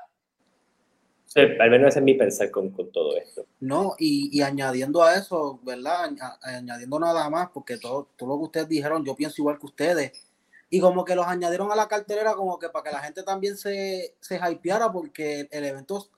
al 1.36 1.70
menos 1.70 1.89
ese 1.89 2.00
es 2.00 2.06
mi 2.06 2.16
pensar 2.16 2.50
con, 2.50 2.72
con 2.72 2.91
todo 2.91 3.16
esto. 3.18 3.46
No, 3.60 3.93
y, 4.00 4.36
y, 4.36 4.41
añadiendo 4.41 5.04
a 5.04 5.14
eso, 5.14 5.60
¿verdad? 5.62 6.10
Añadiendo 6.41 7.00
nada 7.00 7.30
más, 7.30 7.50
porque 7.54 7.78
todo, 7.78 8.08
todo 8.16 8.30
lo 8.30 8.38
que 8.39 8.46
ustedes 8.46 8.70
dijeron, 8.70 9.06
yo 9.06 9.16
pienso 9.16 9.43
igual 9.43 9.60
que 9.60 9.68
ustedes. 9.68 10.32
Y 10.76 10.82
como 10.82 11.05
que 11.05 11.15
los 11.15 11.26
añadieron 11.26 11.71
a 11.71 11.76
la 11.76 11.88
cartelera 11.88 12.34
como 12.34 12.59
que 12.59 12.67
para 12.67 12.84
que 12.84 12.91
la 12.91 12.99
gente 12.99 13.23
también 13.23 13.55
se, 13.55 14.17
se 14.19 14.36
hypeara, 14.36 14.91
porque 14.91 15.47
el 15.49 15.63
evento 15.63 16.09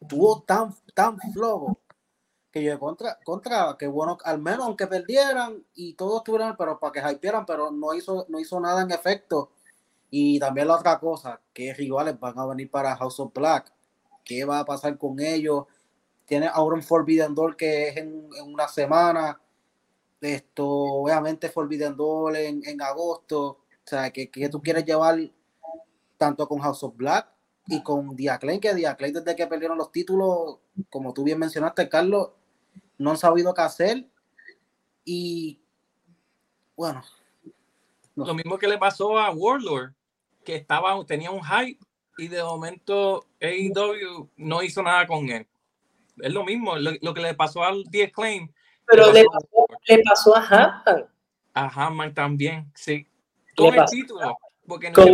estuvo 0.00 0.42
tan, 0.42 0.72
tan 0.94 1.18
flojo 1.32 1.80
que 2.52 2.62
yo 2.62 2.78
contra, 2.78 3.18
contra, 3.24 3.76
que 3.76 3.88
bueno, 3.88 4.16
al 4.22 4.38
menos 4.38 4.66
aunque 4.66 4.86
perdieran 4.86 5.60
y 5.74 5.94
todos 5.94 6.18
estuvieran, 6.18 6.56
pero 6.56 6.78
para 6.78 6.92
que 6.92 7.14
hypearan, 7.14 7.44
pero 7.46 7.72
no 7.72 7.94
hizo, 7.94 8.26
no 8.28 8.38
hizo 8.38 8.60
nada 8.60 8.82
en 8.82 8.92
efecto. 8.92 9.50
Y 10.08 10.38
también 10.38 10.68
la 10.68 10.76
otra 10.76 11.00
cosa, 11.00 11.40
que 11.52 11.74
rivales 11.74 12.16
van 12.20 12.38
a 12.38 12.46
venir 12.46 12.70
para 12.70 12.94
House 12.94 13.18
of 13.18 13.32
Black. 13.34 13.72
¿Qué 14.24 14.44
va 14.44 14.60
a 14.60 14.64
pasar 14.64 14.96
con 14.98 15.18
ellos? 15.18 15.64
Tiene 16.26 16.46
ahora 16.46 16.76
un 16.76 16.82
Forbidden 16.84 17.34
Door 17.34 17.56
que 17.56 17.88
es 17.88 17.96
en, 17.96 18.28
una 18.46 18.68
semana. 18.68 19.40
Esto, 20.20 20.64
obviamente, 20.64 21.48
Forbidden 21.48 21.96
Door 21.96 22.36
en, 22.36 22.62
en 22.64 22.80
agosto. 22.80 23.65
O 23.86 23.88
sea, 23.88 24.10
que, 24.10 24.28
que, 24.28 24.48
tú 24.48 24.60
quieres 24.60 24.84
llevar 24.84 25.16
tanto 26.16 26.48
con 26.48 26.58
House 26.58 26.82
of 26.82 26.96
Black 26.96 27.28
y 27.68 27.84
con 27.84 28.16
Diaclay, 28.16 28.58
que 28.58 28.74
Diaclay 28.74 29.12
desde 29.12 29.36
que 29.36 29.46
perdieron 29.46 29.78
los 29.78 29.92
títulos, 29.92 30.58
como 30.90 31.14
tú 31.14 31.22
bien 31.22 31.38
mencionaste, 31.38 31.88
Carlos, 31.88 32.30
no 32.98 33.10
han 33.10 33.16
sabido 33.16 33.54
qué 33.54 33.62
hacer. 33.62 34.04
Y 35.04 35.60
bueno. 36.74 37.00
Lo 38.16 38.34
mismo 38.34 38.58
que 38.58 38.66
le 38.66 38.76
pasó 38.76 39.18
a 39.18 39.30
Warlord, 39.30 39.92
que 40.44 40.56
estaba, 40.56 41.04
tenía 41.04 41.30
un 41.30 41.44
hype 41.44 41.78
y 42.18 42.26
de 42.26 42.42
momento 42.42 43.26
AEW 43.40 44.30
no 44.36 44.62
hizo 44.62 44.82
nada 44.82 45.06
con 45.06 45.28
él. 45.28 45.46
Es 46.18 46.32
lo 46.32 46.44
mismo, 46.44 46.76
lo, 46.76 47.14
que 47.14 47.20
le 47.20 47.34
pasó 47.34 47.62
al 47.62 47.84
The 47.88 48.10
Claim. 48.10 48.50
Pero 48.86 49.12
le 49.12 49.24
pasó, 49.24 49.66
le 49.86 50.02
pasó, 50.02 50.36
a 50.36 50.40
Hammond. 50.40 51.06
A 51.54 51.68
Hammond 51.68 52.14
también, 52.14 52.72
sí. 52.74 53.06
Con 53.56 53.74
el 53.74 53.84
título. 53.86 54.36
Porque 54.66 54.90
no 54.90 55.04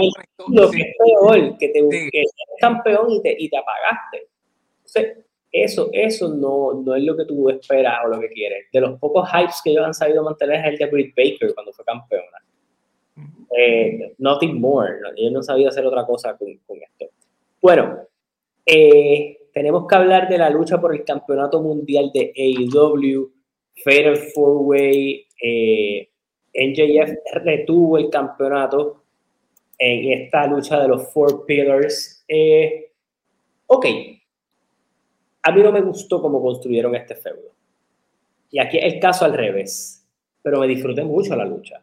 lo 0.48 0.70
que 0.70 0.80
es 0.80 0.96
peor, 0.98 1.58
que 1.58 1.68
te 1.68 1.80
sí. 1.90 2.10
campeón 2.58 3.10
y 3.10 3.22
te, 3.22 3.36
y 3.38 3.50
te 3.50 3.56
apagaste. 3.58 4.28
Entonces, 4.78 5.24
eso, 5.52 5.90
eso 5.92 6.28
no, 6.34 6.82
no 6.82 6.94
es 6.94 7.04
lo 7.04 7.14
que 7.14 7.26
tú 7.26 7.50
esperas 7.50 7.98
o 8.04 8.08
lo 8.08 8.20
que 8.20 8.28
quieres. 8.30 8.66
De 8.72 8.80
los 8.80 8.98
pocos 8.98 9.28
hypes 9.28 9.60
que 9.62 9.70
ellos 9.70 9.84
han 9.84 9.92
sabido 9.92 10.22
mantener 10.22 10.60
es 10.60 10.72
el 10.72 10.78
de 10.78 10.86
Britt 10.86 11.14
Baker 11.14 11.52
cuando 11.54 11.72
fue 11.72 11.84
campeona. 11.84 12.38
Eh, 13.56 14.14
nothing 14.16 14.58
more. 14.58 14.98
¿no? 15.00 15.10
Ellos 15.14 15.32
no 15.32 15.42
sabido 15.42 15.68
hacer 15.68 15.84
otra 15.84 16.06
cosa 16.06 16.36
con, 16.38 16.56
con 16.66 16.78
esto. 16.82 17.06
Bueno, 17.60 17.98
eh, 18.64 19.48
tenemos 19.52 19.86
que 19.86 19.94
hablar 19.94 20.28
de 20.28 20.38
la 20.38 20.48
lucha 20.48 20.80
por 20.80 20.94
el 20.94 21.04
campeonato 21.04 21.60
mundial 21.60 22.10
de 22.14 22.32
AEW, 22.34 23.30
Fatal 23.84 24.16
Four 24.34 24.62
Way. 24.62 25.26
Eh, 25.42 26.08
NJF 26.54 27.12
retuvo 27.42 27.98
el 27.98 28.10
campeonato 28.10 29.02
en 29.78 30.20
esta 30.20 30.46
lucha 30.46 30.80
de 30.80 30.88
los 30.88 31.12
Four 31.12 31.44
Pillars. 31.46 32.24
Eh, 32.28 32.92
ok, 33.66 33.86
a 35.42 35.52
mí 35.52 35.62
no 35.62 35.72
me 35.72 35.80
gustó 35.80 36.22
cómo 36.22 36.40
construyeron 36.40 36.94
este 36.94 37.16
feudo. 37.16 37.52
Y 38.50 38.60
aquí 38.60 38.78
el 38.78 39.00
caso 39.00 39.24
al 39.24 39.32
revés. 39.32 40.06
Pero 40.42 40.60
me 40.60 40.68
disfruté 40.68 41.02
mucho 41.02 41.34
la 41.34 41.44
lucha. 41.44 41.82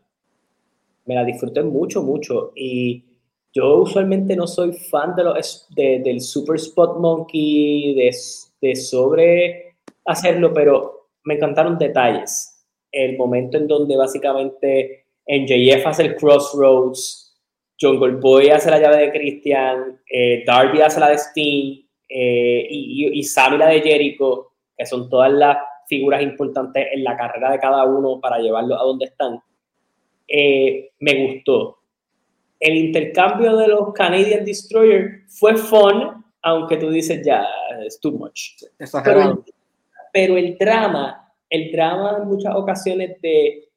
Me 1.06 1.16
la 1.16 1.26
disfruté 1.26 1.64
mucho, 1.64 2.04
mucho. 2.04 2.52
Y 2.56 3.04
yo 3.52 3.78
usualmente 3.78 4.36
no 4.36 4.48
soy 4.48 4.74
fan 4.74 5.16
de 5.16 5.24
los, 5.24 5.68
del 5.76 6.22
Super 6.22 6.58
Spot 6.58 7.00
Monkey, 7.00 7.96
de, 7.96 8.16
de 8.62 8.76
sobre 8.76 9.76
hacerlo, 10.06 10.54
pero 10.54 11.10
me 11.24 11.36
encantaron 11.36 11.78
detalles. 11.78 12.49
El 12.92 13.18
momento 13.18 13.58
en 13.58 13.68
donde 13.68 13.96
básicamente 13.96 15.06
NJF 15.28 15.86
hace 15.86 16.04
el 16.04 16.16
Crossroads, 16.16 17.38
Jungle 17.80 18.18
Boy 18.18 18.50
hace 18.50 18.70
la 18.72 18.80
llave 18.80 18.98
de 18.98 19.12
Christian, 19.12 20.00
eh, 20.10 20.44
Darby 20.46 20.82
hace 20.82 21.00
la 21.00 21.10
de 21.10 21.18
Sting, 21.18 21.86
eh, 22.10 22.68
y, 22.70 23.20
y, 23.20 23.24
Sammy 23.24 23.58
la 23.58 23.68
de 23.68 23.82
Jericho, 23.82 24.52
que 24.76 24.86
son 24.86 25.10
todas 25.10 25.32
las 25.32 25.58
figuras 25.88 26.22
importantes 26.22 26.88
en 26.92 27.04
la 27.04 27.16
carrera 27.16 27.52
de 27.52 27.60
cada 27.60 27.84
uno 27.86 28.20
para 28.20 28.40
llevarlo 28.40 28.80
a 28.80 28.84
donde 28.84 29.06
están, 29.06 29.40
eh, 30.28 30.92
me 31.00 31.28
gustó. 31.28 31.78
El 32.60 32.76
intercambio 32.76 33.56
de 33.56 33.68
los 33.68 33.94
Canadian 33.94 34.44
Destroyer 34.44 35.22
fue 35.28 35.56
fun, 35.56 36.26
aunque 36.42 36.78
tú 36.78 36.90
dices 36.90 37.26
ya, 37.26 37.46
es 37.86 38.00
too 38.00 38.12
much. 38.12 38.64
Pero, 39.04 39.44
pero 40.12 40.38
el 40.38 40.58
drama, 40.58 41.29
el 41.50 41.72
drama 41.72 42.18
en 42.22 42.28
muchas 42.28 42.56
ocasiones 42.56 43.22
de, 43.22 43.70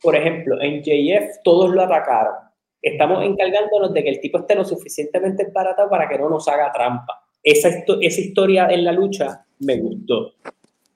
por 0.00 0.16
ejemplo, 0.16 0.60
en 0.60 0.82
JF 0.82 1.42
todos 1.42 1.70
lo 1.70 1.82
atacaron. 1.82 2.34
Estamos 2.82 3.24
encargándonos 3.24 3.92
de 3.92 4.04
que 4.04 4.10
el 4.10 4.20
tipo 4.20 4.38
esté 4.38 4.54
lo 4.54 4.64
suficientemente 4.64 5.46
barato 5.52 5.88
para 5.88 6.08
que 6.08 6.18
no 6.18 6.28
nos 6.28 6.46
haga 6.48 6.72
trampa 6.72 7.26
esa, 7.46 7.68
esa 8.00 8.20
historia 8.20 8.66
en 8.70 8.84
la 8.84 8.92
lucha 8.92 9.46
me 9.60 9.78
gustó. 9.78 10.34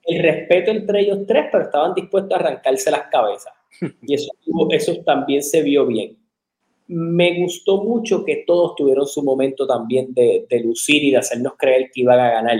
El 0.03 0.21
respeto 0.21 0.71
entre 0.71 1.01
ellos 1.01 1.19
tres, 1.25 1.45
pero 1.49 1.63
estaban 1.63 1.93
dispuestos 1.93 2.33
a 2.33 2.41
arrancarse 2.41 2.91
las 2.91 3.07
cabezas. 3.09 3.53
Y 4.03 4.13
eso, 4.13 4.31
eso 4.69 4.95
también 5.05 5.41
se 5.41 5.61
vio 5.61 5.85
bien. 5.85 6.17
Me 6.87 7.39
gustó 7.39 7.81
mucho 7.83 8.25
que 8.25 8.43
todos 8.45 8.75
tuvieron 8.75 9.07
su 9.07 9.23
momento 9.23 9.65
también 9.65 10.13
de, 10.13 10.45
de 10.49 10.59
lucir 10.59 11.01
y 11.05 11.11
de 11.11 11.17
hacernos 11.17 11.53
creer 11.57 11.89
que 11.91 12.01
iban 12.01 12.19
a 12.19 12.31
ganar. 12.31 12.57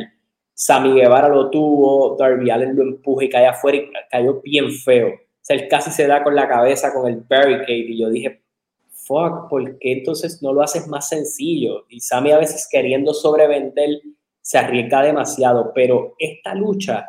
Sammy 0.61 0.93
Guevara 0.93 1.27
lo 1.27 1.49
tuvo, 1.49 2.15
Darby 2.17 2.51
Allen 2.51 2.75
lo 2.75 2.83
empuja 2.83 3.25
y 3.25 3.29
cae 3.29 3.47
afuera 3.47 3.79
y 3.79 3.89
cayó 4.11 4.41
bien 4.41 4.71
feo. 4.71 5.07
O 5.07 5.39
sea, 5.41 5.55
él 5.55 5.67
casi 5.67 5.89
se 5.89 6.05
da 6.05 6.23
con 6.23 6.35
la 6.35 6.47
cabeza 6.47 6.93
con 6.93 7.11
el 7.11 7.21
barricade 7.27 7.87
y 7.89 7.99
yo 7.99 8.11
dije, 8.11 8.43
fuck, 8.91 9.49
¿por 9.49 9.79
qué 9.79 9.93
entonces 9.93 10.39
no 10.43 10.53
lo 10.53 10.61
haces 10.61 10.87
más 10.87 11.09
sencillo? 11.09 11.85
Y 11.89 11.99
Sammy 11.99 12.29
a 12.29 12.37
veces 12.37 12.67
queriendo 12.69 13.11
sobrevender 13.15 14.01
se 14.39 14.59
arriesga 14.59 15.01
demasiado, 15.01 15.71
pero 15.73 16.13
esta 16.19 16.53
lucha 16.53 17.07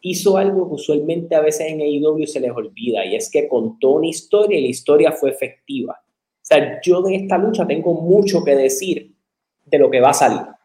hizo 0.00 0.38
algo 0.38 0.68
que 0.68 0.74
usualmente 0.76 1.34
a 1.34 1.42
veces 1.42 1.66
en 1.68 1.82
AEW 1.82 2.26
se 2.26 2.40
les 2.40 2.50
olvida 2.50 3.04
y 3.04 3.14
es 3.14 3.30
que 3.30 3.46
contó 3.46 3.90
una 3.90 4.06
historia 4.06 4.58
y 4.58 4.62
la 4.62 4.68
historia 4.68 5.12
fue 5.12 5.32
efectiva. 5.32 6.00
O 6.00 6.40
sea, 6.40 6.80
yo 6.80 7.02
de 7.02 7.14
esta 7.14 7.36
lucha 7.36 7.66
tengo 7.66 7.92
mucho 7.92 8.42
que 8.42 8.56
decir 8.56 9.14
de 9.66 9.78
lo 9.78 9.90
que 9.90 10.00
va 10.00 10.10
a 10.10 10.14
salir. 10.14 10.55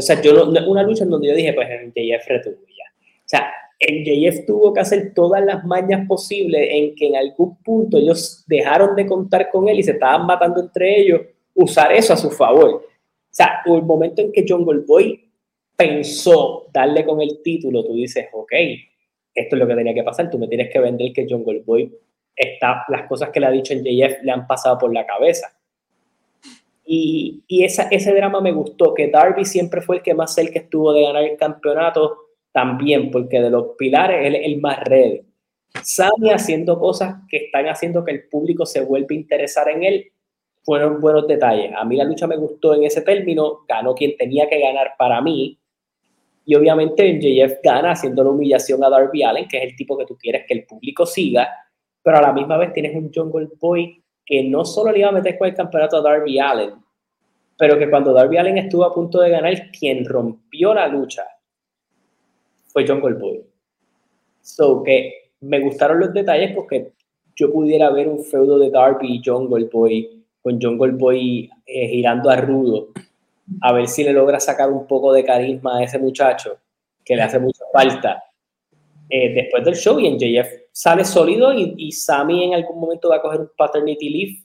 O 0.00 0.02
sea, 0.02 0.20
yo 0.20 0.32
no, 0.32 0.70
una 0.70 0.82
lucha 0.82 1.04
en 1.04 1.10
donde 1.10 1.28
yo 1.28 1.34
dije, 1.34 1.52
pues 1.52 1.68
en 1.70 1.92
JF 1.92 2.26
retuvo 2.26 2.66
ya. 2.66 2.84
O 2.90 3.28
sea, 3.28 3.52
el 3.78 4.04
JF 4.04 4.46
tuvo 4.46 4.72
que 4.72 4.80
hacer 4.80 5.12
todas 5.14 5.44
las 5.44 5.64
mañas 5.64 6.06
posibles 6.06 6.68
en 6.70 6.94
que 6.94 7.06
en 7.06 7.16
algún 7.16 7.56
punto 7.62 7.98
ellos 7.98 8.44
dejaron 8.46 8.94
de 8.94 9.06
contar 9.06 9.50
con 9.50 9.68
él 9.68 9.78
y 9.78 9.82
se 9.82 9.92
estaban 9.92 10.26
matando 10.26 10.60
entre 10.60 11.00
ellos, 11.00 11.22
usar 11.54 11.92
eso 11.92 12.12
a 12.12 12.16
su 12.16 12.30
favor. 12.30 12.70
O 12.70 12.82
sea, 13.30 13.62
el 13.64 13.82
momento 13.82 14.20
en 14.20 14.32
que 14.32 14.44
John 14.46 14.64
Goldboy 14.64 15.30
pensó 15.76 16.66
darle 16.72 17.06
con 17.06 17.22
el 17.22 17.40
título, 17.42 17.84
tú 17.84 17.94
dices, 17.94 18.26
ok, 18.32 18.52
esto 19.34 19.56
es 19.56 19.60
lo 19.60 19.66
que 19.66 19.74
tenía 19.74 19.94
que 19.94 20.02
pasar, 20.02 20.28
tú 20.28 20.38
me 20.38 20.48
tienes 20.48 20.70
que 20.70 20.80
vender 20.80 21.12
que 21.12 21.26
John 21.28 21.42
Goldboy 21.44 21.90
está, 22.36 22.84
las 22.88 23.08
cosas 23.08 23.30
que 23.30 23.40
le 23.40 23.46
ha 23.46 23.50
dicho 23.50 23.72
el 23.72 23.82
JF 23.82 24.22
le 24.22 24.32
han 24.32 24.46
pasado 24.46 24.76
por 24.78 24.92
la 24.92 25.06
cabeza. 25.06 25.48
Y, 26.92 27.44
ese 27.48 28.14
drama 28.14 28.40
me 28.40 28.50
gustó, 28.50 28.92
que 28.94 29.06
Darby 29.06 29.44
siempre 29.44 29.80
fue 29.80 29.98
el 29.98 30.02
que 30.02 30.12
más 30.12 30.34
cerca 30.34 30.58
estuvo 30.58 30.92
de 30.92 31.04
ganar 31.04 31.22
el 31.22 31.36
campeonato, 31.36 32.16
también, 32.50 33.12
porque 33.12 33.40
de 33.40 33.48
los 33.48 33.76
pilares 33.78 34.26
él 34.26 34.34
es 34.34 34.44
el 34.44 34.60
más 34.60 34.80
red. 34.82 35.20
Sammy 35.84 36.30
haciendo 36.30 36.80
cosas 36.80 37.14
que 37.28 37.44
están 37.44 37.68
haciendo 37.68 38.04
que 38.04 38.10
el 38.10 38.28
público 38.28 38.66
se 38.66 38.80
vuelva 38.80 39.06
a 39.10 39.14
interesar 39.14 39.68
en 39.68 39.84
él, 39.84 40.12
fueron 40.64 41.00
buenos 41.00 41.28
detalles. 41.28 41.70
A 41.76 41.84
mí 41.84 41.94
la 41.94 42.02
lucha 42.02 42.26
me 42.26 42.36
gustó 42.36 42.74
en 42.74 42.82
ese 42.82 43.02
término, 43.02 43.60
ganó 43.68 43.94
quien 43.94 44.16
tenía 44.16 44.48
que 44.48 44.58
ganar 44.58 44.94
para 44.98 45.20
mí. 45.20 45.60
Y 46.44 46.56
obviamente 46.56 47.20
JF 47.20 47.60
gana 47.62 47.92
haciendo 47.92 48.24
la 48.24 48.30
humillación 48.30 48.82
a 48.82 48.90
Darby 48.90 49.22
Allen, 49.22 49.46
que 49.46 49.58
es 49.58 49.62
el 49.62 49.76
tipo 49.76 49.96
que 49.96 50.06
tú 50.06 50.16
quieres 50.18 50.44
que 50.44 50.54
el 50.54 50.64
público 50.64 51.06
siga, 51.06 51.48
pero 52.02 52.16
a 52.16 52.22
la 52.22 52.32
misma 52.32 52.56
vez 52.56 52.72
tienes 52.72 52.96
un 52.96 53.12
Jungle 53.14 53.48
Boy 53.60 53.99
que 54.30 54.44
no 54.44 54.64
solo 54.64 54.92
le 54.92 55.00
iba 55.00 55.08
a 55.08 55.12
meter 55.12 55.36
con 55.36 55.48
el 55.48 55.56
campeonato 55.56 55.96
a 55.96 56.02
Darby 56.02 56.38
Allen, 56.38 56.74
pero 57.58 57.76
que 57.76 57.90
cuando 57.90 58.12
Darby 58.12 58.36
Allen 58.36 58.58
estuvo 58.58 58.84
a 58.84 58.94
punto 58.94 59.20
de 59.20 59.28
ganar, 59.28 59.72
quien 59.72 60.04
rompió 60.04 60.72
la 60.72 60.86
lucha 60.86 61.24
fue 62.68 62.86
John 62.86 63.00
Goldboy. 63.00 63.44
So 64.40 64.84
que 64.84 65.32
me 65.40 65.58
gustaron 65.58 65.98
los 65.98 66.14
detalles 66.14 66.54
porque 66.54 66.92
yo 67.34 67.52
pudiera 67.52 67.90
ver 67.90 68.06
un 68.06 68.22
feudo 68.22 68.56
de 68.56 68.70
Darby 68.70 69.16
y 69.16 69.22
Jungle 69.28 69.64
Boy, 69.64 70.24
con 70.40 70.60
Jungle 70.60 70.92
Boy 70.92 71.50
eh, 71.66 71.88
girando 71.88 72.30
a 72.30 72.36
Rudo, 72.36 72.90
a 73.62 73.72
ver 73.72 73.88
si 73.88 74.04
le 74.04 74.12
logra 74.12 74.38
sacar 74.38 74.70
un 74.70 74.86
poco 74.86 75.12
de 75.12 75.24
carisma 75.24 75.78
a 75.78 75.82
ese 75.82 75.98
muchacho, 75.98 76.56
que 77.04 77.16
le 77.16 77.22
hace 77.22 77.40
mucha 77.40 77.64
falta. 77.72 78.22
Eh, 79.12 79.34
después 79.34 79.64
del 79.64 79.74
show 79.74 79.98
y 79.98 80.06
en 80.06 80.18
JF 80.18 80.48
sale 80.70 81.04
sólido 81.04 81.52
y, 81.52 81.74
y, 81.76 81.90
Sammy 81.90 82.44
en 82.44 82.54
algún 82.54 82.78
momento 82.78 83.08
va 83.08 83.16
a 83.16 83.22
coger 83.22 83.40
un 83.40 83.50
paternity 83.56 84.08
leave. 84.08 84.44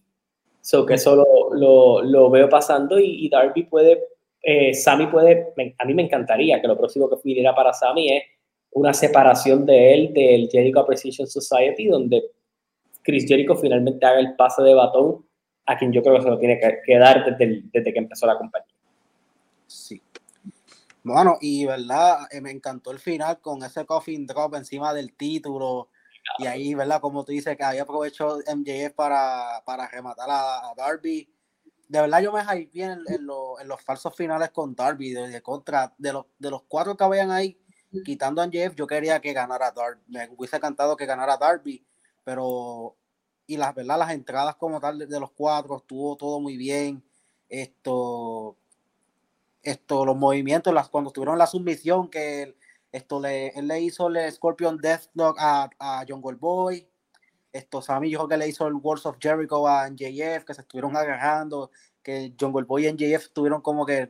So 0.61 0.83
que 0.83 0.95
eso 0.95 1.15
lo, 1.53 2.01
lo, 2.01 2.29
veo 2.31 2.49
pasando 2.49 2.99
y, 2.99 3.29
Darby 3.29 3.65
puede, 3.65 4.03
eh, 4.41 4.73
Sammy 4.73 5.05
puede, 5.05 5.53
a 5.77 5.85
mí 5.85 5.93
me 5.93 6.01
encantaría 6.01 6.59
que 6.59 6.67
lo 6.67 6.75
próximo 6.75 7.07
que 7.07 7.17
pidiera 7.17 7.53
para 7.53 7.73
Sammy 7.73 8.11
es 8.11 8.23
una 8.71 8.91
separación 8.91 9.67
de 9.67 9.93
él 9.93 10.13
del 10.13 10.49
Jericho 10.49 10.79
Appreciation 10.79 11.27
Society, 11.27 11.85
donde 11.85 12.23
Chris 13.03 13.27
Jericho 13.27 13.55
finalmente 13.55 14.03
haga 14.03 14.19
el 14.19 14.35
pase 14.35 14.63
de 14.63 14.73
batón 14.73 15.23
a 15.67 15.77
quien 15.77 15.93
yo 15.93 16.01
creo 16.01 16.15
que 16.15 16.23
se 16.23 16.29
lo 16.29 16.39
tiene 16.39 16.59
que, 16.59 16.97
dar 16.97 17.23
desde, 17.23 17.61
desde 17.71 17.93
que 17.93 17.99
empezó 17.99 18.25
la 18.25 18.37
compañía. 18.37 18.73
Sí. 19.67 20.01
Bueno, 21.05 21.37
y 21.39 21.67
verdad, 21.67 22.27
eh, 22.31 22.41
me 22.41 22.49
encantó 22.49 22.89
el 22.89 22.97
final 22.97 23.39
con 23.39 23.61
ese 23.63 23.85
coffin 23.85 24.25
drop 24.25 24.55
encima 24.55 24.91
del 24.91 25.13
título. 25.15 25.91
Y 26.39 26.47
ahí, 26.47 26.73
¿verdad? 26.73 26.99
Como 26.99 27.23
tú 27.23 27.31
dices, 27.31 27.55
que 27.55 27.63
ahí 27.63 27.77
aprovechó 27.77 28.39
MJF 28.39 28.95
para, 28.95 29.61
para 29.67 29.87
rematar 29.87 30.27
a, 30.31 30.73
Darby. 30.75 31.31
De 31.87 32.01
verdad, 32.01 32.21
yo 32.21 32.31
me 32.31 32.43
hype 32.43 32.71
bien 32.73 32.89
en, 33.07 33.19
en, 33.19 33.27
los 33.27 33.81
falsos 33.83 34.15
finales 34.15 34.49
con 34.49 34.73
Darby, 34.73 35.11
de, 35.11 35.43
contra, 35.43 35.93
de 35.99 36.11
los, 36.11 36.25
de 36.39 36.49
los 36.49 36.63
cuatro 36.63 36.97
que 36.97 37.03
habían 37.03 37.29
ahí, 37.29 37.61
quitando 38.03 38.41
a 38.41 38.47
MJF, 38.47 38.73
yo 38.73 38.87
quería 38.87 39.19
que 39.21 39.31
ganara 39.31 39.71
Darby. 39.71 40.01
Me 40.07 40.27
hubiese 40.35 40.55
encantado 40.55 40.97
que 40.97 41.05
ganara 41.05 41.37
Darby, 41.37 41.85
pero. 42.23 42.97
Y 43.45 43.57
las, 43.57 43.75
¿verdad? 43.75 43.99
Las 43.99 44.11
entradas 44.11 44.55
como 44.55 44.79
tal 44.79 44.97
de, 44.97 45.05
de 45.05 45.19
los 45.19 45.29
cuatro, 45.33 45.77
estuvo 45.77 46.17
todo 46.17 46.39
muy 46.39 46.57
bien. 46.57 47.03
Esto 47.47 48.57
esto, 49.65 50.05
los 50.05 50.15
movimientos, 50.15 50.73
las, 50.73 50.89
cuando 50.89 51.11
tuvieron 51.11 51.37
la 51.39 51.47
submisión, 51.47 52.09
que 52.09 52.55
esto 52.91 53.19
le, 53.19 53.47
él 53.49 53.67
le 53.67 53.81
hizo 53.81 54.07
el 54.07 54.31
Scorpion 54.31 54.77
Deathlock 54.77 55.37
a, 55.39 55.69
a 55.79 56.05
John 56.07 56.21
Boy. 56.21 56.87
Esto, 57.51 57.81
Sammy 57.81 58.09
dijo 58.09 58.27
que 58.27 58.37
le 58.37 58.47
hizo 58.47 58.67
el 58.67 58.75
Wars 58.75 59.05
of 59.05 59.17
Jericho 59.19 59.67
a 59.67 59.89
NJF, 59.89 60.45
que 60.45 60.53
se 60.53 60.61
estuvieron 60.61 60.95
agarrando, 60.95 61.71
que 62.03 62.33
John 62.39 62.53
Boy 62.53 62.87
y 62.87 62.93
NJF 62.93 63.25
estuvieron 63.25 63.61
como 63.61 63.85
que 63.85 64.09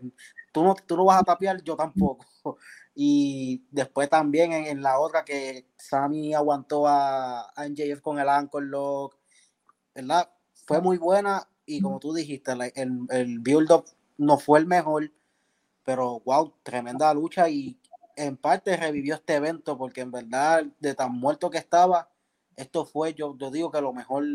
tú 0.52 0.64
no, 0.64 0.76
tú 0.76 0.98
no 0.98 1.06
vas 1.06 1.22
a 1.22 1.24
tapiar, 1.24 1.62
yo 1.64 1.76
tampoco. 1.76 2.26
Y 2.98 3.66
después 3.72 4.08
también 4.10 4.54
en, 4.54 4.82
la 4.82 5.00
otra 5.02 5.26
que 5.26 5.68
Sammy 5.76 6.34
aguantó 6.34 6.88
a, 6.88 7.42
a 7.54 7.68
NJF 7.68 8.00
con 8.00 8.20
el 8.20 8.30
Anchor 8.30 8.64
Lock, 8.64 9.18
¿verdad? 9.94 10.32
Fue 10.66 10.80
muy 10.80 10.98
buena 10.98 11.46
y 11.66 11.82
como 11.82 12.00
tú 12.00 12.14
dijiste, 12.14 12.54
el, 12.76 13.02
el 13.10 13.40
build-up 13.40 13.84
no 14.18 14.38
fue 14.38 14.60
el 14.60 14.66
mejor, 14.66 15.12
pero 15.86 16.22
wow, 16.26 16.52
tremenda 16.64 17.14
lucha 17.14 17.48
y 17.48 17.78
en 18.18 18.36
parte 18.38 18.76
revivió 18.76 19.16
este 19.16 19.36
evento 19.36 19.78
porque 19.78 20.02
en 20.02 20.12
verdad 20.12 20.66
de 20.80 20.96
tan 20.96 21.12
muerto 21.14 21.50
que 21.50 21.60
estaba, 21.60 22.10
esto 22.56 22.86
fue, 22.86 23.14
yo, 23.14 23.38
yo 23.38 23.52
digo 23.52 23.72
que 23.72 23.82
lo 23.82 23.94
mejor 23.94 24.26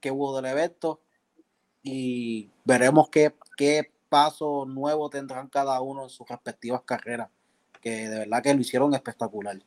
que 0.00 0.10
hubo 0.10 0.34
del 0.36 0.46
evento 0.46 1.00
y 1.82 2.50
veremos 2.64 3.08
qué, 3.08 3.34
qué 3.56 3.92
paso 4.08 4.66
nuevo 4.66 5.08
tendrán 5.08 5.48
cada 5.48 5.80
uno 5.80 6.04
en 6.04 6.10
sus 6.10 6.28
respectivas 6.28 6.82
carreras, 6.82 7.28
que 7.80 8.08
de 8.08 8.18
verdad 8.18 8.42
que 8.42 8.54
lo 8.54 8.60
hicieron 8.60 8.94
espectacular. 8.94 9.58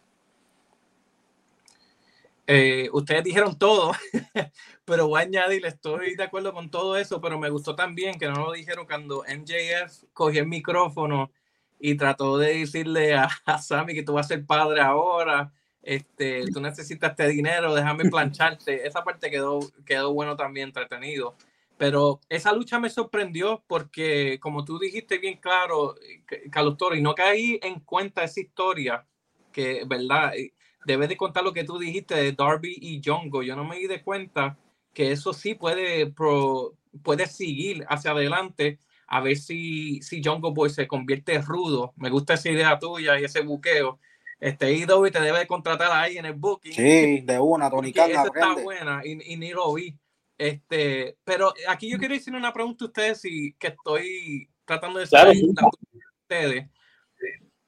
Eh, 2.45 2.90
ustedes 2.91 3.24
dijeron 3.24 3.57
todo, 3.57 3.94
pero 4.86 5.07
voy 5.07 5.22
a 5.22 5.24
añadir, 5.24 5.65
estoy 5.65 6.15
de 6.15 6.24
acuerdo 6.24 6.53
con 6.53 6.70
todo 6.70 6.98
eso, 6.98 7.22
pero 7.22 7.40
me 7.40 7.49
gustó 7.49 7.74
también 7.74 8.20
que 8.20 8.28
no 8.28 8.45
lo 8.45 8.52
dijeron 8.52 8.86
cuando 8.86 9.24
MJF 9.24 10.03
cogió 10.11 10.41
el 10.41 10.48
micrófono 10.48 11.32
y 11.80 11.95
trató 11.95 12.38
de 12.38 12.60
decirle 12.60 13.14
a, 13.14 13.30
Sammy 13.61 13.94
que 13.94 14.03
tú 14.03 14.14
vas 14.14 14.26
a 14.26 14.36
ser 14.36 14.45
padre 14.45 14.82
ahora, 14.82 15.53
este, 15.82 16.45
tú 16.52 16.60
necesitas 16.61 17.11
este 17.11 17.28
dinero, 17.30 17.74
déjame 17.76 18.10
plancharte. 18.10 18.88
Esa 18.88 19.03
parte 19.03 19.30
quedó, 19.30 19.60
quedó 19.86 20.14
bueno 20.14 20.36
también, 20.36 20.70
entretenido. 20.70 21.36
Pero 21.78 22.22
esa 22.30 22.53
lucha 22.53 22.80
me 22.80 22.90
sorprendió 22.90 23.64
porque, 23.68 24.40
como 24.40 24.64
tú 24.64 24.80
dijiste 24.80 25.18
bien 25.18 25.38
claro, 25.40 25.95
Carlos 26.52 26.78
Toro, 26.78 26.95
y 26.95 27.02
no 27.02 27.15
caí 27.15 27.60
en 27.64 27.80
cuenta 27.82 28.24
esa 28.24 28.40
historia, 28.40 29.06
que, 29.52 29.84
¿verdad? 29.86 30.34
Debes 30.85 31.10
de 31.10 31.18
contar 31.18 31.43
lo 31.43 31.53
que 31.53 31.64
tú 31.64 31.77
dijiste 31.77 32.15
de 32.15 32.31
Darby 32.31 32.77
y 32.80 33.01
Jongo. 33.03 33.43
Yo 33.43 33.55
no 33.55 33.64
me 33.64 33.77
di 33.77 33.88
de 33.88 34.01
cuenta 34.01 34.57
que 34.93 35.11
eso 35.11 35.34
sí 35.34 35.55
puede, 35.55 36.07
pro, 36.07 36.73
puede 37.01 37.27
seguir 37.27 37.85
hacia 37.89 38.11
adelante 38.11 38.80
a 39.07 39.22
ver 39.22 39.38
si, 39.38 40.01
si 40.01 40.22
Jongo 40.23 40.53
Boy 40.53 40.69
se 40.69 40.88
convierte 40.88 41.39
rudo. 41.41 41.93
Me 41.97 42.10
gusta 42.10 42.34
esa 42.34 42.49
idea 42.49 42.80
tuya 42.80 43.19
y 43.19 43.26
ese 43.26 43.41
buqueo. 43.41 43.99
Este 44.39 44.73
y 44.73 44.85
te 44.85 45.22
debe 45.22 45.39
de 45.39 45.47
contratar 45.47 45.89
ahí 45.91 46.18
en 46.18 46.26
el 46.26 46.34
booking. 46.34 46.73
Sí, 46.73 47.22
de 47.22 47.39
una, 47.39 47.69
Tony 47.69 47.89
Esa 47.95 48.23
está 48.23 48.55
buena 48.55 49.01
y, 49.05 49.38
ni 49.38 49.51
lo 49.51 49.73
vi. 49.73 49.97
Este, 50.38 51.15
pero 51.23 51.53
aquí 51.69 51.89
yo 51.89 51.97
quiero 51.97 52.14
decir 52.14 52.35
una 52.35 52.51
pregunta 52.51 52.84
a 52.84 52.88
ustedes 52.88 53.23
y 53.23 53.53
que 53.53 53.68
estoy 53.68 54.49
tratando 54.65 54.99
de 54.99 55.07
saber 55.07 55.38
ustedes. 56.23 56.68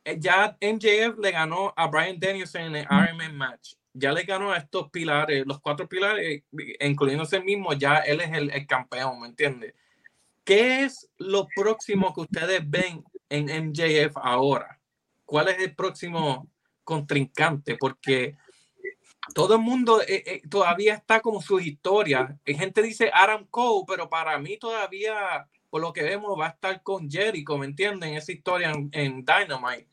Eh, 0.06 0.18
ya 0.20 0.58
MJF 0.62 1.20
le 1.20 1.32
ganó 1.32 1.74
a 1.76 1.88
Brian 1.88 2.20
Danielson 2.20 2.62
en 2.62 2.76
el 2.78 2.88
Ironman 2.90 3.36
match. 3.36 3.74
Ya 3.94 4.12
le 4.12 4.24
ganó 4.24 4.52
a 4.52 4.58
estos 4.58 4.90
pilares, 4.92 5.46
los 5.46 5.60
cuatro 5.60 5.88
pilares, 5.88 6.44
incluyéndose 6.80 7.42
mismo, 7.42 7.74
ya 7.74 7.98
él 7.98 8.22
es 8.22 8.32
el, 8.32 8.50
el 8.52 8.68
campeón, 8.68 9.20
¿me 9.22 9.28
entiendes? 9.28 9.74
¿Qué 10.44 10.84
es 10.84 11.10
lo 11.18 11.48
próximo 11.56 12.14
que 12.14 12.22
ustedes 12.22 12.62
ven 12.70 13.04
en 13.30 13.46
MJF 13.46 14.16
ahora? 14.18 14.80
¿Cuál 15.26 15.48
es 15.50 15.60
el 15.60 15.76
próximo 15.76 16.48
contrincante? 16.84 17.78
Porque 17.78 18.38
todo 19.34 19.56
el 19.56 19.62
mundo 19.62 20.02
eh, 20.02 20.24
eh, 20.26 20.42
todavía 20.50 20.94
está 20.94 21.20
como 21.20 21.42
su 21.42 21.60
historia. 21.60 22.38
Hay 22.46 22.56
gente 22.56 22.82
dice 22.82 23.10
Adam 23.14 23.46
Cole, 23.50 23.86
pero 23.88 24.10
para 24.10 24.38
mí 24.38 24.58
todavía, 24.58 25.48
por 25.76 25.82
lo 25.82 25.92
que 25.92 26.04
vemos, 26.04 26.40
va 26.40 26.46
a 26.46 26.50
estar 26.52 26.82
con 26.84 27.12
Jericho, 27.12 27.58
¿me 27.58 27.66
entienden? 27.66 28.14
Esa 28.14 28.32
historia 28.32 28.72
en, 28.72 29.26
Dynamite. 29.26 29.90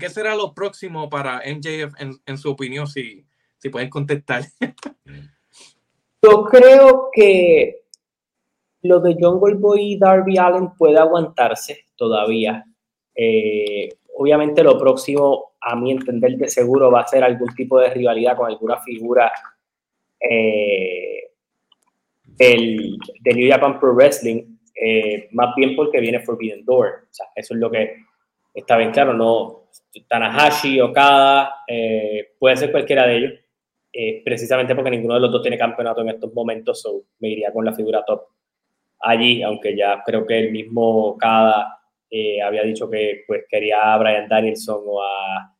¿Qué 0.00 0.10
será 0.10 0.34
lo 0.34 0.52
próximo 0.52 1.08
para 1.08 1.42
MJF 1.46 1.94
en, 2.26 2.36
su 2.36 2.50
opinión, 2.50 2.88
si, 2.88 3.24
si 3.56 3.68
pueden 3.68 3.88
contestar? 3.88 4.42
Yo 6.20 6.42
creo 6.46 7.10
que 7.12 7.84
lo 8.82 8.98
de 8.98 9.16
John 9.16 9.38
Boy 9.38 9.92
y 9.92 9.96
Darby 9.96 10.38
Allen 10.38 10.70
puede 10.76 10.98
aguantarse 10.98 11.84
todavía. 11.94 12.64
Eh, 13.14 13.90
obviamente 14.16 14.64
lo 14.64 14.76
próximo, 14.76 15.52
a 15.60 15.76
mi 15.76 15.92
entender, 15.92 16.36
de 16.36 16.48
seguro 16.48 16.90
va 16.90 17.02
a 17.02 17.06
ser 17.06 17.22
algún 17.22 17.54
tipo 17.54 17.78
de 17.78 17.90
rivalidad 17.90 18.36
con 18.36 18.50
alguna 18.50 18.80
figura 18.80 19.30
eh, 20.18 21.30
del, 22.26 22.98
de 23.20 23.34
New 23.34 23.48
Japan 23.48 23.78
Pro 23.78 23.94
Wrestling, 23.94 24.55
eh, 24.82 25.28
más 25.32 25.54
bien 25.56 25.74
porque 25.74 26.00
viene 26.00 26.20
Forbidden 26.20 26.64
Door. 26.64 27.06
O 27.10 27.14
sea, 27.14 27.26
eso 27.34 27.54
es 27.54 27.60
lo 27.60 27.70
que 27.70 27.96
está 28.54 28.76
bien 28.76 28.90
claro, 28.90 29.12
no 29.12 29.66
Tanahashi, 30.08 30.80
Okada, 30.80 31.62
eh, 31.66 32.34
puede 32.38 32.56
ser 32.56 32.70
cualquiera 32.70 33.06
de 33.06 33.16
ellos, 33.16 33.32
eh, 33.92 34.22
precisamente 34.24 34.74
porque 34.74 34.90
ninguno 34.90 35.14
de 35.14 35.20
los 35.20 35.32
dos 35.32 35.42
tiene 35.42 35.58
campeonato 35.58 36.00
en 36.02 36.10
estos 36.10 36.32
momentos, 36.32 36.80
so 36.80 37.04
me 37.20 37.28
iría 37.28 37.52
con 37.52 37.64
la 37.64 37.72
figura 37.72 38.04
top 38.04 38.22
allí, 39.00 39.42
aunque 39.42 39.76
ya 39.76 40.02
creo 40.04 40.26
que 40.26 40.38
el 40.38 40.52
mismo 40.52 41.08
Okada 41.08 41.80
eh, 42.10 42.40
había 42.40 42.62
dicho 42.62 42.88
que 42.90 43.24
pues 43.26 43.44
quería 43.48 43.92
a 43.94 43.98
Brian 43.98 44.28
Danielson 44.28 44.82
o 44.86 45.02
a, 45.02 45.52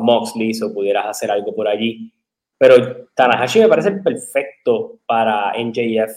Moxley, 0.00 0.52
o 0.62 0.72
pudieras 0.72 1.06
hacer 1.06 1.30
algo 1.30 1.54
por 1.54 1.68
allí. 1.68 2.12
Pero 2.58 3.08
Tanahashi 3.14 3.60
me 3.60 3.68
parece 3.68 3.92
perfecto 3.92 5.00
para 5.06 5.52
NJF. 5.58 6.10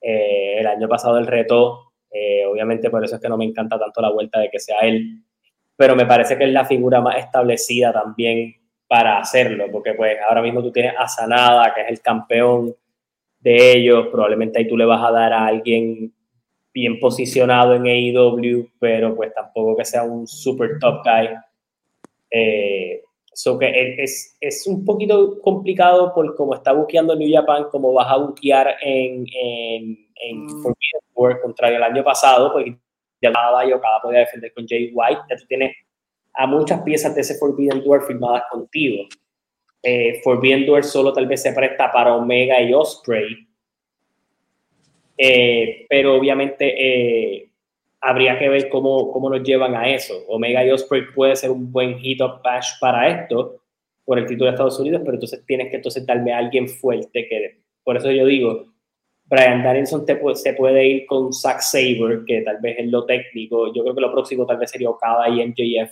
el 0.00 0.66
año 0.66 0.88
pasado 0.88 1.18
el 1.18 1.26
reto, 1.26 1.91
obviamente 2.48 2.90
por 2.90 3.04
eso 3.04 3.16
es 3.16 3.20
que 3.20 3.28
no 3.28 3.36
me 3.36 3.44
encanta 3.44 3.78
tanto 3.78 4.00
la 4.00 4.10
vuelta 4.10 4.38
de 4.38 4.50
que 4.50 4.60
sea 4.60 4.78
él 4.80 5.22
pero 5.76 5.96
me 5.96 6.06
parece 6.06 6.38
que 6.38 6.44
es 6.44 6.52
la 6.52 6.64
figura 6.64 7.00
más 7.00 7.16
establecida 7.16 7.92
también 7.92 8.54
para 8.86 9.18
hacerlo, 9.18 9.66
porque 9.72 9.94
pues 9.94 10.16
ahora 10.28 10.42
mismo 10.42 10.62
tú 10.62 10.70
tienes 10.70 10.94
a 10.98 11.08
Sanada, 11.08 11.72
que 11.74 11.80
es 11.80 11.88
el 11.88 12.00
campeón 12.00 12.74
de 13.40 13.72
ellos, 13.72 14.06
probablemente 14.12 14.58
ahí 14.58 14.68
tú 14.68 14.76
le 14.76 14.84
vas 14.84 15.02
a 15.02 15.10
dar 15.10 15.32
a 15.32 15.46
alguien 15.46 16.12
bien 16.72 17.00
posicionado 17.00 17.74
en 17.74 17.86
AEW, 17.86 18.68
pero 18.78 19.16
pues 19.16 19.34
tampoco 19.34 19.76
que 19.76 19.84
sea 19.84 20.04
un 20.04 20.26
super 20.26 20.78
top 20.78 21.02
guy. 21.02 21.30
Eh, 22.30 23.02
que 23.58 23.94
es, 23.98 24.36
es, 24.40 24.66
un 24.66 24.84
poquito 24.84 25.40
complicado 25.40 26.14
por 26.14 26.34
cómo 26.36 26.54
está 26.54 26.72
buqueando 26.72 27.16
New 27.16 27.32
Japan, 27.32 27.64
como 27.70 27.92
vas 27.92 28.08
a 28.08 28.18
buquear 28.18 28.76
en, 28.82 29.24
en 30.22 30.44
mm. 30.44 30.62
Forbidden 30.62 31.40
contrario 31.40 31.76
al 31.76 31.84
año 31.84 32.04
pasado, 32.04 32.52
pues 32.52 32.66
ya 33.20 33.32
cada 33.32 33.80
cada 33.80 34.00
podía 34.02 34.20
defender 34.20 34.52
con 34.52 34.66
Jay 34.66 34.90
White, 34.92 35.20
ya 35.30 35.36
tú 35.36 35.46
tienes 35.46 35.76
a 36.34 36.46
muchas 36.46 36.82
piezas 36.82 37.14
de 37.14 37.20
ese 37.20 37.38
Forbidden 37.38 37.84
Door 37.84 38.06
firmadas 38.06 38.44
contigo. 38.50 39.04
Eh, 39.82 40.20
Forbidden 40.22 40.66
Door 40.66 40.84
solo 40.84 41.12
tal 41.12 41.26
vez 41.26 41.42
se 41.42 41.52
presta 41.52 41.92
para 41.92 42.14
Omega 42.14 42.60
y 42.60 42.72
Osprey. 42.72 43.46
Eh, 45.18 45.86
pero 45.88 46.16
obviamente 46.16 46.74
eh, 46.76 47.50
habría 48.00 48.38
que 48.38 48.48
ver 48.48 48.68
cómo, 48.68 49.12
cómo 49.12 49.30
nos 49.30 49.42
llevan 49.42 49.74
a 49.74 49.88
eso. 49.88 50.24
Omega 50.28 50.64
y 50.64 50.70
Osprey 50.70 51.02
puede 51.14 51.36
ser 51.36 51.50
un 51.50 51.70
buen 51.70 51.98
hit 51.98 52.20
of 52.20 52.42
bash 52.42 52.72
para 52.80 53.08
esto, 53.08 53.60
por 54.04 54.18
el 54.18 54.26
título 54.26 54.46
de 54.46 54.54
Estados 54.54 54.80
Unidos, 54.80 55.02
pero 55.04 55.14
entonces 55.14 55.44
tienes 55.46 55.70
que 55.70 55.76
entonces 55.76 56.04
darme 56.04 56.32
a 56.32 56.38
alguien 56.38 56.68
fuerte 56.68 57.28
que, 57.28 57.60
por 57.84 57.96
eso 57.96 58.10
yo 58.10 58.26
digo, 58.26 58.71
Brian 59.32 59.62
Danielson 59.62 60.04
se 60.34 60.52
puede 60.52 60.86
ir 60.86 61.06
con 61.06 61.32
Zack 61.32 61.62
Saber, 61.62 62.22
que 62.26 62.42
tal 62.42 62.58
vez 62.60 62.76
es 62.78 62.86
lo 62.88 63.06
técnico. 63.06 63.72
Yo 63.72 63.82
creo 63.82 63.94
que 63.94 64.02
lo 64.02 64.12
próximo 64.12 64.44
tal 64.44 64.58
vez 64.58 64.70
sería 64.70 64.90
Okada 64.90 65.26
y 65.30 65.42
MJF. 65.42 65.90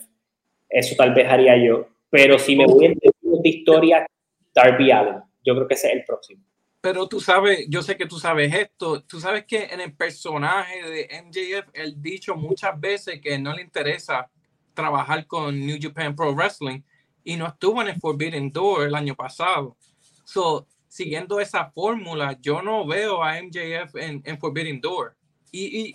Eso 0.69 0.95
tal 0.95 1.15
vez 1.15 1.27
haría 1.27 1.57
yo. 1.57 1.89
Pero 2.11 2.39
si 2.39 2.55
me 2.55 2.67
voy 2.67 2.85
en 2.85 2.99
de 2.99 3.49
historia, 3.49 4.07
Darby 4.55 4.91
Allen. 4.91 5.23
Yo 5.43 5.55
creo 5.55 5.67
que 5.67 5.73
ese 5.73 5.87
es 5.87 5.95
el 5.95 6.05
próximo. 6.05 6.45
Pero 6.83 7.09
tú 7.09 7.19
sabes, 7.19 7.65
yo 7.71 7.81
sé 7.81 7.97
que 7.97 8.05
tú 8.05 8.19
sabes 8.19 8.55
esto, 8.55 9.03
tú 9.05 9.19
sabes 9.19 9.47
que 9.47 9.65
en 9.65 9.81
el 9.81 9.97
personaje 9.97 10.83
de 10.83 11.09
MJF, 11.23 11.71
él 11.73 11.95
dicho 11.97 12.37
muchas 12.37 12.79
veces 12.79 13.23
que 13.23 13.39
no 13.39 13.55
le 13.55 13.63
interesa 13.63 14.31
trabajar 14.75 15.27
con 15.27 15.59
New 15.59 15.79
Japan 15.81 16.15
Pro 16.15 16.35
Wrestling 16.35 16.83
y 17.25 17.37
no 17.37 17.47
estuvo 17.47 17.81
en 17.81 17.89
el 17.89 18.01
Forbidden 18.01 18.53
Door 18.53 18.89
el 18.89 18.95
año 18.95 19.15
pasado. 19.15 19.79
So, 20.25 20.67
siguiendo 20.91 21.39
esa 21.39 21.71
fórmula, 21.71 22.37
yo 22.41 22.63
no 22.63 22.85
veo 22.85 23.23
a 23.23 23.41
MJF 23.41 23.95
en, 23.95 24.23
en 24.25 24.39
Forbidden 24.39 24.81
Door. 24.81 25.15
Y, 25.53 25.95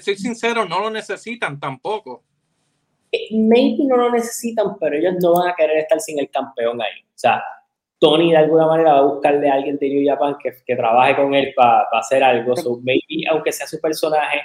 soy 0.00 0.16
sincero, 0.16 0.66
no 0.66 0.80
lo 0.80 0.90
necesitan 0.90 1.58
tampoco. 1.58 2.22
Eh, 3.10 3.28
maybe 3.32 3.84
no 3.84 3.96
lo 3.96 4.10
necesitan, 4.10 4.78
pero 4.78 4.96
ellos 4.96 5.14
no 5.22 5.32
van 5.32 5.48
a 5.48 5.54
querer 5.54 5.78
estar 5.78 5.98
sin 5.98 6.18
el 6.18 6.30
campeón 6.30 6.80
ahí. 6.82 7.00
O 7.02 7.16
sea, 7.18 7.42
Tony 7.98 8.32
de 8.32 8.36
alguna 8.36 8.66
manera 8.66 8.92
va 8.92 8.98
a 8.98 9.14
buscarle 9.14 9.48
a 9.48 9.54
alguien 9.54 9.78
de 9.78 9.88
New 9.88 10.06
Japan 10.06 10.36
que, 10.42 10.52
que 10.66 10.76
trabaje 10.76 11.16
con 11.16 11.32
él 11.34 11.54
para 11.56 11.86
hacer 11.92 12.22
algo. 12.22 12.54
So 12.54 12.80
maybe, 12.82 13.26
aunque 13.30 13.50
sea 13.50 13.66
su 13.66 13.80
personaje, 13.80 14.42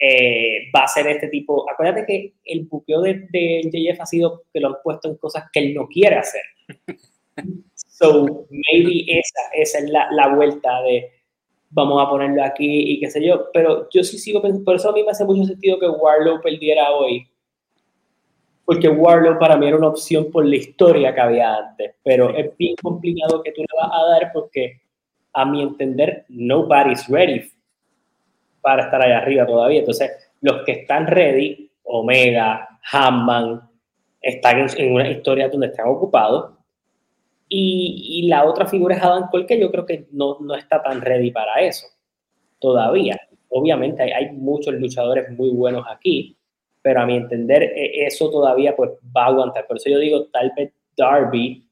eh, 0.00 0.68
va 0.74 0.80
a 0.80 0.88
ser 0.88 1.06
este 1.06 1.28
tipo. 1.28 1.64
Acuérdate 1.70 2.04
que 2.06 2.34
el 2.44 2.64
buqueo 2.64 3.02
de, 3.02 3.28
de 3.30 3.60
JF 3.62 4.00
ha 4.00 4.06
sido 4.06 4.42
que 4.52 4.58
lo 4.58 4.68
han 4.68 4.76
puesto 4.82 5.08
en 5.08 5.16
cosas 5.16 5.44
que 5.52 5.60
él 5.60 5.74
no 5.74 5.86
quiere 5.86 6.16
hacer. 6.16 6.42
So 7.98 8.46
maybe 8.50 9.04
esa, 9.08 9.40
esa 9.54 9.78
es 9.78 9.90
la, 9.90 10.08
la 10.12 10.34
vuelta 10.34 10.82
de 10.82 11.10
vamos 11.70 12.02
a 12.04 12.08
ponerlo 12.08 12.42
aquí 12.44 12.92
y 12.92 13.00
qué 13.00 13.10
sé 13.10 13.26
yo. 13.26 13.46
Pero 13.52 13.88
yo 13.90 14.02
sí 14.02 14.18
sigo 14.18 14.42
pensando, 14.42 14.64
por 14.64 14.76
eso 14.76 14.90
a 14.90 14.92
mí 14.92 15.02
me 15.02 15.10
hace 15.10 15.24
mucho 15.24 15.44
sentido 15.44 15.78
que 15.78 15.88
Warlow 15.88 16.40
perdiera 16.42 16.90
hoy 16.90 17.26
porque 18.66 18.88
Warlock 18.88 19.38
para 19.38 19.56
mí 19.56 19.68
era 19.68 19.76
una 19.76 19.88
opción 19.88 20.30
por 20.30 20.44
la 20.44 20.56
historia 20.56 21.14
que 21.14 21.20
había 21.20 21.54
antes, 21.54 21.94
pero 22.02 22.36
es 22.36 22.54
bien 22.58 22.74
complicado 22.82 23.40
que 23.42 23.52
tú 23.52 23.60
le 23.60 23.68
vas 23.80 23.90
a 23.92 24.10
dar 24.10 24.32
porque 24.32 24.80
a 25.32 25.44
mi 25.44 25.62
entender 25.62 26.24
nobody's 26.28 27.06
ready 27.08 27.48
para 28.60 28.86
estar 28.86 29.00
allá 29.00 29.18
arriba 29.18 29.46
todavía. 29.46 29.78
Entonces, 29.78 30.10
los 30.40 30.64
que 30.64 30.72
están 30.72 31.06
ready, 31.06 31.70
Omega, 31.84 32.80
Hammond, 32.90 33.62
están 34.20 34.66
en, 34.76 34.92
una 34.92 35.08
historia 35.08 35.48
donde 35.48 35.68
están 35.68 35.86
ocupados. 35.86 36.55
Y, 37.48 38.26
la 38.28 38.44
otra 38.44 38.66
figura 38.66 38.96
es 38.96 39.02
Adam 39.02 39.28
Cole, 39.30 39.46
que 39.46 39.60
yo 39.60 39.70
creo 39.70 39.86
que 39.86 40.06
no, 40.10 40.38
no 40.40 40.54
está 40.56 40.82
tan 40.82 41.00
ready 41.00 41.30
para 41.30 41.60
eso 41.60 41.86
todavía. 42.58 43.18
Obviamente 43.48 44.02
hay, 44.02 44.10
hay 44.10 44.32
muchos 44.32 44.74
luchadores 44.74 45.30
muy 45.30 45.50
buenos 45.50 45.84
aquí, 45.88 46.36
pero 46.82 47.00
a 47.00 47.06
mi 47.06 47.16
entender 47.16 47.62
e, 47.62 48.06
eso 48.06 48.30
todavía 48.30 48.74
pues 48.74 48.90
va 49.16 49.24
a 49.24 49.26
aguantar. 49.26 49.66
Por 49.66 49.76
eso 49.76 49.90
yo 49.90 49.98
digo, 49.98 50.26
tal 50.26 50.52
vez 50.56 50.72
Darby 50.96 51.64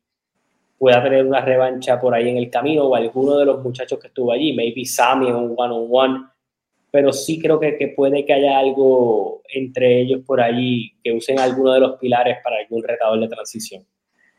pueda 0.78 1.02
tener 1.02 1.24
una 1.24 1.40
revancha 1.40 2.00
por 2.00 2.14
ahí 2.14 2.28
en 2.28 2.36
el 2.36 2.50
camino 2.50 2.84
o 2.84 2.94
alguno 2.94 3.38
de 3.38 3.46
los 3.46 3.62
muchachos 3.62 3.98
que 3.98 4.08
estuvo 4.08 4.32
allí, 4.32 4.52
maybe 4.52 4.84
Sammy 4.84 5.28
en 5.28 5.36
un 5.36 5.54
one-on-one, 5.56 6.26
pero 6.90 7.12
sí 7.12 7.40
creo 7.40 7.58
que, 7.58 7.76
que, 7.76 7.88
puede 7.88 8.24
que 8.24 8.32
haya 8.32 8.58
algo 8.58 9.42
entre 9.52 10.00
ellos 10.00 10.22
por 10.26 10.40
allí 10.40 10.92
que 11.02 11.12
usen 11.12 11.38
alguno 11.40 11.72
de 11.72 11.80
los 11.80 11.98
pilares 11.98 12.38
para 12.44 12.58
algún 12.58 12.82
retador 12.82 13.18
de 13.18 13.28
transición. 13.28 13.84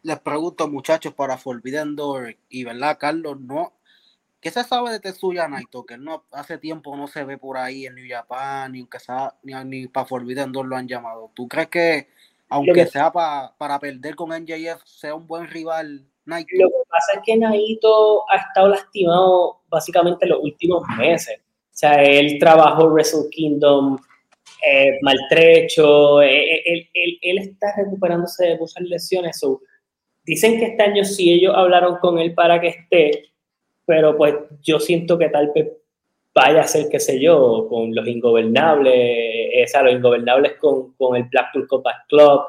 Les 0.06 0.20
pregunto, 0.20 0.68
muchachos, 0.68 1.16
para 1.16 1.36
Forbidden 1.36 1.96
Door 1.96 2.36
y, 2.48 2.64
¿verdad, 2.64 3.00
Carlos? 3.00 3.40
No, 3.42 3.74
¿Qué 4.40 4.52
se 4.52 4.64
sabe 4.64 4.92
de 4.92 5.00
Tetsuya 5.00 5.48
Naito? 5.48 5.84
Que 5.84 5.98
no, 5.98 6.26
hace 6.32 6.60
tiempo 6.60 6.96
no 6.96 7.08
se 7.08 7.24
ve 7.24 7.40
por 7.40 7.58
ahí 7.58 7.88
en 7.88 7.96
New 7.96 8.06
Japan, 8.08 8.72
ni, 8.72 8.88
ni, 9.42 9.54
ni 9.66 9.88
para 9.88 10.06
Forbidden 10.06 10.52
Door 10.52 10.68
lo 10.68 10.76
han 10.76 10.88
llamado. 10.88 11.32
¿Tú 11.34 11.48
crees 11.48 11.70
que, 11.70 12.08
aunque 12.50 12.86
sea 12.86 13.12
para 13.12 13.80
perder 13.80 14.16
con 14.16 14.30
NJF, 14.30 14.86
sea 14.86 15.16
un 15.16 15.26
buen 15.26 15.48
rival 15.48 16.06
Naito? 16.26 16.50
Lo 16.60 16.70
que 16.70 16.88
pasa 16.88 17.14
es 17.16 17.20
que 17.26 17.38
Naito 17.38 18.30
ha 18.30 18.36
estado 18.36 18.68
lastimado 18.68 19.62
básicamente 19.70 20.28
los 20.28 20.44
últimos 20.44 20.84
meses. 21.00 21.40
O 21.40 21.78
sea, 21.78 22.04
él 22.04 22.38
trabajó 22.40 22.90
Wrestle 22.90 23.28
Kingdom 23.32 23.98
eh, 24.68 25.00
maltrecho, 25.02 26.22
eh, 26.22 26.58
eh, 26.58 26.90
él, 26.94 27.20
él, 27.22 27.38
está 27.40 27.74
recuperándose 27.78 28.46
de 28.46 28.58
muchas 28.58 28.84
lesiones. 28.84 29.40
Dicen 30.26 30.60
que 30.60 30.66
este 30.66 30.84
año 30.84 31.04
sí 31.06 31.32
ellos 31.32 31.54
hablaron 31.56 31.98
con 31.98 32.20
él 32.20 32.34
para 32.34 32.60
que 32.60 32.68
esté, 32.68 33.30
pero 33.86 34.18
pues 34.18 34.36
yo 34.62 34.80
siento 34.80 35.18
que 35.18 35.30
tal 35.30 35.52
vez 35.54 35.72
vaya 36.34 36.62
a 36.62 36.68
ser, 36.68 36.90
qué 36.90 37.00
sé 37.00 37.20
yo, 37.20 37.68
con 37.70 37.96
los 37.96 38.06
ingobernables, 38.08 38.94
eh, 38.94 39.64
o 39.64 39.68
sea, 39.68 39.84
los 39.84 39.94
ingobernables 39.94 40.54
con, 40.56 40.94
con 40.94 41.16
el 41.16 41.24
Blackpool 41.24 41.68
Combat 41.68 41.96
Club, 42.10 42.42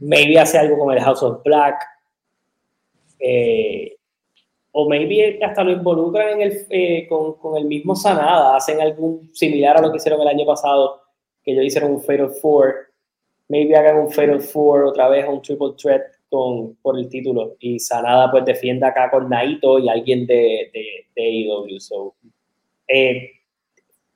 maybe 0.00 0.38
hace 0.38 0.58
algo 0.58 0.78
con 0.78 0.94
el 0.94 1.02
House 1.02 1.22
of 1.22 1.42
Black, 1.42 1.82
eh, 3.18 3.96
o 4.70 4.88
maybe 4.88 5.40
hasta 5.42 5.64
lo 5.64 5.72
involucran 5.72 6.40
en 6.40 6.42
el, 6.42 6.66
eh, 6.70 7.08
con, 7.08 7.56
el 7.56 7.64
mismo 7.64 7.96
Sanada, 7.96 8.54
hacen 8.54 8.80
algún 8.80 9.28
similar 9.34 9.76
a 9.76 9.80
lo 9.80 9.90
que 9.90 9.96
hicieron 9.96 10.20
el 10.20 10.28
año 10.28 10.46
pasado, 10.46 11.02
que 11.42 11.52
ellos 11.52 11.64
hicieron 11.64 11.92
un 11.92 12.02
Fatal 12.02 12.30
Four, 12.40 12.92
maybe 13.48 13.74
hagan 13.76 13.96
un 13.96 14.10
Fatal 14.10 14.40
Four 14.40 14.84
otra 14.84 15.08
vez, 15.08 15.26
un 15.26 15.42
Triple 15.42 15.72
Threat 15.76 16.17
con, 16.28 16.76
por 16.76 16.98
el 16.98 17.08
título. 17.08 17.56
Y 17.60 17.78
Sanada 17.78 18.30
pues 18.30 18.44
defiende 18.44 18.86
acá 18.86 19.10
con 19.10 19.28
Naito 19.28 19.78
y 19.78 19.88
alguien 19.88 20.26
de, 20.26 20.70
de, 20.72 21.06
de 21.14 21.22
AEW. 21.22 21.80
So, 21.80 22.14
eh, 22.86 23.30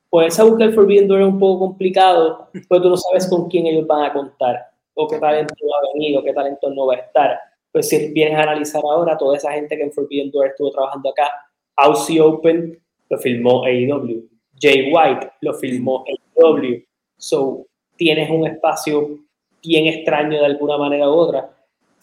pues 0.09 0.33
esa 0.33 0.43
búsqueda 0.43 0.67
del 0.67 0.75
Forbidden 0.75 1.07
Door 1.07 1.21
es 1.21 1.27
un 1.27 1.39
poco 1.39 1.59
complicado, 1.65 2.49
pues 2.67 2.81
tú 2.81 2.89
no 2.89 2.97
sabes 2.97 3.27
con 3.27 3.49
quién 3.49 3.65
ellos 3.65 3.87
van 3.87 4.03
a 4.03 4.13
contar, 4.13 4.59
o 4.93 5.07
qué 5.07 5.17
talento 5.17 5.55
va 5.63 5.77
a 5.77 5.93
venir, 5.93 6.17
o 6.17 6.23
qué 6.23 6.33
talento 6.33 6.69
no 6.69 6.85
va 6.85 6.95
a 6.95 6.97
estar. 6.97 7.39
Pues 7.71 7.89
si 7.89 8.11
vienes 8.13 8.37
a 8.37 8.43
analizar 8.43 8.83
ahora, 8.83 9.17
toda 9.17 9.37
esa 9.37 9.51
gente 9.53 9.75
que 9.75 9.83
en 9.83 9.91
Forbidden 9.91 10.29
Door 10.29 10.47
estuvo 10.49 10.69
trabajando 10.69 11.09
acá, 11.09 11.31
Aussie 11.77 12.21
Open 12.21 12.79
lo 13.09 13.17
filmó 13.17 13.63
AEW, 13.63 14.29
Jay 14.61 14.91
White 14.93 15.31
lo 15.41 15.53
filmó 15.55 16.05
AEW. 16.37 16.83
So, 17.17 17.65
tienes 17.95 18.29
un 18.29 18.45
espacio 18.45 19.17
bien 19.63 19.87
extraño 19.87 20.39
de 20.39 20.45
alguna 20.45 20.77
manera 20.77 21.09
u 21.09 21.13
otra 21.13 21.52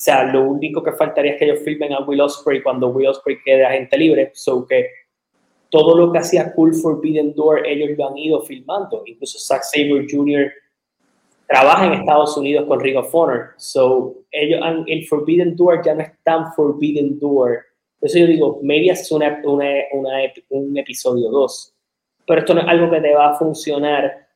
o 0.00 0.02
sea, 0.02 0.24
lo 0.24 0.48
único 0.48 0.82
que 0.82 0.92
faltaría 0.92 1.32
es 1.32 1.38
que 1.38 1.44
ellos 1.44 1.62
filmen 1.62 1.92
a 1.92 2.00
Will 2.00 2.22
Ospreay 2.22 2.62
cuando 2.62 2.88
Will 2.88 3.08
Ospreay 3.08 3.36
quede 3.44 3.66
agente 3.66 3.98
libre, 3.98 4.30
so 4.32 4.66
que 4.66 4.88
todo 5.68 5.94
lo 5.94 6.10
que 6.10 6.20
hacía 6.20 6.54
Cool 6.54 6.72
Forbidden 6.72 7.34
Door 7.34 7.66
ellos 7.66 7.98
lo 7.98 8.08
han 8.08 8.16
ido 8.16 8.40
filmando. 8.40 9.02
Incluso 9.04 9.38
Zack 9.38 9.62
Sabre 9.62 10.06
Jr. 10.10 10.50
trabaja 11.46 11.84
en 11.84 11.92
Estados 12.00 12.34
Unidos 12.34 12.64
con 12.66 12.80
Ring 12.80 12.96
of 12.96 13.14
Honor, 13.14 13.50
so 13.58 14.14
ellos 14.30 14.62
han, 14.62 14.84
el 14.86 15.06
Forbidden 15.06 15.54
Door 15.54 15.84
ya 15.84 15.94
no 15.94 16.00
es 16.00 16.12
tan 16.22 16.50
Forbidden 16.54 17.18
Door. 17.18 17.58
Por 17.98 18.08
eso 18.08 18.20
yo 18.20 18.26
digo, 18.26 18.58
maybe 18.62 18.88
es 18.88 19.12
una, 19.12 19.38
una, 19.44 19.68
una, 19.92 20.12
un 20.48 20.78
episodio 20.78 21.28
2, 21.28 21.74
pero 22.26 22.40
esto 22.40 22.54
no 22.54 22.62
es 22.62 22.68
algo 22.68 22.90
que 22.90 23.02
te 23.02 23.12
va 23.12 23.32
a 23.32 23.38
funcionar 23.38 24.28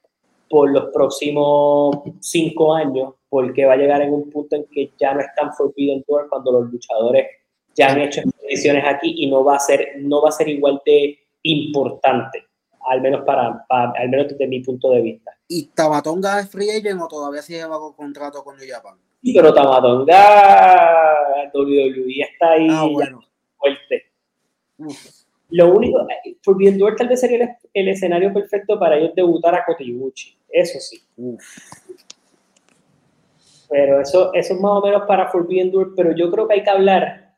por 0.50 0.70
los 0.70 0.92
próximos 0.92 2.00
cinco 2.20 2.74
años, 2.74 3.14
porque 3.34 3.64
va 3.64 3.72
a 3.72 3.76
llegar 3.76 4.00
en 4.00 4.12
un 4.12 4.30
punto 4.30 4.54
en 4.54 4.64
que 4.66 4.92
ya 4.96 5.12
no 5.12 5.18
es 5.18 5.26
tan 5.34 5.52
Forbidden 5.54 6.04
Door 6.06 6.28
cuando 6.28 6.52
los 6.52 6.70
luchadores 6.70 7.26
ya 7.74 7.90
han 7.90 8.00
hecho 8.00 8.20
expediciones 8.20 8.84
aquí 8.86 9.12
y 9.18 9.26
no 9.28 9.42
va 9.42 9.56
a 9.56 9.58
ser, 9.58 9.94
no 9.98 10.22
va 10.22 10.28
a 10.28 10.32
ser 10.32 10.48
igual 10.48 10.80
de 10.86 11.18
importante, 11.42 12.44
al 12.88 13.00
menos 13.00 13.24
para, 13.24 13.66
al 13.68 14.08
menos 14.08 14.28
desde 14.28 14.46
mi 14.46 14.60
punto 14.60 14.88
de 14.92 15.02
vista. 15.02 15.32
¿Y 15.48 15.64
Tamatonga 15.74 16.38
es 16.38 16.48
free 16.48 16.70
agent 16.70 17.00
o 17.02 17.08
todavía 17.08 17.42
sigue 17.42 17.66
bajo 17.66 17.96
contrato 17.96 18.44
con 18.44 18.56
New 18.56 18.68
Japan? 18.70 18.94
Sí, 19.20 19.32
pero 19.34 19.52
Tamatonga 19.52 21.50
WWE 21.52 22.20
está 22.20 22.52
ahí 22.52 22.68
ah, 22.70 22.86
bueno. 22.88 23.20
fuerte. 23.58 24.04
Lo 25.50 25.74
único, 25.74 26.06
Forbidden 26.42 26.78
Door 26.78 26.94
tal 26.94 27.08
vez 27.08 27.18
sería 27.18 27.58
el, 27.72 27.88
escenario 27.88 28.32
perfecto 28.32 28.78
para 28.78 28.96
ellos 28.96 29.10
debutar 29.16 29.56
a 29.56 29.64
Kotibuchi, 29.64 30.38
eso 30.50 30.78
sí. 30.78 31.02
Pero 33.68 34.00
eso, 34.00 34.32
eso 34.34 34.54
es 34.54 34.60
más 34.60 34.72
o 34.72 34.82
menos 34.82 35.02
para 35.06 35.28
Forbidden 35.28 35.70
Door, 35.70 35.94
pero 35.96 36.14
yo 36.14 36.30
creo 36.30 36.46
que 36.46 36.54
hay 36.54 36.62
que 36.62 36.70
hablar 36.70 37.34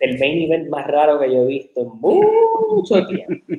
del 0.00 0.18
main 0.18 0.42
event 0.42 0.68
más 0.68 0.86
raro 0.86 1.20
que 1.20 1.32
yo 1.32 1.42
he 1.42 1.46
visto 1.46 1.80
en 1.82 1.88
mucho 2.00 3.06
tiempo. 3.06 3.54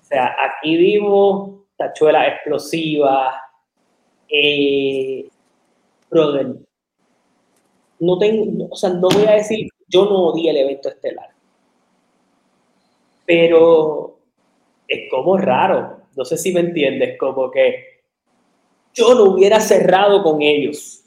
o 0.00 0.04
sea, 0.04 0.36
aquí 0.38 0.76
vimos 0.76 1.60
tachuelas 1.76 2.28
explosivas, 2.34 3.34
eh, 4.28 5.28
brother, 6.10 6.56
no 8.00 8.18
tengo, 8.18 8.68
o 8.70 8.76
sea, 8.76 8.90
no 8.90 9.08
voy 9.08 9.26
a 9.26 9.32
decir, 9.32 9.68
yo 9.88 10.04
no 10.04 10.28
odié 10.28 10.50
el 10.50 10.58
evento 10.58 10.88
estelar. 10.88 11.30
Pero 13.24 14.18
es 14.86 15.10
como 15.10 15.36
raro, 15.38 16.02
no 16.16 16.24
sé 16.24 16.36
si 16.36 16.52
me 16.52 16.60
entiendes, 16.60 17.16
como 17.18 17.50
que 17.50 17.89
yo 18.94 19.14
no 19.14 19.32
hubiera 19.32 19.60
cerrado 19.60 20.22
con 20.22 20.42
ellos. 20.42 21.04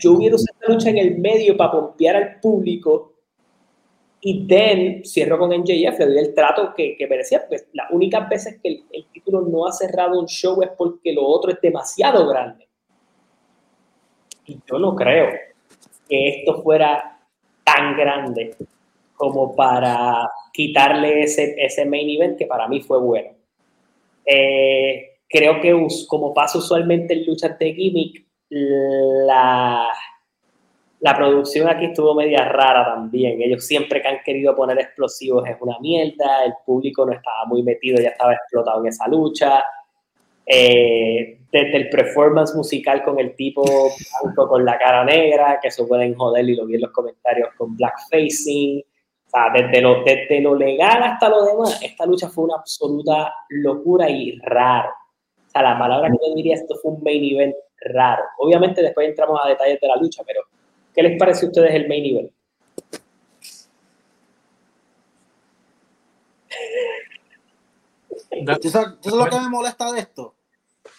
Yo 0.00 0.12
hubiera 0.12 0.36
usado 0.36 0.54
esta 0.60 0.72
lucha 0.72 0.90
en 0.90 0.98
el 0.98 1.18
medio 1.18 1.56
para 1.56 1.72
pompear 1.72 2.16
al 2.16 2.40
público 2.40 3.12
y 4.20 4.46
then 4.46 5.04
cierro 5.04 5.38
con 5.38 5.50
NJF, 5.50 5.98
le 5.98 6.06
doy 6.06 6.18
el 6.18 6.34
trato 6.34 6.72
que, 6.76 6.96
que 6.96 7.08
merecía, 7.08 7.44
las 7.72 7.90
únicas 7.90 8.28
veces 8.28 8.60
que 8.62 8.68
el, 8.68 8.84
el, 8.92 9.06
título 9.06 9.40
no 9.40 9.66
ha 9.66 9.72
cerrado 9.72 10.20
un 10.20 10.26
show 10.26 10.62
es 10.62 10.70
porque 10.78 11.12
lo 11.12 11.26
otro 11.26 11.50
es 11.50 11.60
demasiado 11.60 12.28
grande. 12.28 12.68
Y 14.46 14.60
yo 14.70 14.78
no 14.78 14.94
creo 14.94 15.28
que 16.08 16.28
esto 16.28 16.62
fuera 16.62 17.20
tan 17.64 17.96
grande 17.96 18.54
como 19.14 19.56
para 19.56 20.30
quitarle 20.52 21.22
ese, 21.22 21.54
ese 21.58 21.84
main 21.84 22.08
event 22.10 22.38
que 22.38 22.46
para 22.46 22.68
mí 22.68 22.80
fue 22.80 22.98
bueno. 22.98 23.30
Eh, 24.24 25.11
creo 25.32 25.60
que 25.60 25.74
como 26.06 26.34
pasa 26.34 26.58
usualmente 26.58 27.14
en 27.14 27.26
luchas 27.26 27.58
de 27.58 27.72
gimmick, 27.72 28.26
la, 28.50 29.88
la 31.00 31.16
producción 31.16 31.68
aquí 31.68 31.86
estuvo 31.86 32.14
media 32.14 32.44
rara 32.44 32.84
también. 32.94 33.40
Ellos 33.40 33.66
siempre 33.66 34.02
que 34.02 34.08
han 34.08 34.22
querido 34.24 34.54
poner 34.54 34.78
explosivos 34.78 35.48
es 35.48 35.56
una 35.60 35.78
mierda, 35.80 36.44
el 36.44 36.52
público 36.64 37.06
no 37.06 37.12
estaba 37.12 37.46
muy 37.46 37.62
metido, 37.62 38.00
ya 38.00 38.10
estaba 38.10 38.34
explotado 38.34 38.80
en 38.82 38.88
esa 38.88 39.08
lucha. 39.08 39.64
Eh, 40.44 41.38
desde 41.50 41.76
el 41.76 41.88
performance 41.88 42.54
musical 42.54 43.02
con 43.04 43.18
el 43.18 43.36
tipo 43.36 43.62
blanco 44.22 44.48
con 44.48 44.64
la 44.64 44.78
cara 44.78 45.04
negra, 45.04 45.58
que 45.60 45.68
eso 45.68 45.86
pueden 45.86 46.14
joder 46.14 46.48
y 46.48 46.56
lo 46.56 46.66
vi 46.66 46.76
en 46.76 46.82
los 46.82 46.90
comentarios 46.92 47.48
con 47.56 47.76
blackfacing. 47.76 48.80
O 48.80 49.30
sea, 49.30 49.50
desde 49.52 49.80
lo, 49.80 50.02
desde 50.02 50.40
lo 50.40 50.54
legal 50.54 51.02
hasta 51.02 51.28
lo 51.28 51.44
demás, 51.44 51.80
esta 51.82 52.06
lucha 52.06 52.28
fue 52.28 52.44
una 52.44 52.56
absoluta 52.56 53.32
locura 53.48 54.10
y 54.10 54.38
raro. 54.38 54.90
O 55.52 55.58
sea, 55.58 55.62
la 55.62 55.78
palabra 55.78 56.08
que 56.08 56.16
yo 56.26 56.34
diría, 56.34 56.54
esto 56.54 56.74
fue 56.80 56.92
un 56.92 57.02
main 57.02 57.22
event 57.22 57.54
raro. 57.80 58.24
Obviamente 58.38 58.80
después 58.80 59.06
entramos 59.06 59.38
a 59.44 59.48
detalles 59.48 59.78
de 59.80 59.86
la 59.86 59.96
lucha, 59.96 60.22
pero 60.26 60.40
¿qué 60.94 61.02
les 61.02 61.18
parece 61.18 61.44
a 61.44 61.48
ustedes 61.48 61.74
el 61.74 61.88
main 61.88 62.06
event? 62.06 62.32
¿Tú 68.62 68.70
sabes, 68.70 69.00
¿tú 69.02 69.10
sabes 69.10 69.24
lo 69.26 69.30
que 69.30 69.40
me 69.40 69.50
molesta 69.50 69.92
de 69.92 70.00
esto? 70.00 70.34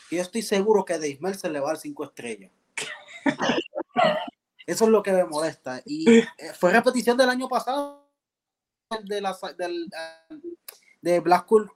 Que 0.08 0.18
yo 0.18 0.22
estoy 0.22 0.44
seguro 0.44 0.86
que 0.86 0.94
Dave 0.94 1.18
Meltzer 1.20 1.50
le 1.50 1.60
va 1.60 1.70
a 1.70 1.72
dar 1.72 1.78
cinco 1.78 2.04
estrellas. 2.04 2.52
Eso 4.68 4.86
es 4.86 4.92
lo 4.92 5.02
que 5.02 5.14
me 5.14 5.24
molesta. 5.26 5.82
Y 5.84 6.20
eh, 6.20 6.28
fue 6.60 6.72
repetición 6.72 7.18
del 7.18 7.30
año 7.30 7.50
pasado 7.50 8.08
de, 9.04 9.20
la, 9.20 9.36
del, 9.58 9.90
de 11.02 11.20
Black 11.22 11.48
Cool. 11.48 11.72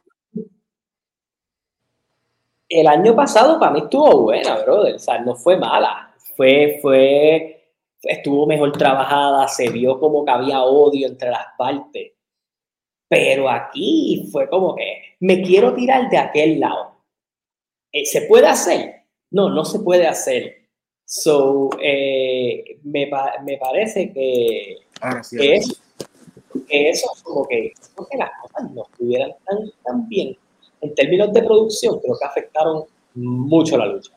El 2.70 2.88
año 2.88 3.16
pasado 3.16 3.60
para 3.60 3.72
mí 3.72 3.80
estuvo 3.80 4.24
buena, 4.24 4.58
brother. 4.58 4.96
O 4.96 5.00
sea, 5.00 5.20
no 5.20 5.36
fue 5.36 5.58
mala. 5.58 6.14
Fue, 6.36 6.80
fue, 6.82 7.72
estuvo 8.04 8.46
mejor 8.46 8.72
trabajada, 8.74 9.48
se 9.48 9.70
vio 9.70 10.00
como 10.00 10.24
que 10.26 10.32
había 10.32 10.62
odio 10.64 11.08
entre 11.08 11.30
las 11.30 11.48
partes. 11.58 12.14
Pero 13.10 13.50
aquí 13.50 14.28
fue 14.32 14.50
como 14.50 14.76
que 14.76 15.16
me 15.22 15.42
quiero 15.42 15.74
tirar 15.74 16.10
de 16.10 16.18
aquel 16.18 16.60
lado. 16.60 16.98
Eh, 17.92 18.06
¿Se 18.06 18.22
puede 18.24 18.48
hacer? 18.48 19.04
No, 19.32 19.50
no 19.50 19.64
se 19.66 19.80
puede 19.80 20.08
hacer. 20.08 20.68
So, 21.06 21.70
eh, 21.82 22.80
me, 22.84 23.10
me, 23.46 23.58
parece 23.58 24.12
que, 24.12 24.76
ah, 25.00 25.24
sí, 25.24 25.38
que, 25.38 25.56
eso, 25.56 25.76
que, 26.68 26.90
eso, 26.90 27.08
como 27.24 27.48
que, 27.48 27.72
que 28.12 28.18
las 28.18 28.30
cosas 28.42 28.72
no 28.72 28.84
estuvieran 28.92 29.32
tan, 29.46 29.58
tan 29.86 30.10
bien. 30.10 30.38
En 30.88 30.96
términos 30.96 31.34
de 31.34 31.44
producción, 31.44 32.00
creo 32.00 32.18
que 32.18 32.26
afectaron 32.26 32.86
mucho 33.16 33.78
la 33.78 33.88
lucha. 33.88 34.14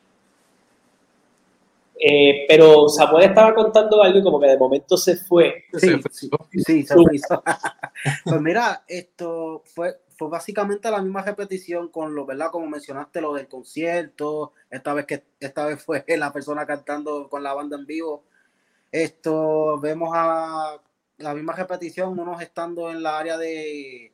Eh, 2.02 2.46
pero 2.48 2.88
Samuel 2.88 3.28
estaba 3.28 3.54
contando 3.54 4.02
algo 4.02 4.18
y 4.18 4.22
como 4.22 4.40
que 4.40 4.46
de 4.46 4.56
momento 4.56 4.96
se 4.96 5.16
fue. 5.16 5.64
Sí, 5.74 6.00
sí, 6.10 6.30
sí 6.64 6.82
se 6.84 6.94
fue. 6.94 7.04
pues 8.24 8.40
mira, 8.40 8.84
esto 8.88 9.62
fue, 9.66 10.00
fue 10.16 10.28
básicamente 10.28 10.90
la 10.90 11.02
misma 11.02 11.22
repetición 11.22 11.88
con 11.88 12.14
lo, 12.14 12.24
¿verdad? 12.24 12.50
Como 12.50 12.66
mencionaste, 12.68 13.20
lo 13.20 13.34
del 13.34 13.48
concierto, 13.48 14.52
esta 14.70 14.94
vez 14.94 15.04
que 15.04 15.24
esta 15.40 15.66
vez 15.66 15.82
fue 15.82 16.04
la 16.16 16.32
persona 16.32 16.64
cantando 16.64 17.28
con 17.28 17.42
la 17.42 17.52
banda 17.52 17.76
en 17.76 17.84
vivo. 17.84 18.24
Esto, 18.90 19.78
vemos 19.78 20.10
a 20.14 20.80
la 21.18 21.34
misma 21.34 21.54
repetición, 21.54 22.18
unos 22.18 22.40
estando 22.40 22.90
en 22.90 23.02
la 23.02 23.18
área 23.18 23.36
de 23.36 24.12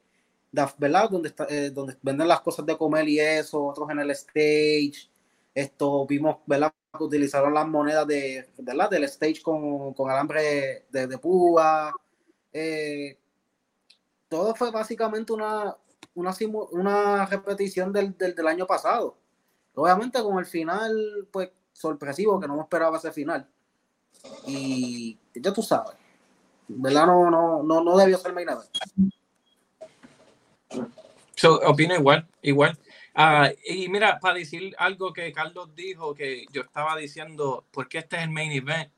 ¿verdad? 0.79 1.11
Donde, 1.11 1.29
está, 1.29 1.47
eh, 1.49 1.71
donde 1.71 1.97
venden 2.03 2.29
las 2.29 2.41
cosas 2.41 2.65
de 2.67 2.77
comer 2.77 3.09
y 3.09 3.21
eso, 3.21 3.65
otros 3.65 3.91
en 3.91 4.01
el 4.01 4.11
stage. 4.13 5.11
Esto, 5.55 6.07
vimos, 6.07 6.39
¿verdad? 6.47 6.73
que 6.97 7.05
utilizaron 7.05 7.55
las 7.55 7.67
monedas 7.67 8.07
de, 8.07 8.49
¿verdad? 8.59 8.91
del 8.91 9.05
stage 9.05 9.43
con, 9.43 9.95
con 9.95 10.11
alambre 10.11 10.87
de, 10.91 11.07
de 11.07 11.19
púa. 11.19 11.93
Eh, 12.53 13.19
todo 14.29 14.55
fue 14.55 14.71
básicamente 14.71 15.33
una, 15.33 15.77
una, 16.15 16.35
una 16.73 17.27
repetición 17.27 17.93
del, 17.93 18.17
del, 18.17 18.35
del, 18.35 18.47
año 18.47 18.67
pasado. 18.67 19.17
Obviamente 19.75 20.23
con 20.23 20.39
el 20.39 20.47
final, 20.47 21.29
pues, 21.31 21.51
sorpresivo, 21.73 22.41
que 22.41 22.49
no 22.49 22.57
me 22.57 22.63
esperaba 22.63 22.97
ese 22.97 23.13
final. 23.13 23.47
Y 24.47 25.19
ya 25.35 25.53
tú 25.53 25.63
sabes, 25.63 25.97
¿verdad? 26.69 27.07
No, 27.07 27.31
no, 27.31 27.63
no, 27.63 27.85
no 27.85 27.97
debió 27.97 28.19
ser 28.19 28.33
main 28.33 28.49
event. 28.49 28.69
So, 31.37 31.61
opino 31.61 31.95
igual, 31.95 32.27
igual. 32.43 32.79
Uh, 33.15 33.55
y 33.65 33.89
mira, 33.89 34.19
para 34.21 34.35
decir 34.39 34.75
algo 34.79 35.13
que 35.13 35.33
Carlos 35.33 35.75
dijo, 35.75 36.15
que 36.15 36.47
yo 36.53 36.63
estaba 36.63 36.97
diciendo, 36.97 37.67
porque 37.71 37.99
este 37.99 38.17
es 38.17 38.23
el 38.23 38.31
main 38.31 38.53
event. 38.53 38.91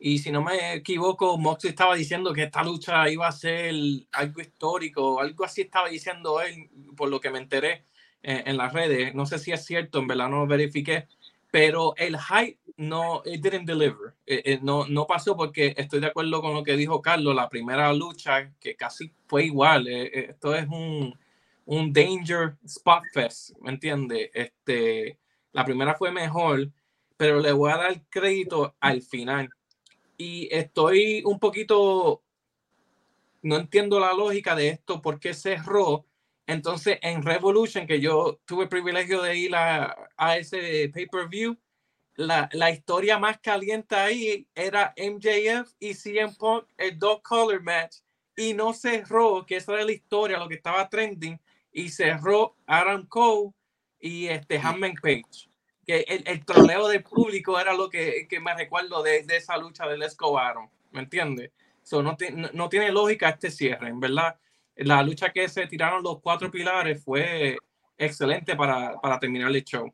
Y 0.00 0.18
si 0.18 0.32
no 0.32 0.42
me 0.42 0.74
equivoco, 0.74 1.38
Moxley 1.38 1.70
estaba 1.70 1.94
diciendo 1.94 2.32
que 2.32 2.44
esta 2.44 2.62
lucha 2.64 3.08
iba 3.08 3.28
a 3.28 3.32
ser 3.32 3.72
algo 4.12 4.40
histórico, 4.40 5.20
algo 5.20 5.44
así 5.44 5.62
estaba 5.62 5.88
diciendo 5.88 6.40
él, 6.40 6.68
por 6.96 7.08
lo 7.08 7.20
que 7.20 7.30
me 7.30 7.38
enteré 7.38 7.84
eh, 8.22 8.42
en 8.46 8.56
las 8.56 8.72
redes. 8.72 9.14
No 9.14 9.26
sé 9.26 9.38
si 9.38 9.52
es 9.52 9.64
cierto, 9.64 10.00
en 10.00 10.08
verdad 10.08 10.28
no 10.28 10.40
lo 10.40 10.46
verifiqué, 10.48 11.06
pero 11.52 11.94
el 11.96 12.16
hype 12.18 12.58
no, 12.76 13.22
it 13.24 13.42
didn't 13.42 13.66
deliver. 13.66 14.14
Eh, 14.26 14.42
eh, 14.44 14.58
no, 14.62 14.86
no 14.88 15.06
pasó 15.06 15.36
porque 15.36 15.74
estoy 15.76 16.00
de 16.00 16.08
acuerdo 16.08 16.40
con 16.40 16.54
lo 16.54 16.64
que 16.64 16.76
dijo 16.76 17.00
Carlos, 17.00 17.34
la 17.34 17.48
primera 17.48 17.92
lucha, 17.92 18.52
que 18.60 18.74
casi 18.74 19.12
fue 19.26 19.44
igual. 19.44 19.86
esto 19.86 20.54
es 20.54 20.66
un 20.68 21.16
un 21.72 21.90
Danger 21.90 22.58
Spot 22.66 23.02
Fest, 23.14 23.52
¿me 23.62 23.70
entiende? 23.70 24.30
Este, 24.34 25.18
la 25.52 25.64
primera 25.64 25.94
fue 25.94 26.12
mejor, 26.12 26.70
pero 27.16 27.40
le 27.40 27.50
voy 27.52 27.72
a 27.72 27.78
dar 27.78 28.02
crédito 28.10 28.76
al 28.78 29.00
final. 29.00 29.48
Y 30.18 30.54
estoy 30.54 31.22
un 31.24 31.38
poquito, 31.38 32.22
no 33.40 33.56
entiendo 33.56 33.98
la 33.98 34.12
lógica 34.12 34.54
de 34.54 34.68
esto, 34.68 35.00
por 35.00 35.18
qué 35.18 35.32
cerró. 35.32 36.04
Entonces, 36.46 36.98
en 37.00 37.22
Revolution, 37.22 37.86
que 37.86 38.00
yo 38.00 38.38
tuve 38.44 38.64
el 38.64 38.68
privilegio 38.68 39.22
de 39.22 39.38
ir 39.38 39.56
a, 39.56 39.96
a 40.18 40.36
ese 40.36 40.90
pay-per-view, 40.92 41.56
la, 42.16 42.50
la, 42.52 42.70
historia 42.70 43.18
más 43.18 43.38
caliente 43.38 43.94
ahí 43.94 44.46
era 44.54 44.92
MJF 44.98 45.72
y 45.80 45.94
CM 45.94 46.34
Punk, 46.38 46.66
el 46.76 46.98
dog 46.98 47.22
color 47.22 47.62
match, 47.62 47.96
y 48.36 48.52
no 48.52 48.74
cerró, 48.74 49.46
que 49.46 49.56
esa 49.56 49.72
era 49.72 49.86
la 49.86 49.92
historia, 49.92 50.38
lo 50.38 50.48
que 50.48 50.56
estaba 50.56 50.86
trending, 50.90 51.40
y 51.72 51.88
cerró 51.88 52.56
Adam 52.66 53.06
Cole 53.06 53.50
y 54.00 54.26
este 54.26 54.58
Hammond 54.58 55.00
Page. 55.00 55.48
Que 55.86 56.04
el, 56.06 56.22
el, 56.26 56.44
troleo 56.44 56.88
del 56.88 57.02
público 57.02 57.58
era 57.58 57.74
lo 57.74 57.90
que, 57.90 58.26
que 58.28 58.38
me 58.38 58.54
recuerdo 58.54 59.02
de, 59.02 59.24
de, 59.24 59.36
esa 59.36 59.56
lucha 59.56 59.86
del 59.86 60.02
Escobar, 60.02 60.54
¿me 60.92 61.00
entiendes? 61.00 61.50
So, 61.82 62.02
no, 62.02 62.16
no, 62.34 62.48
no, 62.52 62.68
tiene 62.68 62.92
lógica 62.92 63.30
este 63.30 63.50
cierre, 63.50 63.88
en 63.88 63.98
verdad. 63.98 64.36
La 64.76 65.02
lucha 65.02 65.32
que 65.32 65.48
se 65.48 65.66
tiraron 65.66 66.02
los 66.02 66.20
cuatro 66.20 66.50
pilares 66.50 67.02
fue 67.02 67.56
excelente 67.98 68.54
para, 68.54 69.00
para 69.00 69.18
terminar 69.18 69.50
el 69.50 69.64
show. 69.64 69.92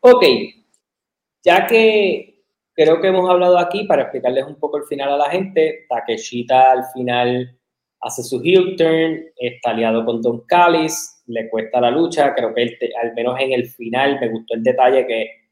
Ok, 0.00 0.24
ya 1.44 1.66
que 1.66 2.42
creo 2.74 3.00
que 3.00 3.08
hemos 3.08 3.28
hablado 3.28 3.58
aquí 3.58 3.84
para 3.84 4.02
explicarles 4.02 4.46
un 4.46 4.58
poco 4.58 4.78
el 4.78 4.84
final 4.84 5.12
a 5.12 5.16
la 5.16 5.30
gente, 5.30 5.86
Takeshita 5.88 6.72
al 6.72 6.84
final 6.92 7.58
hace 8.02 8.22
su 8.22 8.42
heel 8.44 8.76
turn, 8.76 9.24
está 9.36 9.70
aliado 9.70 10.04
con 10.04 10.20
Don 10.20 10.40
Callis, 10.40 11.22
le 11.26 11.48
cuesta 11.48 11.80
la 11.80 11.90
lucha, 11.90 12.34
creo 12.34 12.52
que 12.52 12.62
él, 12.62 12.78
al 13.00 13.14
menos 13.14 13.40
en 13.40 13.52
el 13.52 13.66
final 13.66 14.18
me 14.20 14.28
gustó 14.28 14.54
el 14.54 14.62
detalle 14.62 15.06
que 15.06 15.42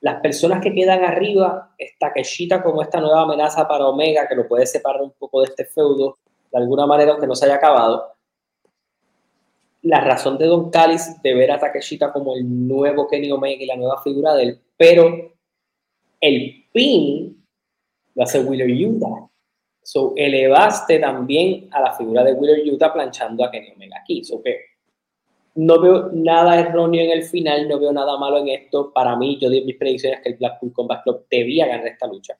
las 0.00 0.20
personas 0.20 0.60
que 0.62 0.74
quedan 0.74 1.02
arriba, 1.02 1.74
está 1.78 2.12
Keshita 2.12 2.62
como 2.62 2.82
esta 2.82 3.00
nueva 3.00 3.22
amenaza 3.22 3.66
para 3.66 3.88
Omega, 3.88 4.28
que 4.28 4.36
lo 4.36 4.46
puede 4.46 4.66
separar 4.66 5.02
un 5.02 5.12
poco 5.12 5.40
de 5.40 5.46
este 5.46 5.64
feudo, 5.64 6.18
de 6.52 6.58
alguna 6.58 6.86
manera, 6.86 7.12
aunque 7.12 7.26
no 7.26 7.34
se 7.34 7.46
haya 7.46 7.56
acabado. 7.56 8.12
La 9.82 10.00
razón 10.00 10.36
de 10.36 10.46
Don 10.46 10.70
Callis 10.70 11.20
de 11.22 11.34
ver 11.34 11.50
a 11.50 11.58
Takeshita 11.58 12.12
como 12.12 12.36
el 12.36 12.68
nuevo 12.68 13.08
Kenny 13.08 13.32
Omega 13.32 13.62
y 13.62 13.66
la 13.66 13.76
nueva 13.76 14.02
figura 14.02 14.34
de 14.34 14.42
él 14.42 14.60
Pero 14.76 15.32
el 16.20 16.64
pin 16.72 17.44
lo 18.14 18.22
hace 18.22 18.40
Wheeler 18.40 18.70
Utah. 18.70 19.28
So, 19.86 20.14
elevaste 20.16 20.98
también 20.98 21.68
a 21.70 21.80
la 21.80 21.92
figura 21.92 22.24
de 22.24 22.32
Wheeler 22.32 22.74
Utah 22.74 22.92
planchando 22.92 23.44
a 23.44 23.52
Kenny 23.52 23.70
Omega 23.70 23.98
aquí. 24.02 24.24
So, 24.24 24.42
que 24.42 24.58
no 25.54 25.80
veo 25.80 26.10
nada 26.12 26.58
erróneo 26.58 27.04
en 27.04 27.12
el 27.12 27.22
final, 27.22 27.68
no 27.68 27.78
veo 27.78 27.92
nada 27.92 28.18
malo 28.18 28.38
en 28.38 28.48
esto. 28.48 28.92
Para 28.92 29.14
mí, 29.14 29.38
yo 29.40 29.48
di 29.48 29.62
mis 29.62 29.76
predicciones 29.76 30.22
que 30.22 30.30
el 30.30 30.38
Blackpool 30.38 30.72
Combat 30.72 31.04
Club 31.04 31.26
debía 31.30 31.68
ganar 31.68 31.86
esta 31.86 32.08
lucha. 32.08 32.36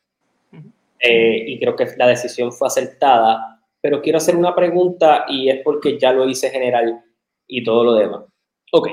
Eh, 0.98 1.44
y 1.46 1.60
creo 1.60 1.76
que 1.76 1.86
la 1.96 2.08
decisión 2.08 2.50
fue 2.50 2.66
acertada. 2.66 3.62
Pero 3.80 4.02
quiero 4.02 4.16
hacer 4.16 4.34
una 4.34 4.52
pregunta 4.52 5.26
y 5.28 5.48
es 5.48 5.60
porque 5.62 5.96
ya 6.00 6.12
lo 6.12 6.28
hice 6.28 6.50
general 6.50 7.00
y 7.46 7.62
todo 7.62 7.84
lo 7.84 7.94
demás. 7.94 8.24
Ok. 8.72 8.88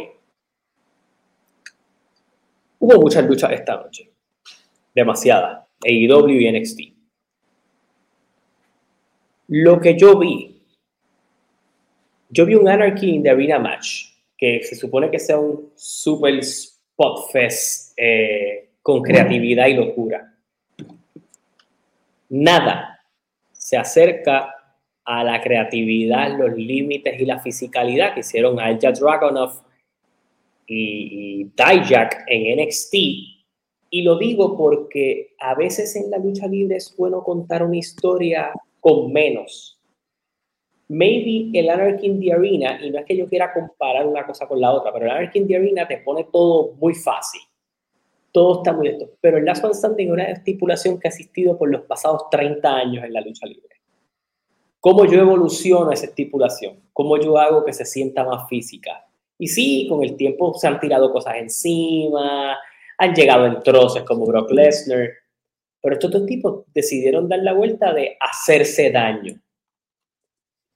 Hubo 2.78 3.02
muchas 3.02 3.26
luchas 3.26 3.52
esta 3.52 3.78
noche. 3.78 4.12
Demasiadas. 4.94 5.66
AEW 5.84 6.40
y 6.40 6.52
NXT. 6.52 6.93
Lo 9.56 9.80
que 9.80 9.96
yo 9.96 10.18
vi, 10.18 10.64
yo 12.32 12.44
vi 12.44 12.56
un 12.56 12.68
Anarchy 12.68 13.14
in 13.14 13.22
the 13.22 13.30
Arena 13.30 13.60
match 13.60 14.06
que 14.36 14.64
se 14.64 14.76
supone 14.76 15.12
que 15.12 15.20
sea 15.20 15.38
un 15.38 15.70
super 15.76 16.34
spot 16.40 17.32
fest 17.32 17.94
eh, 17.96 18.72
con 18.82 19.04
creatividad 19.04 19.68
y 19.68 19.76
locura. 19.76 20.36
Nada 22.30 23.00
se 23.52 23.78
acerca 23.78 24.56
a 25.06 25.24
la 25.24 25.40
creatividad, 25.40 26.36
los 26.36 26.58
límites 26.58 27.22
y 27.22 27.24
la 27.24 27.40
fisicalidad 27.40 28.16
que 28.16 28.22
hicieron 28.22 28.60
Alja 28.60 28.92
Dragonov 28.92 29.62
y, 30.66 31.42
y 31.42 31.44
Dijak 31.44 32.24
en 32.26 32.60
NXT. 32.60 32.94
Y 33.92 34.02
lo 34.02 34.18
digo 34.18 34.58
porque 34.58 35.36
a 35.38 35.54
veces 35.54 35.96
en 35.96 36.10
la 36.10 36.18
lucha 36.18 36.48
libre 36.48 36.78
es 36.78 36.96
bueno 36.98 37.24
contar 37.24 37.62
una 37.62 37.78
historia 37.78 38.52
con 38.84 39.12
menos 39.12 39.74
maybe 40.94 41.50
el 41.58 41.70
Anarchy 41.70 42.08
in 42.08 42.20
the 42.20 42.34
Arena, 42.34 42.80
y 42.82 42.92
no 42.92 43.00
es 43.00 43.06
que 43.06 43.18
yo 43.18 43.28
quiera 43.28 43.54
comparar 43.54 44.06
una 44.06 44.26
cosa 44.26 44.48
con 44.48 44.60
la 44.60 44.72
otra, 44.72 44.92
pero 44.94 45.06
el 45.06 45.12
Anarchy 45.12 45.40
in 45.40 45.48
the 45.48 45.56
Arena 45.56 45.88
te 45.88 45.98
pone 45.98 46.26
todo 46.32 46.74
muy 46.74 46.94
fácil. 46.94 47.42
Todo 48.32 48.58
está 48.58 48.74
muy 48.74 48.88
esto. 48.88 49.10
Pero 49.22 49.38
el 49.38 49.46
Last 49.46 49.64
One 49.64 49.74
Standing 49.74 50.08
es 50.08 50.14
una 50.14 50.24
estipulación 50.26 51.00
que 51.00 51.08
ha 51.08 51.12
existido 51.12 51.58
por 51.58 51.70
los 51.70 51.82
pasados 51.82 52.30
30 52.32 52.76
años 52.76 53.04
en 53.04 53.14
la 53.14 53.22
lucha 53.22 53.46
libre. 53.46 53.76
¿Cómo 54.80 55.06
yo 55.06 55.20
evoluciono 55.20 55.92
esa 55.92 56.08
estipulación? 56.08 56.80
¿Cómo 56.92 57.18
yo 57.18 57.38
hago 57.38 57.64
que 57.64 57.74
se 57.74 57.86
sienta 57.86 58.24
más 58.24 58.50
física? 58.50 59.06
Y 59.38 59.48
sí, 59.48 59.88
con 59.88 60.04
el 60.04 60.16
tiempo 60.16 60.54
se 60.56 60.68
han 60.68 60.80
tirado 60.80 61.12
cosas 61.12 61.36
encima, 61.38 62.58
han 62.98 63.14
llegado 63.14 63.46
en 63.46 63.62
troces 63.62 64.04
como 64.04 64.26
Brock 64.26 64.52
Lesnar, 64.52 65.10
pero 65.84 65.96
estos 65.96 66.12
dos 66.12 66.26
tipos 66.26 66.64
decidieron 66.74 67.28
dar 67.28 67.40
la 67.40 67.54
vuelta 67.54 67.94
de 67.94 68.18
hacerse 68.22 68.90
daño 68.90 69.44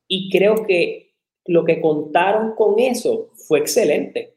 y 0.08 0.30
creo 0.30 0.66
que 0.66 1.14
lo 1.46 1.64
que 1.64 1.82
contaron 1.82 2.56
con 2.56 2.80
eso 2.80 3.30
fue 3.36 3.60
excelente. 3.60 4.36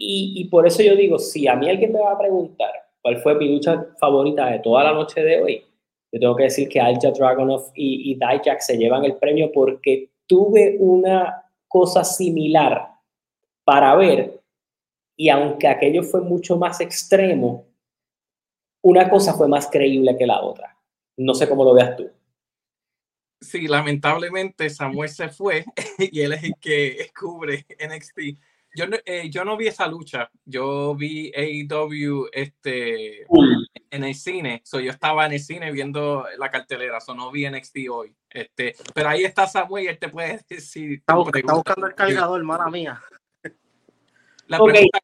Y, 0.00 0.44
por 0.48 0.64
eso 0.64 0.80
yo 0.80 0.94
digo, 0.94 1.18
si 1.18 1.48
a 1.48 1.56
mí 1.56 1.68
alguien 1.68 1.92
me 1.92 2.00
va 2.00 2.12
a 2.12 2.18
preguntar 2.18 2.70
cuál 3.02 3.18
fue 3.18 3.34
mi 3.34 3.48
lucha 3.48 3.84
favorita 3.98 4.46
de 4.46 4.60
toda 4.60 4.84
la 4.84 4.92
noche 4.92 5.22
de 5.22 5.42
hoy, 5.42 5.64
yo 6.12 6.20
tengo 6.20 6.36
que 6.36 6.44
decir 6.44 6.68
que 6.68 6.80
Alja 6.80 7.10
Dragonov 7.10 7.72
y, 7.74 8.12
y 8.12 8.14
Dijak 8.14 8.60
se 8.60 8.76
llevan 8.76 9.04
el 9.04 9.16
premio 9.16 9.50
porque 9.52 10.10
tuve 10.28 10.76
una 10.78 11.42
cosa 11.66 12.04
similar 12.04 12.90
para 13.64 13.96
ver 13.96 14.40
y 15.16 15.30
aunque 15.30 15.66
aquello 15.66 16.04
fue 16.04 16.20
mucho 16.20 16.56
más 16.56 16.80
extremo, 16.80 17.66
una 18.88 19.10
cosa 19.10 19.34
fue 19.34 19.48
más 19.48 19.68
creíble 19.70 20.16
que 20.16 20.26
la 20.26 20.40
otra. 20.40 20.74
No 21.18 21.34
sé 21.34 21.46
cómo 21.46 21.62
lo 21.62 21.74
veas 21.74 21.94
tú. 21.94 22.10
Sí, 23.38 23.68
lamentablemente 23.68 24.70
Samuel 24.70 25.10
se 25.10 25.28
fue 25.28 25.66
y 25.98 26.22
él 26.22 26.32
es 26.32 26.44
el 26.44 26.54
que 26.58 27.10
cubre 27.18 27.66
NXT. 27.78 28.18
Yo 28.74 28.86
no, 28.86 28.96
eh, 29.04 29.28
yo 29.28 29.44
no 29.44 29.56
vi 29.58 29.66
esa 29.66 29.86
lucha, 29.86 30.30
yo 30.44 30.94
vi 30.94 31.30
AEW 31.34 32.28
este, 32.32 33.26
en 33.90 34.04
el 34.04 34.14
cine, 34.14 34.62
so, 34.64 34.78
yo 34.78 34.90
estaba 34.90 35.26
en 35.26 35.32
el 35.32 35.40
cine 35.40 35.72
viendo 35.72 36.26
la 36.38 36.50
cartelera, 36.50 37.00
so, 37.00 37.14
no 37.14 37.30
vi 37.30 37.48
NXT 37.48 37.76
hoy. 37.90 38.14
Este, 38.30 38.74
pero 38.94 39.10
ahí 39.10 39.24
está 39.24 39.46
Samuel 39.46 39.84
y 39.84 39.88
él 39.88 39.98
te 39.98 40.08
puede 40.08 40.40
decir. 40.48 40.92
Está, 40.92 41.14
buscando 41.14 41.86
el 41.86 41.94
cargador, 41.94 42.38
hermana 42.38 42.70
mía. 42.70 43.02
La, 44.46 44.58
pregunta, 44.58 44.98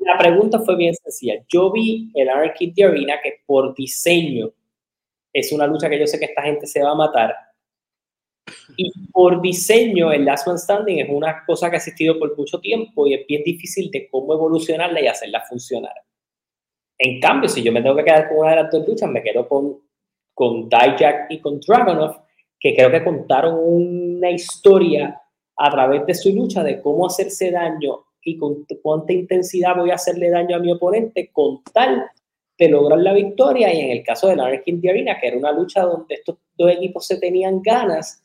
la 0.00 0.16
pregunta 0.16 0.58
fue 0.60 0.76
bien 0.76 0.94
sencilla. 0.94 1.34
Yo 1.48 1.70
vi 1.70 2.10
el 2.14 2.28
Anarchy 2.28 2.72
de 2.72 2.84
Arena 2.84 3.14
que 3.22 3.40
por 3.46 3.74
diseño 3.74 4.50
es 5.32 5.52
una 5.52 5.66
lucha 5.66 5.88
que 5.88 5.98
yo 5.98 6.06
sé 6.06 6.18
que 6.18 6.24
esta 6.24 6.42
gente 6.42 6.66
se 6.66 6.82
va 6.82 6.92
a 6.92 6.94
matar. 6.94 7.34
Y 8.76 8.90
por 9.12 9.40
diseño, 9.42 10.10
el 10.10 10.24
Last 10.24 10.46
Man 10.46 10.58
Standing 10.58 11.00
es 11.00 11.08
una 11.10 11.44
cosa 11.44 11.68
que 11.68 11.76
ha 11.76 11.78
existido 11.78 12.18
por 12.18 12.36
mucho 12.36 12.58
tiempo 12.58 13.06
y 13.06 13.14
es 13.14 13.26
bien 13.26 13.42
difícil 13.44 13.90
de 13.90 14.08
cómo 14.08 14.32
evolucionarla 14.32 15.00
y 15.00 15.06
hacerla 15.06 15.42
funcionar. 15.42 15.94
En 16.98 17.20
cambio, 17.20 17.48
si 17.48 17.62
yo 17.62 17.70
me 17.70 17.82
tengo 17.82 17.96
que 17.96 18.04
quedar 18.04 18.28
con 18.28 18.38
una 18.38 18.50
de 18.50 18.62
las 18.62 18.72
dos 18.72 18.88
luchas, 18.88 19.08
me 19.08 19.22
quedo 19.22 19.46
con, 19.46 19.80
con 20.34 20.68
Dijak 20.68 21.30
y 21.30 21.38
con 21.40 21.60
Dragonov, 21.60 22.22
que 22.58 22.74
creo 22.74 22.90
que 22.90 23.04
contaron 23.04 23.54
una 23.58 24.30
historia 24.30 25.20
a 25.56 25.70
través 25.70 26.06
de 26.06 26.14
su 26.14 26.34
lucha 26.34 26.64
de 26.64 26.80
cómo 26.80 27.06
hacerse 27.06 27.50
daño 27.50 28.06
y 28.22 28.36
con 28.36 28.66
cuánta 28.82 29.12
intensidad 29.12 29.76
voy 29.76 29.90
a 29.90 29.94
hacerle 29.94 30.30
daño 30.30 30.56
a 30.56 30.60
mi 30.60 30.72
oponente 30.72 31.30
con 31.32 31.62
tal 31.72 32.10
de 32.58 32.68
lograr 32.68 32.98
la 32.98 33.14
victoria 33.14 33.72
y 33.72 33.80
en 33.80 33.90
el 33.90 34.04
caso 34.04 34.28
de 34.28 34.36
la 34.36 34.60
King 34.62 34.80
Arena, 34.88 35.18
que 35.18 35.28
era 35.28 35.38
una 35.38 35.52
lucha 35.52 35.82
donde 35.82 36.16
estos 36.16 36.36
dos 36.56 36.70
equipos 36.70 37.06
se 37.06 37.18
tenían 37.18 37.62
ganas, 37.62 38.22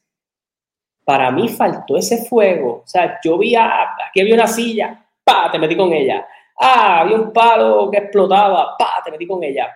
para 1.06 1.32
mí 1.32 1.48
faltó 1.48 1.96
ese 1.96 2.26
fuego. 2.26 2.82
O 2.84 2.88
sea, 2.88 3.18
yo 3.24 3.38
vi, 3.38 3.56
aquí 3.56 4.20
había 4.20 4.36
una 4.36 4.48
silla, 4.48 5.08
pa, 5.24 5.50
te 5.52 5.58
metí 5.58 5.78
con 5.78 5.94
ella. 5.94 6.28
Ah, 6.60 7.02
había 7.02 7.16
un 7.16 7.32
palo 7.32 7.90
que 7.90 8.00
explotaba, 8.00 8.76
pa, 8.78 9.02
te 9.06 9.12
metí 9.12 9.26
con 9.26 9.42
ella. 9.42 9.70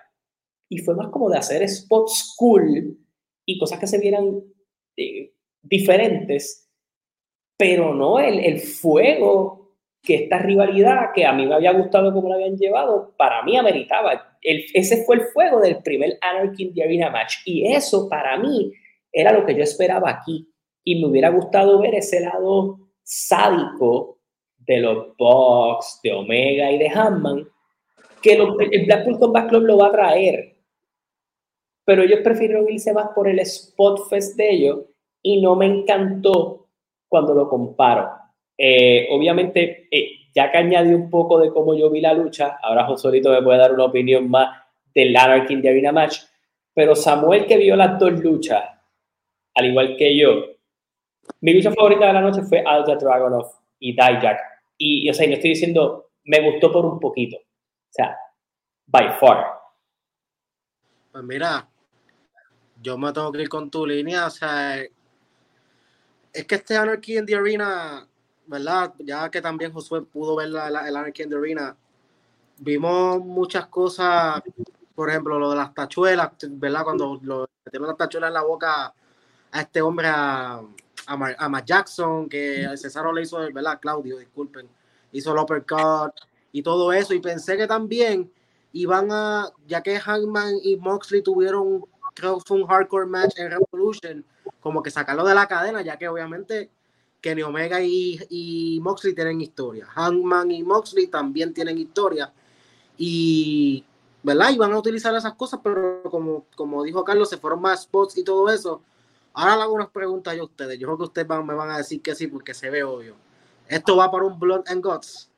Y 0.68 0.78
fue 0.78 0.94
más 0.94 1.08
como 1.08 1.30
de 1.30 1.38
hacer 1.38 1.66
spots 1.66 2.34
cool 2.36 2.98
y 3.46 3.58
cosas 3.58 3.78
que 3.78 3.86
se 3.86 3.98
vieran 3.98 4.42
eh, 4.96 5.32
diferentes, 5.62 6.68
pero 7.56 7.94
no 7.94 8.20
el, 8.20 8.40
el 8.40 8.60
fuego 8.60 9.59
que 10.02 10.14
esta 10.14 10.38
rivalidad 10.38 11.10
que 11.14 11.26
a 11.26 11.32
mí 11.32 11.46
me 11.46 11.54
había 11.54 11.72
gustado 11.72 12.12
como 12.12 12.28
la 12.28 12.36
habían 12.36 12.56
llevado, 12.56 13.14
para 13.16 13.42
mí 13.42 13.56
ameritaba. 13.56 14.36
El, 14.40 14.64
ese 14.72 15.04
fue 15.04 15.16
el 15.16 15.22
fuego 15.32 15.60
del 15.60 15.82
primer 15.82 16.18
Anarchy 16.20 16.64
in 16.64 16.74
the 16.74 16.82
Arena 16.82 17.10
match. 17.10 17.36
Y 17.44 17.66
eso 17.66 18.08
para 18.08 18.38
mí 18.38 18.72
era 19.12 19.32
lo 19.32 19.44
que 19.44 19.54
yo 19.54 19.62
esperaba 19.62 20.10
aquí. 20.10 20.48
Y 20.84 21.00
me 21.00 21.08
hubiera 21.08 21.28
gustado 21.28 21.78
ver 21.80 21.94
ese 21.94 22.20
lado 22.20 22.78
sádico 23.02 24.18
de 24.58 24.78
los 24.78 25.16
Bucks, 25.18 26.00
de 26.02 26.12
Omega 26.12 26.70
y 26.70 26.78
de 26.78 26.88
Hammond, 26.88 27.46
que 28.22 28.34
el 28.34 28.86
Blackpool 28.86 29.18
Combat 29.18 29.48
Club 29.48 29.64
lo 29.64 29.78
va 29.78 29.88
a 29.88 29.92
traer. 29.92 30.56
Pero 31.84 32.02
ellos 32.02 32.20
prefirieron 32.22 32.70
irse 32.70 32.92
más 32.92 33.08
por 33.14 33.28
el 33.28 33.38
spot 33.40 34.08
fest 34.08 34.36
de 34.36 34.50
ellos 34.50 34.78
y 35.22 35.42
no 35.42 35.56
me 35.56 35.66
encantó 35.66 36.68
cuando 37.08 37.34
lo 37.34 37.48
comparo 37.48 38.20
eh, 38.62 39.08
obviamente, 39.10 39.88
eh, 39.90 40.28
ya 40.34 40.52
que 40.52 40.58
añadí 40.58 40.92
un 40.92 41.08
poco 41.08 41.38
de 41.38 41.48
cómo 41.48 41.74
yo 41.74 41.88
vi 41.88 42.02
la 42.02 42.12
lucha, 42.12 42.58
ahora 42.62 42.84
Josolito 42.84 43.30
me 43.30 43.40
puede 43.40 43.58
dar 43.58 43.72
una 43.72 43.86
opinión 43.86 44.28
más 44.28 44.54
del 44.94 45.16
Anarchy 45.16 45.54
in 45.54 45.62
the 45.62 45.70
Arena 45.70 45.92
Match, 45.92 46.18
pero 46.74 46.94
Samuel 46.94 47.46
que 47.46 47.56
vio 47.56 47.74
las 47.74 47.98
dos 47.98 48.20
luchas, 48.20 48.62
al 49.54 49.64
igual 49.64 49.96
que 49.96 50.14
yo, 50.14 50.44
mi 51.40 51.54
lucha 51.54 51.72
favorita 51.72 52.08
de 52.08 52.12
la 52.12 52.20
noche 52.20 52.42
fue 52.42 52.60
Alja 52.60 52.96
Dragonov 52.96 53.50
y 53.78 53.92
Dijak. 53.92 54.38
Y, 54.76 55.08
o 55.08 55.14
sea, 55.14 55.26
no 55.26 55.34
estoy 55.34 55.50
diciendo, 55.50 56.10
me 56.24 56.42
gustó 56.42 56.70
por 56.70 56.84
un 56.84 57.00
poquito. 57.00 57.38
O 57.38 57.92
sea, 57.92 58.14
by 58.88 59.12
far. 59.18 59.46
Pues 61.12 61.24
mira, 61.24 61.66
yo 62.82 62.98
me 62.98 63.10
tengo 63.14 63.32
que 63.32 63.40
ir 63.40 63.48
con 63.48 63.70
tu 63.70 63.86
línea, 63.86 64.26
o 64.26 64.30
sea, 64.30 64.82
es 66.32 66.44
que 66.46 66.56
este 66.56 66.76
Anarchy 66.76 67.16
in 67.16 67.24
the 67.24 67.36
Arena 67.36 68.06
¿verdad? 68.50 68.92
Ya 68.98 69.30
que 69.30 69.40
también 69.40 69.72
Josué 69.72 70.02
pudo 70.02 70.34
ver 70.34 70.48
la, 70.48 70.66
el 70.66 70.96
Anarchy 70.96 71.22
in 71.22 71.30
the 71.30 71.36
Arena, 71.36 71.76
vimos 72.58 73.20
muchas 73.20 73.66
cosas, 73.66 74.42
por 74.94 75.08
ejemplo, 75.08 75.38
lo 75.38 75.50
de 75.50 75.56
las 75.56 75.72
tachuelas, 75.72 76.32
¿verdad? 76.48 76.82
Cuando 76.82 77.20
lo 77.22 77.48
metieron 77.64 77.86
las 77.86 77.96
tachuelas 77.96 78.28
en 78.28 78.34
la 78.34 78.42
boca 78.42 78.92
a 79.52 79.60
este 79.60 79.80
hombre, 79.80 80.08
a, 80.08 80.60
a, 81.06 81.48
Matt 81.48 81.64
Jackson, 81.64 82.28
que 82.28 82.68
Cesaro 82.76 83.12
le 83.12 83.22
hizo, 83.22 83.38
¿verdad? 83.52 83.78
Claudio, 83.80 84.18
disculpen, 84.18 84.68
hizo 85.12 85.32
el 85.32 85.38
uppercut 85.38 86.12
y 86.50 86.62
todo 86.62 86.92
eso, 86.92 87.14
y 87.14 87.20
pensé 87.20 87.56
que 87.56 87.68
también 87.68 88.32
iban 88.72 89.12
a, 89.12 89.48
ya 89.68 89.80
que 89.80 90.00
Hangman 90.00 90.54
y 90.64 90.76
Moxley 90.76 91.22
tuvieron, 91.22 91.84
creo 92.14 92.38
que 92.38 92.44
fue 92.44 92.56
un 92.56 92.66
hardcore 92.66 93.06
match 93.06 93.38
en 93.38 93.52
Revolution, 93.52 94.24
como 94.58 94.82
que 94.82 94.90
sacarlo 94.90 95.24
de 95.24 95.36
la 95.36 95.46
cadena, 95.46 95.82
ya 95.82 95.96
que 95.96 96.08
obviamente 96.08 96.68
Kenny 97.20 97.42
Omega 97.42 97.80
y, 97.80 98.18
y 98.30 98.80
Moxley 98.80 99.14
tienen 99.14 99.40
historia. 99.40 99.86
Hangman 99.86 100.50
y 100.50 100.62
Moxley 100.62 101.06
también 101.08 101.52
tienen 101.52 101.78
historia. 101.78 102.32
y, 102.98 103.84
¿verdad? 104.22 104.50
Iban 104.50 104.72
a 104.72 104.78
utilizar 104.78 105.14
esas 105.14 105.34
cosas, 105.34 105.60
pero 105.62 106.02
como, 106.04 106.44
como 106.54 106.82
dijo 106.82 107.04
Carlos, 107.04 107.30
se 107.30 107.38
fueron 107.38 107.60
más 107.60 107.82
spots 107.82 108.18
y 108.18 108.24
todo 108.24 108.48
eso. 108.52 108.82
Ahora 109.32 109.56
le 109.56 109.62
hago 109.62 109.74
unas 109.74 109.90
preguntas 109.90 110.36
a 110.38 110.42
ustedes. 110.42 110.78
Yo 110.78 110.86
creo 110.88 110.98
que 110.98 111.04
ustedes 111.04 111.28
me 111.28 111.54
van 111.54 111.70
a 111.70 111.78
decir 111.78 112.02
que 112.02 112.14
sí, 112.14 112.26
porque 112.26 112.52
se 112.54 112.70
ve 112.70 112.82
obvio. 112.82 113.14
¿Esto 113.68 113.96
va 113.96 114.10
para 114.10 114.24
un 114.24 114.38
Blood 114.38 114.64
and 114.66 114.84
Guts? 114.84 115.30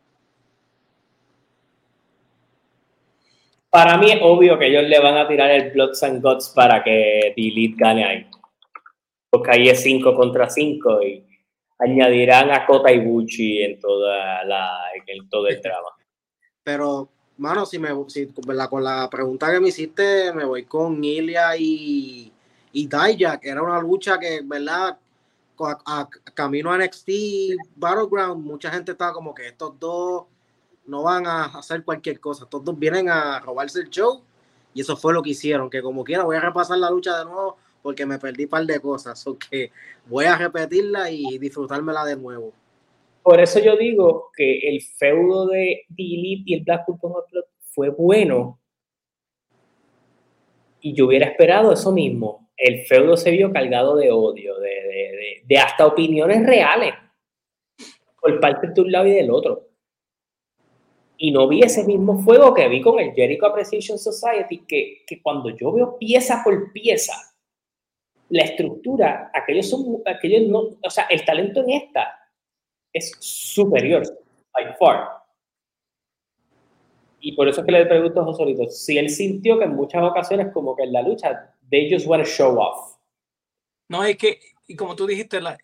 Para 3.69 3.97
mí 3.99 4.11
es 4.11 4.19
obvio 4.23 4.59
que 4.59 4.67
ellos 4.67 4.85
le 4.85 5.01
van 5.01 5.17
a 5.17 5.29
tirar 5.29 5.51
el 5.51 5.71
Bloods 5.71 6.03
and 6.03 6.23
Guts 6.23 6.51
para 6.51 6.83
que 6.83 7.33
Delete 7.37 7.75
gane 7.77 8.05
ahí. 8.05 8.27
Porque 9.31 9.51
ahí 9.51 9.69
es 9.69 9.83
5 9.83 10.15
contra 10.15 10.49
5 10.49 11.03
y 11.03 11.25
añadirán 11.83 12.51
a 12.51 12.65
Kota 12.67 12.93
Ibuchi 12.93 13.63
en, 13.63 13.81
toda 13.81 14.45
la, 14.45 14.79
en 15.07 15.29
todo 15.29 15.49
el 15.49 15.61
drama. 15.61 15.91
Pero, 16.63 17.09
mano, 17.39 17.67
si 17.67 17.79
me 17.79 17.89
si, 18.09 18.29
con 18.71 18.85
la 18.85 19.11
pregunta 19.11 19.53
que 19.53 19.61
me 19.61 19.69
hiciste, 19.69 20.33
me 20.33 20.45
voy 20.45 20.65
con 20.65 21.03
Ilya 21.03 21.57
y, 21.57 22.33
y 22.73 22.87
Dijak. 22.87 23.45
Era 23.45 23.63
una 23.63 23.81
lucha 23.81 24.19
que, 24.19 24.41
¿verdad? 24.45 24.99
A, 25.87 26.09
camino 26.35 26.73
a 26.73 26.79
NXT 26.79 27.09
Battleground, 27.77 28.45
mucha 28.45 28.71
gente 28.71 28.93
estaba 28.93 29.13
como 29.13 29.33
que 29.33 29.47
estos 29.47 29.79
dos 29.79 30.25
no 30.87 31.05
van 31.05 31.27
a 31.27 31.45
hacer 31.45 31.85
cualquier 31.85 32.19
cosa, 32.19 32.45
estos 32.45 32.65
dos 32.65 32.77
vienen 32.77 33.09
a 33.09 33.39
robarse 33.39 33.79
el 33.81 33.89
show 33.89 34.23
y 34.75 34.81
eso 34.81 34.97
fue 34.97 35.13
lo 35.13 35.23
que 35.23 35.31
hicieron, 35.31 35.71
que 35.71 35.81
como 35.81 36.03
quiera 36.03 36.25
voy 36.25 36.37
a 36.37 36.41
repasar 36.41 36.79
la 36.79 36.91
lucha 36.91 37.17
de 37.17 37.27
nuevo 37.27 37.59
porque 37.83 38.07
me 38.07 38.19
perdí 38.19 38.45
un 38.45 38.51
par 38.51 38.65
de 38.65 38.81
cosas, 38.81 39.27
o 39.27 39.37
que 39.37 39.71
voy 40.07 40.25
a 40.27 40.37
repetirla 40.37 41.11
y 41.11 41.39
disfrutármela 41.39 42.05
de 42.05 42.17
nuevo. 42.17 42.53
Por 43.23 43.41
eso 43.41 43.61
yo 43.61 43.77
digo 43.77 44.31
que 44.37 44.69
el 44.69 44.83
feudo 44.83 45.47
de 45.47 45.85
Delete 45.89 46.43
y 46.47 46.55
el 46.55 46.65
Blackpool 46.65 46.99
Blood 47.01 47.45
fue 47.61 47.91
bueno. 47.91 48.59
Y 50.81 50.95
yo 50.95 51.07
hubiera 51.07 51.27
esperado 51.27 51.73
eso 51.73 51.93
mismo. 51.93 52.51
El 52.57 52.85
feudo 52.85 53.17
se 53.17 53.31
vio 53.31 53.53
cargado 53.53 53.97
de 53.97 54.11
odio, 54.11 54.59
de, 54.59 54.69
de, 54.69 55.43
de, 55.45 55.59
hasta 55.59 55.87
opiniones 55.87 56.45
reales 56.45 56.95
por 58.21 58.41
parte 58.41 58.69
de 58.69 58.81
un 58.81 58.91
lado 58.91 59.07
y 59.07 59.13
del 59.13 59.31
otro. 59.31 59.69
Y 61.17 61.31
no 61.31 61.47
vi 61.47 61.63
ese 61.63 61.85
mismo 61.85 62.21
fuego 62.23 62.53
que 62.53 62.69
vi 62.69 62.81
con 62.81 62.99
el 62.99 63.13
Jericho 63.13 63.47
Appreciation 63.47 63.99
Society, 63.99 64.65
que, 64.67 65.03
que 65.07 65.23
cuando 65.23 65.51
yo 65.51 65.73
veo 65.73 65.97
pieza 65.97 66.43
por 66.45 66.73
pieza 66.73 67.32
la 68.33 68.45
estructura, 68.45 69.31
aquellos 69.35 69.69
son, 69.69 70.03
aquellos 70.07 70.49
no, 70.49 70.71
o 70.83 70.91
sea, 70.91 71.05
el 71.11 71.23
talento 71.23 71.61
en 71.61 71.71
esta 71.71 72.19
es 72.91 73.15
superior, 73.21 74.03
by 74.55 74.75
far. 74.79 75.09
Y 77.21 77.33
por 77.33 77.47
eso 77.47 77.61
es 77.61 77.67
que 77.67 77.73
le 77.73 77.85
pregunto 77.85 78.23
a 78.23 78.25
Josolito, 78.25 78.71
si 78.71 78.97
él 78.97 79.11
sintió 79.11 79.59
que 79.59 79.67
en 79.67 79.77
muchas 79.77 80.03
ocasiones 80.03 80.51
como 80.51 80.75
que 80.75 80.85
en 80.85 80.95
la 80.95 81.03
lucha, 81.03 81.55
they 81.71 81.93
just 81.93 82.07
want 82.07 82.25
to 82.25 82.29
show 82.29 82.59
off. 82.59 82.97
No, 83.89 84.03
es 84.03 84.17
que, 84.17 84.41
y 84.67 84.77
como 84.77 84.97
tú 84.97 85.07
dijiste, 85.07 85.39
la, 85.39 85.59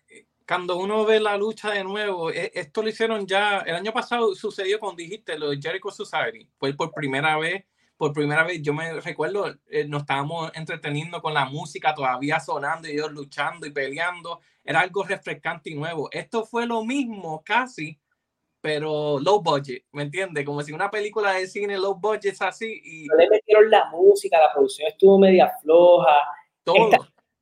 cuando 0.47 0.77
uno 0.77 1.05
ve 1.05 1.19
la 1.19 1.37
lucha 1.37 1.71
de 1.71 1.83
nuevo, 1.83 2.29
e, 2.29 2.51
esto 2.53 2.83
lo 2.83 2.89
hicieron 2.89 3.25
ya, 3.25 3.61
el 3.61 3.73
año 3.73 3.91
pasado 3.91 4.35
sucedió 4.35 4.79
cuando 4.79 5.01
dijiste 5.01 5.39
lo 5.39 5.49
de 5.49 5.59
Jericho 5.59 5.89
Society, 5.89 6.47
fue 6.59 6.75
por 6.75 6.91
primera 6.91 7.35
vez 7.39 7.65
por 7.99 8.13
primera 8.13 8.45
vez, 8.45 8.61
yo 8.61 8.73
me 8.73 8.93
recuerdo, 9.01 9.53
eh, 9.69 9.83
nos 9.85 10.03
estábamos 10.03 10.49
entreteniendo 10.55 11.21
con 11.21 11.33
la 11.33 11.43
música 11.43 11.93
todavía 11.93 12.39
sonando 12.39 12.87
y 12.87 12.91
ellos 12.91 13.11
luchando 13.11 13.67
y 13.67 13.71
peleando. 13.71 14.39
Era 14.63 14.79
algo 14.79 15.03
refrescante 15.03 15.69
y 15.69 15.75
nuevo. 15.75 16.07
Esto 16.13 16.45
fue 16.45 16.65
lo 16.65 16.85
mismo 16.85 17.43
casi, 17.43 17.99
pero 18.61 19.19
low 19.19 19.41
budget, 19.41 19.83
¿me 19.91 20.03
entiendes? 20.03 20.45
Como 20.45 20.61
si 20.61 20.71
una 20.71 20.89
película 20.89 21.33
de 21.33 21.47
cine 21.47 21.77
low 21.77 21.99
budget 21.99 22.35
es 22.35 22.41
así. 22.41 22.81
Y... 22.81 23.05
No 23.07 23.17
le 23.17 23.29
metieron 23.29 23.69
la 23.69 23.89
música, 23.89 24.39
la 24.39 24.53
producción 24.53 24.87
estuvo 24.87 25.19
media 25.19 25.51
floja. 25.61 26.15
Todo. 26.63 26.89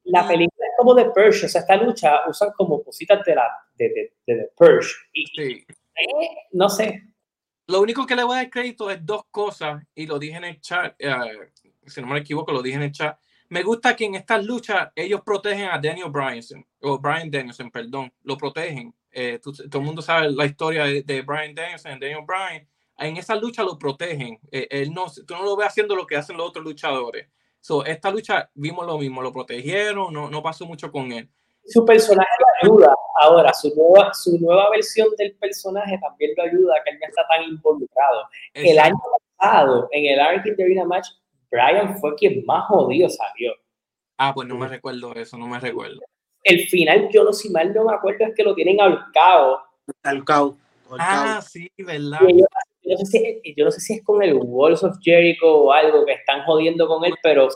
la 0.05 0.27
película 0.27 0.65
es 0.65 0.73
como 0.75 0.95
de 0.95 1.05
Purge, 1.05 1.45
o 1.45 1.49
sea, 1.49 1.61
esta 1.61 1.75
lucha 1.75 2.27
usan 2.27 2.49
como 2.57 2.81
cositas 2.84 3.23
de 3.23 3.35
la 3.35 3.47
de, 3.75 4.11
de, 4.25 4.35
de, 4.35 4.51
Purge. 4.57 4.89
Y, 5.13 5.27
sí. 5.27 5.65
eh, 5.69 6.47
no 6.53 6.67
sé, 6.67 7.03
lo 7.68 7.81
único 7.81 8.06
que 8.06 8.15
le 8.15 8.23
voy 8.23 8.35
a 8.35 8.41
dar 8.41 8.49
crédito 8.49 8.89
es 8.89 9.06
dos 9.06 9.23
cosas, 9.30 9.84
y 9.94 10.06
lo 10.06 10.18
dije 10.18 10.38
en 10.38 10.45
el 10.45 10.61
chat, 10.61 10.95
eh, 10.99 11.14
si 11.85 12.02
no 12.02 12.07
me 12.07 12.19
equivoco, 12.19 12.52
lo 12.52 12.61
dije 12.61 12.77
en 12.77 12.84
el 12.84 12.91
chat. 12.91 13.19
Me 13.49 13.64
gusta 13.64 13.95
que 13.95 14.06
en 14.06 14.15
estas 14.15 14.45
luchas 14.45 14.89
ellos 14.95 15.22
protegen 15.26 15.69
a 15.69 15.77
Daniel 15.77 16.10
Bryan, 16.10 16.65
o 16.81 16.99
Brian 16.99 17.30
Danielson, 17.30 17.69
perdón, 17.69 18.11
lo 18.23 18.38
protegen. 18.38 18.94
Eh, 19.11 19.39
todo 19.41 19.80
el 19.80 19.85
mundo 19.85 20.02
sabe 20.02 20.31
la 20.31 20.45
historia 20.45 20.85
de, 20.85 21.03
de 21.03 21.22
Brian 21.22 21.56
Danielson, 21.56 21.99
Daniel 21.99 22.26
Bryan. 22.26 22.68
En 22.99 23.18
esa 23.18 23.35
lucha 23.35 23.64
lo 23.64 23.77
protegen. 23.77 24.39
Eh, 24.52 24.68
él 24.69 24.94
no, 24.94 25.06
tú 25.26 25.34
no 25.34 25.44
lo 25.44 25.56
ves 25.56 25.68
haciendo 25.68 25.95
lo 25.95 26.06
que 26.06 26.18
hacen 26.18 26.35
los 26.35 26.49
otros 26.49 26.65
luchadores. 26.65 27.30
So, 27.61 27.85
esta 27.85 28.11
lucha 28.11 28.49
vimos 28.53 28.85
lo 28.85 28.98
mismo, 28.98 29.22
lo 29.22 29.31
protegieron, 29.31 30.14
no, 30.14 30.30
no 30.30 30.41
pasó 30.41 30.65
mucho 30.65 30.91
con 30.91 31.11
él 31.11 31.30
su 31.68 31.85
personaje 31.85 32.30
lo 32.39 32.69
ayuda. 32.69 32.95
Ahora, 33.19 33.53
su 33.53 33.73
nueva, 33.76 34.14
su 34.14 34.38
nueva 34.39 34.69
versión 34.69 35.07
del 35.18 35.35
personaje 35.35 35.98
también 35.99 36.31
lo 36.38 36.44
ayuda, 36.44 36.76
que 36.84 36.91
él 36.91 36.99
ya 37.02 37.07
está 37.07 37.27
tan 37.27 37.44
involucrado. 37.44 38.23
El 38.53 38.80
año 38.80 38.98
pasado, 39.38 39.88
en 39.91 40.14
el 40.14 40.19
Arkin 40.19 40.56
de 40.56 40.85
Match, 40.85 41.07
Brian 41.52 41.98
fue 41.99 42.15
quien 42.15 42.45
más 42.45 42.65
jodido 42.68 43.10
salió. 43.10 43.53
Ah, 44.18 44.34
pues 44.34 44.48
no 44.48 44.57
me 44.57 44.68
recuerdo 44.68 45.14
eso, 45.15 45.38
no 45.38 45.48
me 45.48 45.60
recuerdo. 45.60 46.02
El 46.44 46.68
final, 46.68 47.10
yo 47.11 47.23
no, 47.23 47.34
si 47.34 47.49
mal 47.49 47.73
no 47.73 47.85
me 47.85 47.94
acuerdo, 47.94 48.26
es 48.26 48.35
que 48.35 48.44
lo 48.44 48.56
tienen 48.56 48.80
ahorcado. 48.80 49.61
Ahorcado. 50.03 50.57
Ah, 50.98 51.41
sí, 51.45 51.69
verdad. 51.77 52.19
Yo, 52.88 52.95
no 52.97 53.05
sé 53.05 53.41
si, 53.43 53.53
yo 53.55 53.65
no 53.65 53.72
sé 53.72 53.80
si 53.80 53.93
es 53.95 54.03
con 54.03 54.23
el 54.23 54.34
Walls 54.34 54.84
of 54.84 54.97
Jericho 55.01 55.45
o 55.45 55.72
algo 55.72 56.05
que 56.05 56.14
están 56.14 56.43
jodiendo 56.43 56.88
con 56.88 57.03
él, 57.05 57.14
pero 57.22 57.49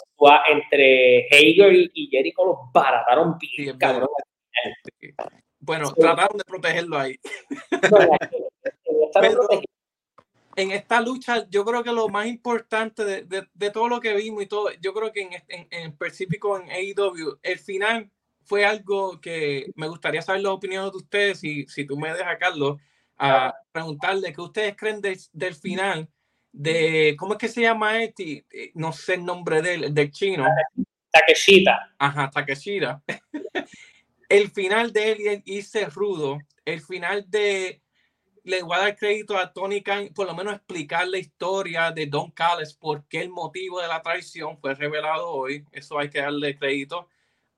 entre 0.49 1.27
Hager 1.31 1.89
y, 1.93 2.07
Jericho 2.09 2.45
los 2.45 2.57
barataron 2.73 3.37
bien, 3.39 3.77
cabrón. 3.77 4.09
Bueno, 5.59 5.93
trataron 5.93 6.37
de 6.37 6.43
protegerlo 6.43 6.97
ahí. 6.97 7.15
en 10.55 10.71
esta 10.71 11.01
lucha, 11.01 11.47
yo 11.49 11.63
creo 11.63 11.83
que 11.83 11.91
lo 11.91 12.09
más 12.09 12.27
importante 12.27 13.05
de, 13.05 13.23
de, 13.23 13.47
de, 13.53 13.71
todo 13.71 13.87
lo 13.87 14.01
que 14.01 14.13
vimos 14.15 14.43
y 14.43 14.47
todo, 14.47 14.69
yo 14.81 14.93
creo 14.93 15.11
que 15.11 15.21
en, 15.21 15.29
en, 15.47 15.67
en 15.69 15.91
específico 15.91 16.57
en 16.57 16.69
AEW, 16.69 17.39
el 17.41 17.59
final 17.59 18.11
fue 18.43 18.65
algo 18.65 19.21
que 19.21 19.71
me 19.75 19.87
gustaría 19.87 20.21
saber 20.21 20.41
las 20.41 20.51
opiniones 20.51 20.91
de 20.91 20.97
ustedes, 20.97 21.39
si, 21.39 21.65
si 21.67 21.85
tú 21.85 21.97
me 21.97 22.13
dejas, 22.13 22.37
Carlos, 22.37 22.77
a 23.23 23.53
preguntarle 23.71 24.33
qué 24.33 24.41
ustedes 24.41 24.75
creen 24.75 24.99
del 24.99 25.55
final 25.55 26.09
de, 26.51 27.15
¿cómo 27.19 27.33
es 27.33 27.39
que 27.39 27.47
se 27.47 27.61
llama 27.61 28.01
este? 28.01 28.45
Eh, 28.49 28.71
no 28.73 28.91
sé 28.91 29.13
el 29.13 29.25
nombre 29.25 29.61
del, 29.61 29.93
del 29.93 30.11
chino. 30.11 30.45
Takeshita. 31.11 31.93
Ajá, 31.99 32.31
Takeshita. 32.31 33.03
el 34.29 34.49
final 34.49 34.91
de 34.91 35.11
él 35.11 35.43
hice 35.45 35.85
rudo. 35.85 36.39
El 36.65 36.81
final 36.81 37.29
de, 37.29 37.83
le 38.43 38.63
voy 38.63 38.75
a 38.75 38.79
dar 38.79 38.95
crédito 38.95 39.37
a 39.37 39.53
Tony 39.53 39.83
Khan, 39.83 40.09
por 40.15 40.25
lo 40.25 40.33
menos 40.33 40.55
explicar 40.55 41.07
la 41.07 41.19
historia 41.19 41.91
de 41.91 42.07
Don 42.07 42.31
Callis, 42.31 42.73
por 42.73 43.05
qué 43.07 43.21
el 43.21 43.29
motivo 43.29 43.81
de 43.81 43.87
la 43.87 44.01
traición 44.01 44.57
fue 44.57 44.73
revelado 44.73 45.29
hoy. 45.29 45.63
Eso 45.71 45.99
hay 45.99 46.09
que 46.09 46.21
darle 46.21 46.57
crédito. 46.57 47.07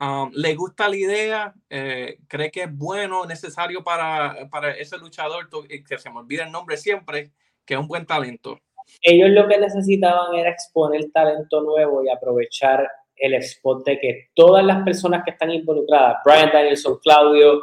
Um, 0.04 0.32
le 0.34 0.54
gusta 0.56 0.90
la 0.90 0.98
idea, 0.98 1.54
eh, 1.70 2.18
cree 2.28 2.52
que 2.52 2.64
es 2.64 2.78
bueno, 2.78 3.26
necesario 3.26 3.86
para, 3.86 4.50
para 4.52 4.72
ese 4.72 4.98
luchador, 4.98 5.48
que 5.68 5.98
se 5.98 6.10
me 6.10 6.20
olvida 6.20 6.44
el 6.44 6.52
nombre 6.52 6.76
siempre, 6.76 7.32
que 7.66 7.76
es 7.76 7.80
un 7.80 7.88
buen 7.88 8.06
talento. 8.06 8.60
Ellos 9.02 9.30
lo 9.30 9.48
que 9.48 9.58
necesitaban 9.58 10.36
era 10.36 10.50
exponer 10.50 11.10
talento 11.14 11.62
nuevo 11.62 12.04
y 12.04 12.10
aprovechar 12.10 12.86
el 13.16 13.36
spot 13.36 13.86
de 13.86 13.98
que 13.98 14.30
todas 14.34 14.66
las 14.66 14.84
personas 14.84 15.24
que 15.24 15.32
están 15.32 15.52
involucradas, 15.52 16.18
Brian 16.26 16.52
Danielson, 16.52 17.00
Claudio, 17.02 17.62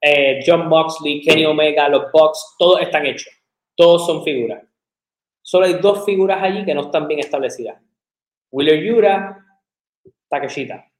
eh, 0.00 0.40
John 0.46 0.68
Moxley, 0.68 1.20
Kenny 1.22 1.46
Omega, 1.46 1.88
los 1.88 2.12
Bucks, 2.12 2.54
todos 2.58 2.80
están 2.80 3.06
hechos. 3.06 3.32
Todos 3.74 4.06
son 4.06 4.22
figuras. 4.22 4.62
Solo 5.40 5.66
hay 5.66 5.74
dos 5.74 6.04
figuras 6.04 6.40
allí 6.40 6.64
que 6.64 6.74
no 6.74 6.82
están 6.82 7.08
bien 7.08 7.18
establecidas. 7.18 7.82
Wheeler 8.52 8.84
Yura, 8.84 9.44
Takeshita. 10.28 10.91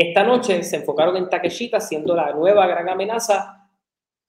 Esta 0.00 0.22
noche 0.22 0.62
se 0.62 0.76
enfocaron 0.76 1.16
en 1.16 1.28
Takeshita 1.28 1.80
siendo 1.80 2.14
la 2.14 2.32
nueva 2.32 2.68
gran 2.68 2.88
amenaza, 2.88 3.68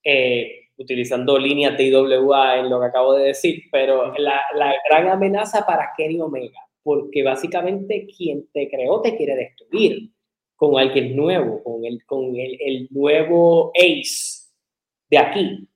eh, 0.02 0.62
utilizando 0.76 1.38
líneas 1.38 1.78
de 1.78 1.84
IWA 1.84 2.56
en 2.58 2.68
lo 2.68 2.80
que 2.80 2.86
acabo 2.86 3.14
de 3.14 3.26
decir, 3.26 3.62
pero 3.70 4.12
la, 4.18 4.42
la, 4.56 4.74
gran 4.88 5.06
amenaza 5.06 5.64
para 5.64 5.92
Kenny 5.96 6.20
Omega, 6.20 6.58
porque 6.82 7.22
básicamente 7.22 8.08
quien 8.08 8.48
te 8.52 8.68
creó 8.68 9.00
te 9.00 9.16
quiere 9.16 9.36
destruir 9.36 10.10
con 10.56 10.76
alguien 10.76 11.14
nuevo, 11.14 11.62
con 11.62 11.84
el, 11.84 12.04
con 12.04 12.34
el, 12.34 12.58
el 12.60 12.88
nuevo 12.90 13.70
ace 13.76 14.48
de 15.08 15.18
aquí. 15.18 15.68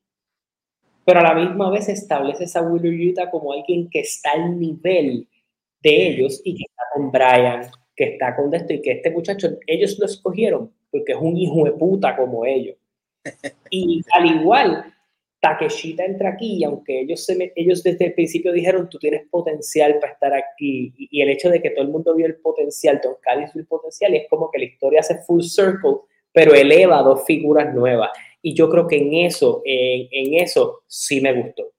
Pero 1.04 1.20
a 1.20 1.22
la 1.22 1.34
misma 1.34 1.70
vez 1.70 1.88
establece 1.88 2.46
a 2.58 2.62
Willow 2.62 3.12
Utah 3.12 3.30
como 3.30 3.52
alguien 3.52 3.88
que 3.88 4.00
está 4.00 4.32
al 4.32 4.58
nivel 4.58 5.28
de 5.84 6.08
ellos 6.08 6.40
y 6.44 6.56
que 6.56 6.64
está 6.64 6.82
con 6.92 7.12
Brian, 7.12 7.70
que 7.96 8.04
está 8.04 8.34
con 8.34 8.52
esto 8.54 8.72
y 8.72 8.82
que 8.82 8.92
este 8.92 9.10
muchacho, 9.10 9.58
ellos 9.66 9.98
lo 9.98 10.06
escogieron 10.06 10.72
porque 10.90 11.12
es 11.12 11.18
un 11.18 11.36
hijo 11.36 11.64
de 11.64 11.72
puta 11.72 12.16
como 12.16 12.44
ellos. 12.44 12.76
Y 13.70 14.02
al 14.12 14.26
igual, 14.26 14.94
Takeshita 15.40 16.04
entra 16.04 16.30
aquí 16.30 16.58
y 16.58 16.64
aunque 16.64 17.00
ellos, 17.00 17.24
se 17.24 17.52
ellos 17.56 17.82
desde 17.82 18.06
el 18.06 18.14
principio 18.14 18.52
dijeron 18.52 18.88
tú 18.88 18.98
tienes 18.98 19.26
potencial 19.28 19.98
para 20.00 20.12
estar 20.12 20.32
aquí 20.34 20.92
y, 20.96 21.20
el 21.20 21.30
hecho 21.30 21.50
de 21.50 21.60
que 21.60 21.70
todo 21.70 21.84
el 21.84 21.90
mundo 21.90 22.14
vio 22.14 22.26
el 22.26 22.36
potencial, 22.36 23.00
Don 23.02 23.16
Callis 23.20 23.52
vio 23.52 23.62
el 23.62 23.66
potencial 23.66 24.14
y 24.14 24.18
es 24.18 24.28
como 24.28 24.50
que 24.50 24.58
la 24.58 24.64
historia 24.64 25.00
hace 25.00 25.18
full 25.22 25.42
circle, 25.42 25.98
pero 26.32 26.54
eleva 26.54 27.02
dos 27.02 27.24
figuras 27.24 27.74
nuevas. 27.74 28.10
Y 28.42 28.54
yo 28.54 28.68
creo 28.68 28.86
que 28.86 28.96
en 28.96 29.14
eso, 29.14 29.62
en, 29.64 30.08
en 30.10 30.42
eso 30.42 30.82
sí 30.86 31.20
me 31.20 31.32
gustó. 31.32 31.72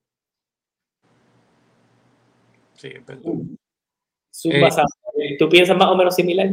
Sí, 2.76 2.90
perdón. 3.06 3.58
Eh, 4.44 4.70
¿Tú 5.40 5.50
piensas 5.50 5.78
más 5.78 5.88
o 5.90 5.96
menos 5.96 6.16
similar? 6.16 6.50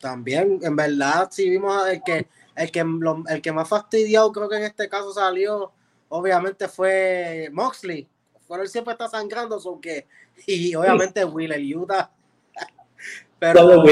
También, 0.00 0.58
en 0.62 0.76
verdad, 0.76 1.28
sí 1.30 1.48
vimos 1.48 1.86
el 1.88 2.02
que 2.02 2.26
el 2.56 2.70
que, 2.70 2.84
el 3.28 3.42
que 3.42 3.52
más 3.52 3.68
fastidiado 3.68 4.30
creo 4.32 4.48
que 4.48 4.56
en 4.56 4.64
este 4.64 4.88
caso 4.88 5.12
salió, 5.12 5.72
obviamente 6.08 6.68
fue 6.68 7.48
Moxley. 7.52 8.06
Pero 8.48 8.62
él 8.62 8.68
siempre 8.68 8.92
está 8.92 9.08
sangrando, 9.08 9.60
son 9.60 9.80
que, 9.80 10.06
y 10.46 10.74
obviamente 10.74 11.24
Willer 11.24 11.60
Utah. 11.76 12.10
Pero 13.38 13.82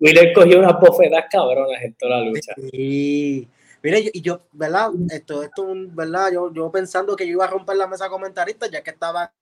Willer, 0.00 0.32
cogió 0.34 0.58
unas 0.58 0.80
bofetas 0.80 1.26
cabronas 1.30 1.80
en 1.82 1.94
toda 1.94 2.18
la 2.18 2.24
lucha. 2.24 2.54
Sí. 2.56 3.48
Mire, 3.82 4.10
y 4.12 4.20
yo, 4.20 4.42
¿verdad? 4.52 4.90
Esto, 5.10 5.42
esto, 5.42 5.66
¿verdad? 5.72 6.32
Yo, 6.32 6.52
yo 6.52 6.70
pensando 6.70 7.14
que 7.14 7.26
yo 7.26 7.32
iba 7.32 7.44
a 7.44 7.50
romper 7.50 7.76
la 7.76 7.86
mesa 7.86 8.08
comentarista, 8.08 8.68
ya 8.68 8.82
que 8.82 8.90
estaba 8.90 9.32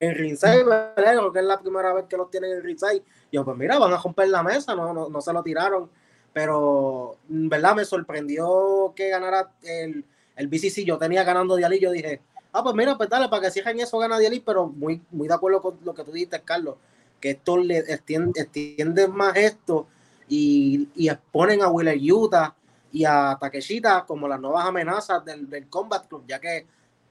en 0.00 0.38
¿verdad? 0.40 0.94
Creo 0.94 1.32
que 1.32 1.38
es 1.40 1.44
la 1.44 1.60
primera 1.60 1.92
vez 1.92 2.04
que 2.08 2.16
los 2.16 2.30
tienen 2.30 2.52
en 2.52 2.62
ringside. 2.62 3.02
Yo, 3.32 3.44
pues 3.44 3.56
mira, 3.56 3.78
van 3.78 3.92
a 3.92 3.98
romper 3.98 4.28
la 4.28 4.42
mesa, 4.42 4.74
no, 4.74 4.92
no, 4.92 5.08
no 5.08 5.20
se 5.20 5.32
lo 5.32 5.42
tiraron 5.42 5.90
pero 6.32 7.16
verdad 7.26 7.74
me 7.74 7.84
sorprendió 7.84 8.92
que 8.94 9.08
ganara 9.08 9.50
el, 9.62 10.04
el 10.36 10.46
BCC. 10.46 10.84
Yo 10.84 10.96
tenía 10.96 11.24
ganando 11.24 11.56
Dialí, 11.56 11.80
yo 11.80 11.90
dije, 11.90 12.20
ah, 12.52 12.62
pues 12.62 12.76
mira, 12.76 12.96
pues 12.96 13.08
dale, 13.08 13.28
para 13.28 13.42
que 13.42 13.50
cierren 13.50 13.80
eso 13.80 13.98
gana 13.98 14.18
Dialí, 14.18 14.38
pero 14.38 14.68
muy, 14.68 15.02
muy 15.10 15.26
de 15.26 15.34
acuerdo 15.34 15.60
con 15.60 15.78
lo 15.82 15.94
que 15.94 16.04
tú 16.04 16.12
dijiste, 16.12 16.40
Carlos, 16.42 16.76
que 17.20 17.30
esto 17.30 17.56
le 17.56 17.78
extiende, 17.78 19.08
más 19.08 19.36
esto 19.36 19.88
y, 20.28 20.88
y, 20.94 21.08
exponen 21.08 21.60
a 21.62 21.68
Willer 21.70 21.98
Utah 21.98 22.54
y 22.92 23.04
a 23.04 23.36
Takeshita 23.40 24.04
como 24.06 24.28
las 24.28 24.40
nuevas 24.40 24.64
amenazas 24.64 25.24
del, 25.24 25.50
del 25.50 25.68
Combat 25.68 26.06
Club, 26.06 26.24
ya 26.28 26.38
que 26.38 26.66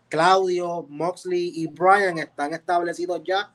Claudio, 0.09 0.85
Moxley 0.89 1.51
y 1.55 1.67
Brian 1.67 2.17
están 2.17 2.53
establecidos 2.53 3.21
ya 3.23 3.51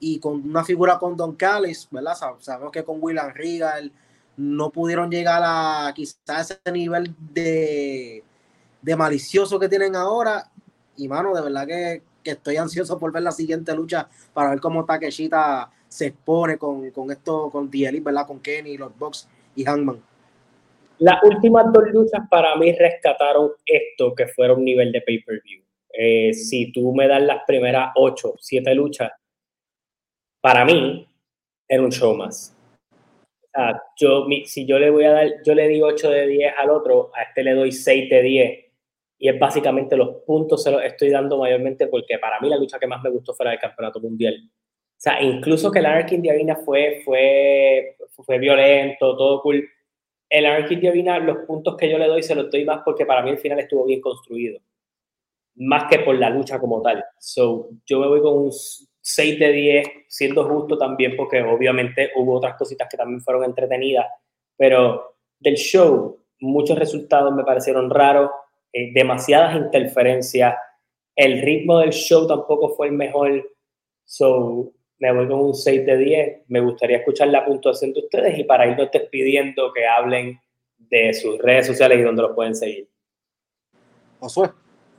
y 0.00 0.18
con 0.18 0.48
una 0.48 0.64
figura 0.64 0.98
con 0.98 1.16
Don 1.16 1.34
Callis, 1.34 1.88
¿verdad? 1.90 2.14
Sabemos 2.40 2.70
que 2.72 2.84
con 2.84 2.98
William 3.00 3.32
Regal 3.34 3.90
no 4.36 4.70
pudieron 4.70 5.10
llegar 5.10 5.42
a 5.44 5.92
quizás 5.94 6.50
ese 6.50 6.72
nivel 6.72 7.14
de, 7.18 8.22
de 8.82 8.96
malicioso 8.96 9.58
que 9.58 9.68
tienen 9.68 9.96
ahora. 9.96 10.50
Y 10.96 11.08
mano, 11.08 11.34
de 11.34 11.42
verdad 11.42 11.66
que, 11.66 12.02
estoy 12.24 12.56
ansioso 12.56 12.98
por 12.98 13.12
ver 13.12 13.22
la 13.22 13.32
siguiente 13.32 13.74
lucha 13.74 14.08
para 14.32 14.50
ver 14.50 14.60
cómo 14.60 14.84
Takeshita 14.84 15.70
se 15.88 16.06
expone 16.06 16.56
con, 16.56 16.90
con 16.90 17.10
esto, 17.10 17.50
con 17.50 17.70
DL, 17.70 18.00
¿verdad? 18.00 18.26
Con 18.26 18.40
Kenny, 18.40 18.76
los 18.76 18.96
Bucks 18.98 19.28
y 19.54 19.64
Hangman. 19.64 20.02
Las 20.98 21.22
últimas 21.22 21.72
dos 21.72 21.84
luchas 21.92 22.26
para 22.30 22.56
mí 22.56 22.72
rescataron 22.72 23.52
esto 23.66 24.14
que 24.14 24.26
fuera 24.28 24.54
un 24.54 24.64
nivel 24.64 24.92
de 24.92 25.02
pay-per-view. 25.02 25.63
Eh, 25.96 26.34
si 26.34 26.72
tú 26.72 26.94
me 26.94 27.06
das 27.06 27.22
las 27.22 27.44
primeras 27.46 27.92
ocho, 27.94 28.34
siete 28.38 28.74
luchas, 28.74 29.12
para 30.40 30.64
mí 30.64 31.06
era 31.68 31.82
un 31.82 31.92
show 31.92 32.14
más 32.14 32.54
yo, 33.96 34.26
si 34.44 34.66
yo 34.66 34.78
le 34.78 34.90
voy 34.90 35.04
a 35.04 35.12
dar, 35.12 35.42
yo 35.44 35.54
le 35.54 35.68
di 35.68 35.80
8 35.80 36.10
de 36.10 36.26
10 36.26 36.54
al 36.58 36.70
otro, 36.70 37.10
a 37.14 37.22
este 37.22 37.42
le 37.42 37.54
doy 37.54 37.72
6 37.72 38.10
de 38.10 38.22
10. 38.22 38.60
Y 39.18 39.28
es 39.28 39.38
básicamente 39.38 39.96
los 39.96 40.22
puntos 40.26 40.62
se 40.62 40.70
los 40.70 40.82
estoy 40.82 41.10
dando 41.10 41.38
mayormente 41.38 41.86
porque 41.86 42.18
para 42.18 42.40
mí 42.40 42.48
la 42.48 42.56
lucha 42.56 42.78
que 42.78 42.86
más 42.86 43.02
me 43.02 43.10
gustó 43.10 43.32
fue 43.32 43.44
la 43.44 43.52
del 43.52 43.60
campeonato 43.60 44.00
mundial. 44.00 44.34
O 44.44 45.00
sea, 45.04 45.22
incluso 45.22 45.70
que 45.70 45.78
el 45.78 45.86
Anarchy 45.86 46.16
Diavina 46.16 46.56
fue, 46.56 47.00
fue, 47.04 47.96
fue 48.24 48.38
violento, 48.38 49.16
todo 49.16 49.40
cool. 49.42 49.68
El 50.28 50.46
Anarchy 50.46 50.76
Diavina, 50.76 51.18
los 51.18 51.38
puntos 51.46 51.76
que 51.76 51.88
yo 51.88 51.98
le 51.98 52.06
doy 52.06 52.22
se 52.22 52.34
los 52.34 52.50
doy 52.50 52.64
más 52.64 52.82
porque 52.84 53.06
para 53.06 53.22
mí 53.22 53.30
el 53.30 53.38
final 53.38 53.60
estuvo 53.60 53.84
bien 53.84 54.00
construido. 54.00 54.60
Más 55.56 55.84
que 55.90 56.00
por 56.00 56.16
la 56.16 56.30
lucha 56.30 56.58
como 56.58 56.82
tal. 56.82 57.04
So, 57.18 57.68
yo 57.86 58.00
me 58.00 58.08
voy 58.08 58.20
con 58.20 58.34
un 58.34 58.52
6 59.06 59.38
de 59.38 59.52
10, 59.52 59.88
siendo 60.08 60.48
justo 60.48 60.78
también, 60.78 61.14
porque 61.16 61.42
obviamente 61.42 62.10
hubo 62.16 62.34
otras 62.34 62.56
cositas 62.56 62.88
que 62.90 62.96
también 62.96 63.20
fueron 63.20 63.44
entretenidas, 63.44 64.06
pero 64.56 65.16
del 65.38 65.56
show, 65.56 66.18
muchos 66.40 66.78
resultados 66.78 67.34
me 67.34 67.44
parecieron 67.44 67.90
raros, 67.90 68.30
eh, 68.72 68.92
demasiadas 68.94 69.56
interferencias, 69.56 70.54
el 71.14 71.42
ritmo 71.42 71.78
del 71.80 71.90
show 71.90 72.26
tampoco 72.26 72.70
fue 72.70 72.88
el 72.88 72.94
mejor, 72.94 73.46
so 74.04 74.72
me 74.98 75.12
voy 75.12 75.28
con 75.28 75.40
un 75.40 75.54
6 75.54 75.84
de 75.84 75.96
10, 75.98 76.42
me 76.48 76.60
gustaría 76.60 76.96
escuchar 76.96 77.28
la 77.28 77.44
puntuación 77.44 77.92
de 77.92 78.00
ustedes 78.00 78.38
y 78.38 78.44
para 78.44 78.66
irnos 78.66 78.90
despidiendo 78.90 79.70
que 79.72 79.86
hablen 79.86 80.40
de 80.78 81.12
sus 81.12 81.38
redes 81.38 81.66
sociales 81.66 81.98
y 81.98 82.02
dónde 82.02 82.22
los 82.22 82.32
pueden 82.32 82.54
seguir. 82.54 82.88
Josué. 84.18 84.48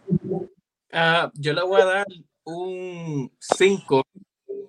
Uh, 0.08 1.30
yo 1.34 1.54
le 1.54 1.64
voy 1.64 1.82
a 1.82 1.86
dar 1.86 2.08
un 2.44 3.32
5 3.40 4.04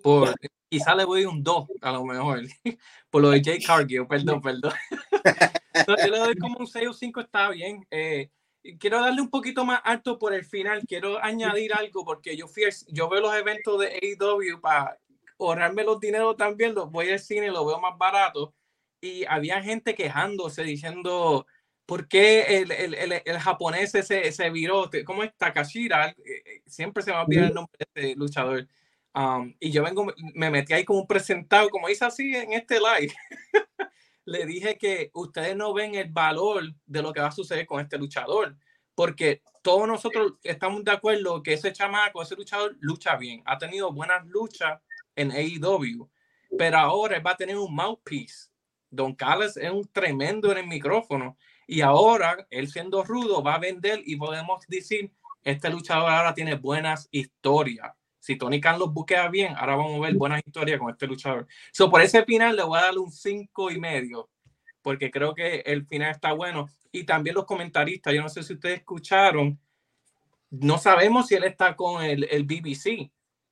por 0.03 0.35
quizá 0.69 0.95
le 0.95 1.05
voy 1.05 1.25
un 1.25 1.43
2 1.43 1.69
a 1.81 1.93
lo 1.93 2.05
mejor 2.05 2.41
por 3.11 3.23
lo 3.23 3.31
de 3.31 3.43
Jay 3.43 3.63
Cargill, 3.63 4.07
perdón, 4.07 4.41
perdón. 4.41 4.73
yo 5.87 5.95
le 6.11 6.19
doy 6.19 6.37
como 6.37 6.59
un 6.59 6.67
6 6.67 6.89
o 6.89 6.93
5 6.93 7.21
está 7.21 7.51
bien. 7.51 7.87
Eh, 7.91 8.31
quiero 8.79 9.01
darle 9.01 9.21
un 9.21 9.31
poquito 9.31 9.65
más 9.65 9.81
alto 9.85 10.19
por 10.19 10.35
el 10.35 10.45
final, 10.45 10.83
quiero 10.87 11.23
añadir 11.23 11.73
algo 11.73 12.05
porque 12.05 12.37
yo 12.37 12.49
fui, 12.49 12.65
yo 12.89 13.09
veo 13.09 13.21
los 13.21 13.35
eventos 13.35 13.79
de 13.79 14.17
AEW 14.19 14.61
para 14.61 14.99
ahorrarme 15.39 15.85
los 15.85 16.01
dineros 16.01 16.37
también, 16.37 16.75
los 16.75 16.91
voy 16.91 17.11
al 17.11 17.21
cine 17.21 17.51
lo 17.51 17.65
veo 17.65 17.79
más 17.79 17.97
barato 17.97 18.55
y 19.01 19.25
había 19.27 19.63
gente 19.63 19.95
quejándose 19.95 20.63
diciendo 20.65 21.47
¿Por 21.87 22.09
qué 22.09 22.59
el, 22.59 22.73
el, 22.73 22.95
el, 22.95 23.23
el 23.25 23.39
japonés 23.39 23.95
ese, 23.95 24.27
ese 24.27 24.51
viró? 24.51 24.91
¿Cómo 25.05 25.23
es 25.23 25.33
Takashira? 25.37 26.09
Eh, 26.09 26.17
eh, 26.27 26.63
siempre 26.67 27.03
se 27.05 27.13
me 27.13 27.19
olvida 27.19 27.47
el 27.47 27.55
nombre 27.55 27.73
de 27.79 27.87
este 28.03 28.19
luchador. 28.19 28.67
Um, 29.15 29.55
y 29.61 29.71
yo 29.71 29.85
vengo, 29.85 30.13
me 30.35 30.51
metí 30.51 30.75
ahí 30.75 30.85
como 30.85 31.01
un 31.01 31.07
presentado, 31.07 31.71
como 31.71 31.89
hice 31.89 32.05
así 32.05 32.35
en 32.35 32.53
este 32.53 32.81
live. 32.81 33.15
Le 34.27 34.45
dije 34.45 34.77
que 34.77 35.11
ustedes 35.15 35.55
no 35.57 35.73
ven 35.73 35.95
el 35.95 36.11
valor 36.11 36.75
de 36.85 37.03
lo 37.03 37.13
que 37.13 37.21
va 37.21 37.29
a 37.29 37.33
suceder 37.33 37.65
con 37.65 37.81
este 37.81 37.97
luchador, 37.97 38.57
porque 38.97 39.43
todos 39.63 39.87
nosotros 39.87 40.35
estamos 40.43 40.83
de 40.85 40.91
acuerdo 40.91 41.41
que 41.43 41.53
ese 41.53 41.73
chamaco, 41.73 42.21
ese 42.21 42.35
luchador, 42.35 42.77
lucha 42.81 43.17
bien. 43.17 43.43
Ha 43.47 43.57
tenido 43.57 43.93
buenas 43.93 44.27
luchas 44.27 44.81
en 45.15 45.31
AEW, 45.31 46.11
pero 46.59 46.79
ahora 46.79 47.21
va 47.21 47.31
a 47.31 47.37
tener 47.37 47.57
un 47.57 47.73
mouthpiece. 47.73 48.51
Don 48.91 49.15
Carlos 49.15 49.57
es 49.57 49.71
un 49.71 49.87
tremendo 49.93 50.51
en 50.51 50.59
el 50.59 50.67
micrófono 50.67 51.37
y 51.67 51.81
ahora, 51.81 52.47
él 52.51 52.69
siendo 52.69 53.03
rudo, 53.03 53.43
va 53.43 53.55
a 53.55 53.59
vender 53.59 54.01
y 54.05 54.17
podemos 54.17 54.65
decir, 54.69 55.13
este 55.43 55.69
luchador 55.71 56.11
ahora 56.11 56.35
tiene 56.35 56.55
buenas 56.55 57.09
historias. 57.11 57.93
Si 58.21 58.37
Tony 58.37 58.61
Khan 58.61 58.79
los 58.79 58.93
buquea 58.93 59.29
bien, 59.29 59.55
ahora 59.57 59.77
vamos 59.77 59.97
a 59.97 60.07
ver 60.07 60.15
buenas 60.15 60.43
historias 60.45 60.79
con 60.79 60.91
este 60.91 61.07
luchador. 61.07 61.47
So, 61.73 61.91
por 61.91 62.03
ese 62.03 62.25
final 62.25 62.57
le 62.57 62.63
voy 62.63 62.79
a 62.79 62.83
dar 62.83 62.99
un 62.99 63.11
cinco 63.11 63.71
y 63.71 63.79
medio, 63.79 64.29
porque 64.83 65.11
creo 65.11 65.35
que 65.35 65.63
el 65.67 65.87
final 65.87 66.11
está 66.11 66.33
bueno. 66.33 66.69
Y 66.93 67.05
también 67.05 67.35
los 67.35 67.45
comentaristas, 67.45 68.15
yo 68.15 68.23
no 68.23 68.29
sé 68.29 68.43
si 68.43 68.55
ustedes 68.55 68.79
escucharon, 68.79 69.59
no 70.51 70.79
sabemos 70.79 71.27
si 71.27 71.35
él 71.35 71.45
está 71.45 71.77
con 71.77 72.03
el, 72.03 72.25
el 72.31 72.45
BBC, 72.45 73.11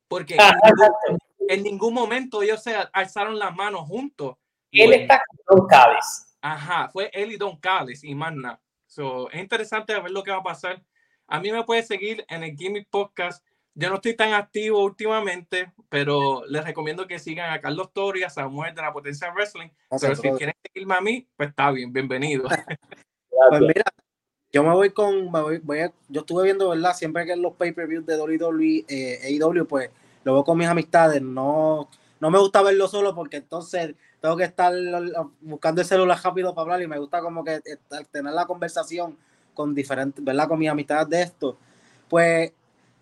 porque 0.08 0.36
en, 1.48 1.62
ningún, 1.62 1.94
momento 1.94 2.42
ellos 2.42 2.62
se 2.62 2.74
alzaron 2.92 3.38
las 3.38 3.54
manos 3.54 3.82
juntos. 3.86 4.36
Él 4.70 4.92
está 4.92 5.22
con 5.44 5.66
Cádiz. 5.66 6.33
Ajá, 6.44 6.90
fue 6.90 7.10
él 7.14 7.32
y 7.32 7.38
Don 7.38 7.56
Callis 7.56 8.04
y 8.04 8.14
Magna. 8.14 8.60
So, 8.86 9.30
es 9.30 9.40
interesante 9.40 9.98
ver 9.98 10.10
lo 10.10 10.22
que 10.22 10.30
va 10.30 10.36
a 10.36 10.42
pasar. 10.42 10.84
A 11.26 11.40
mí 11.40 11.50
me 11.50 11.64
puede 11.64 11.82
seguir 11.82 12.22
en 12.28 12.44
el 12.44 12.54
Gimmick 12.54 12.86
Podcast. 12.90 13.42
Yo 13.72 13.88
no 13.88 13.94
estoy 13.94 14.14
tan 14.14 14.34
activo 14.34 14.84
últimamente, 14.84 15.72
pero 15.88 16.44
les 16.46 16.62
recomiendo 16.62 17.06
que 17.06 17.18
sigan 17.18 17.50
a 17.50 17.62
Carlos 17.62 17.94
Tori, 17.94 18.24
a 18.24 18.28
Samuel 18.28 18.74
de 18.74 18.82
la 18.82 18.92
Potencia 18.92 19.32
Wrestling. 19.32 19.70
pero 19.98 20.14
si 20.16 20.30
quieren 20.32 20.54
seguirme 20.62 20.94
a 20.94 21.00
mí, 21.00 21.26
pues 21.34 21.48
está 21.48 21.70
bien, 21.70 21.90
bienvenido. 21.90 22.44
pues 23.48 23.60
mira, 23.62 23.84
yo 24.52 24.62
me 24.64 24.74
voy 24.74 24.90
con, 24.90 25.32
yo 26.10 26.20
estuve 26.20 26.44
viendo, 26.44 26.68
¿verdad? 26.68 26.92
Siempre 26.92 27.24
que 27.24 27.32
en 27.32 27.40
los 27.40 27.54
pay-per-views 27.54 28.04
de 28.04 28.20
WWE, 28.20 28.84
eh, 28.86 29.38
AEW, 29.40 29.66
pues 29.66 29.88
lo 30.24 30.34
veo 30.34 30.44
con 30.44 30.58
mis 30.58 30.68
amistades. 30.68 31.22
No, 31.22 31.88
no 32.20 32.30
me 32.30 32.38
gusta 32.38 32.62
verlo 32.62 32.88
solo 32.88 33.14
porque 33.14 33.38
entonces 33.38 33.94
tengo 34.20 34.36
que 34.36 34.44
estar 34.44 34.72
buscando 35.40 35.80
el 35.80 35.86
celular 35.86 36.18
rápido 36.22 36.54
para 36.54 36.62
hablar 36.62 36.82
y 36.82 36.88
me 36.88 36.98
gusta 36.98 37.20
como 37.20 37.44
que 37.44 37.60
tener 38.10 38.32
la 38.32 38.46
conversación 38.46 39.16
con 39.52 39.74
diferentes, 39.74 40.24
¿verdad? 40.24 40.48
Con 40.48 40.58
mis 40.58 40.68
amistades 40.68 41.08
de 41.08 41.22
esto. 41.22 41.56
Pues 42.08 42.52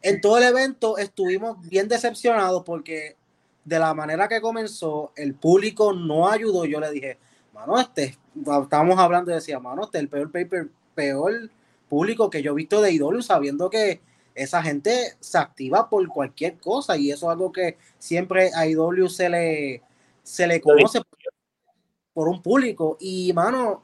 en 0.02 0.20
todo 0.20 0.38
el 0.38 0.44
evento 0.44 0.98
estuvimos 0.98 1.60
bien 1.68 1.88
decepcionados 1.88 2.62
porque 2.64 3.16
de 3.64 3.78
la 3.78 3.94
manera 3.94 4.28
que 4.28 4.40
comenzó, 4.40 5.12
el 5.16 5.34
público 5.34 5.92
no 5.92 6.28
ayudó. 6.28 6.64
Yo 6.64 6.80
le 6.80 6.90
dije, 6.90 7.18
mano, 7.54 7.78
este, 7.78 8.18
estábamos 8.62 8.98
hablando 8.98 9.30
y 9.30 9.34
decía, 9.34 9.60
mano, 9.60 9.84
este 9.84 9.98
es 9.98 10.02
el 10.02 10.08
peor 10.08 10.32
paper, 10.32 10.68
peor 10.94 11.50
público 11.88 12.30
que 12.30 12.42
yo 12.42 12.52
he 12.52 12.56
visto 12.56 12.80
de 12.80 12.92
IW 12.92 13.22
sabiendo 13.22 13.70
que 13.70 14.00
esa 14.34 14.62
gente 14.62 15.16
se 15.20 15.38
activa 15.38 15.88
por 15.88 16.06
cualquier 16.08 16.58
cosa 16.58 16.96
y 16.96 17.10
eso 17.10 17.26
es 17.26 17.32
algo 17.32 17.52
que 17.52 17.76
siempre 17.98 18.50
a 18.54 18.66
IW 18.66 19.08
se 19.08 19.28
le, 19.28 19.82
se 20.22 20.46
le 20.46 20.60
conoce 20.60 21.00
por 22.12 22.28
un 22.28 22.42
público. 22.42 22.96
Y, 23.00 23.32
mano, 23.32 23.82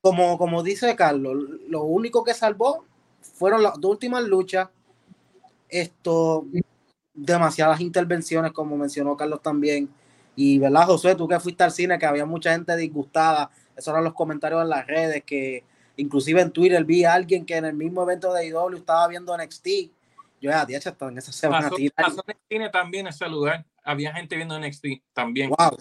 como, 0.00 0.38
como 0.38 0.62
dice 0.62 0.94
Carlos, 0.96 1.36
lo 1.68 1.84
único 1.84 2.24
que 2.24 2.34
salvó 2.34 2.84
fueron 3.20 3.62
las 3.62 3.80
dos 3.80 3.92
últimas 3.92 4.24
luchas. 4.24 4.68
Esto, 5.68 6.46
demasiadas 7.14 7.80
intervenciones, 7.80 8.52
como 8.52 8.76
mencionó 8.76 9.16
Carlos 9.16 9.42
también. 9.42 9.88
Y, 10.36 10.58
¿verdad, 10.58 10.86
José? 10.86 11.14
Tú 11.14 11.28
que 11.28 11.40
fuiste 11.40 11.64
al 11.64 11.72
cine, 11.72 11.98
que 11.98 12.06
había 12.06 12.26
mucha 12.26 12.52
gente 12.52 12.76
disgustada. 12.76 13.50
Esos 13.76 13.92
eran 13.92 14.04
los 14.04 14.14
comentarios 14.14 14.62
en 14.62 14.68
las 14.68 14.86
redes, 14.86 15.22
que 15.24 15.64
inclusive 15.96 16.40
en 16.40 16.50
Twitter 16.50 16.84
vi 16.84 17.04
a 17.04 17.14
alguien 17.14 17.44
que 17.44 17.56
en 17.56 17.64
el 17.64 17.74
mismo 17.74 18.02
evento 18.02 18.32
de 18.32 18.46
IW 18.46 18.76
estaba 18.76 19.08
viendo 19.08 19.36
NXT. 19.36 19.66
Yo 20.40 20.50
ya, 20.50 20.64
día 20.66 20.78
estaba 20.78 21.10
en 21.10 21.18
esa 21.18 21.32
semana. 21.32 21.70
Cine 22.48 22.68
también 22.70 23.06
ese 23.06 23.28
lugar. 23.28 23.64
Había 23.82 24.12
gente 24.12 24.36
viendo 24.36 24.58
NXT 24.58 24.86
también. 25.12 25.50
Wow. 25.50 25.78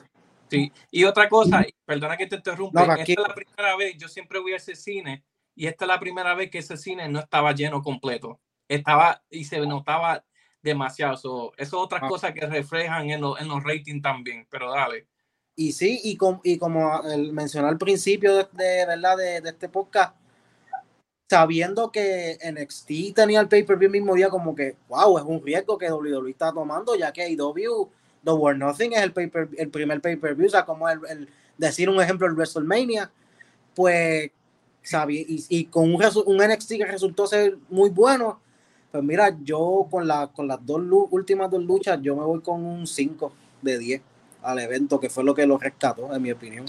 Sí. 0.50 0.72
Y 0.92 1.04
otra 1.04 1.28
cosa, 1.28 1.66
perdona 1.86 2.16
que 2.16 2.28
te 2.28 2.36
interrumpa, 2.36 2.84
esta 2.84 3.12
es 3.12 3.18
la 3.18 3.34
primera 3.34 3.76
vez, 3.76 3.98
yo 3.98 4.08
siempre 4.08 4.40
voy 4.40 4.54
a 4.54 4.58
ese 4.58 4.76
cine 4.76 5.24
y 5.56 5.66
esta 5.66 5.86
es 5.86 5.90
la 5.90 6.00
primera 6.00 6.36
vez 6.36 6.52
que 6.52 6.60
ese 6.60 6.78
cine 6.78 7.10
no 7.10 7.20
estaba 7.20 7.54
lleno 7.54 7.82
completo. 7.82 8.40
Estaba 8.68 9.24
y 9.30 9.46
se 9.46 9.60
notaba 9.66 10.24
demasiado. 10.62 11.16
eso 11.16 11.54
es 11.58 11.74
otra 11.74 12.00
ah. 12.02 12.08
cosa 12.08 12.34
que 12.34 12.46
reflejan 12.46 13.10
en, 13.10 13.24
en 13.24 13.48
los 13.48 13.64
ratings 13.64 14.02
también, 14.02 14.48
pero 14.50 14.72
dale. 14.72 15.08
Y 15.56 15.72
sí, 15.72 16.00
y, 16.04 16.18
y 16.44 16.58
como 16.58 17.02
mencioné 17.32 17.68
al 17.68 17.78
principio 17.78 18.36
de, 18.36 18.86
¿verdad? 18.88 19.18
De, 19.18 19.42
de, 19.42 19.50
este 19.50 19.70
podcast, 19.70 20.16
sabiendo 21.30 21.92
que 21.92 22.40
NXT 22.44 23.16
tenía 23.16 23.40
el 23.40 23.48
pay-per-view 23.48 23.88
el 23.88 23.92
mismo 23.92 24.16
día, 24.16 24.30
como 24.30 24.56
que, 24.56 24.78
wow, 24.90 25.18
es 25.18 25.24
un 25.24 25.44
riesgo 25.44 25.78
que 25.78 25.92
WWE 25.92 26.32
está 26.32 26.52
tomando, 26.52 26.96
ya 26.96 27.12
que 27.12 27.24
AEW, 27.24 27.90
The 28.24 28.32
War 28.32 28.58
Nothing 28.58 28.94
es 28.94 29.04
el, 29.04 29.14
paper, 29.14 29.50
el 29.58 29.70
primer 29.70 30.02
pay-per-view, 30.02 30.48
o 30.48 30.50
sea, 30.50 30.66
como 30.66 30.90
el, 30.90 31.00
el, 31.08 31.30
decir 31.58 31.88
un 31.88 32.02
ejemplo, 32.02 32.26
el 32.26 32.34
WrestleMania, 32.34 33.12
pues, 33.76 34.32
sabía, 34.82 35.22
y, 35.22 35.46
y, 35.50 35.66
con 35.66 35.94
un, 35.94 36.02
un 36.26 36.38
NXT 36.38 36.78
que 36.78 36.86
resultó 36.86 37.28
ser 37.28 37.58
muy 37.70 37.92
bueno, 37.92 38.40
pues 38.92 39.04
mira, 39.04 39.38
yo 39.44 39.88
con, 39.90 40.08
la, 40.08 40.28
con 40.28 40.48
las 40.48 40.66
dos 40.66 40.82
últimas 41.12 41.50
dos 41.52 41.64
luchas, 41.64 42.00
yo 42.02 42.16
me 42.16 42.24
voy 42.24 42.42
con 42.42 42.66
un 42.66 42.88
5 42.88 43.34
de 43.62 43.78
10 43.78 44.02
al 44.44 44.60
evento, 44.60 45.00
que 45.00 45.10
fue 45.10 45.24
lo 45.24 45.34
que 45.34 45.46
lo 45.46 45.58
rescató, 45.58 46.14
en 46.14 46.22
mi 46.22 46.32
opinión. 46.32 46.66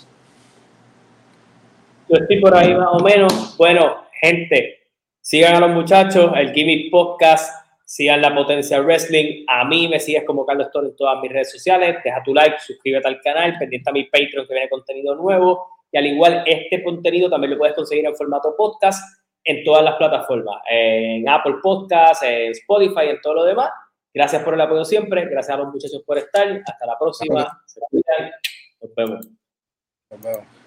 Yo 2.09 2.17
estoy 2.17 2.41
por 2.41 2.55
ahí 2.55 2.75
más 2.75 2.89
o 2.93 3.01
menos. 3.01 3.57
Bueno, 3.57 4.05
gente, 4.21 4.89
sigan 5.21 5.57
a 5.57 5.61
los 5.61 5.71
muchachos, 5.71 6.33
el 6.37 6.53
Gimmick 6.53 6.91
Podcast, 6.91 7.67
sigan 7.85 8.21
la 8.21 8.35
Potencia 8.35 8.81
Wrestling. 8.81 9.45
A 9.49 9.65
mí 9.65 9.89
me 9.89 9.99
sigues 9.99 10.25
como 10.25 10.45
Carlos 10.45 10.71
Toro 10.73 10.87
en 10.87 10.97
todas 10.97 11.21
mis 11.21 11.33
redes 11.33 11.51
sociales. 11.51 11.97
Deja 12.05 12.23
tu 12.23 12.35
like, 12.35 12.57
suscríbete 12.61 13.09
al 13.09 13.21
canal, 13.21 13.57
pendiente 13.59 13.91
a 13.91 13.93
mi 13.93 14.05
Patreon 14.05 14.47
que 14.47 14.55
viene 14.55 14.69
contenido 14.69 15.15
nuevo. 15.15 15.69
Y 15.91 15.99
al 15.99 16.07
igual, 16.07 16.43
este 16.47 16.83
contenido 16.83 17.31
también 17.31 17.53
lo 17.53 17.59
puedes 17.59 17.75
conseguir 17.75 18.05
en 18.07 18.17
formato 18.17 18.55
podcast 18.57 19.03
en 19.45 19.63
todas 19.63 19.85
las 19.85 19.97
plataformas, 19.97 20.57
en 20.71 21.29
Apple 21.29 21.57
Podcasts, 21.63 22.23
en 22.23 22.51
Spotify, 22.53 23.11
en 23.11 23.21
todo 23.21 23.35
lo 23.35 23.45
demás. 23.45 23.71
Gracias 24.15 24.43
por 24.45 24.55
el 24.55 24.61
apoyo 24.61 24.85
siempre. 24.85 25.29
Gracias 25.29 25.57
a 25.57 25.59
los 25.59 25.73
muchachos 25.73 26.03
por 26.07 26.17
estar. 26.17 26.63
Hasta 26.65 26.87
la 26.87 26.97
próxima. 26.99 27.63
Se 27.67 27.81
cuidan. 27.91 28.31
Nos 28.81 28.95
vemos. 28.95 29.29
Nos 30.11 30.21
vemos. 30.23 30.64